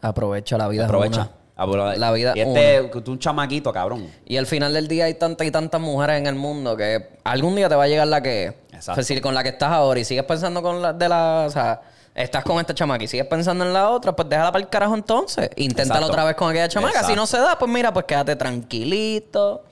Aprovecha 0.00 0.56
la 0.56 0.68
vida. 0.68 0.84
Aprovecha. 0.84 1.30
Una. 1.56 1.64
Aprove- 1.64 1.96
La 1.96 2.12
vida 2.12 2.32
Y 2.34 2.40
este, 2.40 2.90
tú 3.00 3.12
un 3.12 3.18
chamaquito, 3.18 3.72
cabrón. 3.72 4.10
Y 4.24 4.36
al 4.36 4.46
final 4.46 4.72
del 4.74 4.88
día 4.88 5.04
hay 5.06 5.14
tantas 5.14 5.46
y 5.46 5.50
tantas 5.50 5.80
mujeres 5.80 6.18
en 6.18 6.26
el 6.26 6.34
mundo 6.34 6.76
que 6.76 7.10
algún 7.24 7.54
día 7.56 7.68
te 7.68 7.74
va 7.76 7.84
a 7.84 7.88
llegar 7.88 8.06
la 8.08 8.22
que. 8.22 8.46
Exacto. 8.72 9.00
Es 9.00 9.08
decir, 9.08 9.20
con 9.22 9.34
la 9.34 9.42
que 9.42 9.50
estás 9.50 9.70
ahora 9.70 10.00
y 10.00 10.04
sigues 10.04 10.24
pensando 10.24 10.62
con 10.62 10.82
la 10.82 10.92
de 10.92 11.08
la. 11.08 11.44
O 11.46 11.50
sea, 11.50 11.80
estás 12.14 12.44
con 12.44 12.58
esta 12.60 12.74
chamaca 12.74 13.04
y 13.04 13.08
sigues 13.08 13.26
pensando 13.26 13.64
en 13.64 13.72
la 13.72 13.88
otra, 13.90 14.14
pues 14.14 14.28
déjala 14.28 14.50
para 14.52 14.62
el 14.64 14.68
carajo 14.70 14.94
entonces. 14.94 15.50
Inténtalo 15.56 16.00
Exacto. 16.00 16.06
otra 16.12 16.24
vez 16.24 16.34
con 16.36 16.50
aquella 16.50 16.68
chamaca. 16.68 16.92
Si 16.92 16.98
Exacto. 17.12 17.16
no 17.16 17.26
se 17.26 17.38
da, 17.38 17.58
pues 17.58 17.70
mira, 17.70 17.92
pues 17.92 18.04
quédate 18.06 18.36
tranquilito, 18.36 19.64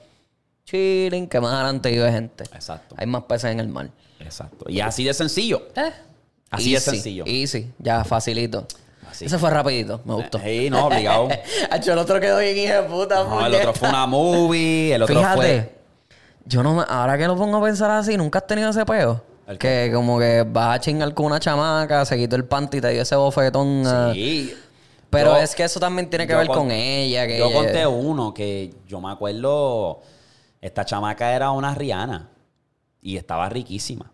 chilling, 0.65 1.27
que 1.27 1.39
más 1.39 1.53
adelante 1.53 1.91
vive 1.91 2.11
gente. 2.11 2.43
Exacto. 2.53 2.95
Hay 2.97 3.07
más 3.07 3.23
peces 3.23 3.51
en 3.51 3.59
el 3.59 3.67
mar. 3.67 3.89
Exacto. 4.19 4.65
Y 4.69 4.79
así 4.81 5.03
de 5.03 5.13
sencillo. 5.13 5.67
Eh. 5.75 5.91
Así 6.49 6.73
de 6.73 6.79
sencillo. 6.79 7.23
Easy, 7.27 7.71
ya, 7.79 8.03
facilito. 8.03 8.65
Así. 9.13 9.25
Ese 9.25 9.37
fue 9.37 9.49
rapidito, 9.51 10.01
me 10.05 10.15
gustó. 10.15 10.39
Sí, 10.39 10.69
no, 10.69 10.87
obligado. 10.87 11.29
El 11.71 11.97
otro 11.99 12.19
quedó 12.19 12.39
bien 12.39 12.57
hijo 12.57 12.73
de 12.73 12.83
puta. 12.83 13.23
No, 13.23 13.45
el 13.45 13.53
otro 13.55 13.73
fue 13.73 13.89
una 13.89 14.05
movie, 14.07 14.93
el 14.95 15.03
otro 15.03 15.15
Fíjate, 15.15 15.35
fue. 15.37 15.75
yo 16.45 16.63
no 16.63 16.73
me, 16.73 16.83
ahora 16.89 17.17
que 17.17 17.27
lo 17.27 17.35
pongo 17.37 17.57
a 17.57 17.63
pensar 17.63 17.91
así, 17.91 18.17
nunca 18.17 18.39
has 18.39 18.47
tenido 18.47 18.69
ese 18.71 18.83
peo. 18.85 19.21
¿El 19.45 19.57
Que 19.59 19.91
como 19.93 20.17
que 20.19 20.43
vas 20.47 20.77
a 20.77 20.79
chingar 20.79 21.13
con 21.13 21.27
una 21.27 21.39
chamaca, 21.39 22.05
se 22.05 22.17
quitó 22.17 22.35
el 22.35 22.45
panty 22.45 22.77
y 22.77 22.81
te 22.81 22.89
dio 22.89 23.01
ese 23.03 23.15
bofetón. 23.15 23.83
ah. 23.85 24.11
Sí. 24.13 24.55
Pero 25.09 25.33
Yo- 25.35 25.41
es 25.41 25.53
que 25.53 25.63
eso 25.63 25.79
también 25.79 26.09
tiene 26.09 26.25
que 26.25 26.33
ver 26.33 26.47
con- 26.47 26.57
con 26.57 26.71
ella. 26.71 27.27
Que 27.27 27.37
Yo 27.37 27.51
conté 27.53 27.85
uno 27.85 28.33
que 28.33 28.73
yo 28.87 28.99
me 28.99 29.11
acuerdo. 29.11 30.01
Esta 30.59 30.85
chamaca 30.85 31.35
era 31.35 31.51
una 31.51 31.75
Rihanna 31.75 32.29
y 33.01 33.17
estaba 33.17 33.47
riquísima. 33.49 34.11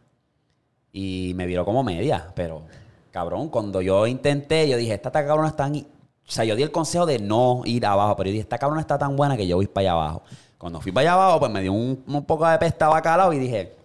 Y 0.91 1.31
me 1.35 1.45
viró 1.45 1.63
como 1.63 1.83
media, 1.83 2.27
pero 2.35 2.63
cabrón, 3.11 3.49
cuando 3.49 3.81
yo 3.81 4.05
intenté, 4.07 4.67
yo 4.69 4.77
dije, 4.77 4.93
esta 4.93 5.11
cabrona 5.11 5.47
está 5.49 5.63
tan. 5.65 5.75
O 5.75 6.31
sea, 6.31 6.43
yo 6.45 6.55
di 6.55 6.61
el 6.63 6.71
consejo 6.71 7.05
de 7.05 7.17
no 7.19 7.61
ir 7.65 7.85
abajo, 7.85 8.15
pero 8.15 8.27
yo 8.27 8.33
dije, 8.33 8.41
esta 8.43 8.57
cabrona 8.57 8.81
está 8.81 8.97
tan 8.97 9.15
buena 9.15 9.35
que 9.35 9.47
yo 9.47 9.55
voy 9.55 9.67
para 9.67 9.81
allá 9.81 9.91
abajo. 9.93 10.21
Cuando 10.57 10.79
fui 10.81 10.91
para 10.91 11.01
allá 11.11 11.13
abajo, 11.23 11.39
pues 11.39 11.51
me 11.51 11.61
dio 11.61 11.73
un, 11.73 12.03
un 12.07 12.25
poco 12.25 12.47
de 12.47 12.57
pesta 12.59 12.87
bacalao 12.87 13.33
y 13.33 13.39
dije, 13.39 13.75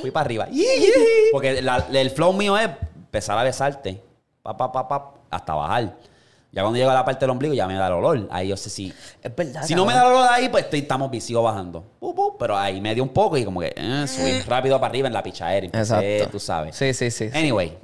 fui 0.00 0.10
para 0.10 0.24
arriba. 0.24 0.48
Porque 1.32 1.60
la- 1.60 1.86
el 1.92 2.10
flow 2.10 2.32
mío 2.32 2.56
es 2.56 2.70
empezar 2.96 3.36
a 3.38 3.42
besarte, 3.42 4.02
pa, 4.42 4.56
pa, 4.56 4.72
pa, 4.72 4.88
pa, 4.88 5.14
hasta 5.30 5.54
bajar. 5.54 5.96
Ya 6.50 6.62
cuando 6.62 6.78
llego 6.78 6.90
a 6.90 6.94
la 6.94 7.04
parte 7.04 7.20
del 7.20 7.30
ombligo 7.30 7.52
ya 7.52 7.66
me 7.66 7.74
da 7.74 7.88
el 7.88 7.92
olor. 7.92 8.26
Ahí 8.30 8.48
yo 8.48 8.56
sé 8.56 8.70
si... 8.70 8.92
Es 9.22 9.36
verdad. 9.36 9.62
Si 9.64 9.74
no 9.74 9.84
me 9.84 9.92
da 9.92 10.00
el 10.00 10.06
olor 10.06 10.22
de 10.22 10.34
ahí, 10.34 10.48
pues 10.48 10.64
estoy, 10.64 10.78
estamos 10.80 11.10
sigo 11.22 11.42
bajando. 11.42 11.84
Pero 12.38 12.56
ahí 12.56 12.80
me 12.80 12.94
dio 12.94 13.02
un 13.02 13.10
poco 13.10 13.36
y 13.36 13.44
como 13.44 13.60
que 13.60 13.74
eh, 13.76 14.06
subí 14.08 14.40
rápido 14.48 14.80
para 14.80 14.88
arriba 14.90 15.08
en 15.08 15.14
la 15.14 15.22
pichadera. 15.22 15.66
Exacto. 15.66 16.30
tú 16.32 16.40
sabes. 16.40 16.74
Sí, 16.74 16.94
sí. 16.94 17.10
sí. 17.10 17.28
Anyway. 17.34 17.76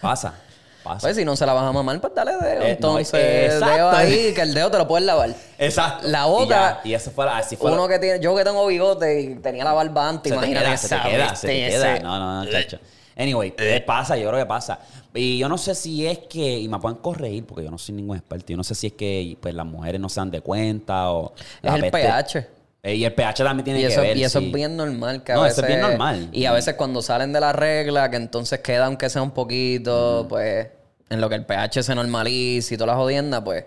Pasa. 0.00 0.34
Pasa. 0.82 1.00
Pues 1.02 1.14
si 1.16 1.26
no 1.26 1.36
se 1.36 1.44
la 1.44 1.52
vas 1.52 1.64
a 1.64 1.72
mamar, 1.72 2.00
pues 2.00 2.14
dale 2.14 2.32
dedo. 2.32 2.42
Eh, 2.42 2.58
no, 2.58 2.64
Entonces, 2.98 3.60
dedo 3.60 3.90
ahí, 3.90 4.32
que 4.34 4.40
el 4.40 4.54
dedo 4.54 4.70
te 4.70 4.78
lo 4.78 4.88
puedes 4.88 5.06
lavar. 5.06 5.34
Exacto. 5.58 6.08
La 6.08 6.20
Y 6.20 6.24
otra- 6.30 6.80
ya, 6.82 6.88
Y, 6.88 6.94
eso 6.94 7.10
fue 7.10 7.26
la- 7.26 7.36
así 7.36 7.54
fue. 7.56 7.70
Uno 7.70 7.86
la- 7.86 7.92
que 7.94 7.98
tiene, 7.98 8.18
yo 8.20 8.34
que 8.34 8.44
tengo 8.44 8.66
bigote 8.66 9.20
y 9.20 9.34
tenía 9.36 9.62
la 9.64 9.74
barba 9.74 10.08
antes, 10.08 10.32
se 10.32 10.38
te 10.38 10.46
imagínate 10.46 10.66
queda, 10.66 10.76
se 10.78 10.88
te 10.88 11.02
queda, 11.10 11.36
se 11.36 11.46
te 11.48 11.52
queda. 11.68 11.94
ese- 11.96 12.02
No, 12.02 12.18
no, 12.18 12.42
no, 12.44 12.50
chacho. 12.50 12.78
Anyway, 13.14 13.52
eh, 13.58 13.82
pasa, 13.86 14.16
yo 14.16 14.28
creo 14.30 14.40
que 14.40 14.46
pasa. 14.46 14.78
Y 15.12 15.36
yo 15.36 15.48
no 15.50 15.58
sé 15.58 15.74
si 15.74 16.06
es 16.06 16.20
que, 16.20 16.58
y 16.58 16.66
me 16.68 16.78
pueden 16.78 16.96
corregir 16.98 17.44
porque 17.44 17.64
yo 17.64 17.70
no 17.70 17.76
soy 17.76 17.96
ningún 17.96 18.16
experto, 18.16 18.46
yo 18.48 18.56
no 18.56 18.64
sé 18.64 18.74
si 18.74 18.86
es 18.86 18.92
que 18.94 19.36
pues, 19.38 19.54
las 19.54 19.66
mujeres 19.66 20.00
no 20.00 20.08
se 20.08 20.20
dan 20.20 20.30
de 20.30 20.40
cuenta 20.40 21.10
o... 21.10 21.34
Es 21.62 21.74
el 21.74 21.90
pH. 21.90 22.48
Eh, 22.82 22.94
y 22.94 23.04
el 23.04 23.12
pH 23.12 23.44
también 23.44 23.64
tiene 23.64 23.80
Y 23.80 23.82
que 23.82 23.88
eso, 23.88 24.00
ver. 24.00 24.16
y 24.16 24.24
eso 24.24 24.38
sí. 24.40 24.46
es 24.46 24.52
bien 24.52 24.76
normal. 24.76 25.22
Que 25.22 25.32
a 25.32 25.34
No, 25.34 25.44
eso 25.46 25.56
veces, 25.60 25.64
es 25.64 25.68
bien 25.68 25.80
normal. 25.80 26.28
Y 26.32 26.46
a 26.46 26.52
veces 26.52 26.74
cuando 26.74 27.02
salen 27.02 27.32
de 27.32 27.40
la 27.40 27.52
regla, 27.52 28.10
que 28.10 28.16
entonces 28.16 28.60
queda 28.60 28.86
aunque 28.86 29.10
sea 29.10 29.20
un 29.22 29.32
poquito, 29.32 30.26
pues, 30.28 30.68
en 31.10 31.20
lo 31.20 31.28
que 31.28 31.34
el 31.34 31.44
pH 31.44 31.82
se 31.82 31.94
normaliza 31.94 32.74
y 32.74 32.76
toda 32.78 32.88
la 32.92 32.94
jodienda, 32.94 33.42
pues, 33.44 33.64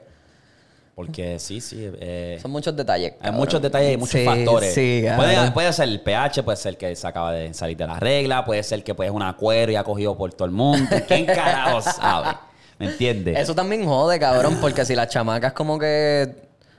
Porque 0.95 1.37
sí, 1.39 1.59
sí. 1.61 1.91
eh, 1.99 2.39
son 2.41 2.51
muchos 2.51 2.75
detalles. 2.75 3.13
Hay 3.21 3.31
muchos 3.31 3.61
detalles 3.61 3.93
y 3.93 3.97
muchos 3.97 4.19
Sí, 4.19 4.25
factores. 4.25 4.73
Sí, 4.73 5.05
puede, 5.15 5.51
puede 5.51 5.73
ser 5.73 5.89
el 5.89 6.01
pH, 6.01 6.41
puede 6.43 6.55
ser 6.57 6.77
que 6.77 6.95
se 6.95 7.05
acaba 7.07 7.33
de 7.33 7.53
salir 7.53 7.77
de 7.77 7.85
la 7.87 7.99
regla, 7.99 8.43
puede 8.45 8.63
ser 8.63 8.83
que 8.83 8.95
pues, 8.95 9.09
es 9.09 9.15
una 9.15 9.33
cuero 9.35 9.71
y 9.71 9.75
ha 9.75 9.83
cogido 9.83 10.17
por 10.17 10.33
todo 10.33 10.45
el 10.45 10.51
mundo. 10.53 10.89
¿Quién 11.07 11.25
carajo 11.27 11.81
sabe? 11.81 12.35
¿Me 12.79 12.87
entiendes? 12.87 13.37
Eso 13.39 13.53
también 13.53 13.85
jode, 13.85 14.19
cabrón, 14.19 14.57
porque 14.59 14.83
si 14.85 14.95
las 14.95 15.07
chamacas 15.09 15.53
como 15.53 15.77
que... 15.77 16.33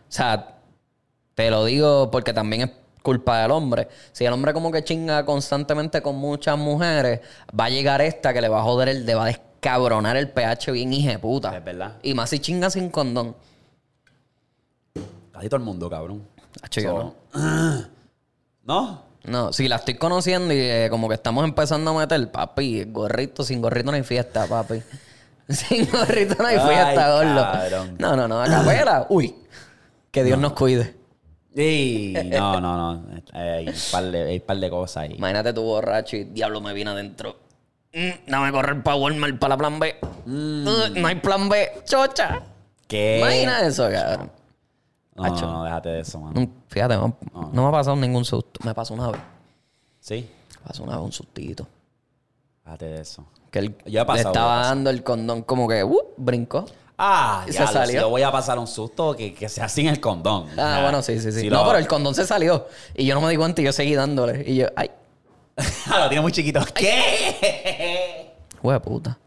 O 0.08 0.12
sea, 0.16 0.48
te 1.34 1.50
lo 1.50 1.64
digo 1.64 2.10
porque 2.10 2.32
también 2.32 2.62
es 2.62 2.70
culpa 3.02 3.40
del 3.42 3.50
hombre. 3.50 3.88
Si 4.12 4.24
el 4.24 4.32
hombre 4.32 4.52
como 4.52 4.70
que 4.72 4.82
chinga 4.84 5.24
constantemente 5.24 6.00
con 6.02 6.16
muchas 6.16 6.56
mujeres, 6.58 7.20
va 7.58 7.66
a 7.66 7.70
llegar 7.70 8.00
esta 8.00 8.32
que 8.32 8.40
le 8.40 8.48
va 8.48 8.60
a 8.60 8.62
joder 8.62 8.88
el... 8.88 9.04
Le 9.06 9.14
va 9.14 9.24
a 9.24 9.26
descabronar 9.26 10.16
el 10.16 10.30
pH 10.30 10.72
bien 10.72 10.92
hija 10.92 11.18
puta. 11.18 11.56
Es 11.56 11.64
verdad. 11.64 11.96
Y 12.02 12.14
más 12.14 12.30
si 12.30 12.38
chinga 12.38 12.70
sin 12.70 12.90
condón. 12.90 13.34
Casi 15.32 15.48
todo 15.48 15.56
el 15.56 15.62
mundo, 15.64 15.90
cabrón. 15.90 16.26
So- 16.70 17.14
no. 17.34 17.84
¿No? 18.64 19.02
No, 19.24 19.52
si 19.54 19.68
la 19.68 19.76
estoy 19.76 19.94
conociendo 19.94 20.52
y 20.52 20.58
eh, 20.60 20.88
como 20.90 21.08
que 21.08 21.14
estamos 21.14 21.44
empezando 21.44 21.90
a 21.92 22.00
meter, 22.00 22.30
papi, 22.30 22.84
gorrito, 22.84 23.42
sin 23.42 23.60
gorrito 23.62 23.90
no 23.90 23.96
hay 23.96 24.02
fiesta, 24.02 24.46
papi. 24.46 24.82
Sin 25.48 25.90
gorrito 25.90 26.36
no 26.38 26.46
hay 26.46 26.56
Ay, 26.56 26.68
fiesta, 26.68 27.12
gordo. 27.12 27.42
cabrón. 27.42 27.96
No, 27.98 28.16
no, 28.16 28.26
no, 28.28 28.40
a 28.42 28.46
capela. 28.46 29.06
Uy, 29.10 29.34
que 30.10 30.24
Dios 30.24 30.38
nos 30.38 30.54
cuide. 30.54 30.94
Y 31.56 32.14
no, 32.30 32.60
no, 32.60 32.76
no. 32.94 33.06
Hay 33.32 33.68
un 33.68 33.74
par 33.92 34.04
de, 34.10 34.22
hay 34.24 34.36
un 34.38 34.42
par 34.42 34.56
de 34.58 34.70
cosas 34.70 34.96
ahí. 35.04 35.14
Imagínate 35.16 35.52
tu 35.52 35.62
borracho 35.62 36.16
y 36.16 36.24
diablo 36.24 36.60
me 36.60 36.72
viene 36.72 36.90
adentro. 36.90 37.36
Mm, 37.92 38.28
dame 38.28 38.50
correr 38.50 38.82
para 38.82 38.96
Walmart 38.96 39.38
para 39.38 39.50
la 39.50 39.58
plan 39.58 39.78
B. 39.78 39.94
Mm. 40.26 40.66
Uh, 40.66 41.00
no 41.00 41.06
hay 41.08 41.14
plan 41.16 41.48
B, 41.48 41.70
chocha. 41.84 42.42
¿Qué? 42.88 43.18
Imagina 43.20 43.60
eso, 43.66 43.88
cabrón. 43.88 44.30
No, 45.14 45.22
no, 45.28 45.40
no, 45.52 45.64
déjate 45.64 45.88
de 45.90 46.00
eso, 46.00 46.18
mano. 46.18 46.40
Mm, 46.40 46.48
Fíjate, 46.68 46.96
no, 46.96 47.16
no 47.52 47.62
me 47.62 47.68
ha 47.68 47.70
pasado 47.70 47.94
ningún 47.96 48.24
susto. 48.24 48.58
Me 48.64 48.74
pasó 48.74 48.94
una 48.94 49.10
vez. 49.12 49.20
Sí, 50.00 50.28
Me 50.60 50.66
pasó 50.66 50.82
una 50.82 50.96
vez 50.96 51.04
un 51.04 51.12
sustito. 51.12 51.66
déjate 52.64 52.84
de 52.86 53.00
eso. 53.00 53.24
Que 53.52 53.60
él 53.60 53.76
Ya 53.86 54.04
pasado, 54.04 54.24
le 54.24 54.30
estaba 54.32 54.56
dando 54.66 54.90
el 54.90 55.04
condón 55.04 55.42
como 55.42 55.68
que 55.68 55.84
uh, 55.84 56.00
brincó. 56.16 56.64
Ah, 56.96 57.44
Y 57.48 57.52
ya 57.52 57.66
se 57.66 57.72
salió. 57.72 58.00
yo 58.02 58.08
voy 58.08 58.22
a 58.22 58.30
pasar 58.30 58.58
un 58.58 58.66
susto 58.68 59.16
que, 59.16 59.34
que 59.34 59.48
sea 59.48 59.68
sin 59.68 59.88
el 59.88 60.00
condón. 60.00 60.46
Ah, 60.58 60.80
bueno, 60.82 61.02
sí, 61.02 61.18
sí, 61.20 61.32
sí. 61.32 61.40
Si 61.40 61.48
no, 61.50 61.58
lo- 61.62 61.66
pero 61.66 61.78
el 61.78 61.88
condón 61.88 62.14
se 62.14 62.24
salió. 62.26 62.68
Y 62.94 63.04
yo 63.06 63.14
no 63.14 63.20
me 63.20 63.30
di 63.30 63.36
cuenta 63.36 63.60
y 63.60 63.64
yo 63.64 63.72
seguí 63.72 63.94
dándole. 63.94 64.44
Y 64.48 64.56
yo, 64.56 64.66
ay, 64.76 64.90
Ah, 65.88 65.98
lo 66.02 66.08
tiene 66.08 66.20
muy 66.22 66.32
chiquito. 66.32 66.60
¿Qué? 66.74 68.32
hue 68.62 68.80
puta. 68.80 69.18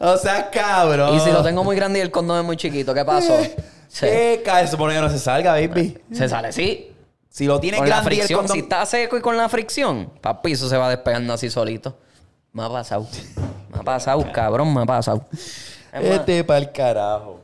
o 0.00 0.16
sea, 0.16 0.50
cabrón. 0.50 1.14
Y 1.16 1.20
si 1.20 1.30
lo 1.30 1.42
tengo 1.42 1.62
muy 1.64 1.76
grande 1.76 1.98
y 1.98 2.02
el 2.02 2.10
condón 2.10 2.38
es 2.40 2.44
muy 2.44 2.56
chiquito, 2.56 2.92
¿qué 2.94 3.04
pasó? 3.04 3.34
Se, 3.88 4.06
¿Qué? 4.10 4.42
Cae, 4.44 4.64
se 4.66 4.72
supone 4.72 4.94
que 4.94 5.00
no 5.00 5.10
se 5.10 5.18
salga, 5.18 5.52
baby. 5.52 5.98
se 6.12 6.28
sale, 6.28 6.52
sí. 6.52 6.88
Si 7.28 7.46
lo 7.46 7.60
tienes 7.60 7.80
Con 7.80 7.88
la 7.88 7.96
grande 7.96 8.14
y 8.14 8.18
el 8.18 8.20
fricción, 8.26 8.40
condón... 8.40 8.54
si 8.56 8.60
está 8.62 8.84
seco 8.84 9.16
y 9.16 9.20
con 9.20 9.36
la 9.36 9.48
fricción, 9.48 10.10
papi, 10.20 10.52
eso 10.52 10.68
se 10.68 10.76
va 10.76 10.90
despegando 10.90 11.32
así 11.32 11.48
solito. 11.48 11.96
Me 12.52 12.62
ha 12.64 12.68
pasado. 12.68 13.06
Me 13.72 13.78
ha 13.78 13.82
pasado, 13.82 14.26
cabrón, 14.32 14.74
me 14.74 14.82
ha 14.82 14.86
pasado. 14.86 15.24
Este 15.92 16.42
pa'l 16.44 16.72
carajo. 16.72 17.40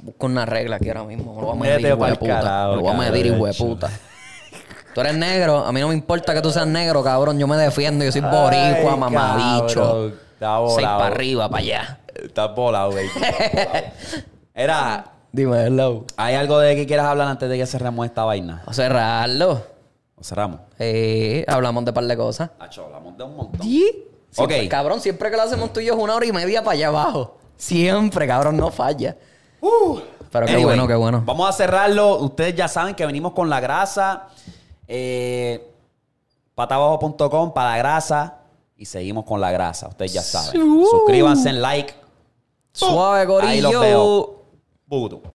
busco 0.00 0.26
una 0.26 0.44
regla 0.44 0.76
aquí 0.76 0.88
ahora 0.88 1.04
mismo. 1.04 1.40
Lo 1.40 1.46
voy 1.54 1.56
a 1.56 1.60
medir, 1.72 1.86
de 1.88 1.96
pa'l 1.96 2.18
puta. 2.18 2.66
lo 2.68 2.80
voy 2.80 2.92
a 2.92 2.96
medir, 3.10 3.26
hijo 3.26 3.46
de 3.46 3.52
cabrón. 3.52 3.68
puta. 3.68 3.90
Tú 4.94 5.00
eres 5.02 5.14
negro, 5.14 5.58
a 5.58 5.72
mí 5.72 5.80
no 5.80 5.88
me 5.88 5.94
importa 5.94 6.32
que 6.32 6.40
tú 6.40 6.50
seas 6.50 6.66
negro, 6.66 7.04
cabrón. 7.04 7.38
Yo 7.38 7.46
me 7.46 7.58
defiendo, 7.58 8.02
yo 8.02 8.10
soy 8.10 8.22
boricua, 8.22 8.92
Ay, 8.94 8.98
mamabicho. 8.98 10.10
Seis 10.38 10.86
para 10.86 11.06
arriba, 11.08 11.50
para 11.50 11.62
allá. 11.62 12.00
Estás 12.14 12.54
volado, 12.54 12.92
baby. 12.92 13.08
Era... 14.54 15.04
Dime, 15.32 15.66
hello. 15.66 16.06
¿Hay 16.16 16.34
algo 16.34 16.58
de 16.60 16.74
que 16.76 16.86
quieras 16.86 17.04
hablar 17.08 17.28
antes 17.28 17.46
de 17.46 17.58
que 17.58 17.66
cerremos 17.66 18.06
esta 18.06 18.24
vaina? 18.24 18.62
A 18.64 18.72
cerrarlo. 18.72 19.62
¿O 20.14 20.24
cerramos? 20.24 20.60
Eh, 20.78 21.44
hablamos 21.46 21.84
de 21.84 21.92
par 21.92 22.04
de 22.04 22.16
cosas. 22.16 22.50
Hacho, 22.58 22.86
hablamos 22.86 23.18
de 23.18 23.24
un 23.24 23.36
montón. 23.36 23.60
Siempre, 23.60 24.62
Ok. 24.64 24.70
Cabrón, 24.70 25.00
siempre 25.02 25.30
que 25.30 25.36
lo 25.36 25.42
hacemos 25.42 25.74
tú 25.74 25.80
y 25.80 25.84
yo 25.84 25.94
es 25.94 26.00
una 26.00 26.14
hora 26.14 26.24
y 26.24 26.32
media 26.32 26.64
para 26.64 26.72
allá 26.72 26.88
abajo. 26.88 27.35
Siempre, 27.56 28.26
cabrón, 28.26 28.56
no 28.56 28.70
falla. 28.70 29.16
Pero 30.30 30.46
qué 30.46 30.52
Anyway, 30.52 30.64
bueno, 30.64 30.86
qué 30.86 30.94
bueno. 30.94 31.22
Vamos 31.24 31.48
a 31.48 31.52
cerrarlo. 31.52 32.16
Ustedes 32.18 32.54
ya 32.54 32.68
saben 32.68 32.94
que 32.94 33.06
venimos 33.06 33.32
con 33.32 33.48
la 33.48 33.60
grasa. 33.60 34.28
Eh, 34.86 35.70
patabajo.com 36.54 37.52
para 37.52 37.70
la 37.70 37.78
grasa. 37.78 38.38
Y 38.76 38.84
seguimos 38.84 39.24
con 39.24 39.40
la 39.40 39.50
grasa. 39.50 39.88
Ustedes 39.88 40.12
ya 40.12 40.22
saben. 40.22 40.84
Suscríbanse, 40.90 41.52
like. 41.52 41.94
Suave, 42.72 43.26
Ahí 43.42 43.62
los 43.62 43.80
veo. 43.80 44.42
gorillo. 44.86 45.34